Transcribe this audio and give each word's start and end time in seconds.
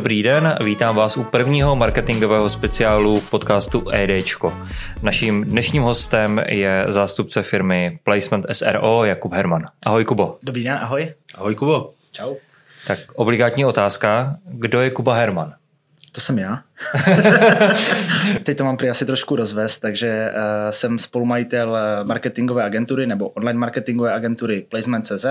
Dobrý 0.00 0.22
den, 0.22 0.56
vítám 0.64 0.96
vás 0.96 1.16
u 1.16 1.24
prvního 1.24 1.76
marketingového 1.76 2.50
speciálu 2.50 3.20
podcastu 3.20 3.90
EDčko. 3.90 4.52
Naším 5.02 5.44
dnešním 5.44 5.82
hostem 5.82 6.40
je 6.48 6.84
zástupce 6.88 7.42
firmy 7.42 7.98
Placement 8.04 8.46
SRO 8.52 9.04
Jakub 9.04 9.32
Herman. 9.32 9.66
Ahoj 9.86 10.04
Kubo. 10.04 10.36
Dobrý 10.42 10.64
den, 10.64 10.78
ahoj. 10.80 11.14
Ahoj 11.34 11.54
Kubo. 11.54 11.90
Čau. 12.12 12.34
Tak 12.86 12.98
obligátní 13.14 13.64
otázka, 13.64 14.36
kdo 14.44 14.80
je 14.80 14.90
Kuba 14.90 15.14
Herman? 15.14 15.54
To 16.12 16.20
jsem 16.20 16.38
já. 16.38 16.62
Teď 18.42 18.58
to 18.58 18.64
mám 18.64 18.76
prý 18.76 18.90
asi 18.90 19.06
trošku 19.06 19.36
rozvést, 19.36 19.78
takže 19.78 20.30
uh, 20.34 20.70
jsem 20.70 20.98
spolumajitel 20.98 21.76
eh, 21.76 22.04
marketingové 22.04 22.64
agentury 22.64 23.06
nebo 23.06 23.28
online 23.28 23.58
marketingové 23.58 24.12
agentury 24.12 24.66
Placement.cz, 24.68 25.26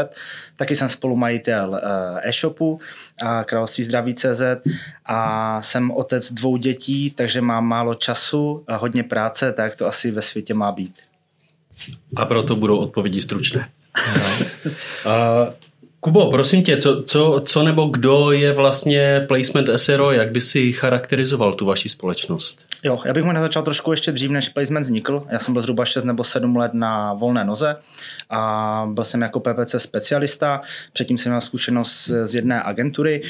taky 0.56 0.76
jsem 0.76 0.90
spolumajitel 0.90 1.70
uh, 1.70 2.20
e-shopu 2.24 2.80
a 3.22 3.44
království 3.44 3.84
zdraví.cz 3.84 4.42
a 5.06 5.62
jsem 5.62 5.92
otec 5.92 6.34
dvou 6.34 6.58
dětí, 6.58 7.12
takže 7.12 7.42
mám 7.42 7.66
málo 7.66 7.96
času 7.96 8.64
a 8.68 8.76
hodně 8.76 9.04
práce, 9.04 9.54
tak 9.54 9.76
to 9.76 9.88
asi 9.88 10.12
ve 10.12 10.22
světě 10.22 10.54
má 10.54 10.72
být. 10.72 10.96
A 12.16 12.26
proto 12.26 12.56
budou 12.56 12.78
odpovědi 12.78 13.22
stručné. 13.22 13.70
uh, 15.06 15.54
Kubo, 16.02 16.32
prosím 16.32 16.64
tě, 16.64 16.78
co, 16.78 17.04
co, 17.04 17.42
co 17.46 17.64
nebo 17.64 17.86
kdo 17.86 18.32
je 18.32 18.54
vlastně 18.54 19.26
Placement 19.28 19.70
SRO, 19.76 20.12
jak 20.12 20.32
by 20.32 20.42
si 20.42 20.74
charakterizoval 20.74 21.54
tu 21.54 21.66
vaši 21.66 21.90
společnost? 21.90 22.60
Jo, 22.84 23.00
já 23.06 23.14
bych 23.14 23.24
možná 23.24 23.42
začal 23.42 23.64
trošku 23.64 23.92
ještě 23.92 24.12
dřív, 24.12 24.32
než 24.32 24.50
Placement 24.50 24.84
vznikl. 24.84 25.24
Já 25.30 25.40
jsem 25.40 25.54
byl 25.54 25.62
zhruba 25.62 25.86
6 25.86 26.04
nebo 26.04 26.24
7 26.24 26.56
let 26.56 26.74
na 26.74 27.14
volné 27.14 27.46
noze 27.46 27.76
a 28.30 28.88
byl 28.92 29.04
jsem 29.04 29.22
jako 29.22 29.40
PPC 29.40 29.76
specialista. 29.78 30.62
Předtím 30.94 31.18
jsem 31.18 31.32
měl 31.32 31.42
zkušenost 31.42 32.12
z 32.24 32.36
jedné 32.36 32.64
agentury 32.64 33.22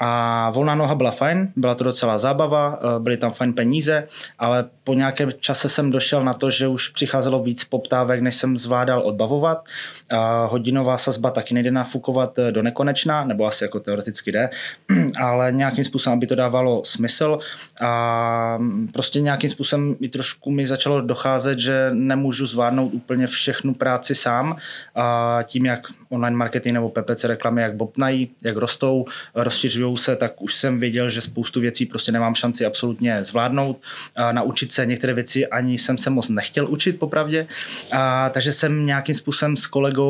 a 0.00 0.50
volná 0.50 0.74
noha 0.74 0.94
byla 0.94 1.10
fajn, 1.10 1.52
byla 1.56 1.74
to 1.74 1.84
docela 1.84 2.18
zábava, 2.18 2.78
eh, 2.78 3.00
byly 3.00 3.16
tam 3.16 3.32
fajn 3.32 3.52
peníze, 3.52 4.08
ale 4.38 4.64
po 4.84 4.94
nějakém 4.94 5.32
čase 5.40 5.68
jsem 5.68 5.90
došel 5.90 6.24
na 6.24 6.32
to, 6.34 6.50
že 6.50 6.68
už 6.68 6.88
přicházelo 6.88 7.42
víc 7.42 7.64
poptávek, 7.64 8.20
než 8.20 8.34
jsem 8.34 8.56
zvládal 8.56 9.02
odbavovat. 9.02 9.64
A 10.12 10.46
hodinová 10.46 10.98
sazba 10.98 11.30
taky 11.30 11.54
nejde 11.54 11.70
nafukovat 11.70 12.38
eh, 12.38 12.52
do 12.52 12.62
nekonečna, 12.62 13.24
nebo 13.24 13.46
asi 13.46 13.64
jako 13.64 13.80
teoreticky 13.80 14.32
jde, 14.32 14.50
ale 15.20 15.52
nějakým 15.52 15.84
způsobem 15.84 16.18
by 16.18 16.26
to 16.26 16.34
dávalo 16.34 16.82
smysl 16.84 17.38
a 17.80 18.56
mm, 18.58 18.88
prostě 18.92 19.20
nějakým 19.20 19.50
způsobem 19.50 19.96
mi 20.00 20.08
trošku 20.08 20.50
mi 20.50 20.66
začalo 20.66 21.00
docházet, 21.00 21.58
že 21.58 21.90
nemůžu 21.92 22.46
zvládnout 22.46 22.94
úplně 22.94 23.26
všechnu 23.26 23.74
práci 23.74 24.14
sám 24.14 24.56
a 24.94 25.38
tím, 25.42 25.66
jak 25.66 25.80
online 26.08 26.36
marketing 26.36 26.74
nebo 26.74 26.88
PPC 26.88 27.24
reklamy, 27.24 27.62
jak 27.62 27.76
bobnají, 27.76 28.30
jak 28.42 28.56
rostou, 28.56 29.04
rozšiřují 29.34 29.96
se, 29.96 30.16
tak 30.16 30.42
už 30.42 30.54
jsem 30.54 30.80
věděl, 30.80 31.10
že 31.10 31.20
spoustu 31.20 31.60
věcí 31.60 31.86
prostě 31.86 32.12
nemám 32.12 32.34
šanci 32.34 32.64
absolutně 32.64 33.24
zvládnout. 33.24 33.80
A 34.16 34.32
naučit 34.32 34.72
se 34.72 34.86
některé 34.86 35.14
věci 35.14 35.46
ani 35.46 35.78
jsem 35.78 35.98
se 35.98 36.10
moc 36.10 36.28
nechtěl 36.28 36.68
učit 36.68 36.98
popravdě. 36.98 37.46
A, 37.92 38.30
takže 38.30 38.52
jsem 38.52 38.86
nějakým 38.86 39.14
způsobem 39.14 39.56
s 39.56 39.66
kolegou, 39.66 40.01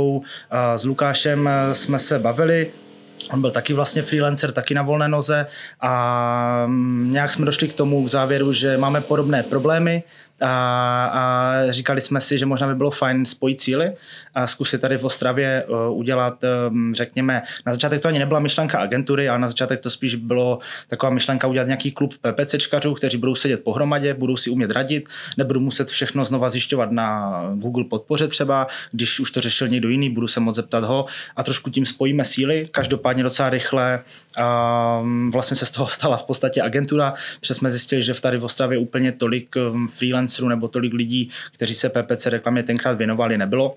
a, 0.51 0.79
s 0.79 0.85
Lukášem 0.85 1.51
jsme 1.73 1.99
se 1.99 2.19
bavili, 2.19 2.71
On 3.31 3.41
byl 3.41 3.51
taky 3.51 3.73
vlastně 3.75 4.03
freelancer, 4.03 4.53
taky 4.53 4.75
na 4.75 4.83
volné 4.83 5.09
noze. 5.09 5.47
A 5.81 6.65
mm, 6.67 7.13
nějak 7.13 7.33
jsme 7.33 7.47
došli 7.47 7.69
k 7.69 7.73
tomu 7.73 8.05
k 8.05 8.09
závěru, 8.09 8.53
že 8.53 8.79
máme 8.79 9.01
podobné 9.01 9.43
problémy, 9.43 10.03
a, 10.43 11.11
a 11.13 11.55
říkali 11.71 12.01
jsme 12.01 12.21
si, 12.21 12.39
že 12.39 12.47
možná 12.47 12.67
by 12.67 12.75
bylo 12.75 12.91
fajn 12.91 13.25
spojit 13.25 13.61
síly 13.61 13.93
a 14.35 14.47
zkusit 14.47 14.81
tady 14.81 14.97
v 14.97 15.05
Ostravě 15.05 15.65
uh, 15.69 15.99
udělat, 15.99 16.45
řekněme, 16.95 17.43
na 17.67 17.73
začátek 17.73 18.03
to 18.03 18.09
ani 18.09 18.19
nebyla 18.19 18.41
myšlenka 18.41 18.79
agentury, 18.79 19.29
ale 19.29 19.39
na 19.39 19.49
začátek 19.49 19.81
to 19.81 19.91
spíš 19.91 20.15
bylo 20.15 20.59
taková 20.89 21.11
myšlenka 21.13 21.47
udělat 21.47 21.67
nějaký 21.67 21.93
klub 21.93 22.15
PPCčkařů, 22.21 22.95
kteří 22.95 23.17
budou 23.17 23.35
sedět 23.35 23.65
pohromadě, 23.65 24.15
budou 24.15 24.37
si 24.37 24.51
umět 24.51 24.71
radit, 24.71 25.09
nebudou 25.39 25.61
muset 25.61 25.89
všechno 25.89 26.25
znova 26.25 26.51
zjišťovat 26.51 26.93
na 26.93 27.43
Google 27.55 27.85
podpoře 27.85 28.29
třeba, 28.29 28.67
když 28.93 29.21
už 29.21 29.31
to 29.31 29.41
řešil 29.41 29.69
někdo 29.69 29.89
jiný, 29.89 30.11
budu 30.11 30.29
se 30.29 30.41
moc 30.41 30.57
zeptat 30.57 30.85
ho. 30.85 31.07
A 31.37 31.43
trošku 31.43 31.71
tím 31.71 31.87
spojíme 31.87 32.25
síly, 32.25 32.69
každopádně 32.71 33.23
docela 33.23 33.51
rychle 33.51 34.01
a 34.39 35.03
vlastně 35.31 35.57
se 35.57 35.67
z 35.67 35.71
toho 35.71 35.89
stala 35.89 36.17
v 36.17 36.25
podstatě 36.25 36.63
agentura, 36.63 37.15
protože 37.41 37.55
jsme 37.55 37.71
zjistili, 37.71 38.03
že 38.03 38.15
v 38.15 38.21
tady 38.21 38.39
v 38.39 38.45
Ostravě 38.45 38.79
úplně 38.79 39.13
tolik 39.13 39.57
um, 39.57 39.89
freelancerů 40.33 40.49
nebo 40.49 40.69
tolik 40.69 40.95
lidí, 40.95 41.31
kteří 41.53 41.75
se 41.75 41.89
PPC 41.89 42.27
reklamě 42.27 42.63
tenkrát 42.63 42.99
věnovali, 42.99 43.39
nebylo 43.39 43.77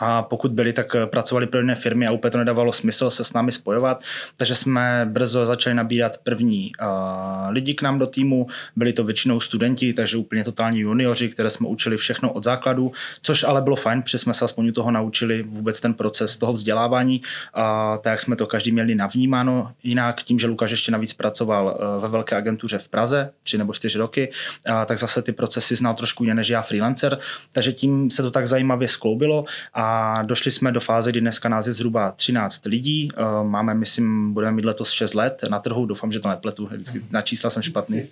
a 0.00 0.22
pokud 0.22 0.52
byli, 0.52 0.72
tak 0.72 0.94
eh, 0.94 1.06
pracovali 1.06 1.46
pro 1.46 1.60
jiné 1.60 1.74
firmy 1.74 2.06
a 2.06 2.12
úplně 2.12 2.30
to 2.30 2.38
nedávalo 2.38 2.72
smysl 2.72 3.10
se 3.10 3.24
s 3.24 3.32
námi 3.32 3.52
spojovat, 3.52 4.02
takže 4.36 4.54
jsme 4.54 5.06
brzo 5.10 5.46
začali 5.46 5.74
nabírat 5.74 6.18
první 6.18 6.72
uh, 6.80 7.50
lidi 7.50 7.74
k 7.74 7.82
nám 7.82 7.98
do 7.98 8.06
týmu, 8.06 8.46
byli 8.76 8.92
to 8.92 9.04
většinou 9.04 9.40
studenti, 9.40 9.92
takže 9.92 10.16
úplně 10.16 10.44
totální 10.44 10.80
junioři, 10.80 11.28
které 11.28 11.50
jsme 11.50 11.68
učili 11.68 11.96
všechno 11.96 12.32
od 12.32 12.44
základu, 12.44 12.92
což 13.22 13.44
ale 13.44 13.62
bylo 13.62 13.76
fajn, 13.76 14.02
protože 14.02 14.18
jsme 14.18 14.34
se 14.34 14.44
aspoň 14.44 14.68
u 14.68 14.72
toho 14.72 14.90
naučili 14.90 15.42
vůbec 15.42 15.80
ten 15.80 15.94
proces 15.94 16.36
toho 16.36 16.52
vzdělávání, 16.52 17.22
a 17.54 17.98
tak 18.02 18.10
jak 18.10 18.20
jsme 18.20 18.36
to 18.36 18.46
každý 18.46 18.72
měli 18.72 18.94
navnímáno, 18.94 19.72
jinak 19.82 20.22
tím, 20.22 20.38
že 20.38 20.46
Lukáš 20.46 20.70
ještě 20.70 20.92
navíc 20.92 21.12
pracoval 21.12 21.64
uh, 21.96 22.02
ve 22.02 22.08
velké 22.08 22.36
agentuře 22.36 22.78
v 22.78 22.88
Praze, 22.88 23.30
tři 23.42 23.58
nebo 23.58 23.72
čtyři 23.72 23.98
roky, 23.98 24.30
uh, 24.68 24.74
tak 24.86 24.98
zase 24.98 25.22
ty 25.22 25.32
procesy 25.32 25.76
znal 25.76 25.94
trošku 25.94 26.24
jiné 26.24 26.34
než 26.34 26.48
já 26.48 26.62
freelancer, 26.62 27.18
takže 27.52 27.72
tím 27.72 28.10
se 28.10 28.22
to 28.22 28.30
tak 28.30 28.46
zajímavě 28.46 28.88
skloubilo 28.88 29.44
a 29.74 30.22
došli 30.22 30.50
jsme 30.50 30.72
do 30.72 30.80
fáze, 30.80 31.10
kdy 31.10 31.20
dneska 31.20 31.48
nás 31.48 31.66
je 31.66 31.72
zhruba 31.72 32.10
13 32.10 32.66
lidí. 32.66 33.08
Eh, 33.12 33.22
máme, 33.42 33.74
myslím, 33.74 34.34
budeme 34.34 34.52
mít 34.52 34.64
letos 34.64 34.90
6 34.90 35.14
let 35.14 35.44
na 35.50 35.58
trhu. 35.58 35.86
Doufám, 35.86 36.12
že 36.12 36.20
to 36.20 36.28
nepletu. 36.28 36.66
Vždycky 36.66 37.02
na 37.10 37.22
čísla 37.22 37.50
jsem 37.50 37.62
špatný. 37.62 38.02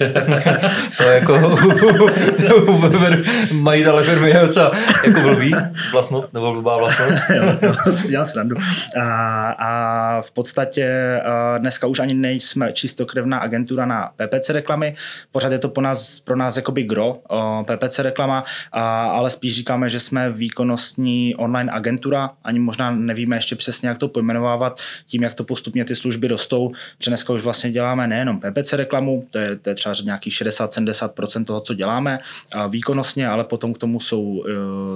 to 0.96 1.02
je 1.02 1.14
jako 1.14 1.58
majitele 3.52 4.02
firmy 4.02 4.30
je 4.30 4.38
docela 4.40 4.72
jako 5.06 5.20
blbý 5.20 5.54
vlastnost, 5.92 6.32
nebo 6.32 6.52
blbá 6.52 6.76
vlastnost. 6.76 7.22
jo, 7.34 7.94
si 7.96 8.08
dělám 8.08 8.26
srandu. 8.26 8.56
A, 9.00 9.50
a 9.58 10.22
v 10.22 10.30
podstatě 10.30 10.84
eh, 10.84 11.58
dneska 11.58 11.86
už 11.86 11.98
ani 11.98 12.14
nejsme 12.14 12.72
čistokrevná 12.72 13.38
agentura 13.38 13.86
na 13.86 14.10
PPC 14.16 14.50
reklamy. 14.50 14.94
Pořád 15.32 15.52
je 15.52 15.58
to 15.58 15.68
po 15.68 15.80
nás, 15.80 16.20
pro 16.20 16.36
nás 16.36 16.56
jakoby 16.56 16.82
gro 16.82 17.18
eh, 17.32 17.64
PPC 17.64 17.98
reklama, 17.98 18.44
ale 19.10 19.30
spíš 19.30 19.54
říkáme, 19.54 19.90
že 19.90 20.00
jsme 20.00 20.30
výkonnostní 20.30 21.34
online 21.36 21.49
online 21.50 21.72
agentura, 21.72 22.30
ani 22.44 22.58
možná 22.58 22.90
nevíme 22.90 23.36
ještě 23.36 23.56
přesně, 23.56 23.88
jak 23.88 23.98
to 23.98 24.08
pojmenovávat, 24.08 24.80
tím, 25.06 25.22
jak 25.22 25.34
to 25.34 25.44
postupně 25.44 25.84
ty 25.84 25.96
služby 25.96 26.28
rostou. 26.28 26.72
Dneska 27.06 27.32
už 27.32 27.42
vlastně 27.42 27.70
děláme 27.70 28.06
nejenom 28.06 28.40
PPC 28.40 28.72
reklamu, 28.72 29.26
to 29.30 29.38
je, 29.38 29.56
to 29.56 29.68
je 29.68 29.74
třeba 29.74 29.94
nějakých 30.04 30.34
60-70% 30.34 31.44
toho, 31.44 31.60
co 31.60 31.74
děláme 31.74 32.18
a 32.52 32.66
výkonnostně, 32.66 33.28
ale 33.28 33.44
potom 33.44 33.74
k 33.74 33.78
tomu 33.78 34.00
jsou 34.00 34.44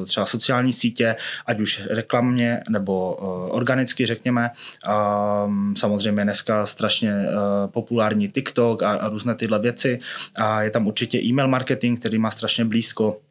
e, 0.03 0.06
třeba 0.06 0.26
sociální 0.26 0.72
sítě, 0.72 1.16
ať 1.47 1.60
už 1.60 1.82
reklamně 1.91 2.62
nebo 2.69 3.19
e, 3.19 3.22
organicky, 3.53 4.06
řekněme. 4.06 4.50
A 4.86 5.50
samozřejmě 5.76 6.25
dneska 6.25 6.66
strašně 6.66 7.10
e, 7.10 7.26
populární 7.66 8.28
TikTok 8.28 8.82
a, 8.82 8.91
a 8.91 9.09
různé 9.09 9.34
tyhle 9.34 9.59
věci. 9.59 9.98
A 10.36 10.62
je 10.62 10.71
tam 10.71 10.86
určitě 10.86 11.19
e-mail 11.19 11.48
marketing, 11.48 12.00
který 12.00 12.19
má 12.19 12.31
strašně 12.31 12.65
blízko 12.65 13.24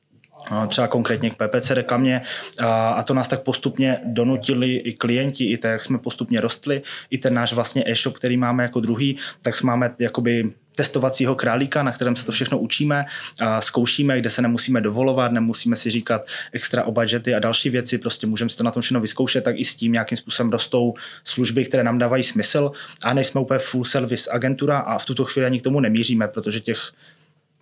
třeba 0.67 0.87
konkrétně 0.87 1.29
k 1.29 1.35
PPC 1.35 1.69
reklamě. 1.69 2.21
A 2.59 3.03
to 3.03 3.13
nás 3.13 3.27
tak 3.27 3.41
postupně 3.41 3.97
donutili 4.03 4.75
i 4.75 4.93
klienti, 4.93 5.51
i 5.51 5.57
tak, 5.57 5.71
jak 5.71 5.83
jsme 5.83 5.97
postupně 5.97 6.41
rostli, 6.41 6.81
i 7.09 7.17
ten 7.17 7.33
náš 7.33 7.53
vlastně 7.53 7.83
e-shop, 7.87 8.17
který 8.17 8.37
máme 8.37 8.63
jako 8.63 8.79
druhý, 8.79 9.17
tak 9.41 9.63
máme 9.63 9.95
jakoby 9.99 10.51
testovacího 10.75 11.35
králíka, 11.35 11.83
na 11.83 11.91
kterém 11.91 12.15
se 12.15 12.25
to 12.25 12.31
všechno 12.31 12.59
učíme, 12.59 13.05
a 13.39 13.61
zkoušíme, 13.61 14.19
kde 14.19 14.29
se 14.29 14.41
nemusíme 14.41 14.81
dovolovat, 14.81 15.31
nemusíme 15.31 15.75
si 15.75 15.89
říkat 15.89 16.25
extra 16.51 16.83
o 16.83 16.91
budgety 16.91 17.35
a 17.35 17.39
další 17.39 17.69
věci, 17.69 17.97
prostě 17.97 18.27
můžeme 18.27 18.49
si 18.49 18.57
to 18.57 18.63
na 18.63 18.71
tom 18.71 18.81
všechno 18.81 18.99
vyzkoušet, 18.99 19.43
tak 19.43 19.55
i 19.59 19.65
s 19.65 19.75
tím, 19.75 19.91
nějakým 19.91 20.17
způsobem 20.17 20.51
rostou 20.51 20.93
služby, 21.23 21.65
které 21.65 21.83
nám 21.83 21.97
dávají 21.97 22.23
smysl. 22.23 22.71
A 23.03 23.13
nejsme 23.13 23.41
úplně 23.41 23.59
full 23.59 23.85
service 23.85 24.29
agentura 24.31 24.79
a 24.79 24.97
v 24.97 25.05
tuto 25.05 25.25
chvíli 25.25 25.45
ani 25.45 25.59
k 25.59 25.63
tomu 25.63 25.79
nemíříme, 25.79 26.27
protože 26.27 26.59
těch 26.59 26.91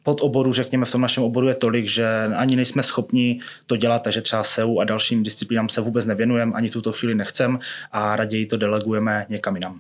pod 0.04 0.22
oboru, 0.22 0.54
řekněme, 0.54 0.86
v 0.86 0.92
tom 0.92 1.02
našem 1.02 1.24
oboru 1.24 1.48
je 1.48 1.56
tolik, 1.56 1.88
že 1.88 2.08
ani 2.36 2.56
nejsme 2.56 2.84
schopni 2.84 3.40
to 3.68 3.78
dělat, 3.78 4.04
takže 4.04 4.22
třeba 4.22 4.44
SEO 4.44 4.80
a 4.80 4.84
dalším 4.84 5.24
disciplínám 5.24 5.70
se 5.70 5.82
vůbec 5.82 6.06
nevěnujeme, 6.06 6.52
ani 6.56 6.70
tuto 6.70 6.92
chvíli 6.92 7.16
nechcem 7.16 7.60
a 7.92 8.16
raději 8.16 8.46
to 8.46 8.58
delegujeme 8.58 9.26
někam 9.30 9.56
jinam. 9.56 9.80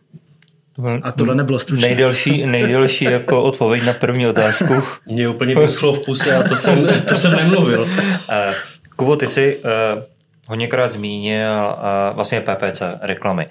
A 1.01 1.11
tohle 1.11 1.35
nebylo 1.35 1.59
stručné. 1.59 1.87
Nejdelší, 1.87 2.45
nejdelší 2.45 3.05
jako 3.05 3.43
odpověď 3.43 3.85
na 3.85 3.93
první 3.93 4.27
otázku. 4.27 4.73
Mě 5.05 5.29
úplně 5.29 5.55
vyschlo 5.55 5.93
v 5.93 6.05
puse 6.05 6.35
a 6.35 6.43
to 6.43 6.55
jsem, 6.55 6.87
to 7.07 7.15
jsem 7.15 7.35
nemluvil. 7.35 7.81
Uh, 7.81 7.87
Kubo, 8.95 9.15
ty 9.15 9.27
jsi 9.27 9.57
uh, 9.57 10.03
hodněkrát 10.47 10.91
zmínil 10.91 11.49
uh, 11.49 12.15
vlastně 12.15 12.41
PPC 12.41 12.81
reklamy. 13.01 13.47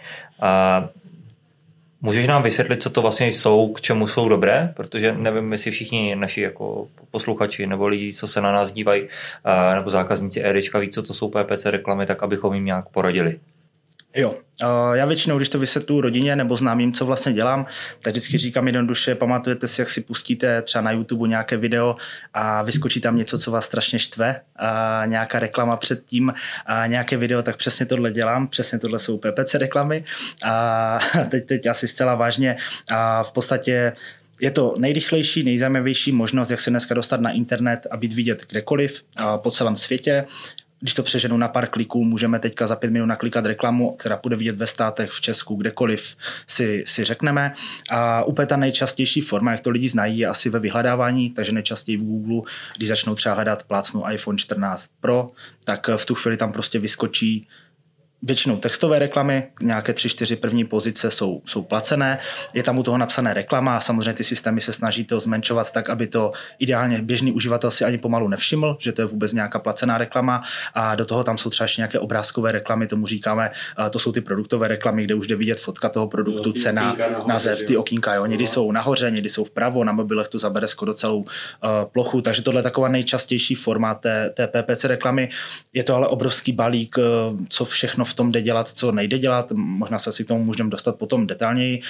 Můžeš 2.03 2.27
nám 2.27 2.43
vysvětlit, 2.43 2.83
co 2.83 2.91
to 2.91 3.03
vlastně 3.03 3.27
jsou, 3.27 3.73
k 3.73 3.81
čemu 3.81 4.07
jsou 4.07 4.29
dobré? 4.29 4.73
Protože 4.77 5.13
nevím, 5.13 5.53
jestli 5.53 5.71
všichni 5.71 6.17
naši 6.17 6.41
jako 6.41 6.89
posluchači 7.11 7.67
nebo 7.67 7.87
lidi, 7.87 8.13
co 8.13 8.27
se 8.27 8.41
na 8.41 8.53
nás 8.53 8.73
dívají, 8.73 9.09
nebo 9.75 9.91
zákazníci 9.91 10.45
EDčka 10.45 10.79
ví, 10.79 10.89
co 10.89 11.03
to 11.03 11.15
jsou 11.15 11.29
PPC 11.29 11.67
reklamy, 11.67 12.07
tak 12.07 12.23
abychom 12.23 12.55
jim 12.55 12.65
nějak 12.65 12.89
poradili. 12.89 13.39
Jo, 14.15 14.35
já 14.93 15.07
většinou, 15.07 15.37
když 15.37 15.49
to 15.49 15.59
vysvětlu 15.59 16.01
rodině 16.01 16.37
nebo 16.37 16.57
známým, 16.57 16.93
co 16.93 17.07
vlastně 17.07 17.33
dělám, 17.33 17.67
tak 18.03 18.13
vždycky 18.13 18.39
říkám 18.39 18.67
jednoduše, 18.67 19.15
pamatujete 19.15 19.69
si, 19.69 19.81
jak 19.81 19.91
si 19.91 20.01
pustíte 20.01 20.63
třeba 20.63 20.83
na 20.83 20.93
YouTube 20.93 21.29
nějaké 21.29 21.57
video 21.57 21.97
a 22.35 22.63
vyskočí 22.63 23.01
tam 23.01 23.17
něco, 23.17 23.39
co 23.39 23.51
vás 23.51 23.65
strašně 23.65 23.99
štve, 23.99 24.41
a 24.57 25.03
nějaká 25.07 25.39
reklama 25.39 25.77
předtím 25.77 26.35
a 26.67 26.87
nějaké 26.87 27.17
video, 27.17 27.43
tak 27.43 27.57
přesně 27.57 27.87
tohle 27.87 28.13
dělám, 28.13 28.49
přesně 28.49 28.79
tohle 28.79 28.99
jsou 28.99 29.19
PPC 29.19 29.55
reklamy 29.55 30.05
a 30.45 30.99
teď, 31.31 31.47
teď 31.47 31.67
asi 31.67 31.89
zcela 31.89 32.15
vážně 32.15 32.57
a 32.91 33.23
v 33.23 33.33
podstatě 33.33 33.93
je 34.41 34.51
to 34.51 34.75
nejrychlejší, 34.79 35.43
nejzajímavější 35.43 36.13
možnost, 36.13 36.51
jak 36.51 36.61
se 36.61 36.71
dneska 36.71 36.95
dostat 36.95 37.21
na 37.21 37.31
internet 37.31 37.87
a 37.91 37.97
být 37.97 38.13
vidět 38.13 38.47
kdekoliv 38.49 39.03
po 39.37 39.51
celém 39.51 39.77
světě 39.77 40.25
když 40.81 40.95
to 40.95 41.03
přeženu 41.03 41.37
na 41.37 41.49
pár 41.49 41.67
kliků, 41.67 42.05
můžeme 42.05 42.39
teďka 42.39 42.67
za 42.67 42.77
pět 42.77 42.91
minut 42.91 43.07
naklikat 43.07 43.47
reklamu, 43.47 43.97
která 43.97 44.21
bude 44.23 44.37
vidět 44.37 44.57
ve 44.57 44.67
státech, 44.67 45.11
v 45.11 45.21
Česku, 45.21 45.55
kdekoliv 45.55 46.17
si, 46.47 46.85
si 46.87 47.05
řekneme. 47.05 47.53
A 47.91 48.25
úplně 48.25 48.47
ta 48.47 48.57
nejčastější 48.57 49.21
forma, 49.21 49.53
jak 49.53 49.61
to 49.61 49.71
lidi 49.71 49.89
znají, 49.89 50.19
je 50.19 50.27
asi 50.27 50.51
ve 50.51 50.59
vyhledávání, 50.59 51.31
takže 51.31 51.53
nejčastěji 51.53 51.97
v 51.97 52.05
Google, 52.05 52.43
když 52.77 52.89
začnou 52.89 53.15
třeba 53.15 53.35
hledat 53.35 53.63
plácnu 53.63 54.11
iPhone 54.11 54.39
14 54.39 54.91
Pro, 55.01 55.31
tak 55.65 55.91
v 55.97 56.07
tu 56.07 56.15
chvíli 56.15 56.37
tam 56.37 56.53
prostě 56.53 56.79
vyskočí 56.79 57.49
většinou 58.23 58.57
textové 58.57 58.99
reklamy, 58.99 59.49
nějaké 59.63 59.93
tři, 59.93 60.09
čtyři 60.09 60.37
první 60.37 60.65
pozice 60.65 61.11
jsou, 61.11 61.43
jsou 61.47 61.63
placené, 61.63 62.19
je 62.55 62.63
tam 62.63 62.79
u 62.79 62.83
toho 62.83 62.99
napsané 62.99 63.35
reklama 63.35 63.77
a 63.77 63.81
samozřejmě 63.81 64.13
ty 64.13 64.25
systémy 64.25 64.61
se 64.61 64.73
snaží 64.73 65.05
to 65.05 65.21
zmenšovat 65.21 65.71
tak, 65.71 65.91
aby 65.91 66.07
to 66.07 66.33
ideálně 66.59 67.03
běžný 67.03 67.33
uživatel 67.33 67.71
si 67.71 67.85
ani 67.85 67.99
pomalu 67.99 68.29
nevšiml, 68.29 68.77
že 68.81 68.93
to 68.93 69.03
je 69.03 69.07
vůbec 69.07 69.33
nějaká 69.33 69.59
placená 69.59 69.99
reklama 69.99 70.43
a 70.75 70.95
do 70.95 71.05
toho 71.05 71.25
tam 71.25 71.39
jsou 71.39 71.51
třeba 71.51 71.65
ještě 71.65 71.81
nějaké 71.81 71.99
obrázkové 71.99 72.53
reklamy, 72.53 72.87
tomu 72.87 73.07
říkáme, 73.07 73.51
to 73.91 73.99
jsou 73.99 74.13
ty 74.13 74.21
produktové 74.21 74.69
reklamy, 74.69 75.05
kde 75.05 75.15
už 75.15 75.27
jde 75.27 75.37
vidět 75.37 75.61
fotka 75.61 75.89
toho 75.89 76.09
produktu, 76.09 76.49
jo, 76.49 76.63
cena, 76.63 76.97
název, 77.27 77.63
ty 77.63 77.77
okýnka, 77.77 78.15
jo. 78.15 78.27
někdy 78.27 78.45
no. 78.45 78.49
jsou 78.49 78.73
nahoře, 78.73 79.11
někdy 79.11 79.29
jsou 79.29 79.45
vpravo, 79.45 79.85
na 79.85 79.93
mobilech 79.93 80.29
to 80.29 80.39
zabere 80.39 80.69
skoro 80.69 80.95
celou 80.95 81.19
uh, 81.19 81.27
plochu, 81.93 82.21
takže 82.21 82.43
tohle 82.43 82.59
je 82.59 82.63
taková 82.63 82.89
nejčastější 82.89 83.55
forma 83.55 83.95
té, 83.95 84.31
té 84.31 84.47
PPC 84.47 84.85
reklamy. 84.85 85.29
Je 85.75 85.85
to 85.85 85.95
ale 85.95 86.09
obrovský 86.09 86.53
balík, 86.53 86.99
uh, 86.99 87.05
co 87.49 87.65
všechno 87.65 88.05
v 88.11 88.15
tom 88.15 88.33
jde 88.33 88.43
dělat, 88.43 88.69
co 88.69 88.93
nejde 88.93 89.19
dělat, 89.19 89.53
možná 89.55 89.99
se 89.99 90.13
si 90.13 90.25
k 90.25 90.29
tomu 90.29 90.45
můžeme 90.45 90.71
dostat 90.71 90.97
potom 90.97 91.27
detailněji, 91.27 91.81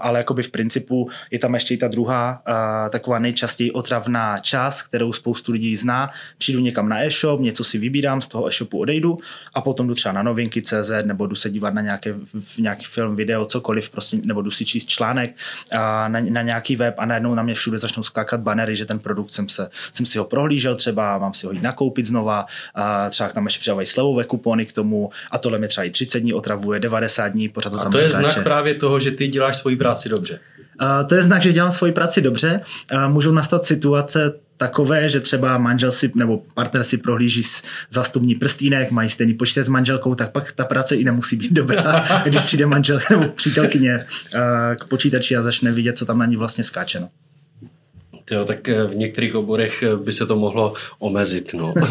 ale 0.00 0.18
jakoby 0.18 0.42
v 0.42 0.50
principu 0.50 1.10
je 1.30 1.38
tam 1.38 1.54
ještě 1.54 1.74
i 1.74 1.76
ta 1.76 1.88
druhá 1.88 2.42
taková 2.90 3.18
nejčastěji 3.18 3.70
otravná 3.72 4.36
část, 4.36 4.82
kterou 4.82 5.12
spoustu 5.12 5.52
lidí 5.52 5.76
zná. 5.76 6.10
Přijdu 6.38 6.60
někam 6.60 6.88
na 6.88 7.04
e-shop, 7.04 7.40
něco 7.40 7.64
si 7.64 7.78
vybírám, 7.78 8.20
z 8.20 8.26
toho 8.26 8.48
e-shopu 8.48 8.78
odejdu 8.78 9.18
a 9.54 9.60
potom 9.60 9.88
jdu 9.88 9.94
třeba 9.94 10.12
na 10.12 10.22
novinky 10.22 10.62
CZ 10.62 10.90
nebo 11.04 11.26
jdu 11.26 11.36
se 11.36 11.50
dívat 11.50 11.74
na 11.74 11.82
nějaké, 11.82 12.14
nějaký 12.58 12.84
film, 12.84 13.16
video, 13.16 13.44
cokoliv, 13.44 13.90
prostě, 13.90 14.18
nebo 14.26 14.42
jdu 14.42 14.50
si 14.50 14.64
číst 14.64 14.88
článek 14.88 15.36
a 15.72 16.08
na, 16.08 16.20
na, 16.20 16.42
nějaký 16.42 16.76
web 16.76 16.94
a 16.98 17.06
najednou 17.06 17.34
na 17.34 17.42
mě 17.42 17.54
všude 17.54 17.78
začnou 17.78 18.02
skákat 18.02 18.40
banery, 18.40 18.76
že 18.76 18.86
ten 18.86 18.98
produkt 18.98 19.30
jsem, 19.30 19.48
se, 19.48 19.70
jsem 19.92 20.06
si 20.06 20.18
ho 20.18 20.24
prohlížel 20.24 20.76
třeba, 20.76 21.18
mám 21.18 21.34
si 21.34 21.46
ho 21.46 21.52
jít 21.52 21.62
nakoupit 21.62 22.04
znova, 22.04 22.46
a 22.74 23.10
třeba 23.10 23.28
tam 23.28 23.44
ještě 23.44 23.60
přidávají 23.60 23.86
slevové 23.86 24.24
kupony 24.24 24.66
k 24.66 24.72
tomu 24.72 25.10
a 25.30 25.38
tohle 25.38 25.58
mi 25.58 25.68
třeba 25.68 25.84
i 25.84 25.90
30 25.90 26.20
dní 26.20 26.34
otravuje, 26.34 26.80
90 26.80 27.28
dní, 27.28 27.48
pořád 27.48 27.70
to 27.70 27.80
a 27.80 27.82
tam 27.82 27.92
to 27.92 27.98
je 27.98 28.10
skáče. 28.10 28.30
znak 28.32 28.44
právě 28.44 28.74
toho, 28.74 29.00
že 29.00 29.10
ty 29.10 29.28
děláš 29.28 29.56
svoji 29.56 29.76
práci 29.76 30.08
dobře. 30.08 30.40
Uh, 30.82 31.08
to 31.08 31.14
je 31.14 31.22
znak, 31.22 31.42
že 31.42 31.52
dělám 31.52 31.72
svoji 31.72 31.92
práci 31.92 32.20
dobře. 32.20 32.60
Uh, 32.92 33.12
můžou 33.12 33.32
nastat 33.32 33.64
situace 33.64 34.32
takové, 34.56 35.08
že 35.08 35.20
třeba 35.20 35.58
manžel 35.58 35.92
si 35.92 36.12
nebo 36.14 36.42
partner 36.54 36.84
si 36.84 36.98
prohlíží 36.98 37.42
zastupní 37.90 38.34
prstínek, 38.34 38.90
mají 38.90 39.10
stejný 39.10 39.34
počítač 39.34 39.66
s 39.66 39.68
manželkou, 39.68 40.14
tak 40.14 40.32
pak 40.32 40.52
ta 40.52 40.64
práce 40.64 40.96
i 40.96 41.04
nemusí 41.04 41.36
být 41.36 41.52
dobrá, 41.52 42.04
když 42.24 42.42
přijde 42.42 42.66
manžel 42.66 43.00
nebo 43.10 43.28
přítelkyně 43.28 44.06
uh, 44.34 44.40
k 44.74 44.84
počítači 44.84 45.36
a 45.36 45.42
začne 45.42 45.72
vidět, 45.72 45.98
co 45.98 46.06
tam 46.06 46.18
na 46.18 46.26
ní 46.26 46.36
vlastně 46.36 46.64
skáče. 46.64 47.00
No. 47.00 47.08
Jo, 48.30 48.44
tak 48.44 48.68
eh, 48.68 48.84
v 48.84 48.96
některých 48.96 49.34
oborech 49.34 49.82
eh, 49.82 49.96
by 49.96 50.12
se 50.12 50.26
to 50.26 50.36
mohlo 50.36 50.74
omezit. 50.98 51.54
No. 51.54 51.74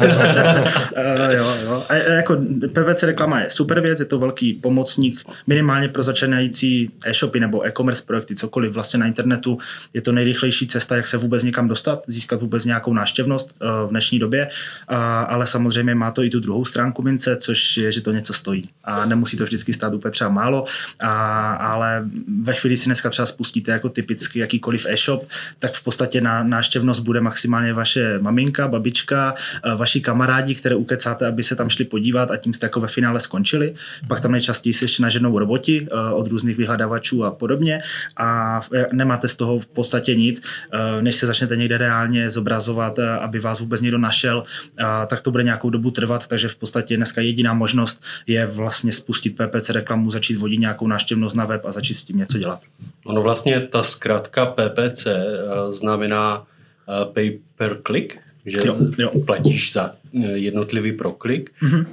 Eh, 0.96 1.36
jo, 1.36 1.56
jo. 1.64 1.86
A 1.90 1.96
jako 1.96 2.36
PPC 2.74 3.04
reklama 3.04 3.40
je 3.40 3.50
super 3.50 3.82
věc, 3.82 4.00
je 4.00 4.06
to 4.06 4.20
velký 4.20 4.54
pomocník 4.54 5.24
minimálně 5.48 5.88
pro 5.88 6.04
začínající 6.04 6.92
e-shopy 7.06 7.40
nebo 7.40 7.66
e-commerce 7.66 8.04
projekty, 8.06 8.36
cokoliv 8.36 8.72
vlastně 8.72 9.00
na 9.00 9.06
internetu. 9.06 9.58
Je 9.94 10.02
to 10.02 10.12
nejrychlejší 10.12 10.68
cesta, 10.68 10.96
jak 10.96 11.08
se 11.08 11.18
vůbec 11.18 11.44
někam 11.44 11.68
dostat, 11.68 12.04
získat 12.08 12.42
vůbec 12.42 12.66
nějakou 12.66 12.94
náštěvnost 12.94 13.56
v 13.86 13.90
dnešní 13.90 14.20
době, 14.20 14.50
ale 15.28 15.48
samozřejmě 15.48 15.96
má 15.96 16.12
to 16.12 16.24
i 16.24 16.30
tu 16.30 16.40
druhou 16.40 16.66
stránku 16.66 17.02
mince, 17.02 17.36
což 17.36 17.78
je, 17.78 17.92
že 17.92 18.02
to 18.02 18.12
něco 18.12 18.34
stojí. 18.34 18.70
A 18.84 19.06
nemusí 19.06 19.38
to 19.38 19.44
vždycky 19.44 19.74
stát 19.74 19.94
úplně 19.94 20.12
třeba 20.12 20.30
málo, 20.30 20.66
a, 21.00 21.54
ale 21.54 22.06
ve 22.42 22.54
chvíli 22.54 22.78
si 22.78 22.86
dneska 22.86 23.10
třeba 23.10 23.26
spustíte 23.26 23.72
jako 23.72 23.90
typicky 23.90 24.40
jakýkoliv 24.40 24.86
e-shop, 24.90 25.28
tak 25.60 25.74
v 25.74 25.84
podstatě 25.84 26.22
na 26.30 26.44
náštěvnost 26.44 27.00
bude 27.00 27.22
maximálně 27.22 27.74
vaše 27.74 28.20
maminka, 28.20 28.68
babička, 28.68 29.34
eh, 29.64 29.76
vaši 29.76 30.02
kamarádi, 30.02 30.56
které 30.56 30.76
ukecáte, 30.76 31.28
aby 31.28 31.44
se 31.44 31.56
tam 31.56 31.70
šli 31.70 31.86
podívat 31.86 32.32
a 32.32 32.38
tím 32.38 32.54
jste 32.54 32.66
jako 32.66 32.80
ve 32.80 32.88
finále 32.88 33.20
skončili. 33.20 33.74
Pak 34.08 34.22
tam 34.22 34.32
nejčastěji 34.32 34.74
se 34.74 34.86
ještě 34.86 35.04
naženou 35.04 35.40
roboti 35.40 35.88
eh, 35.88 36.14
od 36.14 36.28
různých 36.28 36.58
vyhledavačů 36.58 37.24
a 37.24 37.32
podobně 37.32 37.82
a 38.18 38.62
eh, 38.74 38.86
nemáte 38.94 39.28
z 39.28 39.36
toho 39.36 39.60
v 39.60 39.66
podstatě 39.66 40.16
nic, 40.16 40.42
než 41.02 41.16
se 41.16 41.28
začnete 41.28 41.56
někde 41.56 41.78
reálně 41.78 42.30
zobrazovat, 42.30 43.00
aby 43.00 43.40
vás 43.40 43.60
vůbec 43.60 43.82
někdo 43.82 43.98
našel, 43.98 44.44
tak 45.08 45.22
to 45.22 45.32
bude 45.32 45.44
nějakou 45.44 45.70
dobu 45.70 45.92
trvat, 45.92 46.28
takže 46.28 46.48
v 46.48 46.56
podstatě 46.56 46.98
dneska 46.98 47.22
jediná 47.22 47.54
možnost 47.54 48.04
je 48.28 48.46
vlastně 48.46 48.92
spustit 48.92 49.30
PPC 49.30 49.70
reklamu, 49.70 50.12
začít 50.12 50.36
vodit 50.36 50.60
nějakou 50.60 50.88
náštěvnost 50.88 51.36
na 51.36 51.46
web 51.46 51.66
a 51.66 51.72
začít 51.72 51.94
s 51.94 52.04
tím 52.04 52.18
něco 52.18 52.38
dělat. 52.38 52.60
Ono 53.06 53.22
vlastně 53.22 53.60
ta 53.60 53.84
zkrátka 53.84 54.46
PPC 54.46 55.08
znamená 55.70 56.09
pay 57.14 57.40
per 57.58 57.82
click, 57.88 58.18
že 58.46 58.58
jo, 58.66 58.78
jo. 58.98 59.12
platíš 59.26 59.74
za 59.74 59.96
eh, 60.14 60.28
jednotlivý 60.28 60.92
proklik. 60.92 61.52
Mm-hmm. 61.62 61.86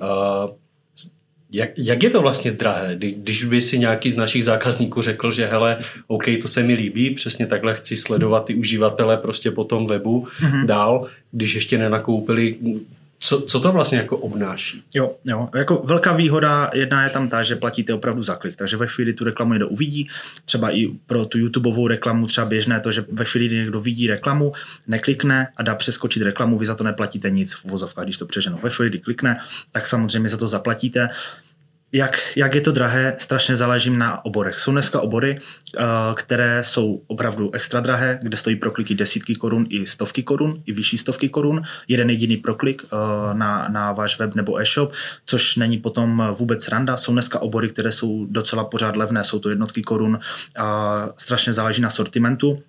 Jak, 1.53 1.71
jak 1.77 2.03
je 2.03 2.11
to 2.11 2.23
vlastně 2.23 2.53
drahé, 2.53 2.97
když 2.99 3.45
by 3.45 3.61
si 3.61 3.79
nějaký 3.79 4.11
z 4.11 4.17
našich 4.17 4.45
zákazníků 4.45 5.03
řekl, 5.03 5.33
že 5.33 5.47
hele, 5.47 5.79
OK, 6.07 6.25
to 6.43 6.49
se 6.49 6.63
mi 6.63 6.75
líbí, 6.75 7.15
přesně 7.15 7.47
takhle 7.47 7.75
chci 7.75 7.97
sledovat 7.97 8.45
ty 8.45 8.55
uživatele 8.55 9.17
prostě 9.17 9.51
po 9.51 9.65
tom 9.65 9.87
webu 9.87 10.27
mm-hmm. 10.41 10.67
dál, 10.67 11.07
když 11.33 11.55
ještě 11.55 11.79
nenakoupili 11.79 12.57
co, 13.19 13.41
co 13.41 13.61
to 13.61 13.73
vlastně 13.73 13.99
jako 13.99 14.17
obnáší? 14.17 14.83
Jo, 14.95 15.15
jo, 15.25 15.49
jako 15.55 15.83
velká 15.85 16.13
výhoda 16.13 16.71
jedna 16.75 17.05
je 17.05 17.11
tam 17.11 17.29
ta, 17.29 17.43
že 17.43 17.57
platíte 17.57 17.95
opravdu 17.95 18.23
za 18.23 18.35
klik, 18.35 18.57
takže 18.57 18.77
ve 18.77 18.87
chvíli 18.87 19.13
tu 19.13 19.25
reklamu 19.25 19.53
někdo 19.53 19.69
uvidí, 19.69 20.09
třeba 20.45 20.77
i 20.77 20.89
pro 21.07 21.27
tu 21.27 21.39
YouTubeovou 21.39 21.89
reklamu 21.89 22.27
třeba 22.27 22.47
běžné 22.47 22.81
to, 22.81 22.93
že 22.93 23.05
ve 23.13 23.25
chvíli, 23.25 23.47
kdy 23.47 23.57
někdo 23.57 23.81
vidí 23.81 24.07
reklamu, 24.07 24.53
neklikne 24.87 25.49
a 25.57 25.63
dá 25.63 25.75
přeskočit 25.75 26.23
reklamu, 26.23 26.59
vy 26.59 26.67
za 26.67 26.75
to 26.75 26.85
neplatíte 26.85 27.31
nic 27.31 27.55
v 27.55 27.65
uvozovkách, 27.65 28.05
když 28.05 28.19
to 28.19 28.27
přeženu. 28.27 28.59
Ve 28.63 28.71
chvíli, 28.71 28.91
kdy 28.91 28.99
klikne, 28.99 29.41
tak 29.73 29.87
samozřejmě 29.87 30.29
za 30.29 30.37
to 30.37 30.49
zaplatíte 30.49 31.09
jak, 31.97 32.37
jak 32.37 32.55
je 32.55 32.61
to 32.61 32.73
drahé, 32.73 33.15
strašně 33.19 33.57
záleží 33.57 33.91
na 33.91 34.25
oborech. 34.25 34.59
Jsou 34.59 34.73
dneska 34.73 35.01
obory, 35.01 35.39
eh, 35.79 35.83
které 36.15 36.65
jsou 36.65 37.03
opravdu 37.07 37.55
extra 37.55 37.81
drahé, 37.81 38.19
kde 38.23 38.37
stojí 38.37 38.57
prokliky 38.57 38.95
desítky 38.95 39.35
korun 39.35 39.67
i 39.69 39.87
stovky 39.87 40.23
korun, 40.23 40.63
i 40.67 40.73
vyšší 40.73 40.99
stovky 40.99 41.29
korun. 41.29 41.63
Jeden 41.89 42.11
jediný 42.11 42.37
proklik 42.37 42.85
eh, 42.85 42.97
na, 43.35 43.69
na 43.69 43.93
váš 43.93 44.19
web 44.19 44.35
nebo 44.35 44.61
e-shop, 44.61 44.93
což 45.27 45.57
není 45.57 45.79
potom 45.79 46.35
vůbec 46.39 46.69
randa. 46.69 46.97
Jsou 46.97 47.13
dneska 47.13 47.39
obory, 47.39 47.69
které 47.69 47.93
jsou 47.93 48.27
docela 48.31 48.65
pořád 48.65 48.97
levné, 48.97 49.25
jsou 49.25 49.39
to 49.39 49.51
jednotky 49.51 49.83
korun. 49.83 50.19
Strašně 51.17 51.53
záleží 51.53 51.83
na 51.83 51.91
sortimentu. 51.91 52.63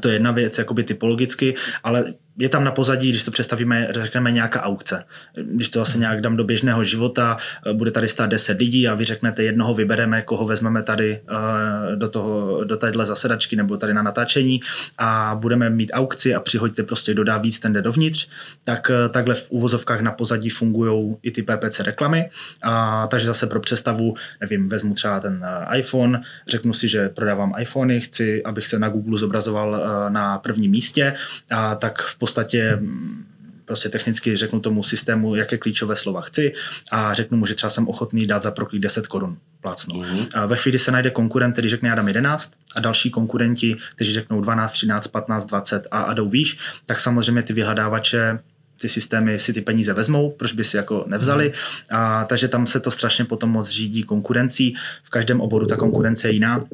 To 0.00 0.08
je 0.08 0.14
jedna 0.14 0.32
věc, 0.32 0.58
jakoby 0.58 0.82
typologicky, 0.82 1.54
ale 1.84 2.14
je 2.40 2.48
tam 2.48 2.64
na 2.64 2.70
pozadí, 2.70 3.08
když 3.08 3.24
to 3.24 3.30
představíme, 3.30 3.88
řekneme 3.90 4.32
nějaká 4.32 4.62
aukce. 4.62 5.04
Když 5.34 5.68
to 5.68 5.78
vlastně 5.78 5.98
nějak 5.98 6.20
dám 6.20 6.36
do 6.36 6.44
běžného 6.44 6.84
života, 6.84 7.36
eh, 7.66 7.72
bude 7.72 7.90
tady 7.90 8.08
stát 8.08 8.26
10 8.26 8.58
lidí 8.58 8.88
a 8.88 8.94
vy 8.94 9.04
řeknete, 9.04 9.42
jednoho 9.42 9.74
vybereme, 9.74 10.22
koho 10.22 10.46
vezmeme 10.46 10.82
tady 10.82 11.20
eh, 11.28 11.96
do, 11.96 12.08
toho, 12.08 12.64
do 12.64 12.76
téhle 12.76 13.06
zasedačky 13.06 13.56
nebo 13.56 13.76
tady 13.76 13.94
na 13.94 14.02
natáčení 14.02 14.60
a 14.98 15.36
budeme 15.40 15.70
mít 15.70 15.90
aukci 15.94 16.34
a 16.34 16.40
přihoďte 16.40 16.82
prostě, 16.82 17.12
kdo 17.12 17.24
dá 17.24 17.38
víc, 17.38 17.58
ten 17.58 17.72
jde 17.72 17.82
dovnitř, 17.82 18.28
tak 18.64 18.90
eh, 18.90 19.08
takhle 19.08 19.34
v 19.34 19.46
úvozovkách 19.48 20.00
na 20.00 20.12
pozadí 20.12 20.50
fungují 20.50 21.16
i 21.22 21.30
ty 21.30 21.42
PPC 21.42 21.80
reklamy. 21.80 22.30
A, 22.62 23.06
takže 23.06 23.26
zase 23.26 23.46
pro 23.46 23.60
představu, 23.60 24.14
nevím, 24.40 24.68
vezmu 24.68 24.94
třeba 24.94 25.20
ten 25.20 25.46
iPhone, 25.74 26.22
řeknu 26.48 26.72
si, 26.72 26.88
že 26.88 27.08
prodávám 27.08 27.54
iPhony, 27.58 28.00
chci, 28.00 28.42
abych 28.42 28.66
se 28.66 28.78
na 28.78 28.88
Google 28.88 29.18
zobrazoval 29.18 29.82
na 30.08 30.38
prvním 30.38 30.70
místě, 30.70 31.14
a 31.50 31.74
tak 31.74 32.02
v 32.02 32.18
podstatě 32.30 32.76
mm, 32.76 33.24
prostě 33.64 33.88
technicky 33.88 34.36
řeknu 34.36 34.60
tomu 34.60 34.82
systému, 34.82 35.34
jaké 35.34 35.58
klíčové 35.58 35.96
slova 35.96 36.20
chci 36.20 36.52
a 36.90 37.14
řeknu 37.14 37.38
mu, 37.38 37.46
že 37.46 37.54
třeba 37.54 37.70
jsem 37.70 37.88
ochotný 37.88 38.26
dát 38.26 38.42
za 38.42 38.50
proklík 38.50 38.82
10 38.82 39.06
korun 39.06 39.36
plácnu. 39.60 40.02
Mm-hmm. 40.02 40.28
A 40.34 40.46
ve 40.46 40.56
chvíli 40.56 40.78
se 40.78 40.92
najde 40.92 41.10
konkurent, 41.10 41.52
který 41.52 41.68
řekne, 41.68 41.88
já 41.88 41.94
dám 41.94 42.08
11 42.08 42.52
a 42.74 42.80
další 42.80 43.10
konkurenti, 43.10 43.76
kteří 43.94 44.12
řeknou 44.12 44.40
12, 44.40 44.72
13, 44.72 45.06
15, 45.06 45.46
20 45.46 45.86
a, 45.90 46.02
a 46.02 46.14
jdou 46.14 46.28
výš, 46.28 46.58
tak 46.86 47.00
samozřejmě 47.00 47.42
ty 47.42 47.52
vyhledávače 47.52 48.38
ty 48.80 48.88
systémy 48.88 49.38
si 49.38 49.52
ty 49.52 49.60
peníze 49.60 49.92
vezmou, 49.92 50.30
proč 50.30 50.52
by 50.52 50.64
si 50.64 50.76
jako 50.76 51.04
nevzali. 51.06 51.46
Mhm. 51.46 51.54
A, 51.90 52.24
takže 52.24 52.48
tam 52.48 52.66
se 52.66 52.80
to 52.80 52.90
strašně 52.90 53.24
potom 53.24 53.50
moc 53.50 53.68
řídí 53.68 54.02
konkurencí. 54.02 54.76
V 55.02 55.10
každém 55.10 55.40
oboru 55.40 55.66
ta 55.66 55.76
konkurence 55.76 56.28
je 56.28 56.32
jiná. 56.32 56.64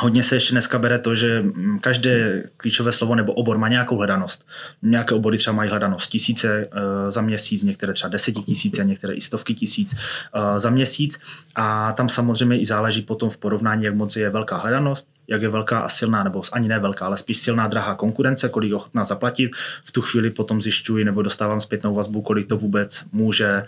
Hodně 0.00 0.22
se 0.22 0.36
ještě 0.36 0.52
dneska 0.52 0.78
bere 0.78 0.98
to, 0.98 1.14
že 1.14 1.42
mm, 1.42 1.78
každé 1.78 2.42
klíčové 2.56 2.92
slovo 2.92 3.14
nebo 3.14 3.32
obor 3.32 3.58
má 3.58 3.68
nějakou 3.68 3.96
hledanost. 3.96 4.46
Nějaké 4.82 5.14
obory 5.14 5.38
třeba 5.38 5.56
mají 5.56 5.70
hledanost 5.70 6.10
tisíce 6.10 6.66
uh, 6.66 6.80
za 7.10 7.20
měsíc, 7.20 7.62
některé 7.62 7.92
třeba 7.92 8.18
tisíce, 8.46 8.84
některé 8.84 9.14
i 9.14 9.20
stovky 9.20 9.54
tisíc 9.54 9.92
uh, 9.92 10.58
za 10.58 10.70
měsíc. 10.70 11.20
A 11.54 11.92
tam 11.92 12.08
samozřejmě 12.08 12.58
i 12.58 12.66
záleží 12.66 13.02
potom 13.02 13.30
v 13.30 13.36
porovnání, 13.36 13.84
jak 13.84 13.94
moc 13.94 14.16
je 14.16 14.30
velká 14.30 14.56
hledanost, 14.56 15.08
jak 15.28 15.42
je 15.42 15.48
velká 15.48 15.80
a 15.80 15.88
silná, 15.88 16.24
nebo 16.24 16.42
ani 16.52 16.68
ne 16.68 16.78
velká, 16.78 17.06
ale 17.06 17.16
spíš 17.16 17.36
silná 17.36 17.68
drahá 17.68 17.94
konkurence, 17.94 18.48
kolik 18.48 18.70
je 18.70 18.76
ochotná 18.76 19.04
zaplatit. 19.04 19.50
V 19.84 19.92
tu 19.92 20.02
chvíli 20.02 20.30
potom 20.30 20.62
zjišťuji 20.62 21.04
nebo 21.04 21.22
dostávám 21.22 21.60
zpětnou 21.60 21.94
vazbu, 21.94 22.22
kolik 22.22 22.48
to 22.48 22.56
vůbec 22.56 23.04
může 23.12 23.64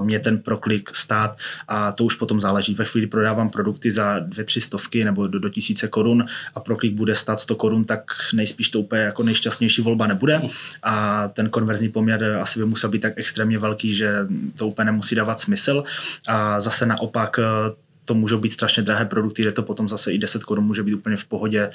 mě 0.00 0.20
ten 0.20 0.38
proklik 0.38 0.94
stát 0.94 1.38
a 1.68 1.92
to 1.92 2.04
už 2.04 2.14
potom 2.14 2.40
záleží. 2.40 2.74
Ve 2.74 2.84
chvíli 2.84 3.06
prodávám 3.06 3.50
produkty 3.50 3.90
za 3.90 4.18
dvě, 4.18 4.44
tři 4.44 4.60
stovky 4.60 5.04
nebo 5.04 5.26
do, 5.26 5.38
do 5.38 5.48
tisíce 5.48 5.88
korun 5.88 6.26
a 6.54 6.60
proklik 6.60 6.94
bude 6.94 7.14
stát 7.14 7.40
100 7.40 7.54
korun, 7.54 7.84
tak 7.84 8.12
nejspíš 8.34 8.70
to 8.70 8.80
úplně 8.80 9.02
jako 9.02 9.22
nejšťastnější 9.22 9.82
volba 9.82 10.06
nebude 10.06 10.42
a 10.82 11.28
ten 11.28 11.50
konverzní 11.50 11.88
poměr 11.88 12.38
asi 12.40 12.58
by 12.58 12.64
musel 12.64 12.90
být 12.90 13.02
tak 13.02 13.12
extrémně 13.16 13.58
velký, 13.58 13.94
že 13.94 14.14
to 14.56 14.66
úplně 14.66 14.86
nemusí 14.86 15.14
dávat 15.14 15.40
smysl. 15.40 15.84
A 16.28 16.60
zase 16.60 16.86
naopak 16.86 17.40
to 18.10 18.14
můžou 18.14 18.38
být 18.38 18.52
strašně 18.52 18.82
drahé 18.82 19.04
produkty, 19.04 19.42
kde 19.42 19.52
to 19.52 19.62
potom 19.62 19.88
zase 19.88 20.12
i 20.12 20.18
10 20.18 20.44
korun 20.44 20.64
může 20.64 20.82
být 20.82 20.94
úplně 20.94 21.16
v 21.16 21.24
pohodě, 21.24 21.70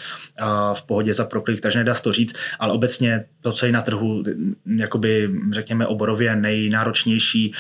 v 0.74 0.82
pohodě 0.82 1.14
za 1.14 1.26
proklik, 1.26 1.62
takže 1.62 1.80
nedá 1.80 1.96
se 1.96 2.04
to 2.04 2.12
říct, 2.12 2.36
ale 2.60 2.74
obecně 2.74 3.26
to, 3.42 3.52
co 3.52 3.66
je 3.66 3.72
na 3.72 3.82
trhu, 3.82 4.24
jakoby 4.66 5.30
řekněme 5.52 5.88
oborově 5.88 6.36
nejnáročnější, 6.36 7.54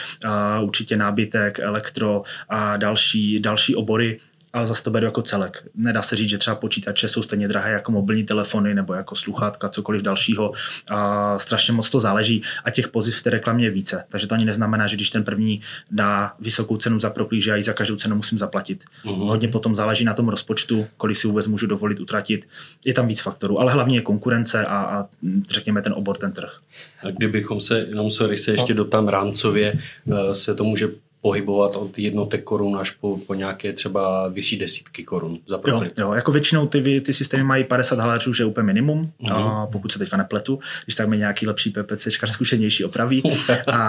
určitě 0.62 0.98
nábytek, 0.98 1.60
elektro 1.60 2.24
a 2.50 2.78
další, 2.78 3.40
další 3.40 3.76
obory, 3.76 4.20
ale 4.56 4.68
zase 4.68 4.84
to 4.84 4.92
beru 4.92 5.06
jako 5.06 5.22
celek. 5.22 5.68
Nedá 5.76 6.02
se 6.02 6.16
říct, 6.16 6.30
že 6.30 6.38
třeba 6.38 6.56
počítače 6.56 7.08
jsou 7.08 7.24
stejně 7.24 7.48
drahé 7.48 7.72
jako 7.72 7.92
mobilní 7.92 8.24
telefony 8.24 8.76
nebo 8.76 8.94
jako 8.94 9.16
sluchátka, 9.16 9.70
cokoliv 9.70 10.02
dalšího. 10.02 10.52
A 10.88 11.40
strašně 11.40 11.74
moc 11.74 11.90
to 11.90 12.00
záleží 12.00 12.42
a 12.64 12.72
těch 12.72 12.88
pozic 12.88 13.16
v 13.16 13.24
té 13.24 13.30
reklamě 13.30 13.66
je 13.66 13.70
více. 13.70 14.04
Takže 14.10 14.28
to 14.28 14.36
ani 14.36 14.46
neznamená, 14.46 14.88
že 14.88 14.96
když 14.96 15.10
ten 15.10 15.24
první 15.24 15.62
dá 15.92 16.34
vysokou 16.40 16.78
cenu 16.78 17.00
za 17.00 17.10
proklík, 17.10 17.44
že 17.44 17.52
já 17.52 17.56
ji 17.56 17.64
za 17.64 17.74
každou 17.74 17.96
cenu 17.96 18.16
musím 18.16 18.38
zaplatit. 18.38 18.84
Uh-huh. 19.06 19.28
Hodně 19.28 19.48
potom 19.48 19.76
záleží 19.76 20.06
na 20.06 20.14
tom 20.14 20.30
rozpočtu, 20.30 20.88
kolik 20.98 21.18
si 21.18 21.28
vůbec 21.28 21.48
můžu 21.48 21.68
dovolit 21.68 22.00
utratit. 22.00 22.48
Je 22.86 22.94
tam 22.94 23.08
víc 23.08 23.22
faktorů, 23.22 23.60
ale 23.60 23.74
hlavně 23.74 23.98
je 23.98 24.02
konkurence 24.02 24.66
a, 24.66 24.78
a 24.78 25.06
řekněme 25.52 25.82
ten 25.82 25.94
obor, 25.94 26.18
ten 26.18 26.32
trh. 26.32 26.52
A 27.04 27.12
kdybychom 27.12 27.62
se, 27.62 27.80
jenom 27.80 28.12
sorry, 28.12 28.38
se 28.38 28.52
ještě 28.52 28.74
no. 28.74 28.78
doptám 28.78 29.08
rámcově, 29.08 29.80
eh, 30.12 30.36
se 30.36 30.56
to 30.56 30.64
může 30.64 30.88
pohybovat 31.26 31.76
od 31.76 32.00
jednotek 32.00 32.44
korun 32.44 32.78
až 32.78 32.92
po, 32.92 33.18
po 33.18 33.34
nějaké 33.34 33.74
třeba 33.74 34.28
vyšší 34.28 34.58
desítky 34.58 35.04
korun 35.04 35.38
za 35.48 35.60
jo, 35.68 35.82
jo, 36.00 36.14
jako 36.14 36.32
většinou 36.32 36.68
ty, 36.68 37.02
ty 37.02 37.14
systémy 37.14 37.44
mají 37.44 37.64
50 37.64 38.00
haléřů, 38.00 38.34
že 38.34 38.44
je 38.44 38.48
úplně 38.48 38.66
minimum, 38.66 39.12
uh-huh. 39.22 39.34
a 39.34 39.66
pokud 39.66 39.92
se 39.92 40.00
teďka 40.00 40.18
nepletu, 40.18 40.60
když 40.86 40.96
tak 40.96 41.08
mi 41.08 41.18
nějaký 41.18 41.48
lepší 41.48 41.70
PPC 41.70 42.08
zkušenější 42.26 42.86
opraví, 42.86 43.24
a, 43.68 43.80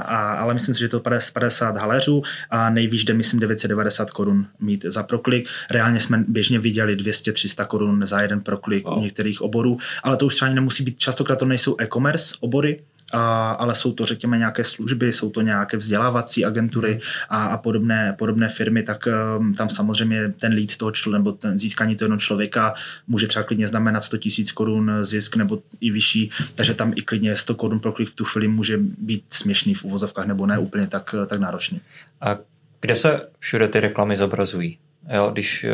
a, 0.00 0.34
ale 0.34 0.54
myslím 0.54 0.74
si, 0.74 0.80
že 0.80 0.88
to 0.88 1.00
50 1.00 1.76
haléřů 1.76 2.22
a 2.50 2.70
nejvíc 2.70 3.04
jde, 3.04 3.14
myslím, 3.14 3.40
990 3.40 4.10
korun 4.10 4.46
mít 4.60 4.84
za 4.88 5.02
proklik. 5.02 5.48
Reálně 5.70 6.00
jsme 6.00 6.24
běžně 6.28 6.58
viděli 6.58 6.96
200-300 6.96 7.66
korun 7.66 8.06
za 8.06 8.20
jeden 8.20 8.40
proklik 8.40 8.84
wow. 8.84 8.98
u 8.98 9.02
některých 9.02 9.42
oborů, 9.42 9.78
ale 10.02 10.16
to 10.16 10.26
už 10.26 10.34
třeba 10.34 10.50
nemusí 10.50 10.84
být, 10.84 10.98
častokrát 10.98 11.38
to 11.38 11.44
nejsou 11.44 11.76
e-commerce 11.80 12.34
obory, 12.40 12.80
a, 13.12 13.50
ale 13.50 13.74
jsou 13.74 13.92
to, 13.92 14.06
řekněme, 14.06 14.38
nějaké 14.38 14.64
služby, 14.64 15.12
jsou 15.12 15.30
to 15.30 15.40
nějaké 15.40 15.76
vzdělávací 15.76 16.44
agentury 16.44 17.00
a, 17.28 17.44
a 17.46 17.56
podobné, 17.56 18.14
podobné 18.18 18.48
firmy, 18.48 18.82
tak 18.82 19.08
um, 19.38 19.54
tam 19.54 19.68
samozřejmě 19.68 20.28
ten 20.28 20.52
lead 20.52 20.76
toho 20.76 20.90
člověka, 20.90 21.18
nebo 21.18 21.32
ten 21.32 21.58
získání 21.58 21.96
toho 21.96 22.16
člověka 22.16 22.74
může 23.08 23.26
třeba 23.26 23.42
klidně 23.42 23.66
znamenat 23.66 24.00
100 24.00 24.18
tisíc 24.18 24.52
korun 24.52 24.92
zisk 25.02 25.36
nebo 25.36 25.62
i 25.80 25.90
vyšší, 25.90 26.30
takže 26.54 26.74
tam 26.74 26.92
i 26.96 27.02
klidně 27.02 27.36
100 27.36 27.54
korun 27.54 27.80
pro 27.80 27.92
klik 27.92 28.10
v 28.10 28.14
tu 28.14 28.24
chvíli 28.24 28.48
může 28.48 28.78
být 28.78 29.24
směšný 29.30 29.74
v 29.74 29.84
uvozovkách 29.84 30.26
nebo 30.26 30.46
ne 30.46 30.58
úplně 30.58 30.86
tak, 30.86 31.14
tak 31.26 31.40
náročný. 31.40 31.80
A 32.20 32.36
kde 32.80 32.96
se 32.96 33.28
všude 33.38 33.68
ty 33.68 33.80
reklamy 33.80 34.16
zobrazují? 34.16 34.78
Jo, 35.14 35.30
když 35.32 35.66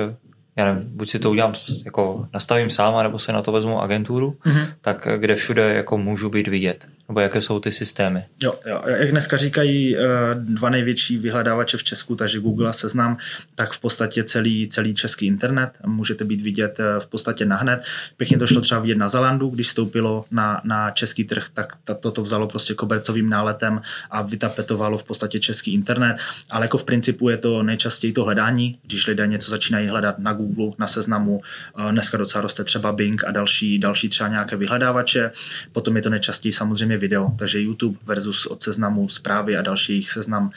já 0.56 0.64
nevím, 0.64 0.88
buď 0.96 1.10
si 1.10 1.18
to 1.18 1.30
udělám, 1.30 1.54
jako 1.84 2.28
nastavím 2.34 2.70
sám, 2.70 3.02
nebo 3.02 3.18
se 3.18 3.32
na 3.32 3.42
to 3.42 3.52
vezmu 3.52 3.80
agenturu, 3.80 4.38
mm-hmm. 4.44 4.66
tak 4.80 5.08
kde 5.16 5.34
všude 5.34 5.74
jako 5.74 5.98
můžu 5.98 6.30
být 6.30 6.48
vidět. 6.48 6.88
Nebo 7.08 7.20
jaké 7.20 7.40
jsou 7.40 7.60
ty 7.60 7.72
systémy? 7.72 8.24
Jo, 8.42 8.54
jo, 8.66 8.82
jak 8.86 9.10
dneska 9.10 9.36
říkají 9.36 9.96
eh, 9.96 10.00
dva 10.34 10.70
největší 10.70 11.18
vyhledávače 11.18 11.76
v 11.76 11.84
Česku, 11.84 12.16
takže 12.16 12.40
Google 12.40 12.68
a 12.68 12.72
Seznam, 12.72 13.16
tak 13.54 13.72
v 13.72 13.80
podstatě 13.80 14.24
celý, 14.24 14.68
celý 14.68 14.94
český 14.94 15.26
internet 15.26 15.70
můžete 15.86 16.24
být 16.24 16.40
vidět 16.40 16.80
eh, 16.80 17.00
v 17.00 17.06
podstatě 17.06 17.44
nahned. 17.46 17.80
Pěkně 18.16 18.38
to 18.38 18.46
šlo 18.46 18.60
třeba 18.60 18.80
vidět 18.80 18.98
na 18.98 19.08
Zalandu, 19.08 19.48
když 19.48 19.68
stoupilo 19.68 20.24
na, 20.30 20.60
na 20.64 20.90
český 20.90 21.24
trh, 21.24 21.46
tak 21.54 21.72
toto 21.84 22.10
to 22.10 22.22
vzalo 22.22 22.46
prostě 22.46 22.74
kobercovým 22.74 23.28
náletem 23.28 23.82
a 24.10 24.22
vytapetovalo 24.22 24.98
v 24.98 25.04
podstatě 25.04 25.38
český 25.38 25.74
internet, 25.74 26.16
ale 26.50 26.64
jako 26.64 26.78
v 26.78 26.84
principu 26.84 27.28
je 27.28 27.36
to 27.36 27.62
nejčastěji 27.62 28.12
to 28.12 28.24
hledání, 28.24 28.78
když 28.82 29.06
lidé 29.06 29.26
něco 29.26 29.50
začínají 29.50 29.88
hledat 29.88 30.18
na 30.18 30.32
Google, 30.32 30.72
na 30.78 30.86
Seznamu, 30.86 31.40
eh, 31.78 31.92
dneska 31.92 32.16
docela 32.16 32.42
roste 32.42 32.64
třeba 32.64 32.92
Bing 32.92 33.24
a 33.24 33.30
další, 33.30 33.78
další 33.78 34.08
třeba 34.08 34.28
nějaké 34.28 34.56
vyhledávače, 34.56 35.30
potom 35.72 35.96
je 35.96 36.02
to 36.02 36.10
nejčastěji 36.10 36.52
samozřejmě 36.52 36.95
samozřejmě 36.96 37.08
video, 37.08 37.32
takže 37.38 37.60
YouTube 37.60 37.98
versus 38.06 38.46
od 38.46 38.62
seznamu 38.62 39.08
zprávy 39.08 39.56
a 39.56 39.62
dalších 39.62 40.10
seznam, 40.10 40.50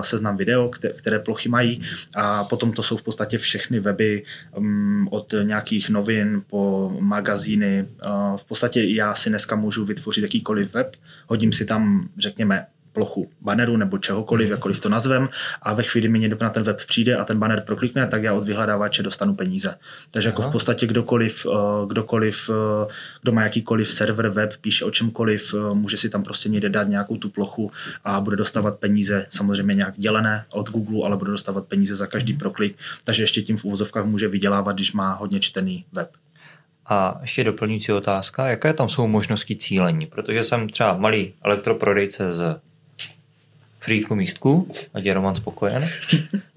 seznam 0.00 0.36
video, 0.36 0.68
které, 0.68 1.18
plochy 1.18 1.48
mají 1.48 1.80
a 2.14 2.44
potom 2.44 2.72
to 2.72 2.82
jsou 2.82 2.96
v 2.96 3.02
podstatě 3.02 3.38
všechny 3.38 3.80
weby 3.80 4.24
um, 4.56 5.08
od 5.10 5.34
nějakých 5.42 5.90
novin 5.90 6.42
po 6.46 6.92
magazíny. 7.00 7.86
V 8.36 8.44
podstatě 8.44 8.82
já 8.84 9.14
si 9.14 9.28
dneska 9.28 9.56
můžu 9.56 9.84
vytvořit 9.84 10.22
jakýkoliv 10.22 10.74
web, 10.74 10.96
hodím 11.26 11.52
si 11.52 11.64
tam, 11.64 12.08
řekněme, 12.18 12.66
plochu 12.98 13.30
banneru 13.40 13.76
nebo 13.76 13.98
čehokoliv, 13.98 14.50
jakkoliv 14.50 14.80
to 14.80 14.88
nazvem 14.88 15.28
a 15.62 15.74
ve 15.74 15.82
chvíli 15.82 16.08
mi 16.08 16.18
někdo 16.18 16.36
na 16.40 16.50
ten 16.50 16.62
web 16.62 16.80
přijde 16.86 17.16
a 17.16 17.24
ten 17.24 17.38
banner 17.38 17.62
proklikne, 17.66 18.06
tak 18.06 18.22
já 18.22 18.34
od 18.34 18.44
vyhledávače 18.44 19.02
dostanu 19.02 19.34
peníze. 19.34 19.74
Takže 20.10 20.28
jako 20.28 20.42
v 20.42 20.52
podstatě 20.52 20.86
kdokoliv, 20.86 21.46
eh, 21.46 21.86
kdokoliv, 21.86 22.50
eh, 22.50 22.92
kdo 23.22 23.32
má 23.32 23.42
jakýkoliv 23.42 23.94
server, 23.94 24.28
web, 24.28 24.52
píše 24.60 24.84
o 24.84 24.90
čemkoliv, 24.90 25.54
eh, 25.54 25.74
může 25.74 25.96
si 25.96 26.10
tam 26.10 26.22
prostě 26.22 26.48
někde 26.48 26.68
dát 26.68 26.88
nějakou 26.88 27.16
tu 27.16 27.28
plochu 27.28 27.70
a 28.04 28.20
bude 28.20 28.36
dostávat 28.36 28.78
peníze, 28.78 29.26
samozřejmě 29.28 29.74
nějak 29.74 29.94
dělené 29.96 30.44
od 30.50 30.70
Google, 30.70 31.06
ale 31.06 31.16
bude 31.16 31.30
dostávat 31.30 31.66
peníze 31.66 31.94
za 31.94 32.06
každý 32.06 32.32
mhm. 32.32 32.40
proklik, 32.40 32.78
takže 33.04 33.22
ještě 33.22 33.42
tím 33.42 33.56
v 33.56 33.64
úvozovkách 33.64 34.04
může 34.04 34.28
vydělávat, 34.28 34.74
když 34.74 34.92
má 34.92 35.12
hodně 35.12 35.40
čtený 35.40 35.84
web. 35.92 36.10
A 36.88 37.18
ještě 37.20 37.44
doplňující 37.44 37.92
otázka, 37.92 38.48
jaké 38.48 38.72
tam 38.72 38.88
jsou 38.88 39.06
možnosti 39.06 39.56
cílení? 39.56 40.06
Protože 40.06 40.44
jsem 40.44 40.68
třeba 40.68 40.96
malý 40.96 41.32
elektroprodejce 41.44 42.32
z 42.32 42.60
frýdku 43.88 44.14
místku, 44.14 44.68
ať 44.94 45.04
je 45.04 45.14
Roman 45.14 45.34
spokojen. 45.34 45.88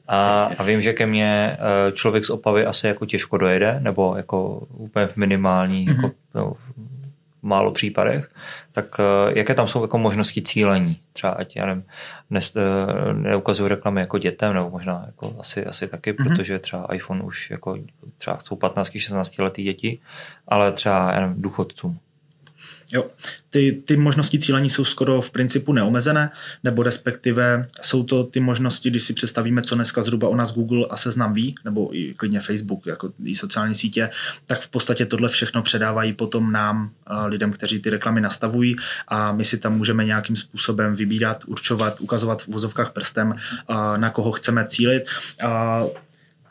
A, 0.07 0.51
a 0.57 0.63
vím, 0.63 0.81
že 0.81 0.93
ke 0.93 1.05
mně 1.05 1.55
eh, 1.55 1.91
člověk 1.91 2.25
z 2.25 2.29
Opavy 2.29 2.65
asi 2.65 2.87
jako 2.87 3.05
těžko 3.05 3.37
dojede, 3.37 3.79
nebo 3.79 4.13
jako 4.17 4.67
úplně 4.75 5.07
v 5.07 5.17
minimální, 5.17 5.87
mm-hmm. 5.87 5.95
jako, 5.95 6.11
no, 6.35 6.53
málo 7.41 7.71
případech, 7.71 8.31
tak 8.71 8.99
eh, 8.99 9.39
jaké 9.39 9.53
tam 9.55 9.67
jsou 9.67 9.81
jako 9.81 9.97
možnosti 9.97 10.41
cílení? 10.41 10.99
Třeba 11.13 11.33
ať, 11.33 11.55
já 11.55 11.65
nevím, 11.65 11.83
eh, 12.35 13.13
neukazuju 13.13 13.69
reklamy 13.69 14.01
jako 14.01 14.17
dětem, 14.17 14.53
nebo 14.53 14.69
možná 14.69 15.03
jako 15.05 15.35
asi, 15.39 15.65
asi 15.65 15.87
taky, 15.87 16.13
mm-hmm. 16.13 16.27
protože 16.27 16.59
třeba 16.59 16.87
iPhone 16.93 17.23
už 17.23 17.51
jako 17.51 17.77
třeba 18.17 18.39
jsou 18.39 18.55
15-16 18.55 19.43
letý 19.43 19.63
děti, 19.63 19.99
ale 20.47 20.71
třeba 20.71 21.11
já 21.13 21.19
nevím, 21.19 21.41
důchodcům. 21.41 21.99
Jo, 22.93 23.05
ty, 23.49 23.81
ty 23.85 23.97
možnosti 23.97 24.39
cílení 24.39 24.69
jsou 24.69 24.85
skoro 24.85 25.21
v 25.21 25.31
principu 25.31 25.73
neomezené, 25.73 26.31
nebo 26.63 26.83
respektive 26.83 27.67
jsou 27.81 28.03
to 28.03 28.23
ty 28.23 28.39
možnosti, 28.39 28.89
když 28.89 29.03
si 29.03 29.13
představíme, 29.13 29.61
co 29.61 29.75
dneska 29.75 30.03
zhruba 30.03 30.27
o 30.27 30.35
nás 30.35 30.53
Google 30.53 30.85
a 30.89 30.97
seznam 30.97 31.33
ví, 31.33 31.55
nebo 31.65 31.97
i 31.97 32.13
klidně 32.13 32.39
Facebook, 32.39 32.85
jako 32.85 33.11
i 33.25 33.35
sociální 33.35 33.75
sítě, 33.75 34.09
tak 34.45 34.61
v 34.61 34.67
podstatě 34.67 35.05
tohle 35.05 35.29
všechno 35.29 35.61
předávají 35.61 36.13
potom 36.13 36.51
nám, 36.51 36.91
lidem, 37.25 37.51
kteří 37.51 37.79
ty 37.79 37.89
reklamy 37.89 38.21
nastavují 38.21 38.75
a 39.07 39.31
my 39.31 39.45
si 39.45 39.57
tam 39.57 39.77
můžeme 39.77 40.05
nějakým 40.05 40.35
způsobem 40.35 40.95
vybírat, 40.95 41.43
určovat, 41.47 42.01
ukazovat 42.01 42.41
v 42.41 42.47
vozovkách 42.47 42.91
prstem, 42.91 43.35
na 43.97 44.09
koho 44.09 44.31
chceme 44.31 44.65
cílit. 44.67 45.03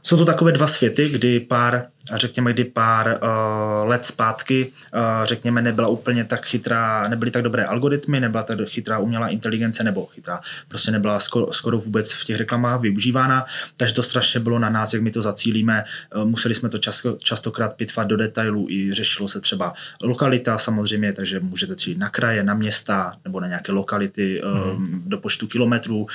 Jsou 0.03 0.17
to 0.17 0.25
takové 0.25 0.53
dva 0.53 0.67
světy, 0.67 1.09
kdy 1.09 1.41
pár 1.41 1.87
řekněme, 2.13 2.53
kdy 2.53 2.65
pár 2.65 3.19
uh, 3.23 3.89
let 3.89 4.05
zpátky, 4.05 4.73
uh, 4.95 5.01
řekněme, 5.25 5.63
nebyla 5.63 5.89
úplně 5.89 6.25
tak 6.25 6.47
chytrá, 6.47 7.09
nebyly 7.09 7.31
tak 7.31 7.43
dobré 7.43 7.65
algoritmy, 7.65 8.21
nebyla 8.21 8.43
tak 8.43 8.59
chytrá 8.67 8.99
umělá 8.99 9.29
inteligence, 9.29 9.85
nebo 9.85 10.07
chytrá, 10.07 10.41
prostě 10.69 10.91
nebyla 10.91 11.21
skoro, 11.21 11.53
skoro 11.53 11.79
vůbec 11.79 12.13
v 12.13 12.25
těch 12.25 12.37
reklamách 12.37 12.81
využívána, 12.81 13.47
takže 13.77 13.95
to 13.95 14.03
strašně 14.03 14.41
bylo 14.41 14.59
na 14.59 14.71
nás, 14.71 14.95
jak 14.95 15.03
my 15.03 15.11
to 15.11 15.23
zacílíme. 15.23 15.85
Uh, 16.15 16.25
museli 16.25 16.55
jsme 16.55 16.69
to 16.69 16.79
často, 16.79 17.17
častokrát 17.19 17.75
pitvat 17.75 18.07
do 18.07 18.17
detailů 18.17 18.67
i 18.71 18.93
řešilo 18.93 19.29
se 19.29 19.41
třeba 19.41 19.75
lokalita 20.03 20.59
samozřejmě, 20.59 21.13
takže 21.13 21.41
můžete 21.41 21.77
cílit 21.77 21.99
na 21.99 22.09
kraje, 22.09 22.43
na 22.43 22.55
města 22.55 23.13
nebo 23.25 23.41
na 23.41 23.47
nějaké 23.47 23.73
lokality 23.73 24.43
mm. 24.77 25.03
do 25.07 25.19
počtu 25.19 25.47
kilometrů, 25.47 25.99
uh, 26.01 26.07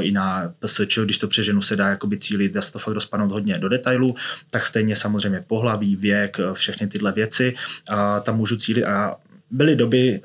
i 0.00 0.12
na 0.12 0.52
PSČ, 0.58 0.98
když 0.98 1.18
to 1.18 1.28
přeženu, 1.28 1.62
se 1.62 1.76
dá 1.76 1.88
jakoby 1.88 2.16
cílit, 2.16 2.52
dá 2.52 2.62
se 2.62 2.72
to 2.72 2.78
fakt 2.78 2.94
rozpadnout 2.94 3.32
hodně 3.32 3.58
do 3.58 3.68
detailů, 3.68 4.14
tak 4.50 4.66
stejně 4.66 4.96
samozřejmě 4.96 5.31
pohlaví, 5.40 5.96
věk, 5.96 6.38
všechny 6.52 6.86
tyhle 6.86 7.12
věci, 7.12 7.54
a 7.88 8.20
tam 8.20 8.36
můžu 8.36 8.56
cílit 8.56 8.84
a 8.84 9.16
byly 9.54 9.76
doby 9.76 10.20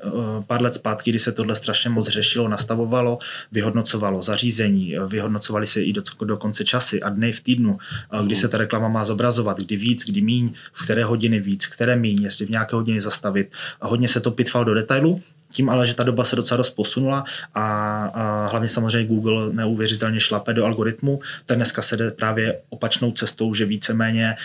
pár 0.46 0.62
let 0.62 0.74
zpátky, 0.74 1.10
kdy 1.10 1.18
se 1.18 1.32
tohle 1.32 1.56
strašně 1.56 1.90
moc 1.90 2.08
řešilo, 2.08 2.48
nastavovalo, 2.48 3.18
vyhodnocovalo 3.52 4.22
zařízení, 4.22 4.94
vyhodnocovali 5.06 5.66
se 5.66 5.82
i 5.82 5.92
do, 5.92 6.02
dokonce 6.24 6.64
časy 6.64 7.02
a 7.02 7.08
dny 7.08 7.32
v 7.32 7.40
týdnu, 7.40 7.78
kdy 8.24 8.36
se 8.36 8.48
ta 8.48 8.58
reklama 8.58 8.88
má 8.88 9.04
zobrazovat, 9.04 9.60
kdy 9.60 9.76
víc, 9.76 10.04
kdy 10.04 10.20
míň, 10.20 10.52
v 10.72 10.84
které 10.84 11.04
hodiny 11.04 11.40
víc, 11.40 11.66
které 11.66 11.96
míň, 11.96 12.22
jestli 12.22 12.46
v 12.46 12.50
nějaké 12.50 12.76
hodiny 12.76 13.00
zastavit. 13.00 13.52
A 13.80 13.86
hodně 13.86 14.08
se 14.08 14.20
to 14.20 14.30
pitval 14.30 14.64
do 14.64 14.74
detailu 14.74 15.22
tím 15.52 15.70
ale, 15.70 15.86
že 15.86 15.94
ta 15.94 16.02
doba 16.02 16.24
se 16.24 16.36
docela 16.36 16.56
dost 16.56 16.70
posunula 16.70 17.24
a, 17.54 18.04
a 18.04 18.46
hlavně 18.46 18.68
samozřejmě 18.68 19.08
Google 19.08 19.52
neuvěřitelně 19.52 20.20
šlape 20.20 20.54
do 20.54 20.64
algoritmu, 20.64 21.20
tak 21.46 21.56
dneska 21.56 21.82
se 21.82 21.96
jde 21.96 22.10
právě 22.10 22.58
opačnou 22.68 23.12
cestou, 23.12 23.54
že 23.54 23.64
víceméně 23.64 24.36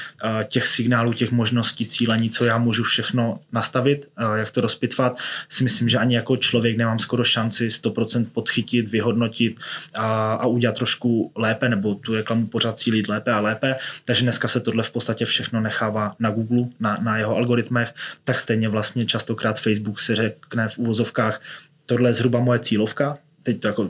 těch 0.48 0.68
signálů, 0.68 1.14
těch 1.14 1.32
možností 1.32 1.86
cílení, 1.86 2.30
co 2.30 2.46
já 2.46 2.58
můžu 2.58 2.84
všechno 2.84 3.40
nastavit, 3.52 4.10
jak 4.36 4.52
to 4.52 4.62
rozpitvat, 4.62 5.18
si 5.50 5.64
myslím, 5.64 5.90
že 5.90 5.98
ani 5.98 6.16
jako 6.16 6.38
člověk 6.38 6.78
nemám 6.78 7.00
skoro 7.00 7.24
šanci 7.24 7.68
100% 7.68 8.26
podchytit, 8.34 8.88
vyhodnotit 8.88 9.60
a, 9.94 10.34
a 10.34 10.46
udělat 10.46 10.76
trošku 10.76 11.32
lépe, 11.36 11.70
nebo 11.70 11.96
tu 11.96 12.14
reklamu 12.14 12.48
pořád 12.48 12.80
cílit 12.80 13.08
lépe 13.08 13.32
a 13.32 13.40
lépe. 13.40 13.76
Takže 14.06 14.24
dneska 14.24 14.48
se 14.48 14.60
tohle 14.60 14.84
v 14.84 14.92
podstatě 14.92 15.26
všechno 15.26 15.62
nechává 15.62 16.16
na 16.20 16.32
Google, 16.32 16.66
na, 16.80 16.98
na 17.02 17.18
jeho 17.18 17.36
algoritmech, 17.36 17.94
tak 18.24 18.40
stejně 18.40 18.70
vlastně 18.70 19.06
častokrát 19.06 19.60
Facebook 19.60 20.00
se 20.00 20.16
řekne 20.16 20.68
v 20.68 20.80
uvozovkách, 20.94 21.42
tohle 21.86 22.10
je 22.10 22.14
zhruba 22.14 22.40
moje 22.40 22.60
cílovka, 22.60 23.18
teď 23.44 23.60
to 23.60 23.68
jako 23.68 23.90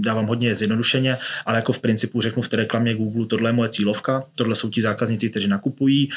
dávám 0.00 0.26
hodně 0.26 0.54
zjednodušeně, 0.54 1.18
ale 1.46 1.58
jako 1.58 1.72
v 1.72 1.78
principu 1.78 2.20
řeknu 2.20 2.42
v 2.42 2.48
té 2.48 2.56
reklamě 2.56 2.94
Google, 2.94 3.26
tohle 3.26 3.48
je 3.48 3.52
moje 3.52 3.68
cílovka, 3.68 4.24
tohle 4.34 4.56
jsou 4.56 4.70
ti 4.70 4.82
zákazníci, 4.82 5.30
kteří 5.30 5.48
nakupují, 5.48 6.08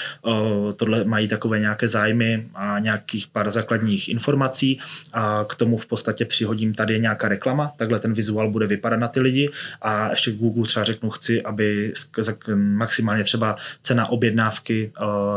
tohle 0.76 1.04
mají 1.04 1.28
takové 1.28 1.60
nějaké 1.60 1.88
zájmy 1.88 2.48
a 2.56 2.80
nějakých 2.80 3.28
pár 3.28 3.52
základních 3.52 4.10
informací 4.10 4.80
a 5.14 5.46
k 5.50 5.56
tomu 5.56 5.78
v 5.78 5.86
podstatě 5.86 6.26
přihodím 6.26 6.74
tady 6.74 6.94
je 6.94 7.00
nějaká 7.00 7.28
reklama, 7.28 7.72
takhle 7.78 8.00
ten 8.00 8.14
vizuál 8.14 8.52
bude 8.52 8.68
vypadat 8.68 8.98
na 8.98 9.08
ty 9.08 9.20
lidi 9.20 9.50
a 9.82 10.12
ještě 10.12 10.32
Google 10.32 10.68
třeba 10.68 10.86
řeknu, 10.86 11.10
chci, 11.10 11.42
aby 11.42 11.94
maximálně 12.56 13.24
třeba 13.24 13.56
cena 13.82 14.08
objednávky 14.08 14.92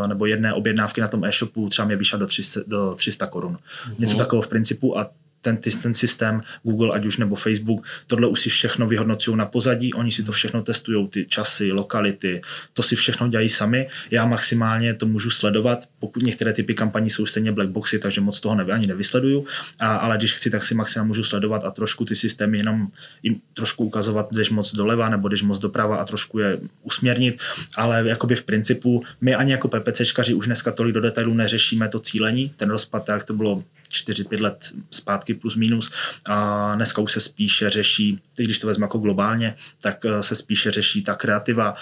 nebo 0.07 0.27
jedné 0.27 0.53
objednávky 0.53 1.01
na 1.01 1.09
tom 1.09 1.25
e-shopu 1.25 1.69
třeba 1.69 1.87
mě 1.87 1.97
vyšla 1.97 2.19
do 2.19 2.27
300, 2.27 2.61
do 2.67 2.95
300 2.95 3.27
korun. 3.27 3.59
Něco 3.99 4.13
mhm. 4.13 4.19
takového 4.19 4.43
v 4.43 4.49
principu 4.49 4.99
a 4.99 5.11
ten, 5.41 5.57
ten 5.83 5.95
systém 5.95 6.41
Google, 6.63 6.95
ať 6.95 7.07
už 7.07 7.17
nebo 7.17 7.35
Facebook, 7.35 7.87
tohle 8.07 8.29
už 8.29 8.41
si 8.41 8.51
všechno 8.51 8.87
vyhodnocují 8.87 9.37
na 9.37 9.47
pozadí, 9.47 9.95
oni 9.95 10.13
si 10.13 10.23
to 10.23 10.33
všechno 10.33 10.63
testují, 10.63 11.09
ty 11.09 11.27
časy, 11.27 11.73
lokality, 11.73 12.41
to 12.73 12.83
si 12.83 12.97
všechno 12.97 13.29
dělají 13.29 13.49
sami. 13.49 13.89
Já 14.11 14.27
maximálně 14.27 14.95
to 14.95 15.07
můžu 15.07 15.31
sledovat, 15.31 15.89
pokud 15.99 16.23
některé 16.23 16.53
typy 16.53 16.75
kampaní 16.75 17.11
jsou 17.11 17.27
stejně 17.27 17.53
black 17.53 17.71
boxy, 17.71 17.99
takže 17.99 18.21
moc 18.21 18.41
toho 18.41 18.59
ani 18.73 18.87
nevysleduju, 18.87 19.47
a, 19.79 19.97
ale 19.97 20.17
když 20.17 20.35
chci, 20.35 20.51
tak 20.51 20.65
si 20.65 20.75
maximálně 20.75 21.09
můžu 21.09 21.25
sledovat 21.25 21.65
a 21.65 21.71
trošku 21.71 22.05
ty 22.05 22.15
systémy 22.15 22.59
jenom 22.59 22.89
jim 23.23 23.41
trošku 23.55 23.85
ukazovat, 23.85 24.29
když 24.31 24.51
moc 24.51 24.75
doleva 24.75 25.09
nebo 25.09 25.29
když 25.29 25.43
moc 25.43 25.59
doprava 25.59 25.97
a 25.97 26.05
trošku 26.05 26.39
je 26.39 26.59
usměrnit, 26.83 27.41
ale 27.77 28.09
jakoby 28.09 28.35
v 28.37 28.43
principu 28.43 29.03
my 29.21 29.35
ani 29.35 29.53
jako 29.53 29.69
PPCčkaři 29.69 30.35
už 30.35 30.47
dneska 30.47 30.73
tolik 30.73 30.95
do 30.95 31.01
detailů 31.01 31.35
neřešíme 31.35 31.89
to 31.89 32.01
cílení, 32.01 32.53
ten 32.57 32.71
rozpad, 32.71 33.09
jak 33.09 33.25
to 33.25 33.35
bylo 33.35 33.65
4-5 33.91 34.43
let 34.43 34.73
zpátky 34.91 35.35
plus 35.35 35.57
minus. 35.57 35.91
A 36.27 36.75
dneska 36.75 37.03
už 37.03 37.13
se 37.13 37.21
spíše 37.21 37.71
řeší, 37.71 38.21
teď 38.35 38.47
když 38.47 38.59
to 38.59 38.67
vezmu 38.67 38.85
jako 38.85 38.99
globálně, 38.99 39.55
tak 39.83 40.05
eh, 40.05 40.23
se 40.23 40.37
spíše 40.37 40.71
řeší 40.71 41.03
ta 41.03 41.15
kreativa, 41.15 41.75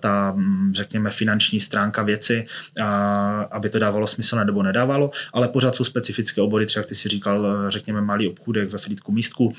ta, 0.00 0.32
mm, 0.32 0.74
řekněme, 0.74 1.10
finanční 1.10 1.60
stránka 1.60 2.02
věci, 2.02 2.44
aby 3.50 3.68
to 3.68 3.78
dávalo 3.78 4.06
smysl 4.06 4.36
nebo 4.44 4.62
nedávalo, 4.62 5.10
ale 5.32 5.48
pořád 5.48 5.74
jsou 5.74 5.84
specifické 5.84 6.40
obory, 6.40 6.66
třeba 6.66 6.80
jak 6.80 6.88
ty 6.88 6.94
si 6.94 7.08
říkal, 7.08 7.46
eh, 7.46 7.70
řekněme, 7.70 8.00
malý 8.00 8.28
obchůdek 8.28 8.68
ve 8.68 8.78
Frýdku 8.78 9.12
místku, 9.12 9.54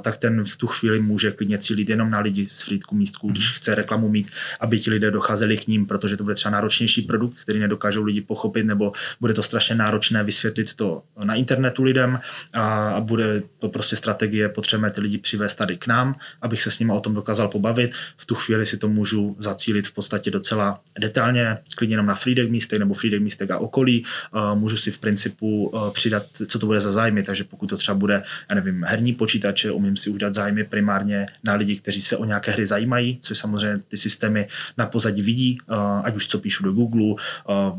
tak 0.00 0.16
ten 0.16 0.44
v 0.44 0.56
tu 0.56 0.66
chvíli 0.66 1.00
může 1.00 1.30
klidně 1.30 1.58
cílit 1.58 1.88
jenom 1.88 2.10
na 2.10 2.20
lidi 2.20 2.48
z 2.48 2.62
Frýdku 2.62 2.96
místku, 2.96 3.28
když 3.28 3.44
mhm. 3.44 3.54
chce 3.56 3.74
reklamu 3.74 4.08
mít, 4.08 4.30
aby 4.60 4.80
ti 4.80 4.90
lidé 4.90 5.10
docházeli 5.10 5.56
k 5.56 5.66
ním, 5.66 5.86
protože 5.86 6.16
to 6.16 6.24
bude 6.24 6.34
třeba 6.34 6.52
náročnější 6.52 7.02
produkt, 7.02 7.38
který 7.42 7.58
nedokážou 7.58 8.02
lidi 8.04 8.20
pochopit, 8.20 8.64
nebo 8.66 8.92
bude 9.20 9.34
to 9.34 9.42
strašně 9.42 9.74
náročné 9.74 10.24
vysvětlit 10.24 10.74
to 10.74 11.02
na 11.24 11.34
internetu 11.34 11.82
lidem 11.82 12.20
a 12.54 12.96
bude 13.00 13.42
to 13.58 13.68
prostě 13.68 13.96
strategie, 13.96 14.48
potřebujeme 14.48 14.90
ty 14.90 15.00
lidi 15.00 15.18
přivést 15.18 15.54
tady 15.54 15.76
k 15.76 15.86
nám, 15.86 16.14
abych 16.42 16.62
se 16.62 16.70
s 16.70 16.78
nimi 16.78 16.92
o 16.92 17.00
tom 17.00 17.14
dokázal 17.14 17.48
pobavit. 17.48 17.94
V 18.16 18.26
tu 18.26 18.34
chvíli 18.34 18.66
si 18.66 18.76
to 18.76 18.88
můžu 18.88 19.36
zacílit 19.38 19.86
v 19.86 19.92
podstatě 19.92 20.30
docela 20.30 20.80
detailně, 21.00 21.58
klidně 21.76 21.92
jenom 21.92 22.06
na 22.06 22.14
Freedek 22.14 22.50
místek 22.50 22.78
nebo 22.78 22.94
Freedek 22.94 23.22
místek 23.22 23.50
a 23.50 23.58
okolí. 23.58 24.04
Můžu 24.54 24.76
si 24.76 24.90
v 24.90 24.98
principu 24.98 25.72
přidat, 25.92 26.26
co 26.46 26.58
to 26.58 26.66
bude 26.66 26.80
za 26.80 26.92
zájmy, 26.92 27.22
takže 27.22 27.44
pokud 27.44 27.66
to 27.66 27.76
třeba 27.76 27.94
bude, 27.94 28.22
já 28.48 28.54
nevím, 28.54 28.84
herní 28.84 29.12
počítače, 29.12 29.70
umím 29.70 29.96
si 29.96 30.10
udělat 30.10 30.34
zájmy 30.34 30.64
primárně 30.64 31.26
na 31.44 31.54
lidi, 31.54 31.76
kteří 31.76 32.02
se 32.02 32.16
o 32.16 32.24
nějaké 32.24 32.52
hry 32.52 32.66
zajímají, 32.66 33.18
což 33.22 33.38
samozřejmě 33.38 33.78
ty 33.88 33.96
systémy 33.96 34.48
na 34.78 34.86
pozadí 34.86 35.22
vidí, 35.22 35.58
ať 36.02 36.16
už 36.16 36.26
co 36.26 36.38
píšu 36.38 36.64
do 36.64 36.72
Google, 36.72 37.14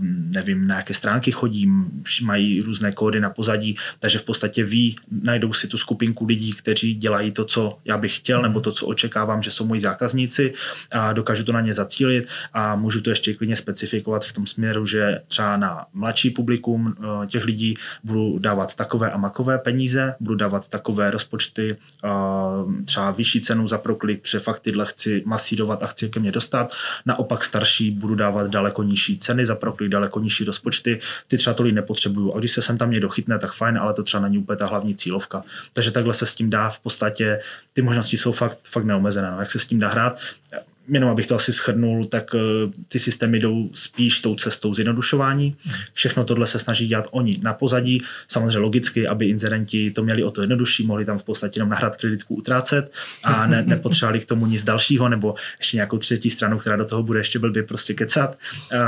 nevím, 0.08 0.68
na 0.68 0.78
jaké 0.78 0.94
stránky 0.94 1.32
chodím, 1.32 1.92
mají 2.22 2.62
různé 2.62 2.92
kódy 2.92 3.20
na 3.20 3.30
pozadí, 3.32 3.78
takže 4.00 4.20
v 4.20 4.24
podstatě 4.24 4.64
ví, 4.64 4.96
najdou 5.12 5.54
si 5.54 5.68
tu 5.68 5.78
skupinku 5.78 6.26
lidí, 6.26 6.54
kteří 6.54 6.96
dělají 6.96 7.32
to, 7.32 7.46
co 7.46 7.78
já 7.86 7.98
bych 7.98 8.18
chtěl, 8.18 8.42
nebo 8.42 8.62
to, 8.62 8.72
co 8.72 8.88
očekávám, 8.88 9.44
že 9.44 9.52
jsou 9.52 9.66
moji 9.66 9.82
zákazníci 9.82 10.54
a 10.92 11.14
dokážu 11.14 11.44
to 11.44 11.52
na 11.52 11.62
ně 11.62 11.74
zacílit 11.74 12.28
a 12.54 12.76
můžu 12.76 13.02
to 13.02 13.10
ještě 13.10 13.34
klidně 13.34 13.56
specifikovat 13.56 14.26
v 14.26 14.34
tom 14.34 14.48
směru, 14.48 14.86
že 14.86 15.22
třeba 15.28 15.58
na 15.58 15.86
mladší 15.94 16.30
publikum 16.30 16.96
eh, 16.98 17.28
těch 17.28 17.46
lidí 17.46 17.76
budu 18.04 18.40
dávat 18.40 18.76
takové 18.76 19.12
a 19.12 19.18
makové 19.18 19.58
peníze, 19.58 20.16
budu 20.20 20.36
dávat 20.36 20.68
takové 20.70 21.12
rozpočty, 21.12 21.78
eh, 22.04 22.08
třeba 22.86 23.12
vyšší 23.12 23.42
cenu 23.42 23.68
za 23.68 23.78
proklik, 23.78 24.22
protože 24.22 24.40
fakt 24.40 24.60
tyhle 24.60 24.86
chci 24.86 25.24
masírovat 25.26 25.84
a 25.84 25.88
chci 25.88 26.10
ke 26.10 26.20
mně 26.20 26.32
dostat. 26.32 26.74
Naopak 27.06 27.44
starší 27.44 27.92
budu 27.92 28.16
dávat 28.16 28.50
daleko 28.52 28.84
nižší 28.84 29.18
ceny 29.18 29.46
za 29.46 29.56
proklik, 29.56 29.90
daleko 29.90 30.20
nižší 30.20 30.44
rozpočty, 30.44 31.00
ty 31.28 31.38
třeba 31.38 31.54
tolik 31.54 31.74
nepotřebuju. 31.76 32.34
A 32.34 32.40
když 32.40 32.52
se 32.52 32.62
sem 32.62 32.78
tam 32.78 32.92
někdo 32.92 33.10
chytne, 33.22 33.40
tak 33.40 33.54
fajn, 33.54 33.78
ale 33.78 33.94
to 33.94 34.04
třeba 34.04 34.24
není 34.24 34.38
úplně 34.38 34.58
ta 34.58 34.66
hlavní 34.66 34.96
cílovka. 34.96 35.44
Takže 35.74 35.92
takhle 35.92 36.14
se 36.14 36.26
s 36.26 36.36
tím 36.36 36.50
dá 36.50 36.70
v 36.70 36.80
podstatě, 36.80 37.40
ty 37.74 37.82
možnosti 37.82 38.18
jsou 38.18 38.32
fakt, 38.32 38.58
fakt 38.64 38.86
neomezené. 38.86 39.32
No. 39.32 39.40
Jak 39.40 39.52
se 39.52 39.60
s 39.60 39.66
tím 39.66 39.80
dá 39.80 39.90
hrát? 39.90 40.18
jenom 40.88 41.10
abych 41.10 41.28
to 41.28 41.36
asi 41.36 41.54
schrnul, 41.54 42.06
tak 42.06 42.36
eh, 42.36 42.40
ty 42.88 43.00
systémy 43.00 43.40
jdou 43.40 43.70
spíš 43.74 44.20
tou 44.20 44.36
cestou 44.36 44.74
zjednodušování. 44.74 45.56
Všechno 45.94 46.24
tohle 46.24 46.48
se 46.48 46.60
snaží 46.60 46.88
dělat 46.88 47.08
oni 47.12 47.40
na 47.42 47.54
pozadí. 47.54 48.02
Samozřejmě 48.28 48.58
logicky, 48.58 49.08
aby 49.08 49.26
inzerenti 49.26 49.92
to 49.92 50.04
měli 50.04 50.24
o 50.24 50.32
to 50.32 50.42
jednodušší, 50.42 50.86
mohli 50.86 51.06
tam 51.06 51.20
v 51.20 51.24
podstatě 51.24 51.60
jenom 51.60 51.70
nahrát 51.70 51.98
kreditku, 51.98 52.36
utrácet 52.36 52.92
a 53.24 53.48
ne, 53.48 53.64
nepotřebovali 53.68 54.20
k 54.20 54.26
tomu 54.26 54.46
nic 54.46 54.64
dalšího, 54.64 55.10
nebo 55.10 55.36
ještě 55.60 55.78
nějakou 55.78 55.98
třetí 55.98 56.30
stranu, 56.30 56.58
která 56.58 56.76
do 56.76 56.86
toho 56.86 57.04
bude 57.04 57.20
ještě 57.20 57.40
blbě 57.40 57.64
prostě 57.64 57.94
kecat 57.94 58.38
a, 58.78 58.84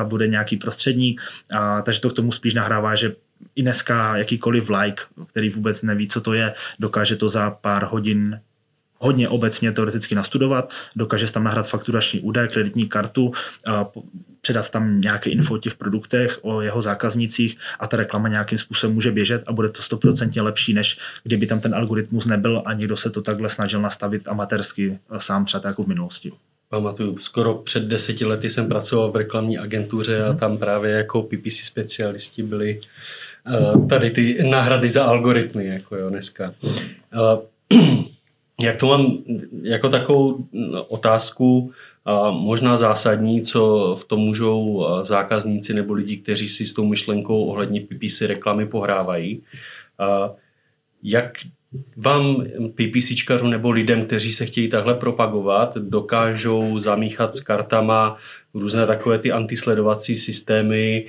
a 0.00 0.04
bude 0.04 0.28
nějaký 0.28 0.56
prostředník. 0.56 1.20
A, 1.50 1.82
takže 1.82 2.00
to 2.00 2.10
k 2.10 2.16
tomu 2.16 2.32
spíš 2.32 2.54
nahrává, 2.54 2.94
že 2.94 3.12
i 3.56 3.62
dneska 3.62 4.16
jakýkoliv 4.16 4.70
like, 4.70 5.02
který 5.26 5.50
vůbec 5.50 5.82
neví, 5.82 6.08
co 6.08 6.20
to 6.20 6.32
je, 6.32 6.54
dokáže 6.78 7.16
to 7.16 7.28
za 7.28 7.50
pár 7.50 7.84
hodin 7.84 8.40
hodně 8.98 9.28
obecně 9.28 9.72
teoreticky 9.72 10.14
nastudovat, 10.14 10.72
dokáže 10.96 11.32
tam 11.32 11.44
nahrát 11.44 11.68
fakturační 11.68 12.20
údaj, 12.20 12.48
kreditní 12.48 12.88
kartu, 12.88 13.32
a 13.66 13.90
předat 14.40 14.70
tam 14.70 15.00
nějaké 15.00 15.30
info 15.30 15.54
o 15.54 15.58
těch 15.58 15.74
produktech, 15.74 16.38
o 16.42 16.60
jeho 16.60 16.82
zákaznicích 16.82 17.58
a 17.80 17.86
ta 17.86 17.96
reklama 17.96 18.28
nějakým 18.28 18.58
způsobem 18.58 18.94
může 18.94 19.10
běžet 19.10 19.42
a 19.46 19.52
bude 19.52 19.68
to 19.68 19.82
stoprocentně 19.82 20.42
lepší, 20.42 20.74
než 20.74 20.98
kdyby 21.22 21.46
tam 21.46 21.60
ten 21.60 21.74
algoritmus 21.74 22.26
nebyl 22.26 22.62
a 22.64 22.72
někdo 22.72 22.96
se 22.96 23.10
to 23.10 23.22
takhle 23.22 23.50
snažil 23.50 23.80
nastavit 23.80 24.28
amatérsky 24.28 24.98
sám 25.18 25.44
třeba 25.44 25.68
jako 25.68 25.82
v 25.82 25.86
minulosti. 25.86 26.32
Pamatuju, 26.68 27.18
skoro 27.18 27.54
před 27.54 27.82
deseti 27.82 28.24
lety 28.24 28.50
jsem 28.50 28.68
pracoval 28.68 29.10
v 29.10 29.16
reklamní 29.16 29.58
agentuře 29.58 30.24
a 30.24 30.32
tam 30.32 30.58
právě 30.58 30.92
jako 30.92 31.22
PPC 31.22 31.54
specialisti 31.62 32.42
byli 32.42 32.80
tady 33.88 34.10
ty 34.10 34.48
náhrady 34.50 34.88
za 34.88 35.04
algoritmy, 35.04 35.66
jako 35.66 35.96
jo, 35.96 36.10
dneska. 36.10 36.54
Uh, 36.62 37.78
jak 38.62 38.76
to 38.76 38.86
mám 38.86 39.18
jako 39.62 39.88
takovou 39.88 40.46
otázku, 40.88 41.72
A 42.04 42.30
možná 42.30 42.76
zásadní, 42.76 43.42
co 43.42 43.96
v 44.00 44.04
tom 44.04 44.20
můžou 44.20 44.86
zákazníci 45.02 45.74
nebo 45.74 45.92
lidi, 45.92 46.16
kteří 46.16 46.48
si 46.48 46.66
s 46.66 46.74
tou 46.74 46.84
myšlenkou 46.84 47.44
ohledně 47.44 47.80
PPC 47.80 48.20
reklamy 48.20 48.66
pohrávají. 48.66 49.42
Jak 51.02 51.32
vám 51.96 52.44
PPCčkařů 52.74 53.46
nebo 53.48 53.70
lidem, 53.70 54.04
kteří 54.04 54.32
se 54.32 54.46
chtějí 54.46 54.68
takhle 54.68 54.94
propagovat, 54.94 55.76
dokážou 55.76 56.78
zamíchat 56.78 57.34
s 57.34 57.40
kartama 57.40 58.16
různé 58.54 58.86
takové 58.86 59.18
ty 59.18 59.32
antisledovací 59.32 60.16
systémy, 60.16 61.06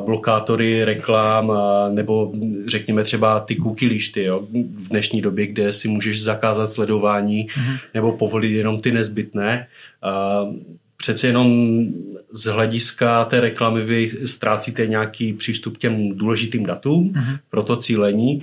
blokátory 0.00 0.84
reklám 0.84 1.52
nebo 1.88 2.32
řekněme 2.66 3.04
třeba 3.04 3.40
ty 3.40 3.56
cookie 3.56 3.88
lišty 3.88 4.22
jo, 4.22 4.46
v 4.76 4.88
dnešní 4.88 5.22
době, 5.22 5.46
kde 5.46 5.72
si 5.72 5.88
můžeš 5.88 6.22
zakázat 6.22 6.70
sledování 6.70 7.46
mm-hmm. 7.46 7.78
nebo 7.94 8.12
povolit 8.12 8.52
jenom 8.52 8.80
ty 8.80 8.92
nezbytné. 8.92 9.66
Přece 10.96 11.26
jenom 11.26 11.86
z 12.32 12.44
hlediska 12.44 13.24
té 13.24 13.40
reklamy 13.40 13.84
vy 13.84 14.12
ztrácíte 14.24 14.86
nějaký 14.86 15.32
přístup 15.32 15.76
k 15.76 15.80
těm 15.80 16.18
důležitým 16.18 16.66
datům 16.66 17.12
mm-hmm. 17.12 17.38
pro 17.50 17.62
to 17.62 17.76
cílení 17.76 18.42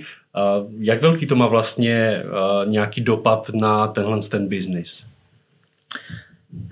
jak 0.78 1.02
velký 1.02 1.26
to 1.26 1.36
má 1.36 1.46
vlastně 1.46 2.22
nějaký 2.66 3.00
dopad 3.00 3.50
na 3.54 3.86
tenhle 3.86 4.18
ten 4.30 4.48
biznis? 4.48 5.06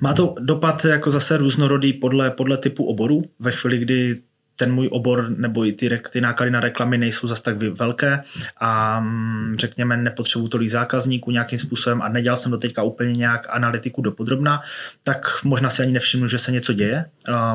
Má 0.00 0.14
to 0.14 0.34
dopad 0.40 0.84
jako 0.84 1.10
zase 1.10 1.36
různorodý 1.36 1.92
podle, 1.92 2.30
podle 2.30 2.56
typu 2.56 2.84
oboru. 2.84 3.22
Ve 3.38 3.52
chvíli, 3.52 3.78
kdy 3.78 4.22
ten 4.56 4.72
můj 4.74 4.88
obor 4.92 5.30
nebo 5.36 5.66
i 5.66 5.72
ty, 5.72 6.00
ty 6.10 6.20
náklady 6.20 6.50
na 6.50 6.60
reklamy 6.60 6.98
nejsou 6.98 7.26
zas 7.26 7.40
tak 7.40 7.56
velké 7.56 8.22
a 8.60 9.00
mm, 9.00 9.56
řekněme 9.58 9.96
nepotřebuji 9.96 10.48
tolik 10.48 10.70
zákazníků 10.70 11.30
nějakým 11.30 11.58
způsobem 11.58 12.02
a 12.02 12.08
nedělal 12.08 12.36
jsem 12.36 12.52
do 12.52 12.58
teďka 12.58 12.82
úplně 12.82 13.12
nějak 13.12 13.46
analytiku 13.50 14.02
dopodrobna, 14.02 14.62
tak 15.04 15.44
možná 15.44 15.70
si 15.70 15.82
ani 15.82 15.92
nevšimnu, 15.92 16.28
že 16.28 16.38
se 16.38 16.52
něco 16.52 16.72
děje. 16.72 17.04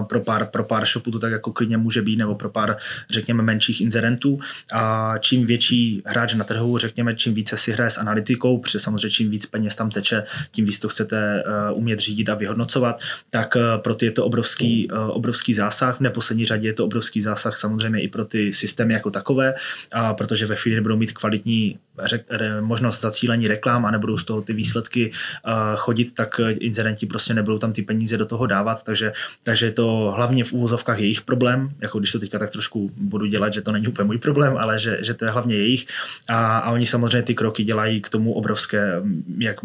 Pro 0.10 0.22
pár, 0.22 0.46
pro 0.46 0.64
pár 0.64 0.86
shopů 0.86 1.12
to 1.12 1.20
tak 1.20 1.32
jako 1.32 1.52
klidně 1.52 1.78
může 1.78 2.02
být 2.02 2.18
nebo 2.18 2.36
pro 2.36 2.50
pár 2.50 2.78
řekněme 3.10 3.44
menších 3.44 3.82
inzerentů 3.82 4.40
a 4.74 5.14
čím 5.20 5.46
větší 5.46 6.02
hráč 6.06 6.34
na 6.34 6.44
trhu, 6.44 6.78
řekněme 6.78 7.16
čím 7.16 7.34
více 7.34 7.58
si 7.58 7.72
hraje 7.72 7.90
s 7.90 7.98
analytikou, 7.98 8.58
protože 8.58 8.80
samozřejmě 8.80 9.10
čím 9.10 9.30
víc 9.30 9.46
peněz 9.46 9.76
tam 9.76 9.90
teče, 9.90 10.24
tím 10.52 10.66
víc 10.66 10.80
to 10.80 10.90
chcete 10.90 11.44
e, 11.46 11.72
umět 11.72 12.00
řídit 12.00 12.30
a 12.30 12.36
vyhodnocovat, 12.36 13.02
tak 13.30 13.56
e, 13.56 13.78
pro 13.78 13.96
ty 13.96 14.06
je 14.06 14.12
to 14.12 14.26
obrovský, 14.26 14.88
e, 14.92 14.96
obrovský 14.96 15.54
zásah. 15.54 15.98
V 15.98 16.00
neposlední 16.00 16.46
řadě 16.46 16.68
je 16.68 16.74
to 16.74 16.86
obrovský 16.88 17.22
zásah 17.22 17.58
samozřejmě 17.58 18.02
i 18.02 18.08
pro 18.08 18.26
ty 18.26 18.54
systémy 18.54 18.94
jako 18.94 19.12
takové, 19.12 19.54
a 19.92 20.14
protože 20.14 20.48
ve 20.48 20.56
chvíli 20.56 20.76
nebudou 20.76 20.96
mít 20.96 21.12
kvalitní 21.12 21.80
řek, 22.04 22.26
re, 22.30 22.62
možnost 22.62 23.02
zacílení 23.02 23.48
reklám 23.48 23.86
a 23.86 23.92
nebudou 23.92 24.18
z 24.18 24.24
toho 24.24 24.42
ty 24.42 24.54
výsledky 24.54 25.12
a, 25.44 25.76
chodit, 25.76 26.16
tak 26.16 26.42
inzerenti 26.60 27.06
prostě 27.06 27.34
nebudou 27.34 27.58
tam 27.58 27.74
ty 27.74 27.82
peníze 27.82 28.18
do 28.18 28.26
toho 28.26 28.46
dávat, 28.46 28.84
takže, 28.84 29.14
takže 29.44 29.66
je 29.66 29.72
to 29.72 30.14
hlavně 30.16 30.44
v 30.44 30.54
úvozovkách 30.54 31.00
jejich 31.00 31.22
problém, 31.22 31.70
jako 31.80 32.00
když 32.00 32.12
to 32.12 32.20
teďka 32.20 32.40
tak 32.40 32.50
trošku 32.50 32.92
budu 32.98 33.26
dělat, 33.26 33.54
že 33.54 33.62
to 33.62 33.72
není 33.72 33.88
úplně 33.88 34.06
můj 34.06 34.18
problém, 34.18 34.58
ale 34.58 34.80
že, 34.80 34.98
že 35.02 35.14
to 35.14 35.26
je 35.26 35.32
hlavně 35.32 35.56
jejich 35.56 35.88
a, 36.28 36.58
a 36.58 36.72
oni 36.72 36.88
samozřejmě 36.88 37.22
ty 37.22 37.36
kroky 37.36 37.64
dělají 37.64 38.02
k 38.02 38.10
tomu 38.10 38.34
obrovské, 38.34 39.02
jak 39.38 39.58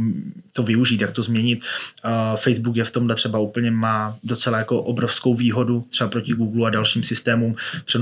to 0.53 0.63
využít, 0.63 1.01
jak 1.01 1.11
to 1.11 1.23
změnit. 1.23 1.65
A 2.03 2.37
Facebook 2.37 2.77
je 2.77 2.85
v 2.85 2.91
tomhle 2.91 3.15
třeba 3.15 3.39
úplně 3.39 3.71
má 3.71 4.17
docela 4.25 4.59
jako 4.59 4.83
obrovskou 4.83 5.35
výhodu 5.35 5.85
třeba 5.91 6.11
proti 6.11 6.33
Google 6.33 6.67
a 6.67 6.71
dalším 6.71 7.03
systémům, 7.03 7.57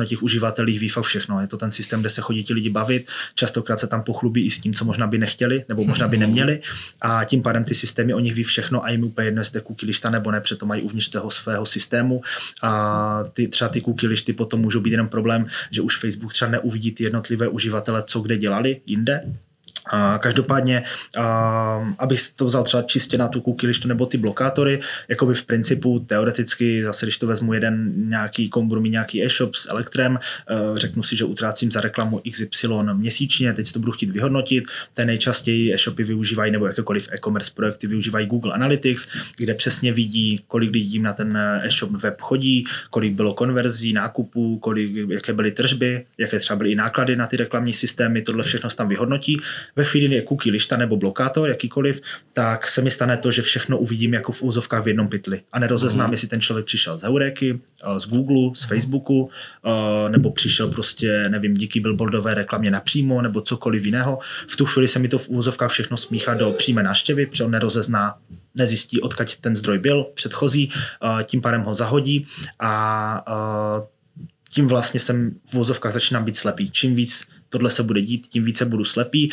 těch 0.07 0.23
uživatelích 0.23 0.81
ví 0.81 0.89
fakt 0.89 1.05
všechno. 1.05 1.41
Je 1.41 1.47
to 1.47 1.57
ten 1.57 1.73
systém, 1.73 2.01
kde 2.01 2.09
se 2.11 2.21
chodí 2.21 2.45
ti 2.45 2.55
lidi 2.55 2.71
bavit, 2.71 3.07
častokrát 3.35 3.79
se 3.79 3.87
tam 3.87 4.03
pochlubí 4.21 4.45
i 4.45 4.51
s 4.51 4.61
tím, 4.61 4.75
co 4.75 4.85
možná 4.85 5.07
by 5.07 5.19
nechtěli, 5.19 5.65
nebo 5.69 5.85
možná 5.85 6.09
by 6.09 6.17
neměli. 6.17 6.61
A 7.01 7.25
tím 7.25 7.43
pádem 7.43 7.65
ty 7.65 7.75
systémy 7.75 8.15
o 8.15 8.21
nich 8.21 8.35
ví 8.35 8.43
všechno 8.43 8.85
a 8.85 8.91
jim 8.91 9.05
úplně 9.05 9.27
jedno, 9.27 9.41
jestli 9.41 9.61
cookie 9.61 9.87
lišta 9.87 10.11
nebo 10.11 10.31
ne, 10.31 10.41
protože 10.41 10.57
mají 10.65 10.83
uvnitř 10.83 11.09
toho 11.09 11.31
svého 11.31 11.67
systému. 11.67 12.21
A 12.63 13.25
ty, 13.33 13.49
třeba 13.49 13.69
ty 13.69 13.81
cookie 13.81 14.09
lišty 14.09 14.33
potom 14.33 14.61
můžou 14.61 14.81
být 14.81 14.91
jenom 14.91 15.09
problém, 15.09 15.47
že 15.71 15.83
už 15.83 15.97
Facebook 15.97 16.33
třeba 16.33 16.51
neuvidí 16.51 16.93
ty 16.93 17.05
jednotlivé 17.05 17.49
uživatele, 17.49 18.03
co 18.07 18.21
kde 18.21 18.37
dělali 18.37 18.81
jinde, 18.87 19.25
a 19.91 20.19
každopádně, 20.19 20.83
a, 21.17 21.95
abych 21.99 22.21
to 22.37 22.45
vzal 22.45 22.65
třeba 22.65 22.83
čistě 22.83 23.19
na 23.19 23.29
tu 23.29 23.41
cookie 23.41 23.73
nebo 23.87 24.07
ty 24.07 24.19
blokátory, 24.19 24.81
jako 25.09 25.27
by 25.27 25.35
v 25.35 25.45
principu 25.45 25.99
teoreticky, 25.99 26.85
zase 26.85 27.07
když 27.07 27.19
to 27.19 27.27
vezmu 27.27 27.55
jeden 27.55 27.93
nějaký 28.09 28.49
kombur, 28.49 28.81
nějaký 28.83 29.25
e-shop 29.25 29.55
s 29.55 29.71
Elektrem, 29.71 30.19
e, 30.19 30.79
řeknu 30.79 31.03
si, 31.03 31.17
že 31.17 31.25
utrácím 31.25 31.71
za 31.71 31.81
reklamu 31.81 32.23
XY 32.31 32.69
měsíčně, 32.93 33.53
teď 33.53 33.67
si 33.67 33.73
to 33.73 33.79
budu 33.79 33.93
chtít 33.93 34.11
vyhodnotit, 34.11 34.65
ten 34.95 35.07
nejčastěji 35.07 35.75
e-shopy 35.75 36.05
využívají 36.05 36.53
nebo 36.53 36.67
jakékoliv 36.67 37.09
e-commerce 37.13 37.53
projekty 37.55 37.87
využívají 37.87 38.27
Google 38.27 38.53
Analytics, 38.53 39.09
kde 39.37 39.55
přesně 39.55 39.93
vidí, 39.93 40.45
kolik 40.49 40.73
lidí 40.73 40.99
na 40.99 41.13
ten 41.13 41.37
e-shop 41.63 41.91
web 41.91 42.21
chodí, 42.21 42.65
kolik 42.91 43.13
bylo 43.13 43.35
konverzí, 43.35 43.93
nákupů, 43.93 44.59
kolik, 44.59 44.91
jaké 45.09 45.33
byly 45.33 45.51
tržby, 45.51 46.05
jaké 46.19 46.39
třeba 46.39 46.57
byly 46.57 46.71
i 46.71 46.75
náklady 46.75 47.17
na 47.17 47.27
ty 47.27 47.37
reklamní 47.37 47.73
systémy, 47.73 48.23
tohle 48.23 48.45
všechno 48.45 48.71
tam 48.71 48.89
vyhodnotí 48.89 49.41
ve 49.81 49.85
chvíli 49.85 50.15
je 50.15 50.23
cookie 50.23 50.53
lišta 50.53 50.77
nebo 50.77 50.97
blokátor, 50.97 51.49
jakýkoliv, 51.49 52.01
tak 52.33 52.69
se 52.69 52.83
mi 52.83 52.91
stane 52.91 53.17
to, 53.17 53.31
že 53.31 53.43
všechno 53.43 53.79
uvidím 53.79 54.15
jako 54.15 54.33
v 54.33 54.43
úzovkách 54.43 54.85
v 54.85 54.89
jednom 54.89 55.09
pytli 55.09 55.41
a 55.53 55.59
nerozeznám, 55.59 56.07
mm. 56.07 56.13
jestli 56.13 56.29
ten 56.29 56.41
člověk 56.41 56.67
přišel 56.67 56.99
z 56.99 57.03
Heuréky, 57.03 57.61
eh, 57.61 58.01
z 58.01 58.07
Google, 58.07 58.51
z 58.55 58.65
Facebooku, 58.65 59.31
eh, 59.31 60.11
nebo 60.11 60.31
přišel 60.31 60.69
prostě, 60.69 61.29
nevím, 61.29 61.55
díky 61.55 61.81
billboardové 61.81 62.35
reklamě 62.35 62.71
napřímo, 62.71 63.23
nebo 63.23 63.41
cokoliv 63.41 63.85
jiného. 63.85 64.19
V 64.49 64.57
tu 64.57 64.67
chvíli 64.67 64.89
se 64.89 64.99
mi 64.99 65.09
to 65.09 65.19
v 65.19 65.29
úzovkách 65.29 65.71
všechno 65.71 65.97
smíchá 65.97 66.35
do 66.35 66.53
přímé 66.53 66.83
návštěvy, 66.83 67.27
protože 67.27 67.45
on 67.45 67.51
nerozezná 67.51 68.15
nezjistí, 68.55 69.01
odkud 69.01 69.37
ten 69.37 69.57
zdroj 69.57 69.79
byl 69.79 70.07
předchozí, 70.15 70.71
eh, 70.73 71.25
tím 71.25 71.41
pádem 71.41 71.63
ho 71.63 71.75
zahodí 71.75 72.27
a 72.61 73.25
tím 74.53 74.69
vlastně 74.69 75.01
jsem 75.01 75.31
v 75.51 75.55
vozovkách 75.55 75.93
začínám 75.93 76.25
být 76.25 76.37
slepý. 76.37 76.71
Čím 76.71 76.95
víc 76.95 77.27
tohle 77.51 77.71
se 77.71 77.83
bude 77.83 78.01
dít, 78.01 78.27
tím 78.27 78.45
více 78.45 78.65
budu 78.65 78.85
slepý. 78.85 79.31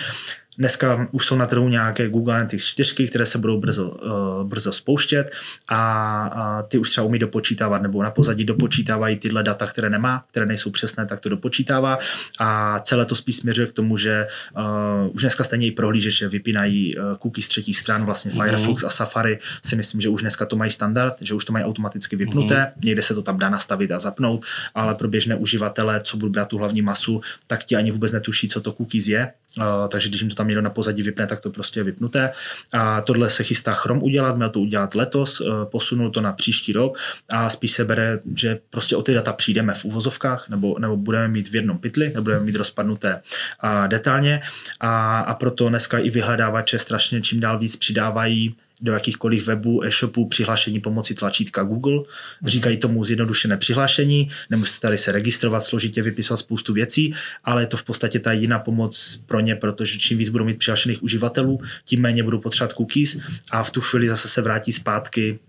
Dneska 0.58 1.08
už 1.12 1.26
jsou 1.26 1.36
na 1.36 1.46
trhu 1.46 1.70
nějaké 1.70 2.10
Google 2.10 2.34
Analytics 2.34 2.66
4, 2.66 3.08
které 3.08 3.26
se 3.26 3.38
budou 3.38 3.60
brzo, 3.60 3.90
uh, 3.90 4.48
brzo 4.48 4.74
spouštět 4.74 5.32
a, 5.68 5.82
a 6.28 6.62
ty 6.62 6.78
už 6.78 6.90
třeba 6.90 7.06
umí 7.06 7.20
dopočítávat 7.20 7.82
nebo 7.82 8.04
na 8.04 8.12
pozadí 8.12 8.44
dopočítávají 8.44 9.16
tyhle 9.16 9.44
data, 9.44 9.68
které 9.68 9.90
nemá, 9.90 10.26
které 10.32 10.46
nejsou 10.46 10.72
přesné, 10.72 11.06
tak 11.06 11.20
to 11.20 11.30
dopočítává 11.30 12.00
a 12.40 12.80
celé 12.80 13.06
to 13.06 13.16
spíš 13.16 13.36
směřuje 13.36 13.68
k 13.68 13.72
tomu, 13.72 13.98
že 13.98 14.28
uh, 14.58 15.16
už 15.16 15.22
dneska 15.22 15.44
stejně 15.44 15.68
i 15.68 15.72
prohlížeče 15.72 16.28
vypínají 16.28 16.98
uh, 16.98 17.04
cookies 17.18 17.46
z 17.46 17.50
třetích 17.50 17.78
stran, 17.78 18.06
vlastně 18.06 18.32
mm-hmm. 18.32 18.44
Firefox 18.44 18.84
a 18.84 18.90
Safari 18.90 19.40
si 19.66 19.76
myslím, 19.76 20.02
že 20.02 20.10
už 20.10 20.22
dneska 20.22 20.46
to 20.46 20.56
mají 20.56 20.72
standard, 20.72 21.16
že 21.22 21.34
už 21.34 21.46
to 21.46 21.54
mají 21.54 21.66
automaticky 21.66 22.16
vypnuté, 22.16 22.56
mm-hmm. 22.56 22.86
někde 22.86 23.02
se 23.02 23.14
to 23.14 23.22
tam 23.22 23.40
dá 23.40 23.50
nastavit 23.50 23.92
a 23.92 24.00
zapnout, 24.00 24.46
ale 24.76 24.96
pro 24.96 25.08
běžné 25.08 25.36
uživatele, 25.36 26.02
co 26.02 26.18
budou 26.18 26.32
brát 26.32 26.48
tu 26.48 26.58
hlavní 26.58 26.82
masu, 26.82 27.22
tak 27.48 27.64
ti 27.64 27.76
ani 27.76 27.92
vůbec 27.92 28.12
netuší, 28.12 28.48
co 28.48 28.62
to 28.62 28.74
cookies 28.74 29.08
je, 29.08 29.32
uh, 29.58 29.64
takže 29.88 30.10
když 30.10 30.22
jim 30.22 30.30
to 30.30 30.36
tam 30.36 30.47
někdo 30.48 30.62
na 30.62 30.70
pozadí 30.70 31.04
vypne, 31.04 31.28
tak 31.28 31.40
to 31.40 31.50
prostě 31.50 31.80
je 31.80 31.84
vypnuté. 31.84 32.32
A 32.72 33.02
tohle 33.02 33.30
se 33.30 33.44
chystá 33.44 33.74
Chrome 33.74 34.02
udělat, 34.02 34.36
měl 34.36 34.50
to 34.50 34.60
udělat 34.60 34.96
letos, 34.96 35.42
eh, 35.42 35.66
posunul 35.66 36.10
to 36.10 36.22
na 36.22 36.34
příští 36.34 36.74
rok 36.74 36.98
a 37.30 37.50
spíš 37.50 37.72
se 37.72 37.86
bere, 37.86 38.20
že 38.36 38.60
prostě 38.70 38.96
o 38.96 39.02
ty 39.02 39.14
data 39.14 39.34
přijdeme 39.34 39.74
v 39.74 39.86
uvozovkách, 39.86 40.50
nebo, 40.50 40.76
nebo 40.80 40.98
budeme 40.98 41.28
mít 41.28 41.50
v 41.50 41.56
jednom 41.56 41.78
pytli, 41.78 42.12
nebudeme 42.16 42.46
mít 42.46 42.56
rozpadnuté 42.56 43.22
a 43.60 43.88
detailně 43.88 44.42
a, 44.80 45.20
a 45.20 45.34
proto 45.34 45.70
dneska 45.70 46.00
i 46.00 46.10
vyhledávače 46.10 46.80
strašně 46.80 47.22
čím 47.22 47.40
dál 47.40 47.60
víc 47.60 47.76
přidávají 47.76 48.56
do 48.82 48.94
jakýchkoliv 48.94 49.48
webů, 49.48 49.84
e-shopů 49.84 50.28
přihlášení 50.28 50.80
pomocí 50.80 51.16
tlačítka 51.16 51.64
Google. 51.64 52.04
Říkají 52.46 52.78
tomu 52.78 53.06
zjednodušené 53.06 53.58
přihlášení, 53.58 54.30
nemusíte 54.50 54.80
tady 54.80 54.98
se 54.98 55.12
registrovat, 55.12 55.64
složitě 55.64 56.02
vypisovat 56.02 56.38
spoustu 56.38 56.74
věcí, 56.74 57.14
ale 57.44 57.62
je 57.62 57.68
to 57.68 57.78
v 57.78 57.84
podstatě 57.84 58.20
ta 58.20 58.32
jiná 58.32 58.60
pomoc 58.60 59.24
pro 59.26 59.40
ně, 59.40 59.56
protože 59.56 60.00
čím 60.00 60.18
víc 60.18 60.30
budou 60.30 60.46
mít 60.46 60.60
přihlášených 60.60 61.04
uživatelů, 61.04 61.62
tím 61.86 62.02
méně 62.02 62.24
budou 62.24 62.40
potřebovat 62.40 62.76
cookies 62.76 63.18
a 63.52 63.64
v 63.64 63.72
tu 63.72 63.82
chvíli 63.82 64.10
zase 64.10 64.28
se 64.28 64.42
vrátí 64.42 64.72
zpátky 64.72 65.40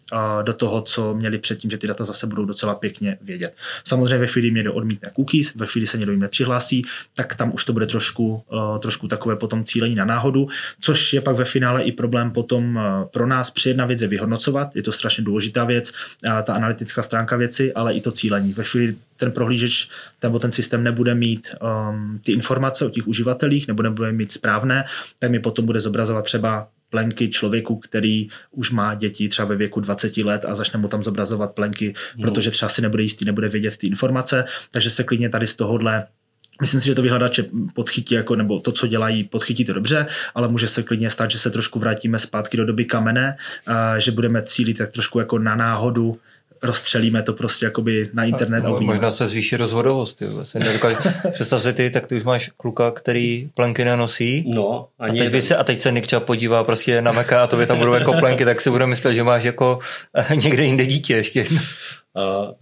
do 0.42 0.52
toho, 0.52 0.82
co 0.82 1.14
měli 1.14 1.38
předtím, 1.38 1.70
že 1.70 1.78
ty 1.78 1.86
data 1.86 2.04
zase 2.04 2.26
budou 2.26 2.44
docela 2.44 2.74
pěkně 2.74 3.18
vědět. 3.22 3.54
Samozřejmě 3.84 4.18
ve 4.18 4.26
chvíli 4.26 4.50
někdo 4.50 4.72
odmítne 4.72 5.10
cookies, 5.16 5.54
ve 5.54 5.66
chvíli 5.66 5.86
se 5.86 5.98
někdo 5.98 6.12
jim 6.12 6.20
nepřihlásí, 6.20 6.84
tak 7.14 7.34
tam 7.34 7.54
už 7.54 7.64
to 7.64 7.72
bude 7.72 7.86
trošku, 7.86 8.44
trošku 8.78 9.08
takové 9.08 9.36
potom 9.36 9.64
cílení 9.64 9.94
na 9.94 10.04
náhodu, 10.04 10.48
což 10.80 11.12
je 11.12 11.20
pak 11.20 11.36
ve 11.36 11.44
finále 11.44 11.82
i 11.82 11.92
problém 11.92 12.30
potom 12.30 12.80
pro 13.10 13.26
nás 13.26 13.50
při 13.50 13.68
jedna 13.68 13.86
věc 13.86 14.02
je 14.02 14.08
vyhodnocovat, 14.08 14.76
je 14.76 14.82
to 14.82 14.92
strašně 14.92 15.24
důležitá 15.24 15.64
věc, 15.64 15.92
ta 16.44 16.52
analytická 16.54 17.02
stránka 17.02 17.36
věci, 17.36 17.72
ale 17.72 17.94
i 17.94 18.00
to 18.00 18.12
cílení. 18.12 18.52
Ve 18.52 18.64
chvíli 18.64 18.96
ten 19.16 19.32
prohlížeč 19.32 19.88
nebo 20.22 20.38
ten 20.38 20.52
systém 20.52 20.84
nebude 20.84 21.14
mít 21.14 21.48
um, 21.90 22.20
ty 22.24 22.32
informace 22.32 22.86
o 22.86 22.90
těch 22.90 23.08
uživatelích 23.08 23.68
nebo 23.68 23.82
nebude 23.82 24.12
mít 24.12 24.32
správné, 24.32 24.84
tak 25.18 25.30
mi 25.30 25.38
potom 25.38 25.66
bude 25.66 25.80
zobrazovat 25.80 26.24
třeba 26.24 26.68
plenky 26.90 27.28
člověku, 27.28 27.76
který 27.76 28.28
už 28.50 28.70
má 28.70 28.94
děti 28.94 29.28
třeba 29.28 29.48
ve 29.48 29.56
věku 29.56 29.80
20 29.80 30.16
let 30.16 30.44
a 30.44 30.54
začne 30.54 30.80
mu 30.80 30.88
tam 30.88 31.04
zobrazovat 31.04 31.52
plenky, 31.52 31.94
no. 32.16 32.22
protože 32.22 32.50
třeba 32.50 32.68
si 32.68 32.82
nebude 32.82 33.02
jistý, 33.02 33.24
nebude 33.24 33.48
vědět 33.48 33.76
ty 33.76 33.86
informace, 33.86 34.44
takže 34.70 34.90
se 34.90 35.04
klidně 35.04 35.28
tady 35.28 35.46
z 35.46 35.54
tohohle 35.54 36.06
Myslím 36.60 36.80
si, 36.80 36.86
že 36.86 36.94
to 36.94 37.02
vyhledáče 37.02 37.44
podchytí, 37.74 38.14
jako, 38.14 38.36
nebo 38.36 38.60
to, 38.60 38.72
co 38.72 38.86
dělají, 38.86 39.24
podchytí 39.24 39.64
to 39.64 39.72
dobře, 39.72 40.06
ale 40.34 40.48
může 40.48 40.68
se 40.68 40.82
klidně 40.82 41.10
stát, 41.10 41.30
že 41.30 41.38
se 41.38 41.50
trošku 41.50 41.78
vrátíme 41.78 42.18
zpátky 42.18 42.56
do 42.56 42.64
doby 42.64 42.84
kamene, 42.84 43.36
a 43.66 43.98
že 43.98 44.12
budeme 44.12 44.42
cílit 44.42 44.78
tak 44.78 44.92
trošku 44.92 45.18
jako 45.18 45.38
na 45.38 45.56
náhodu, 45.56 46.18
rozstřelíme 46.62 47.22
to 47.22 47.32
prostě 47.32 47.66
jakoby 47.66 48.10
na 48.12 48.24
internet 48.24 48.64
a, 48.64 48.68
a 48.68 48.80
Možná 48.80 49.10
se 49.10 49.26
zvýší 49.26 49.56
rozhodovost. 49.56 50.22
Jo. 50.22 50.44
Představ 51.32 51.62
si 51.62 51.72
ty, 51.72 51.90
tak 51.90 52.06
ty 52.06 52.16
už 52.16 52.24
máš 52.24 52.50
kluka, 52.56 52.90
který 52.90 53.50
plenky 53.54 53.84
nenosí. 53.84 54.44
No, 54.54 54.88
ani 54.98 55.26
a 55.26 55.30
teď, 55.30 55.44
se, 55.44 55.56
a 55.56 55.64
teď 55.64 55.80
se 55.80 55.92
Nikča 55.92 56.20
podívá 56.20 56.64
prostě 56.64 57.02
na 57.02 57.12
meka 57.12 57.42
a 57.42 57.46
to 57.46 57.56
by 57.56 57.66
tam 57.66 57.78
budou 57.78 57.92
jako 57.92 58.12
plenky, 58.12 58.44
tak 58.44 58.60
si 58.60 58.70
bude 58.70 58.86
myslet, 58.86 59.14
že 59.14 59.24
máš 59.24 59.44
jako 59.44 59.78
eh, 60.14 60.36
někde 60.36 60.64
jinde 60.64 60.86
dítě 60.86 61.14
ještě. 61.14 61.46
Uh, 62.14 62.54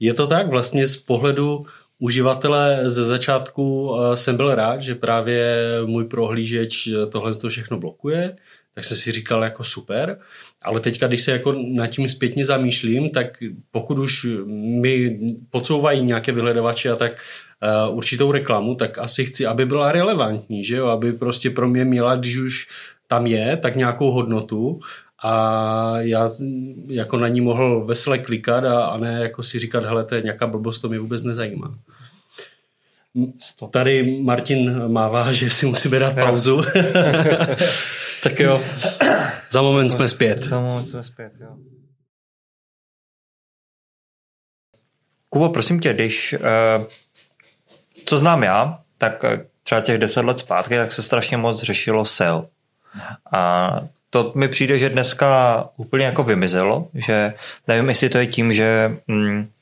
je 0.00 0.14
to 0.14 0.26
tak, 0.26 0.48
vlastně 0.48 0.88
z 0.88 0.96
pohledu 0.96 1.66
uživatele 1.98 2.80
ze 2.82 3.04
začátku 3.04 3.96
eh, 3.96 4.16
jsem 4.16 4.36
byl 4.36 4.54
rád, 4.54 4.82
že 4.82 4.94
právě 4.94 5.56
můj 5.86 6.04
prohlížeč 6.04 6.88
tohle 7.12 7.34
to 7.34 7.48
všechno 7.48 7.78
blokuje, 7.78 8.36
tak 8.74 8.84
jsem 8.84 8.96
si 8.96 9.12
říkal 9.12 9.44
jako 9.44 9.64
super, 9.64 10.18
ale 10.62 10.80
teďka, 10.80 11.06
když 11.06 11.22
se 11.22 11.32
jako 11.32 11.54
nad 11.72 11.86
tím 11.86 12.08
zpětně 12.08 12.44
zamýšlím, 12.44 13.10
tak 13.10 13.38
pokud 13.70 13.98
už 13.98 14.26
mi 14.80 15.20
podsouvají 15.50 16.04
nějaké 16.04 16.32
vyhledavače 16.32 16.90
a 16.90 16.96
tak 16.96 17.12
uh, 17.88 17.96
určitou 17.96 18.32
reklamu, 18.32 18.74
tak 18.74 18.98
asi 18.98 19.24
chci, 19.24 19.46
aby 19.46 19.66
byla 19.66 19.92
relevantní, 19.92 20.64
že 20.64 20.76
jo? 20.76 20.86
aby 20.86 21.12
prostě 21.12 21.50
pro 21.50 21.68
mě 21.68 21.84
měla, 21.84 22.16
když 22.16 22.36
už 22.36 22.68
tam 23.06 23.26
je, 23.26 23.56
tak 23.56 23.76
nějakou 23.76 24.10
hodnotu 24.10 24.80
a 25.24 25.94
já 25.98 26.30
jako 26.86 27.16
na 27.16 27.28
ní 27.28 27.40
mohl 27.40 27.84
vesele 27.84 28.18
klikat 28.18 28.64
a, 28.64 28.84
a 28.84 28.98
ne 28.98 29.18
jako 29.22 29.42
si 29.42 29.58
říkat, 29.58 29.84
hele, 29.84 30.04
to 30.04 30.14
je 30.14 30.22
nějaká 30.22 30.46
blbost, 30.46 30.80
to 30.80 30.88
mě 30.88 30.98
vůbec 30.98 31.22
nezajímá. 31.22 31.74
Tady 33.70 34.20
Martin 34.22 34.88
mává, 34.88 35.32
že 35.32 35.50
si 35.50 35.66
musíme 35.66 35.98
dát 35.98 36.14
pauzu. 36.14 36.64
tak 38.22 38.40
jo, 38.40 38.62
za 39.50 39.62
moment 39.62 39.90
jsme 39.90 40.08
zpět. 40.08 40.38
Za 40.38 40.60
moment 40.60 40.86
jsme 40.86 41.02
zpět, 41.02 41.32
jo. 41.40 41.56
Kubo, 45.28 45.48
prosím 45.48 45.80
tě, 45.80 45.94
když, 45.94 46.32
uh, 46.32 46.86
co 48.04 48.18
znám 48.18 48.42
já, 48.42 48.82
tak 48.98 49.22
uh, 49.22 49.30
třeba 49.62 49.80
těch 49.80 49.98
deset 49.98 50.24
let 50.24 50.38
zpátky, 50.38 50.76
tak 50.76 50.92
se 50.92 51.02
strašně 51.02 51.36
moc 51.36 51.62
řešilo 51.62 52.04
SEO. 52.04 52.48
A 53.32 53.70
to 54.10 54.32
mi 54.36 54.48
přijde, 54.48 54.78
že 54.78 54.88
dneska 54.88 55.64
úplně 55.76 56.04
jako 56.04 56.22
vymizelo, 56.22 56.88
že 56.94 57.34
nevím, 57.68 57.88
jestli 57.88 58.08
to 58.08 58.18
je 58.18 58.26
tím, 58.26 58.52
že 58.52 58.96
mm, 59.06 59.48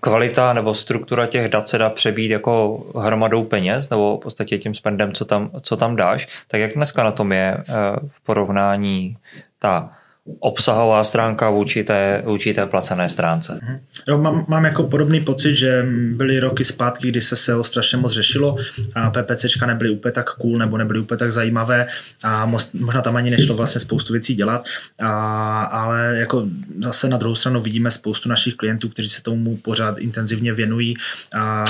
kvalita 0.00 0.52
nebo 0.52 0.74
struktura 0.74 1.26
těch 1.26 1.48
dat 1.48 1.68
se 1.68 1.78
dá 1.78 1.90
přebít 1.90 2.30
jako 2.30 2.84
hromadou 2.96 3.44
peněz 3.44 3.90
nebo 3.90 4.16
v 4.16 4.20
podstatě 4.20 4.58
tím 4.58 4.74
spendem, 4.74 5.12
co 5.12 5.24
tam, 5.24 5.50
co 5.60 5.76
tam 5.76 5.96
dáš, 5.96 6.28
tak 6.48 6.60
jak 6.60 6.74
dneska 6.74 7.04
na 7.04 7.10
tom 7.10 7.32
je 7.32 7.56
eh, 7.58 7.72
v 8.08 8.24
porovnání 8.24 9.16
ta 9.58 9.97
obsahová 10.40 11.04
stránka 11.04 11.50
vůči 11.50 11.84
té, 11.84 12.22
vůči 12.26 12.54
té 12.54 12.66
placené 12.66 13.08
stránce. 13.08 13.60
Jo, 14.08 14.18
mám, 14.18 14.44
mám 14.48 14.64
jako 14.64 14.82
podobný 14.82 15.20
pocit, 15.20 15.56
že 15.56 15.86
byly 16.12 16.40
roky 16.40 16.64
zpátky, 16.64 17.08
kdy 17.08 17.20
se 17.20 17.36
SEO 17.36 17.64
strašně 17.64 17.98
moc 17.98 18.12
řešilo 18.12 18.56
a 18.94 19.10
PPCčka 19.10 19.66
nebyly 19.66 19.90
úplně 19.90 20.12
tak 20.12 20.30
cool 20.30 20.58
nebo 20.58 20.78
nebyly 20.78 21.00
úplně 21.00 21.18
tak 21.18 21.32
zajímavé 21.32 21.86
a 22.22 22.46
možná 22.74 23.02
tam 23.02 23.16
ani 23.16 23.30
nešlo 23.30 23.54
vlastně 23.54 23.80
spoustu 23.80 24.12
věcí 24.12 24.34
dělat, 24.34 24.64
a, 25.00 25.62
ale 25.62 26.16
jako 26.18 26.46
zase 26.78 27.08
na 27.08 27.16
druhou 27.16 27.34
stranu 27.34 27.62
vidíme 27.62 27.90
spoustu 27.90 28.28
našich 28.28 28.54
klientů, 28.54 28.88
kteří 28.88 29.08
se 29.08 29.22
tomu 29.22 29.56
pořád 29.56 29.98
intenzivně 29.98 30.52
věnují 30.52 30.96
a 31.34 31.64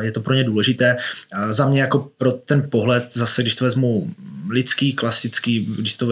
je 0.00 0.12
to 0.12 0.20
pro 0.20 0.34
ně 0.34 0.44
důležité. 0.44 0.96
A 1.32 1.52
za 1.52 1.68
mě 1.68 1.80
jako 1.80 2.08
pro 2.18 2.32
ten 2.32 2.68
pohled, 2.70 3.04
zase 3.12 3.42
když 3.42 3.54
to 3.54 3.64
vezmu 3.64 4.10
lidský, 4.50 4.92
klasický, 4.92 5.74
když 5.78 5.96
to 5.96 6.08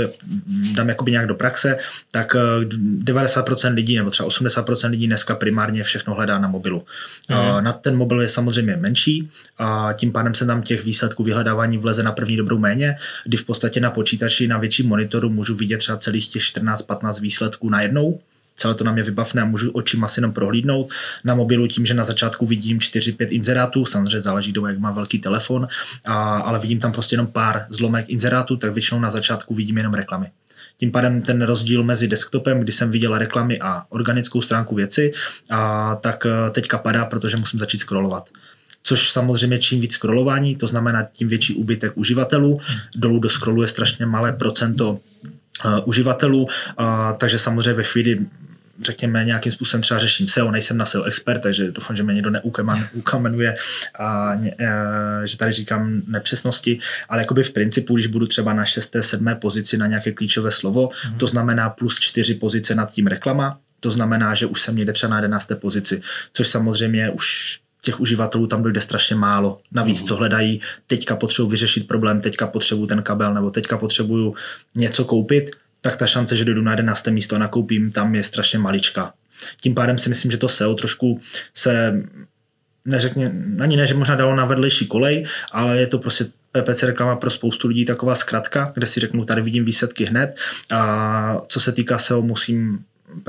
dám 0.74 0.88
jakoby 0.88 1.10
nějak 1.10 1.26
do 1.26 1.34
praxe, 1.34 1.78
tak 2.10 2.34
90% 2.34 3.66
eh, 3.66 3.74
lidí 3.74 3.96
nebo 3.96 4.10
třeba 4.10 4.28
80% 4.28 4.90
lidí 4.90 5.06
dneska 5.06 5.34
primárně 5.34 5.84
všechno 5.84 6.14
hledá 6.14 6.38
na 6.38 6.48
mobilu. 6.48 6.84
Mm. 7.28 7.64
Na 7.64 7.72
ten 7.72 7.96
mobil 7.96 8.20
je 8.20 8.28
samozřejmě 8.28 8.76
menší 8.76 9.30
a 9.58 9.92
tím 9.96 10.12
pádem 10.12 10.34
se 10.34 10.46
tam 10.46 10.62
těch 10.62 10.84
výsledků 10.84 11.24
vyhledávání 11.24 11.78
vleze 11.78 12.02
na 12.02 12.12
první 12.12 12.36
dobrou 12.36 12.58
méně, 12.58 12.96
kdy 13.24 13.36
v 13.36 13.44
podstatě 13.44 13.80
na 13.80 13.90
počítači 13.90 14.48
na 14.48 14.58
větším 14.58 14.88
monitoru 14.88 15.30
můžu 15.30 15.54
vidět 15.56 15.78
třeba 15.78 15.98
celých 15.98 16.28
těch 16.28 16.42
14-15 16.42 17.20
výsledků 17.20 17.70
najednou 17.70 18.20
celé 18.60 18.74
to 18.74 18.84
na 18.84 18.92
mě 18.92 19.02
vybavné 19.02 19.42
a 19.42 19.44
můžu 19.44 19.70
očima 19.70 20.08
si 20.08 20.20
jenom 20.20 20.32
prohlídnout. 20.32 20.90
Na 21.24 21.34
mobilu 21.34 21.66
tím, 21.66 21.86
že 21.86 21.94
na 21.94 22.04
začátku 22.04 22.46
vidím 22.46 22.78
4-5 22.78 23.26
inzerátů, 23.30 23.84
samozřejmě 23.84 24.20
záleží 24.20 24.52
do 24.52 24.66
jak 24.66 24.78
má 24.78 24.90
velký 24.90 25.18
telefon, 25.18 25.68
a, 26.04 26.38
ale 26.38 26.58
vidím 26.58 26.80
tam 26.80 26.92
prostě 26.92 27.14
jenom 27.14 27.26
pár 27.26 27.66
zlomek 27.70 28.08
inzerátů, 28.08 28.56
tak 28.56 28.72
většinou 28.72 29.00
na 29.00 29.10
začátku 29.10 29.54
vidím 29.54 29.76
jenom 29.76 29.94
reklamy. 29.94 30.26
Tím 30.80 30.92
pádem 30.92 31.22
ten 31.22 31.42
rozdíl 31.42 31.82
mezi 31.82 32.08
desktopem, 32.08 32.60
kdy 32.60 32.72
jsem 32.72 32.90
viděla 32.90 33.18
reklamy 33.18 33.60
a 33.60 33.82
organickou 33.88 34.42
stránku 34.42 34.74
věci, 34.74 35.12
a 35.50 35.96
tak 35.96 36.26
eh, 36.26 36.50
teďka 36.50 36.78
padá, 36.78 37.04
protože 37.04 37.36
musím 37.36 37.58
začít 37.58 37.78
scrollovat 37.78 38.28
což 38.82 39.10
samozřejmě 39.10 39.58
čím 39.58 39.80
víc 39.80 39.92
scrollování, 39.92 40.56
to 40.56 40.66
znamená 40.66 41.02
tím 41.12 41.28
větší 41.28 41.54
úbytek 41.54 41.92
uživatelů. 41.94 42.60
Dolů 42.96 43.18
do 43.18 43.28
scrollu 43.28 43.62
je 43.62 43.68
strašně 43.68 44.06
malé 44.06 44.32
procento 44.32 44.90
uh, 44.90 44.98
uživatelů, 45.84 46.42
uh, 46.42 46.48
takže 47.18 47.38
samozřejmě 47.38 47.72
ve 47.72 47.82
chvíli 47.82 48.18
řekněme, 48.82 49.24
nějakým 49.24 49.52
způsobem 49.52 49.82
třeba 49.82 50.00
řeším 50.00 50.28
SEO, 50.28 50.50
nejsem 50.50 50.76
na 50.76 50.86
SEO 50.86 51.04
expert, 51.04 51.40
takže 51.40 51.72
doufám, 51.72 51.96
že 51.96 52.02
mě 52.02 52.14
někdo 52.14 52.30
neukamenuje, 52.30 53.56
a, 53.98 54.06
a, 54.06 54.38
že 55.24 55.36
tady 55.36 55.52
říkám 55.52 56.02
nepřesnosti, 56.06 56.78
ale 57.08 57.22
jakoby 57.22 57.42
v 57.42 57.52
principu, 57.52 57.94
když 57.94 58.06
budu 58.06 58.26
třeba 58.26 58.52
na 58.52 58.64
6. 58.64 58.96
7. 59.00 59.26
pozici 59.40 59.76
na 59.76 59.86
nějaké 59.86 60.12
klíčové 60.12 60.50
slovo, 60.50 60.88
mm-hmm. 60.88 61.16
to 61.16 61.26
znamená 61.26 61.70
plus 61.70 61.98
4 61.98 62.34
pozice 62.34 62.74
nad 62.74 62.92
tím 62.92 63.06
reklama, 63.06 63.58
to 63.80 63.90
znamená, 63.90 64.34
že 64.34 64.46
už 64.46 64.62
jsem 64.62 64.76
někde 64.76 64.92
třeba 64.92 65.10
na 65.10 65.16
11. 65.16 65.52
pozici, 65.60 66.02
což 66.32 66.48
samozřejmě 66.48 67.10
už 67.10 67.58
těch 67.82 68.00
uživatelů 68.00 68.46
tam 68.46 68.62
dojde 68.62 68.80
strašně 68.80 69.16
málo. 69.16 69.60
Navíc, 69.72 70.02
co 70.02 70.16
hledají, 70.16 70.60
teďka 70.86 71.16
potřebuji 71.16 71.48
vyřešit 71.48 71.88
problém, 71.88 72.20
teďka 72.20 72.46
potřebuju 72.46 72.86
ten 72.86 73.02
kabel, 73.02 73.34
nebo 73.34 73.50
teďka 73.50 73.78
potřebuju 73.78 74.34
něco 74.74 75.04
koupit, 75.04 75.50
tak 75.82 75.96
ta 75.96 76.06
šance, 76.06 76.36
že 76.36 76.44
dojdu 76.44 76.62
na 76.62 76.72
11. 76.72 77.06
místo 77.06 77.36
a 77.36 77.38
nakoupím, 77.38 77.92
tam 77.92 78.14
je 78.14 78.22
strašně 78.22 78.58
malička. 78.58 79.12
Tím 79.60 79.74
pádem 79.74 79.98
si 79.98 80.08
myslím, 80.08 80.30
že 80.30 80.36
to 80.36 80.48
SEO 80.48 80.74
trošku 80.74 81.20
se 81.54 82.02
neřekně, 82.84 83.32
ani 83.60 83.76
ne, 83.76 83.86
že 83.86 83.94
možná 83.94 84.14
dalo 84.14 84.36
na 84.36 84.44
vedlejší 84.44 84.86
kolej, 84.86 85.26
ale 85.52 85.78
je 85.78 85.86
to 85.86 85.98
prostě 85.98 86.26
PPC 86.52 86.82
reklama 86.82 87.16
pro 87.16 87.30
spoustu 87.30 87.68
lidí 87.68 87.84
taková 87.84 88.14
zkratka, 88.14 88.72
kde 88.74 88.86
si 88.86 89.00
řeknu, 89.00 89.24
tady 89.24 89.42
vidím 89.42 89.64
výsledky 89.64 90.04
hned 90.04 90.36
a 90.70 91.40
co 91.48 91.60
se 91.60 91.72
týká 91.72 91.98
SEO, 91.98 92.22
musím 92.22 92.78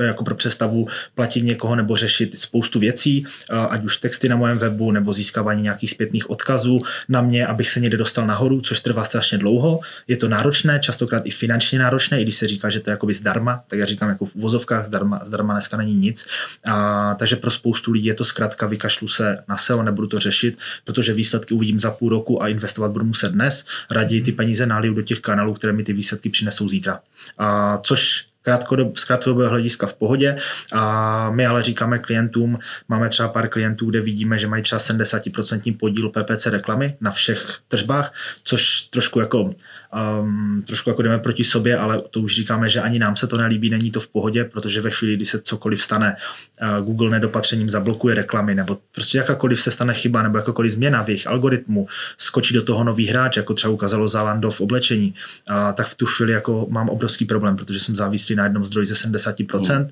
jako 0.02 0.24
pro 0.24 0.34
přestavu 0.34 0.88
platit 1.14 1.42
někoho 1.42 1.76
nebo 1.76 1.96
řešit 1.96 2.38
spoustu 2.38 2.78
věcí, 2.78 3.26
ať 3.68 3.84
už 3.84 3.96
texty 3.96 4.28
na 4.28 4.36
mém 4.36 4.58
webu 4.58 4.92
nebo 4.92 5.12
získávání 5.12 5.62
nějakých 5.62 5.90
zpětných 5.90 6.30
odkazů 6.30 6.80
na 7.08 7.22
mě, 7.22 7.46
abych 7.46 7.70
se 7.70 7.80
někde 7.80 7.96
dostal 7.96 8.26
nahoru, 8.26 8.60
což 8.60 8.80
trvá 8.80 9.04
strašně 9.04 9.38
dlouho. 9.38 9.80
Je 10.08 10.16
to 10.16 10.28
náročné, 10.28 10.80
častokrát 10.80 11.26
i 11.26 11.30
finančně 11.30 11.78
náročné, 11.78 12.20
i 12.20 12.22
když 12.22 12.34
se 12.34 12.48
říká, 12.48 12.70
že 12.70 12.80
to 12.80 12.90
je 12.90 12.92
jakoby 12.92 13.14
zdarma, 13.14 13.64
tak 13.68 13.78
já 13.78 13.86
říkám 13.86 14.08
jako 14.08 14.24
v 14.24 14.36
uvozovkách, 14.36 14.86
zdarma, 14.86 15.20
zdarma 15.24 15.54
dneska 15.54 15.76
není 15.76 15.94
nic. 15.94 16.26
A, 16.64 17.14
takže 17.14 17.36
pro 17.36 17.50
spoustu 17.50 17.92
lidí 17.92 18.06
je 18.06 18.14
to 18.14 18.24
zkrátka, 18.24 18.66
vykašlu 18.66 19.08
se 19.08 19.38
na 19.48 19.56
SEO, 19.56 19.82
nebudu 19.82 20.08
to 20.08 20.18
řešit, 20.18 20.58
protože 20.84 21.12
výsledky 21.12 21.54
uvidím 21.54 21.80
za 21.80 21.90
půl 21.90 22.08
roku 22.08 22.42
a 22.42 22.48
investovat 22.48 22.92
budu 22.92 23.04
muset 23.04 23.32
dnes. 23.32 23.64
Raději 23.90 24.22
ty 24.22 24.32
peníze 24.32 24.66
náliju 24.66 24.94
do 24.94 25.02
těch 25.02 25.20
kanálů, 25.20 25.54
které 25.54 25.72
mi 25.72 25.84
ty 25.84 25.92
výsledky 25.92 26.30
přinesou 26.30 26.68
zítra. 26.68 27.00
A, 27.38 27.78
což 27.78 28.31
krátkodob, 28.42 28.98
z 28.98 29.04
krátkodobého 29.04 29.50
hlediska 29.50 29.86
v 29.86 29.94
pohodě. 29.94 30.36
A 30.72 31.30
my 31.30 31.46
ale 31.46 31.62
říkáme 31.62 31.98
klientům, 31.98 32.58
máme 32.88 33.08
třeba 33.08 33.28
pár 33.28 33.48
klientů, 33.48 33.90
kde 33.90 34.00
vidíme, 34.00 34.38
že 34.38 34.46
mají 34.46 34.62
třeba 34.62 34.78
70% 34.78 35.76
podíl 35.76 36.08
PPC 36.08 36.46
reklamy 36.46 36.96
na 37.00 37.10
všech 37.10 37.58
tržbách, 37.68 38.14
což 38.42 38.82
trošku 38.82 39.20
jako 39.20 39.54
um, 39.92 40.62
trošku 40.66 40.90
jako 40.90 41.02
jdeme 41.02 41.18
proti 41.18 41.44
sobě, 41.44 41.78
ale 41.78 42.02
to 42.10 42.20
už 42.20 42.34
říkáme, 42.34 42.68
že 42.68 42.80
ani 42.80 42.98
nám 42.98 43.16
se 43.16 43.26
to 43.26 43.36
nelíbí, 43.36 43.70
není 43.70 43.90
to 43.90 44.00
v 44.00 44.08
pohodě, 44.08 44.44
protože 44.44 44.80
ve 44.80 44.90
chvíli, 44.90 45.16
kdy 45.16 45.24
se 45.24 45.40
cokoliv 45.40 45.82
stane, 45.82 46.16
uh, 46.62 46.86
Google 46.86 47.10
nedopatřením 47.10 47.70
zablokuje 47.70 48.14
reklamy, 48.14 48.54
nebo 48.54 48.78
prostě 48.92 49.18
jakákoliv 49.18 49.62
se 49.62 49.70
stane 49.70 49.94
chyba, 49.94 50.22
nebo 50.22 50.38
jakákoliv 50.38 50.72
změna 50.72 51.04
v 51.04 51.08
jejich 51.08 51.26
algoritmu, 51.26 51.88
skočí 52.18 52.54
do 52.54 52.62
toho 52.62 52.84
nový 52.84 53.06
hráč, 53.06 53.36
jako 53.36 53.54
třeba 53.54 53.72
ukázalo 53.72 54.08
Zalando 54.08 54.50
v 54.50 54.60
oblečení, 54.60 55.14
uh, 55.50 55.72
tak 55.72 55.88
v 55.88 55.94
tu 55.94 56.06
chvíli 56.06 56.32
jako 56.32 56.66
mám 56.70 56.88
obrovský 56.88 57.24
problém, 57.24 57.56
protože 57.56 57.80
jsem 57.80 57.96
závislý 57.96 58.36
na 58.36 58.44
jednom 58.44 58.64
zdroji 58.64 58.86
ze 58.86 58.94
70% 58.94 59.78
mm. 59.78 59.88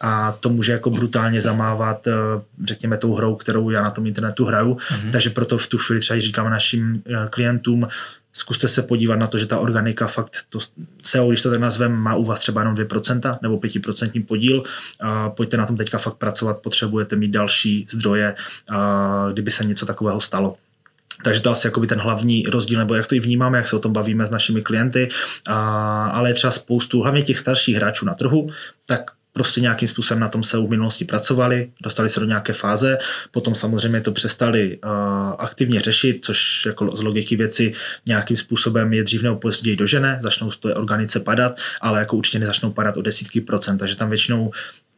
a 0.00 0.32
to 0.32 0.48
může 0.48 0.72
jako 0.72 0.90
brutálně 0.90 1.42
zamávat, 1.42 2.06
uh, 2.06 2.12
řekněme, 2.64 2.96
tou 2.96 3.14
hrou, 3.14 3.34
kterou 3.34 3.70
já 3.70 3.82
na 3.82 3.90
tom 3.90 4.06
internetu 4.06 4.44
hraju, 4.44 4.78
mm. 5.04 5.10
takže 5.10 5.30
proto 5.30 5.58
v 5.58 5.66
tu 5.66 5.78
chvíli 5.78 6.00
třeba 6.00 6.20
říkáme 6.20 6.50
našim 6.50 7.02
uh, 7.06 7.26
klientům, 7.30 7.88
zkuste 8.34 8.68
se 8.68 8.82
podívat 8.82 9.16
na 9.16 9.26
to, 9.26 9.38
že 9.38 9.46
ta 9.46 9.58
organika 9.58 10.06
fakt, 10.06 10.36
to 10.48 10.58
SEO, 11.02 11.28
když 11.28 11.42
to 11.42 11.50
tak 11.50 11.60
nazveme, 11.60 11.96
má 11.96 12.14
u 12.14 12.24
vás 12.24 12.38
třeba 12.38 12.60
jenom 12.60 12.74
2% 12.74 13.38
nebo 13.42 13.56
5% 13.58 14.26
podíl. 14.26 14.62
A 15.00 15.30
pojďte 15.30 15.56
na 15.56 15.66
tom 15.66 15.76
teďka 15.76 15.98
fakt 15.98 16.14
pracovat, 16.14 16.58
potřebujete 16.58 17.16
mít 17.16 17.30
další 17.30 17.86
zdroje, 17.90 18.34
a 18.68 19.28
kdyby 19.32 19.50
se 19.50 19.64
něco 19.64 19.86
takového 19.86 20.20
stalo. 20.20 20.56
Takže 21.24 21.40
to 21.40 21.50
asi 21.50 21.66
jakoby 21.66 21.86
ten 21.86 22.00
hlavní 22.00 22.42
rozdíl, 22.42 22.78
nebo 22.78 22.94
jak 22.94 23.06
to 23.06 23.14
i 23.14 23.20
vnímáme, 23.20 23.58
jak 23.58 23.66
se 23.66 23.76
o 23.76 23.78
tom 23.78 23.92
bavíme 23.92 24.26
s 24.26 24.30
našimi 24.30 24.62
klienty, 24.62 25.08
a, 25.46 26.06
ale 26.06 26.30
je 26.30 26.34
třeba 26.34 26.50
spoustu, 26.50 27.02
hlavně 27.02 27.22
těch 27.22 27.38
starších 27.38 27.76
hráčů 27.76 28.06
na 28.06 28.14
trhu, 28.14 28.50
tak 28.86 29.10
prostě 29.34 29.60
nějakým 29.60 29.88
způsobem 29.88 30.20
na 30.20 30.28
tom 30.28 30.44
se 30.44 30.58
v 30.58 30.70
minulosti 30.70 31.04
pracovali, 31.04 31.70
dostali 31.82 32.10
se 32.10 32.20
do 32.20 32.26
nějaké 32.26 32.52
fáze, 32.52 32.98
potom 33.30 33.54
samozřejmě 33.54 34.00
to 34.00 34.12
přestali 34.12 34.78
uh, 34.84 34.90
aktivně 35.38 35.80
řešit, 35.80 36.24
což 36.24 36.66
jako 36.66 36.96
z 36.96 37.02
logiky 37.02 37.36
věci 37.36 37.72
nějakým 38.06 38.36
způsobem 38.36 38.92
je 38.92 39.04
dřív 39.04 39.22
nebo 39.22 39.36
později 39.36 39.76
dožené, 39.76 40.18
začnou 40.22 40.50
to 40.50 40.68
organice 40.68 41.20
padat, 41.20 41.58
ale 41.80 41.98
jako 41.98 42.16
určitě 42.16 42.38
nezačnou 42.38 42.70
padat 42.70 42.96
o 42.96 43.02
desítky 43.02 43.40
procent, 43.40 43.78
takže 43.78 43.96
tam 43.96 44.08
většinou 44.08 44.50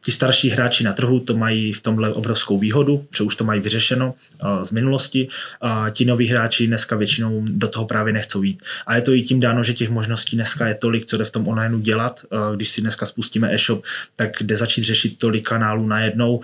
ti 0.07 0.11
starší 0.11 0.49
hráči 0.49 0.83
na 0.83 0.93
trhu 0.93 1.19
to 1.19 1.35
mají 1.35 1.73
v 1.73 1.81
tomhle 1.81 2.13
obrovskou 2.13 2.59
výhodu, 2.59 3.05
že 3.17 3.23
už 3.23 3.35
to 3.35 3.43
mají 3.43 3.59
vyřešeno 3.59 4.13
uh, 4.13 4.63
z 4.63 4.71
minulosti. 4.71 5.27
A 5.61 5.89
ti 5.89 6.05
noví 6.05 6.27
hráči 6.27 6.67
dneska 6.67 6.95
většinou 6.95 7.43
do 7.47 7.67
toho 7.67 7.85
právě 7.85 8.13
nechcou 8.13 8.43
jít. 8.43 8.63
A 8.87 8.95
je 8.95 9.01
to 9.01 9.13
i 9.13 9.21
tím 9.21 9.39
dáno, 9.39 9.63
že 9.63 9.73
těch 9.73 9.89
možností 9.89 10.35
dneska 10.35 10.67
je 10.67 10.75
tolik, 10.75 11.05
co 11.05 11.17
jde 11.17 11.25
v 11.25 11.31
tom 11.31 11.47
onlineu 11.47 11.79
dělat. 11.79 12.25
Uh, 12.31 12.55
když 12.55 12.69
si 12.69 12.81
dneska 12.81 13.05
spustíme 13.05 13.53
e-shop, 13.53 13.83
tak 14.15 14.31
jde 14.41 14.57
začít 14.57 14.83
řešit 14.83 15.19
tolik 15.19 15.47
kanálů 15.47 15.87
najednou, 15.87 16.35
uh, 16.35 16.43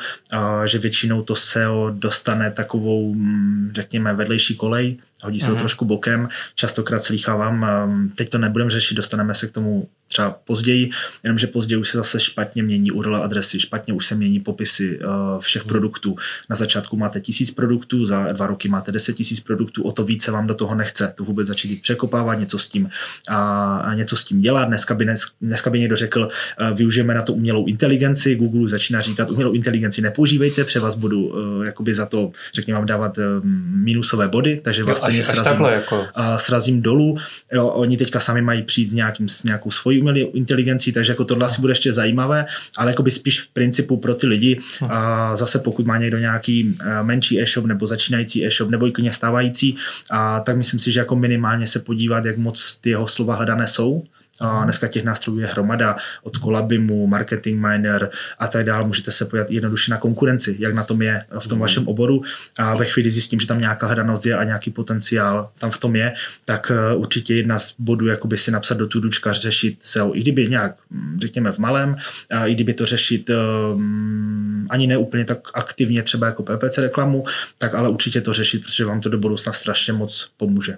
že 0.65 0.77
většinou 0.77 1.21
to 1.21 1.35
SEO 1.35 1.91
dostane 1.95 2.51
takovou, 2.51 3.13
mm, 3.13 3.71
řekněme, 3.75 4.13
vedlejší 4.13 4.55
kolej, 4.55 4.97
hodí 5.23 5.39
se 5.39 5.47
to 5.47 5.55
mm-hmm. 5.55 5.59
trošku 5.59 5.85
bokem, 5.85 6.27
častokrát 6.55 7.03
slýchávám, 7.03 7.65
um, 7.85 8.09
teď 8.15 8.29
to 8.29 8.37
nebudeme 8.37 8.69
řešit, 8.69 8.95
dostaneme 8.95 9.33
se 9.33 9.47
k 9.47 9.51
tomu 9.51 9.87
třeba 10.13 10.31
později, 10.31 10.89
jenomže 11.23 11.47
později 11.47 11.79
už 11.79 11.89
se 11.89 11.97
zase 11.97 12.19
špatně 12.19 12.63
mění 12.63 12.91
URL 12.91 13.15
adresy, 13.15 13.59
špatně 13.59 13.93
už 13.93 14.05
se 14.05 14.15
mění 14.15 14.39
popisy 14.39 14.99
uh, 14.99 15.41
všech 15.41 15.61
hmm. 15.61 15.69
produktů. 15.69 16.15
Na 16.49 16.55
začátku 16.55 16.97
máte 16.97 17.19
tisíc 17.19 17.51
produktů, 17.51 18.05
za 18.05 18.31
dva 18.31 18.47
roky 18.47 18.69
máte 18.69 18.91
deset 18.91 19.13
tisíc 19.13 19.39
produktů, 19.39 19.83
o 19.83 19.91
to 19.91 20.03
více 20.03 20.31
vám 20.31 20.47
do 20.47 20.53
toho 20.53 20.75
nechce. 20.75 21.13
To 21.15 21.23
vůbec 21.23 21.47
začít 21.47 21.81
překopávat, 21.81 22.39
něco 22.39 22.59
s 22.59 22.67
tím 22.67 22.89
a, 23.29 23.91
něco 23.95 24.15
s 24.15 24.23
tím 24.23 24.41
dělat. 24.41 24.65
Dneska 24.65 24.93
by, 24.93 25.03
dnes, 25.03 25.21
dneska 25.41 25.69
by 25.69 25.79
někdo 25.79 25.95
řekl, 25.95 26.27
uh, 26.61 26.77
využijeme 26.77 27.13
na 27.13 27.21
to 27.21 27.33
umělou 27.33 27.65
inteligenci, 27.65 28.35
Google 28.35 28.67
začíná 28.69 29.01
říkat, 29.01 29.31
umělou 29.31 29.51
inteligenci 29.51 30.01
nepoužívejte, 30.01 30.63
pře 30.63 30.79
vás 30.79 30.95
budu 30.95 31.25
uh, 31.25 31.65
jakoby 31.65 31.93
za 31.93 32.05
to, 32.05 32.31
řekněme 32.53 32.79
vám 32.79 32.85
dávat 32.85 33.17
uh, 33.17 33.23
minusové 33.69 34.27
body, 34.27 34.61
takže 34.63 34.83
vás 34.83 34.99
stejně 35.13 35.43
srazím, 35.43 35.65
jako... 35.65 35.99
uh, 35.99 36.35
srazím 36.37 36.81
dolů. 36.81 37.17
Jo, 37.53 37.67
oni 37.67 37.97
teďka 37.97 38.19
sami 38.19 38.41
mají 38.41 38.63
přijít 38.63 38.89
s, 38.89 38.93
nějakým, 38.93 39.29
s 39.29 39.43
nějakou 39.43 39.71
svojí 39.71 39.99
umělou 40.01 40.31
inteligencí, 40.31 40.91
takže 40.91 41.11
jako 41.11 41.25
tohle 41.25 41.45
asi 41.45 41.61
bude 41.61 41.71
ještě 41.71 41.93
zajímavé, 41.93 42.45
ale 42.77 42.91
jako 42.91 43.03
by 43.03 43.11
spíš 43.11 43.41
v 43.41 43.47
principu 43.47 43.97
pro 43.97 44.15
ty 44.15 44.27
lidi, 44.27 44.59
a 44.89 45.35
zase 45.35 45.59
pokud 45.59 45.85
má 45.85 45.97
někdo 45.97 46.17
nějaký 46.17 46.73
eh, 46.81 47.03
menší 47.03 47.41
e-shop 47.41 47.65
nebo 47.65 47.87
začínající 47.87 48.45
e-shop 48.45 48.69
nebo 48.69 48.87
i 48.87 48.91
klidně 48.91 49.13
stávající, 49.13 49.75
a 50.09 50.39
tak 50.39 50.57
myslím 50.57 50.79
si, 50.79 50.91
že 50.91 50.99
jako 50.99 51.15
minimálně 51.15 51.67
se 51.67 51.79
podívat, 51.79 52.25
jak 52.25 52.37
moc 52.37 52.75
ty 52.81 52.89
jeho 52.89 53.07
slova 53.07 53.35
hledané 53.35 53.67
jsou, 53.67 54.03
a 54.39 54.63
dneska 54.63 54.87
těch 54.87 55.03
nástrojů 55.03 55.39
je 55.39 55.47
hromada 55.47 55.95
od 56.23 56.37
Colabimu, 56.37 57.07
Marketing 57.07 57.65
Miner 57.65 58.09
a 58.39 58.47
tak 58.47 58.65
dále. 58.65 58.87
Můžete 58.87 59.11
se 59.11 59.25
podívat 59.25 59.51
jednoduše 59.51 59.91
na 59.91 59.97
konkurenci, 59.97 60.55
jak 60.59 60.73
na 60.73 60.83
tom 60.83 61.01
je 61.01 61.25
v 61.39 61.47
tom 61.47 61.57
mm. 61.57 61.61
vašem 61.61 61.87
oboru 61.87 62.21
a 62.57 62.75
ve 62.75 62.85
chvíli 62.85 63.11
zjistím, 63.11 63.39
že 63.39 63.47
tam 63.47 63.59
nějaká 63.59 63.87
hledanost 63.87 64.25
je 64.25 64.37
a 64.37 64.43
nějaký 64.43 64.71
potenciál 64.71 65.49
tam 65.59 65.71
v 65.71 65.77
tom 65.77 65.95
je, 65.95 66.13
tak 66.45 66.71
eh, 66.71 66.95
určitě 66.95 67.35
jedna 67.35 67.59
z 67.59 67.75
bodů 67.79 68.07
jakoby 68.07 68.37
si 68.37 68.51
napsat 68.51 68.77
do 68.77 68.87
tudučka 68.87 69.33
řešit 69.33 69.77
SEO, 69.81 70.15
i 70.15 70.21
kdyby 70.21 70.47
nějak, 70.47 70.75
hm, 70.91 71.19
řekněme, 71.21 71.51
v 71.51 71.59
malém, 71.59 71.95
a 72.31 72.45
i 72.45 72.53
kdyby 72.53 72.73
to 72.73 72.85
řešit 72.85 73.29
um, 73.29 74.67
ani 74.69 74.87
ne 74.87 74.97
úplně 74.97 75.25
tak 75.25 75.39
aktivně 75.53 76.03
třeba 76.03 76.27
jako 76.27 76.43
PPC 76.43 76.77
reklamu, 76.77 77.25
tak 77.57 77.73
ale 77.73 77.89
určitě 77.89 78.21
to 78.21 78.33
řešit, 78.33 78.63
protože 78.63 78.85
vám 78.85 79.01
to 79.01 79.09
do 79.09 79.17
budoucna 79.17 79.53
strašně 79.53 79.93
moc 79.93 80.29
pomůže. 80.37 80.77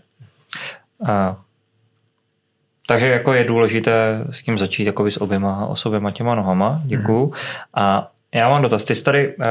A 1.06 1.44
takže 2.88 3.08
jako 3.08 3.34
je 3.34 3.43
důležité 3.43 4.24
s 4.30 4.43
tím 4.43 4.58
začít 4.58 4.86
jakoby 4.86 5.12
s 5.12 5.21
oběma, 5.21 5.65
osoběma 5.65 6.12
těma 6.12 6.36
nohama. 6.36 6.82
Děkuju. 6.86 7.26
Mm. 7.26 7.34
A 7.74 8.12
já 8.34 8.50
mám 8.50 8.62
dotaz. 8.62 8.86
Ty 8.86 8.95
jsi 8.95 9.04
tady 9.04 9.36
uh, 9.36 9.43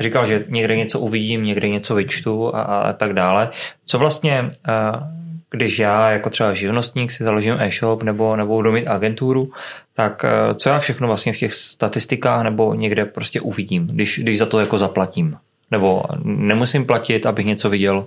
říkal, 0.00 0.26
že 0.26 0.44
někde 0.48 0.76
něco 0.76 1.00
uvidím, 1.00 1.44
někde 1.44 1.68
něco 1.68 1.94
vyčtu 1.94 2.56
a, 2.56 2.62
a 2.62 2.92
tak 2.92 3.12
dále. 3.12 3.48
Co 3.86 3.98
vlastně, 3.98 4.42
uh, 4.42 5.02
když 5.50 5.78
já 5.78 6.10
jako 6.10 6.30
třeba 6.30 6.54
živnostník 6.54 7.10
si 7.10 7.24
založím 7.24 7.54
e-shop 7.58 8.02
nebo, 8.02 8.36
nebo 8.36 8.54
budu 8.54 8.72
mít 8.72 8.86
agenturu, 8.86 9.50
tak 9.94 10.24
uh, 10.24 10.56
co 10.56 10.68
já 10.68 10.78
všechno 10.78 11.08
vlastně 11.08 11.32
v 11.32 11.38
těch 11.38 11.54
statistikách 11.54 12.44
nebo 12.44 12.74
někde 12.74 13.04
prostě 13.04 13.40
uvidím, 13.40 13.86
když, 13.86 14.18
když 14.18 14.38
za 14.38 14.46
to 14.46 14.60
jako 14.60 14.78
zaplatím? 14.78 15.36
Nebo 15.70 16.02
nemusím 16.22 16.86
platit, 16.86 17.26
abych 17.26 17.46
něco 17.46 17.70
viděl? 17.70 18.06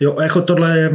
Jo, 0.00 0.20
jako 0.22 0.42
tohle, 0.42 0.90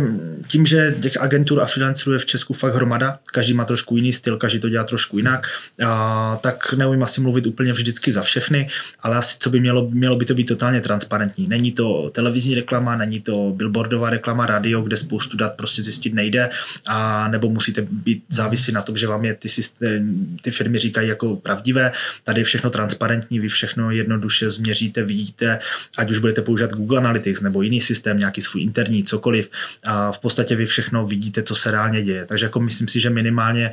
tím, 0.48 0.66
že 0.66 0.96
těch 1.02 1.22
agentur 1.22 1.62
a 1.62 1.66
freelancerů 1.66 2.14
je 2.14 2.20
v 2.20 2.26
Česku 2.26 2.54
fakt 2.54 2.76
hromada, 2.76 3.20
každý 3.34 3.54
má 3.54 3.66
trošku 3.66 3.96
jiný 3.96 4.14
styl, 4.14 4.38
každý 4.38 4.60
to 4.60 4.70
dělá 4.70 4.84
trošku 4.84 5.18
jinak, 5.18 5.48
a, 5.86 6.40
tak 6.44 6.74
neumím 6.74 7.04
asi 7.04 7.22
mluvit 7.22 7.46
úplně 7.46 7.74
vždycky 7.74 8.12
za 8.12 8.22
všechny, 8.22 8.70
ale 9.00 9.18
asi 9.18 9.38
co 9.40 9.50
by 9.50 9.60
mělo, 9.60 9.90
mělo 9.90 10.16
by 10.16 10.26
to 10.26 10.34
být 10.34 10.44
totálně 10.44 10.82
transparentní. 10.82 11.48
Není 11.48 11.72
to 11.72 12.10
televizní 12.10 12.56
reklama, 12.56 12.96
není 12.96 13.22
to 13.22 13.54
billboardová 13.56 14.10
reklama, 14.10 14.46
radio, 14.46 14.82
kde 14.82 14.98
spoustu 14.98 15.38
dat 15.38 15.54
prostě 15.54 15.84
zjistit 15.84 16.14
nejde, 16.14 16.50
a 16.86 17.28
nebo 17.28 17.50
musíte 17.50 17.82
být 17.92 18.24
závislí 18.30 18.74
na 18.74 18.82
tom, 18.82 18.98
že 18.98 19.08
vám 19.08 19.26
je 19.26 19.34
ty, 19.34 19.50
systém, 19.50 20.28
ty 20.42 20.52
firmy 20.52 20.78
říkají 20.78 21.10
jako 21.10 21.36
pravdivé. 21.36 21.92
Tady 22.24 22.42
je 22.42 22.46
všechno 22.46 22.70
transparentní, 22.70 23.40
vy 23.40 23.48
všechno 23.48 23.92
jednoduše 23.92 24.52
změříte, 24.52 25.04
vidíte, 25.04 25.60
ať 25.98 26.12
už 26.12 26.20
budete 26.20 26.42
používat 26.42 26.72
Google 26.72 26.98
Analytics 26.98 27.42
nebo 27.42 27.62
jiný 27.62 27.82
systém, 27.82 28.18
nějaký 28.18 28.42
svůj 28.42 28.62
interní 28.62 28.99
interní, 29.00 29.04
cokoliv. 29.04 29.50
A 29.84 30.12
v 30.12 30.20
podstatě 30.20 30.56
vy 30.56 30.66
všechno 30.66 31.08
vidíte, 31.08 31.44
co 31.44 31.56
se 31.56 31.72
reálně 31.72 32.04
děje. 32.04 32.26
Takže 32.26 32.46
jako 32.46 32.60
myslím 32.60 32.88
si, 32.88 33.00
že 33.00 33.10
minimálně 33.10 33.72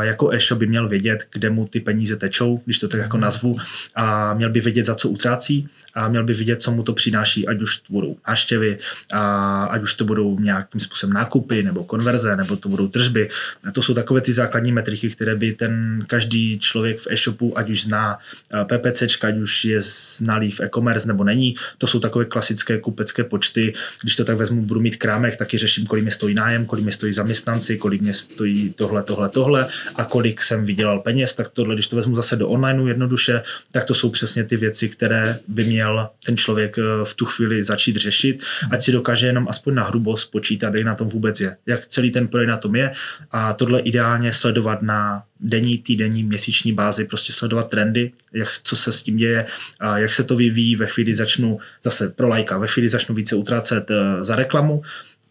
jako 0.00 0.30
e-shop 0.30 0.58
by 0.58 0.66
měl 0.66 0.88
vědět, 0.88 1.28
kde 1.32 1.50
mu 1.50 1.66
ty 1.66 1.80
peníze 1.80 2.16
tečou, 2.16 2.60
když 2.64 2.78
to 2.78 2.88
tak 2.88 3.00
jako 3.00 3.18
nazvu, 3.18 3.56
a 3.94 4.34
měl 4.34 4.50
by 4.50 4.60
vědět, 4.60 4.86
za 4.86 4.94
co 4.94 5.08
utrácí 5.08 5.68
a 5.96 6.08
měl 6.08 6.24
by 6.24 6.34
vidět, 6.34 6.60
co 6.60 6.70
mu 6.70 6.82
to 6.82 6.92
přináší, 6.92 7.48
ať 7.48 7.62
už 7.62 7.76
to 7.76 7.92
budou 7.92 8.16
návštěvy, 8.28 8.78
a 9.12 9.64
ať 9.64 9.82
už 9.82 9.94
to 9.94 10.04
budou 10.04 10.38
nějakým 10.38 10.80
způsobem 10.80 11.14
nákupy 11.14 11.62
nebo 11.62 11.84
konverze, 11.84 12.36
nebo 12.36 12.56
to 12.56 12.68
budou 12.68 12.88
tržby. 12.88 13.30
A 13.68 13.72
to 13.72 13.82
jsou 13.82 13.94
takové 13.94 14.20
ty 14.20 14.32
základní 14.32 14.72
metriky, 14.72 15.08
které 15.08 15.34
by 15.36 15.52
ten 15.52 16.04
každý 16.06 16.58
člověk 16.58 17.00
v 17.00 17.06
e-shopu, 17.10 17.58
ať 17.58 17.70
už 17.70 17.82
zná 17.82 18.18
PPC, 18.64 19.02
ať 19.24 19.36
už 19.36 19.64
je 19.64 19.80
znalý 20.20 20.50
v 20.50 20.60
e-commerce 20.60 21.08
nebo 21.08 21.24
není, 21.24 21.56
to 21.78 21.86
jsou 21.86 22.00
takové 22.00 22.24
klasické 22.24 22.78
kupecké 22.78 23.24
počty. 23.24 23.72
Když 24.02 24.16
to 24.16 24.24
tak 24.24 24.35
vezmu, 24.36 24.62
budu 24.62 24.80
mít 24.80 24.96
krámek, 24.96 25.36
taky 25.36 25.58
řeším, 25.58 25.86
kolik 25.86 26.04
mi 26.04 26.10
stojí 26.10 26.34
nájem, 26.34 26.66
kolik 26.66 26.84
mi 26.84 26.92
stojí 26.92 27.12
zaměstnanci, 27.12 27.76
kolik 27.76 28.00
mi 28.00 28.14
stojí 28.14 28.74
tohle, 28.76 29.02
tohle, 29.02 29.28
tohle 29.28 29.68
a 29.94 30.04
kolik 30.04 30.42
jsem 30.42 30.64
vydělal 30.64 30.98
peněz, 31.00 31.34
tak 31.34 31.48
tohle, 31.48 31.74
když 31.74 31.86
to 31.86 31.96
vezmu 31.96 32.16
zase 32.16 32.36
do 32.36 32.48
onlineu 32.48 32.86
jednoduše, 32.86 33.42
tak 33.72 33.84
to 33.84 33.94
jsou 33.94 34.10
přesně 34.10 34.44
ty 34.44 34.56
věci, 34.56 34.88
které 34.88 35.38
by 35.48 35.64
měl 35.64 36.08
ten 36.26 36.36
člověk 36.36 36.78
eh, 36.78 36.82
v 37.04 37.14
tu 37.14 37.26
chvíli 37.26 37.62
začít 37.62 37.96
řešit, 37.96 38.42
ať 38.70 38.82
si 38.82 38.92
dokáže 38.92 39.26
jenom 39.26 39.46
aspoň 39.48 39.74
na 39.74 39.84
hrubo 39.84 40.16
spočítat, 40.16 40.74
jak 40.74 40.84
na 40.84 40.94
tom 40.94 41.08
vůbec 41.08 41.40
je, 41.40 41.56
jak 41.66 41.86
celý 41.86 42.10
ten 42.10 42.28
projekt 42.28 42.48
na 42.48 42.56
tom 42.56 42.76
je 42.76 42.92
a 43.30 43.52
tohle 43.52 43.80
ideálně 43.80 44.32
sledovat 44.32 44.82
na 44.82 45.22
denní, 45.40 45.78
týdenní, 45.78 46.22
měsíční 46.22 46.72
bázi, 46.72 47.04
prostě 47.04 47.32
sledovat 47.32 47.68
trendy, 47.68 48.12
jak, 48.32 48.48
co 48.62 48.76
se 48.76 48.92
s 48.92 49.02
tím 49.02 49.16
děje, 49.16 49.46
a 49.80 49.98
jak 49.98 50.12
se 50.12 50.24
to 50.24 50.36
vyvíjí 50.36 50.76
ve 50.76 50.86
chvíli 50.86 51.14
začnu, 51.14 51.58
zase 51.82 52.08
pro 52.08 52.28
lajka, 52.28 52.58
ve 52.58 52.68
chvíli 52.68 52.88
začnu 52.88 53.14
více 53.14 53.36
utrácet 53.36 53.90
eh, 53.90 54.24
za 54.24 54.36
reklamu, 54.36 54.82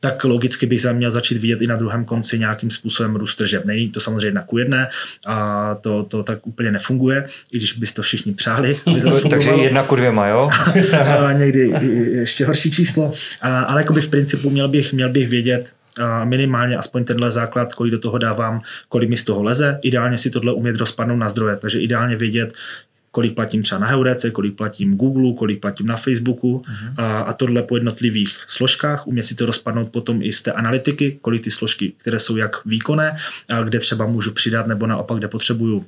tak 0.06 0.24
logicky 0.24 0.66
bych 0.66 0.86
měl 0.94 1.12
začít 1.12 1.38
vidět 1.38 1.62
i 1.62 1.68
na 1.68 1.76
druhém 1.76 2.06
konci 2.06 2.40
nějakým 2.40 2.72
způsobem 2.72 3.16
růst 3.16 3.36
tržeb. 3.36 3.66
Není 3.66 3.90
to 3.90 4.00
samozřejmě 4.00 4.28
jedna 4.28 4.42
ku 4.44 4.58
jedné 4.58 4.88
a 5.26 5.76
to, 5.76 6.04
to 6.04 6.24
tak 6.24 6.48
úplně 6.48 6.72
nefunguje, 6.72 7.28
i 7.52 7.58
když 7.58 7.74
byste 7.74 7.96
to 7.96 8.02
všichni 8.02 8.34
přáli. 8.34 8.78
Takže 9.30 9.52
jedna 9.52 9.84
ku 9.84 9.96
dvěma, 9.96 10.28
jo? 10.28 10.50
a 11.20 11.34
někdy 11.34 11.74
ještě 12.12 12.46
horší 12.46 12.72
číslo, 12.72 13.12
a, 13.42 13.62
ale 13.62 13.82
jakoby 13.82 14.02
v 14.02 14.08
principu 14.08 14.50
měl 14.50 14.68
bych, 14.68 14.94
měl 14.94 15.10
bych 15.10 15.30
vědět, 15.30 15.75
minimálně 16.24 16.78
aspoň 16.78 17.04
tenhle 17.04 17.32
základ, 17.32 17.74
kolik 17.74 17.92
do 17.92 18.00
toho 18.00 18.18
dávám, 18.18 18.62
kolik 18.90 19.10
mi 19.10 19.18
z 19.18 19.24
toho 19.24 19.44
leze. 19.44 19.80
Ideálně 19.82 20.18
si 20.18 20.30
tohle 20.30 20.54
umět 20.54 20.76
rozpadnout 20.76 21.18
na 21.18 21.30
zdroje, 21.30 21.56
takže 21.56 21.82
ideálně 21.82 22.16
vědět, 22.16 22.54
kolik 23.12 23.36
platím 23.36 23.64
třeba 23.64 23.80
na 23.80 23.88
Heurece, 23.88 24.32
kolik 24.32 24.56
platím 24.56 24.98
Google, 24.98 25.34
kolik 25.34 25.62
platím 25.62 25.88
na 25.88 25.98
Facebooku 25.98 26.58
uh-huh. 26.58 26.94
a, 26.98 27.20
a 27.20 27.34
tohle 27.34 27.64
po 27.64 27.76
jednotlivých 27.76 28.38
složkách. 28.48 29.08
Umě 29.08 29.24
si 29.24 29.36
to 29.36 29.46
rozpadnout 29.46 29.90
potom 29.90 30.22
i 30.22 30.34
z 30.34 30.42
té 30.42 30.52
analytiky, 30.52 31.20
kolik 31.22 31.44
ty 31.44 31.52
složky, 31.52 31.94
které 31.98 32.20
jsou 32.20 32.38
jak 32.38 32.66
výkonné, 32.66 33.18
a 33.50 33.62
kde 33.62 33.80
třeba 33.80 34.06
můžu 34.06 34.32
přidat 34.32 34.68
nebo 34.68 34.88
naopak, 34.88 35.18
kde 35.18 35.28
potřebuju 35.28 35.86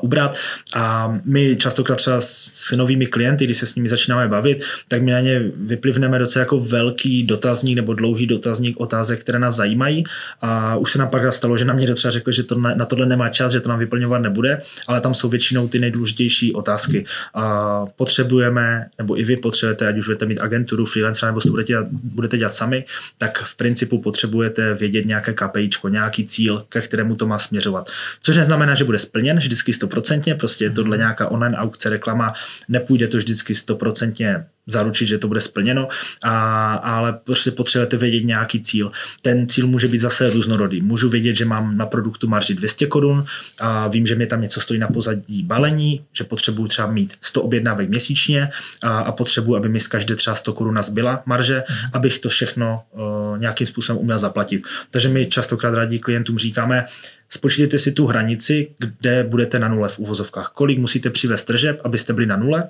ubrat 0.00 0.36
a 0.74 1.18
my 1.24 1.56
častokrát 1.56 1.98
třeba 1.98 2.16
s 2.20 2.72
novými 2.76 3.06
klienty, 3.06 3.44
když 3.44 3.58
se 3.58 3.66
s 3.66 3.74
nimi 3.74 3.88
začínáme 3.88 4.28
bavit, 4.28 4.62
tak 4.88 5.02
my 5.02 5.10
na 5.10 5.20
ně 5.20 5.42
vyplivneme 5.56 6.18
docela 6.18 6.40
jako 6.40 6.60
velký 6.60 7.22
dotazník 7.22 7.76
nebo 7.76 7.94
dlouhý 7.94 8.26
dotazník 8.26 8.80
otázek, 8.80 9.20
které 9.20 9.38
nás 9.38 9.54
zajímají 9.54 10.04
a 10.40 10.76
už 10.76 10.92
se 10.92 10.98
nám 10.98 11.08
pak 11.08 11.32
stalo, 11.32 11.58
že 11.58 11.64
na 11.64 11.74
mě 11.74 11.94
třeba 11.94 12.12
řekli, 12.12 12.32
že 12.32 12.42
to 12.42 12.58
na, 12.58 12.74
na 12.74 12.84
tohle 12.84 13.06
nemá 13.06 13.28
čas, 13.28 13.52
že 13.52 13.60
to 13.60 13.68
nám 13.68 13.78
vyplňovat 13.78 14.22
nebude, 14.22 14.62
ale 14.86 15.00
tam 15.00 15.14
jsou 15.14 15.28
většinou 15.28 15.68
ty 15.68 15.78
nejdůležitější 15.78 16.52
otázky. 16.52 17.04
A 17.34 17.84
potřebujeme, 17.96 18.86
nebo 18.98 19.20
i 19.20 19.24
vy 19.24 19.36
potřebujete, 19.36 19.88
ať 19.88 19.98
už 19.98 20.04
budete 20.04 20.26
mít 20.26 20.40
agenturu, 20.40 20.86
freelancer, 20.86 21.26
nebo 21.26 21.40
to 21.40 21.48
budete 21.48 21.66
dělat, 21.66 21.86
budete 21.90 22.38
dělat 22.38 22.54
sami, 22.54 22.84
tak 23.18 23.42
v 23.42 23.56
principu 23.56 24.00
potřebujete 24.00 24.74
vědět 24.74 25.06
nějaké 25.06 25.32
KPIčko, 25.32 25.88
nějaký 25.88 26.26
cíl, 26.26 26.64
ke 26.68 26.80
kterému 26.80 27.16
to 27.16 27.26
má 27.26 27.38
směřovat. 27.38 27.90
Což 28.22 28.36
neznamená, 28.36 28.74
že 28.74 28.84
bude 28.84 28.98
splněn, 28.98 29.40
že 29.40 29.48
vždycky 29.58 29.72
stoprocentně, 29.72 30.34
prostě 30.34 30.64
je 30.64 30.70
tohle 30.70 30.96
nějaká 30.96 31.28
online 31.28 31.56
aukce, 31.56 31.90
reklama, 31.90 32.34
nepůjde 32.68 33.08
to 33.08 33.16
vždycky 33.16 33.54
stoprocentně 33.54 34.44
zaručit, 34.66 35.06
že 35.06 35.18
to 35.18 35.28
bude 35.28 35.40
splněno, 35.40 35.88
a, 36.22 36.74
ale 36.74 37.12
prostě 37.24 37.50
potřebujete 37.50 37.96
vědět 37.96 38.24
nějaký 38.24 38.60
cíl. 38.60 38.92
Ten 39.22 39.48
cíl 39.48 39.66
může 39.66 39.88
být 39.88 39.98
zase 39.98 40.30
různorodý. 40.30 40.80
Můžu 40.80 41.08
vědět, 41.08 41.36
že 41.36 41.44
mám 41.44 41.76
na 41.76 41.86
produktu 41.86 42.28
marži 42.28 42.54
200 42.54 42.86
korun 42.86 43.24
a 43.58 43.88
vím, 43.88 44.06
že 44.06 44.14
mě 44.14 44.26
tam 44.26 44.42
něco 44.42 44.60
stojí 44.60 44.80
na 44.80 44.88
pozadí 44.88 45.42
balení, 45.42 46.04
že 46.12 46.24
potřebuju 46.24 46.68
třeba 46.68 46.88
mít 46.88 47.14
100 47.20 47.42
objednávek 47.42 47.88
měsíčně 47.88 48.50
a, 48.82 48.98
a 48.98 49.12
potřebuji, 49.12 49.56
aby 49.56 49.68
mi 49.68 49.80
z 49.80 49.88
každé 49.88 50.16
třeba 50.16 50.36
100 50.36 50.52
korun 50.52 50.78
zbyla 50.82 51.22
marže, 51.26 51.64
mm. 51.68 51.76
abych 51.92 52.18
to 52.18 52.28
všechno 52.28 52.82
uh, 52.92 53.38
nějakým 53.38 53.66
způsobem 53.66 54.02
uměl 54.02 54.18
zaplatit. 54.18 54.62
Takže 54.90 55.08
my 55.08 55.26
častokrát 55.26 55.74
radí 55.74 55.98
klientům 55.98 56.38
říkáme, 56.38 56.86
spočítejte 57.28 57.78
si 57.78 57.92
tu 57.92 58.06
hranici, 58.06 58.70
kde 58.78 59.24
budete 59.24 59.58
na 59.58 59.68
nule 59.68 59.88
v 59.88 59.98
uvozovkách. 59.98 60.50
Kolik 60.54 60.78
musíte 60.78 61.10
přivést 61.10 61.42
tržeb, 61.42 61.80
abyste 61.84 62.12
byli 62.12 62.26
na 62.26 62.36
nule. 62.36 62.68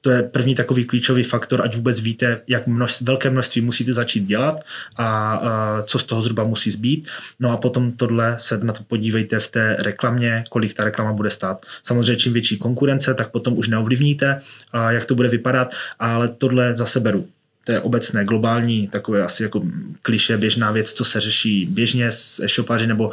To 0.00 0.10
je 0.10 0.22
první 0.22 0.54
takový 0.54 0.84
klíčový 0.84 1.22
faktor, 1.22 1.62
ať 1.64 1.76
vůbec 1.76 2.00
víte, 2.00 2.40
jak 2.48 2.66
množství, 2.66 3.06
velké 3.06 3.30
množství 3.30 3.60
musíte 3.60 3.94
začít 3.94 4.24
dělat 4.24 4.60
a, 4.96 5.34
a 5.34 5.82
co 5.82 5.98
z 5.98 6.04
toho 6.04 6.22
zhruba 6.22 6.44
musí 6.44 6.70
zbýt. 6.70 7.08
No 7.40 7.50
a 7.50 7.56
potom 7.56 7.92
tohle 7.92 8.34
se 8.38 8.58
na 8.58 8.72
to 8.72 8.82
podívejte 8.82 9.40
v 9.40 9.48
té 9.48 9.76
reklamě, 9.80 10.44
kolik 10.50 10.74
ta 10.74 10.84
reklama 10.84 11.12
bude 11.12 11.30
stát. 11.30 11.66
Samozřejmě 11.82 12.16
čím 12.16 12.32
větší 12.32 12.58
konkurence, 12.58 13.14
tak 13.14 13.30
potom 13.30 13.58
už 13.58 13.68
neovlivníte, 13.68 14.42
a 14.72 14.92
jak 14.92 15.04
to 15.04 15.14
bude 15.14 15.28
vypadat, 15.28 15.74
ale 15.98 16.28
tohle 16.28 16.76
zase 16.76 17.00
beru 17.00 17.28
to 17.66 17.72
je 17.72 17.80
obecné, 17.80 18.24
globální, 18.24 18.88
takové 18.88 19.22
asi 19.22 19.42
jako 19.42 19.62
kliše, 20.02 20.36
běžná 20.36 20.72
věc, 20.72 20.92
co 20.92 21.04
se 21.04 21.20
řeší 21.20 21.66
běžně 21.66 22.12
s 22.12 22.40
e-shopáři 22.40 22.86
nebo 22.86 23.06
uh, 23.06 23.12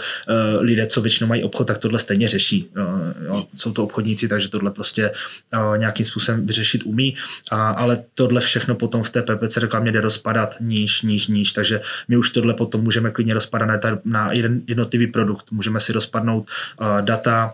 lidé, 0.61 0.87
co 0.87 1.01
většinou 1.01 1.27
mají 1.27 1.43
obchod, 1.43 1.67
tak 1.67 1.77
tohle 1.77 1.99
stejně 1.99 2.27
řeší. 2.27 2.69
Uh, 2.77 3.25
jo, 3.25 3.47
jsou 3.55 3.71
to 3.71 3.83
obchodníci, 3.83 4.27
takže 4.27 4.49
tohle 4.49 4.71
prostě 4.71 5.11
uh, 5.53 5.77
nějakým 5.77 6.05
způsobem 6.05 6.45
vyřešit 6.45 6.83
umí, 6.83 7.15
a, 7.51 7.69
ale 7.69 8.03
tohle 8.15 8.41
všechno 8.41 8.75
potom 8.75 9.03
v 9.03 9.09
té 9.09 9.21
PPC 9.21 9.57
reklamě 9.57 9.91
jde 9.91 10.01
rozpadat 10.01 10.55
níž, 10.59 11.01
níž, 11.01 11.27
níž, 11.27 11.53
takže 11.53 11.81
my 12.07 12.17
už 12.17 12.29
tohle 12.29 12.53
potom 12.53 12.81
můžeme 12.81 13.11
klidně 13.11 13.33
rozpadat 13.33 13.83
na, 13.83 13.99
na 14.05 14.31
jeden 14.31 14.61
jednotlivý 14.67 15.07
produkt. 15.07 15.45
Můžeme 15.51 15.79
si 15.79 15.93
rozpadnout 15.93 16.45
uh, 16.81 17.01
data, 17.01 17.53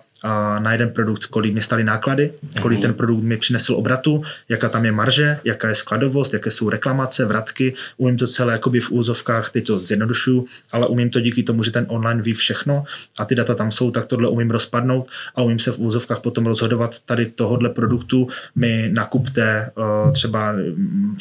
na 0.60 0.72
jeden 0.72 0.90
produkt, 0.90 1.26
kolik 1.26 1.54
mě 1.54 1.62
staly 1.62 1.84
náklady, 1.84 2.34
kolik 2.62 2.80
mm-hmm. 2.80 2.82
ten 2.82 2.94
produkt 2.94 3.24
mi 3.24 3.38
přinesl 3.38 3.76
obratu, 3.76 4.24
jaká 4.50 4.70
tam 4.70 4.86
je 4.86 4.92
marže, 4.92 5.40
jaká 5.44 5.68
je 5.68 5.76
skladovost, 5.76 6.34
jaké 6.34 6.52
jsou 6.52 6.70
reklamace, 6.70 7.26
vratky. 7.26 7.74
Umím 7.98 8.18
to 8.18 8.28
celé 8.28 8.54
jakoby 8.54 8.80
v 8.80 8.92
úzovkách, 8.92 9.50
teď 9.50 9.68
to 9.68 9.80
zjednodušuju, 9.80 10.46
ale 10.72 10.88
umím 10.88 11.10
to 11.10 11.20
díky 11.20 11.44
tomu, 11.44 11.64
že 11.64 11.72
ten 11.72 11.86
online 11.88 12.22
ví 12.22 12.34
všechno 12.34 12.84
a 13.18 13.26
ty 13.26 13.36
data 13.36 13.56
tam 13.56 13.72
jsou, 13.72 13.92
tak 13.92 14.06
tohle 14.06 14.30
umím 14.30 14.52
rozpadnout 14.52 15.08
a 15.36 15.42
umím 15.42 15.60
se 15.60 15.72
v 15.72 15.80
úzovkách 15.80 16.20
potom 16.20 16.46
rozhodovat 16.46 17.00
tady 17.06 17.26
tohohle 17.26 17.70
produktu 17.70 18.28
mi 18.56 18.90
nakupte 18.94 19.72
uh, 19.76 20.12
třeba 20.12 20.54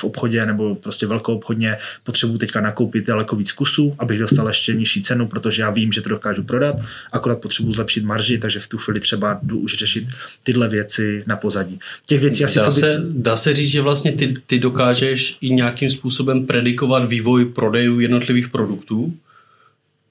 v 0.01 0.05
obchodě 0.05 0.46
nebo 0.46 0.74
prostě 0.74 1.07
velkou 1.07 1.34
obchodně 1.34 1.76
potřebuji 2.05 2.38
teďka 2.38 2.61
nakoupit 2.61 3.07
daleko 3.07 3.36
víc 3.36 3.53
kusů, 3.53 3.94
abych 3.99 4.18
dostal 4.18 4.49
ještě 4.49 4.74
nižší 4.74 5.03
cenu, 5.03 5.26
protože 5.26 5.62
já 5.62 5.70
vím, 5.70 5.92
že 5.92 6.01
to 6.01 6.09
dokážu 6.09 6.42
prodat, 6.44 6.76
akorát 7.12 7.40
potřebuji 7.40 7.72
zlepšit 7.72 8.05
marži, 8.05 8.38
takže 8.38 8.61
v 8.61 8.68
tu 8.68 8.78
chvíli 8.89 9.01
třeba 9.01 9.39
jdu 9.43 9.59
už 9.59 9.74
řešit 9.74 10.09
tyhle 10.43 10.68
věci 10.68 11.24
na 11.26 11.36
pozadí. 11.36 11.78
Těch 12.07 12.20
věcí 12.20 12.45
asi 12.45 12.59
dá, 12.59 12.64
co 12.64 12.70
by... 12.70 12.80
se, 12.80 13.03
dá 13.11 13.36
se 13.36 13.55
říct, 13.55 13.70
že 13.70 13.82
vlastně 13.82 14.12
ty, 14.12 14.34
ty 14.47 14.59
dokážeš 14.59 15.39
i 15.41 15.51
nějakým 15.51 15.91
způsobem 15.91 16.47
predikovat 16.47 17.09
vývoj 17.09 17.45
prodejů 17.45 18.01
jednotlivých 18.01 18.49
produktů 18.49 19.14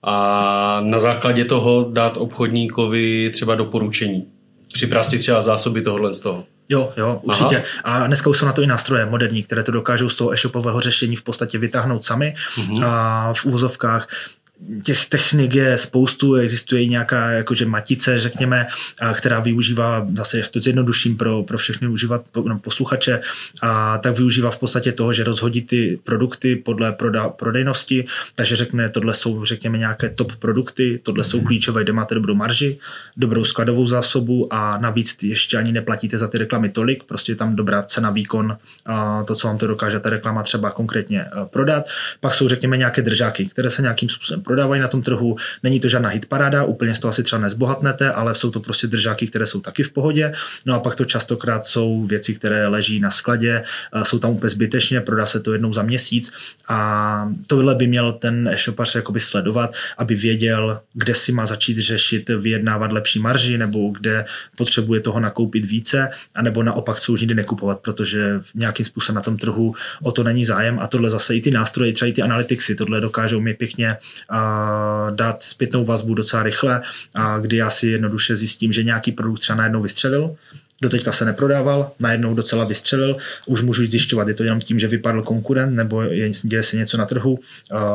a 0.04 0.82
na 0.84 1.00
základě 1.00 1.46
toho 1.46 1.90
dát 1.94 2.18
obchodníkovi 2.18 3.32
třeba 3.34 3.56
doporučení. 3.56 4.26
Připrav 4.74 5.08
si 5.08 5.18
třeba 5.18 5.42
zásoby 5.42 5.82
tohohle 5.82 6.14
z 6.14 6.20
toho. 6.20 6.46
Jo, 6.70 6.94
jo, 6.98 7.20
určitě. 7.24 7.64
Aha. 7.84 8.04
A 8.04 8.08
dneska 8.08 8.30
už 8.30 8.38
jsou 8.38 8.46
na 8.46 8.54
to 8.54 8.62
i 8.62 8.68
nástroje 8.68 9.06
moderní, 9.06 9.44
které 9.44 9.64
to 9.64 9.72
dokážou 9.72 10.10
z 10.10 10.16
toho 10.16 10.34
e-shopového 10.34 10.82
řešení 10.82 11.16
v 11.16 11.24
podstatě 11.24 11.58
vytáhnout 11.58 12.06
sami 12.06 12.36
mm-hmm. 12.56 12.86
a 12.86 13.34
v 13.34 13.46
úvozovkách 13.46 14.08
těch 14.84 15.06
technik 15.06 15.56
je 15.56 15.78
spoustu, 15.78 16.36
existuje 16.36 16.84
i 16.84 16.88
nějaká 16.88 17.32
jakože 17.32 17.66
matice, 17.66 18.20
řekněme, 18.20 18.68
která 19.14 19.40
využívá, 19.40 20.08
zase 20.18 20.42
to 20.52 20.62
zjednoduším 20.62 21.18
pro, 21.18 21.44
pro 21.44 21.58
všechny 21.58 21.88
užívat 21.88 22.26
no, 22.46 22.60
posluchače, 22.60 23.22
a 23.62 23.98
tak 23.98 24.18
využívá 24.18 24.52
v 24.52 24.60
podstatě 24.60 24.92
toho, 24.92 25.14
že 25.14 25.24
rozhodí 25.24 25.62
ty 25.62 26.00
produkty 26.04 26.56
podle 26.56 26.92
proda, 26.92 27.30
prodejnosti, 27.30 28.06
takže 28.36 28.56
řekne, 28.56 28.90
tohle 28.90 29.14
jsou, 29.14 29.46
řekněme, 29.46 29.78
nějaké 29.78 30.10
top 30.10 30.36
produkty, 30.36 31.00
tohle 31.04 31.24
jsou 31.24 31.38
mhm. 31.38 31.48
klíčové, 31.48 31.84
kde 31.84 31.94
máte 31.94 32.16
dobrou 32.16 32.36
marži, 32.36 32.78
dobrou 33.18 33.46
skladovou 33.46 33.88
zásobu 33.88 34.54
a 34.54 34.78
navíc 34.78 35.24
ještě 35.24 35.58
ani 35.58 35.72
neplatíte 35.72 36.18
za 36.18 36.28
ty 36.28 36.38
reklamy 36.38 36.70
tolik, 36.70 37.04
prostě 37.04 37.32
je 37.32 37.36
tam 37.36 37.56
dobrá 37.56 37.84
cena, 37.84 38.10
výkon, 38.10 38.58
a 38.86 39.24
to, 39.24 39.36
co 39.36 39.48
vám 39.48 39.58
to 39.58 39.68
dokáže 39.68 40.00
ta 40.00 40.10
reklama 40.10 40.44
třeba 40.44 40.72
konkrétně 40.72 41.26
prodat. 41.50 41.86
Pak 42.20 42.34
jsou, 42.34 42.48
řekněme, 42.48 42.78
nějaké 42.78 43.02
držáky, 43.02 43.46
které 43.46 43.70
se 43.70 43.82
nějakým 43.82 44.10
způsobem 44.10 44.44
prodávají 44.48 44.82
na 44.82 44.88
tom 44.88 45.02
trhu. 45.02 45.36
Není 45.64 45.80
to 45.80 45.88
žádná 45.88 46.10
hitparáda, 46.10 46.64
úplně 46.64 46.96
z 46.96 47.00
toho 47.00 47.10
asi 47.10 47.24
třeba 47.24 47.42
nezbohatnete, 47.42 48.12
ale 48.12 48.36
jsou 48.36 48.52
to 48.52 48.60
prostě 48.60 48.88
držáky, 48.88 49.28
které 49.28 49.46
jsou 49.46 49.62
taky 49.62 49.84
v 49.84 49.92
pohodě. 49.92 50.34
No 50.66 50.74
a 50.74 50.80
pak 50.80 50.96
to 50.96 51.06
častokrát 51.06 51.66
jsou 51.66 52.06
věci, 52.06 52.36
které 52.36 52.68
leží 52.68 53.00
na 53.00 53.12
skladě, 53.12 53.64
jsou 54.04 54.20
tam 54.20 54.32
úplně 54.32 54.50
zbytečně, 54.50 55.02
prodá 55.02 55.26
se 55.26 55.40
to 55.40 55.54
jednou 55.54 55.74
za 55.74 55.84
měsíc 55.84 56.34
a 56.68 57.30
tohle 57.48 57.76
by 57.76 57.88
měl 57.88 58.12
ten 58.12 58.48
e-shopař 58.48 58.96
jakoby 58.96 59.20
sledovat, 59.20 59.74
aby 59.98 60.16
věděl, 60.16 60.80
kde 60.94 61.16
si 61.16 61.32
má 61.32 61.46
začít 61.46 61.78
řešit, 61.78 62.30
vyjednávat 62.30 62.92
lepší 62.92 63.20
marži, 63.20 63.58
nebo 63.58 63.90
kde 63.90 64.26
potřebuje 64.58 65.02
toho 65.02 65.20
nakoupit 65.20 65.66
více, 65.66 66.10
anebo 66.36 66.64
naopak 66.64 67.00
co 67.00 67.14
už 67.14 67.22
nikdy 67.22 67.36
nekupovat, 67.36 67.80
protože 67.80 68.42
nějakým 68.56 68.86
způsobem 68.86 69.16
na 69.16 69.22
tom 69.22 69.38
trhu 69.38 69.76
o 70.02 70.12
to 70.12 70.24
není 70.24 70.46
zájem 70.46 70.80
a 70.80 70.88
tohle 70.88 71.10
zase 71.10 71.36
i 71.36 71.42
ty 71.42 71.52
nástroje, 71.52 71.94
třeba 71.94 72.10
i 72.10 72.14
ty 72.14 72.22
analyticsy, 72.22 72.76
tohle 72.76 73.02
dokážou 73.02 73.40
mi 73.40 73.54
pěkně 73.54 73.98
a 74.38 75.10
dát 75.16 75.44
zpětnou 75.44 75.86
vazbu 75.86 76.14
docela 76.14 76.44
rychle, 76.44 76.82
a 77.16 77.38
kdy 77.38 77.58
já 77.58 77.70
si 77.70 77.88
jednoduše 77.88 78.36
zjistím, 78.36 78.74
že 78.74 78.84
nějaký 78.84 79.12
produkt 79.12 79.40
třeba 79.40 79.58
najednou 79.58 79.82
vystřelil 79.82 80.36
doteďka 80.82 81.12
se 81.12 81.26
neprodával, 81.26 81.92
najednou 82.00 82.34
docela 82.34 82.66
vystřelil, 82.66 83.18
už 83.46 83.62
můžu 83.62 83.82
jít 83.82 83.92
zjišťovat, 83.92 84.28
je 84.28 84.34
to 84.34 84.44
jenom 84.44 84.62
tím, 84.62 84.80
že 84.80 84.88
vypadl 84.88 85.22
konkurent, 85.22 85.76
nebo 85.76 86.02
je, 86.02 86.32
děje 86.44 86.64
se 86.64 86.78
něco 86.78 86.98
na 86.98 87.06
trhu, 87.06 87.40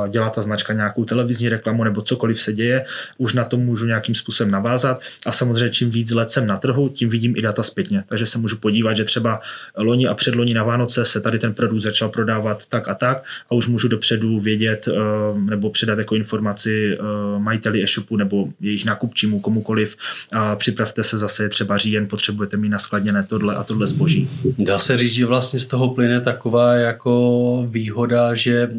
dělá 0.08 0.30
ta 0.30 0.42
značka 0.42 0.72
nějakou 0.72 1.04
televizní 1.04 1.48
reklamu, 1.48 1.84
nebo 1.84 2.02
cokoliv 2.02 2.42
se 2.42 2.52
děje, 2.52 2.84
už 3.18 3.32
na 3.32 3.44
to 3.44 3.56
můžu 3.56 3.86
nějakým 3.86 4.14
způsobem 4.14 4.50
navázat. 4.50 5.00
A 5.26 5.32
samozřejmě 5.32 5.70
čím 5.70 5.90
víc 5.90 6.10
let 6.10 6.30
jsem 6.30 6.46
na 6.46 6.56
trhu, 6.56 6.88
tím 6.88 7.08
vidím 7.08 7.34
i 7.36 7.42
data 7.42 7.62
zpětně, 7.62 8.04
takže 8.08 8.26
se 8.26 8.38
můžu 8.38 8.56
podívat, 8.56 8.94
že 8.94 9.04
třeba 9.04 9.40
loni 9.76 10.06
a 10.06 10.14
předloni 10.14 10.54
na 10.54 10.64
Vánoce 10.64 11.04
se 11.04 11.20
tady 11.20 11.38
ten 11.38 11.54
produkt 11.54 11.82
začal 11.82 12.08
prodávat 12.08 12.66
tak 12.66 12.88
a 12.88 12.94
tak 12.94 13.24
a 13.50 13.54
už 13.54 13.66
můžu 13.66 13.88
dopředu 13.88 14.40
vědět 14.40 14.88
eh, 14.88 14.92
nebo 15.38 15.70
předat 15.70 15.98
jako 15.98 16.14
informaci 16.14 16.94
eh, 16.94 16.98
majiteli 17.38 17.82
e-shopu 17.82 18.16
nebo 18.16 18.46
jejich 18.60 18.84
nákupčímu, 18.84 19.40
komukoliv. 19.40 19.96
A 20.32 20.56
připravte 20.56 21.02
se 21.02 21.18
zase 21.18 21.48
třeba 21.48 21.78
říjen, 21.78 22.06
potřebujete 22.06 22.56
mít 22.56 22.71
naskladněné 22.72 23.22
tohle 23.22 23.54
a 23.54 23.64
tohle 23.64 23.86
zboží. 23.86 24.28
Dá 24.58 24.78
se 24.78 24.98
říct, 24.98 25.12
že 25.12 25.26
vlastně 25.26 25.60
z 25.60 25.66
toho 25.66 25.94
plyne 25.94 26.20
taková 26.20 26.74
jako 26.74 27.66
výhoda, 27.68 28.34
že 28.34 28.70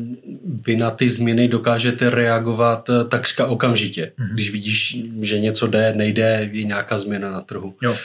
vy 0.66 0.76
na 0.76 0.92
ty 0.92 1.10
změny 1.10 1.48
dokážete 1.48 2.10
reagovat 2.10 2.90
eh, 2.90 3.04
takřka 3.04 3.46
okamžitě. 3.46 4.12
Mm-hmm. 4.20 4.34
Když 4.34 4.52
vidíš, 4.52 5.00
že 5.22 5.40
něco 5.40 5.68
jde, 5.68 5.94
nejde, 5.96 6.50
je 6.52 6.64
nějaká 6.64 7.00
změna 7.00 7.32
na 7.32 7.42
trhu. 7.42 7.74
Jo. 7.82 7.96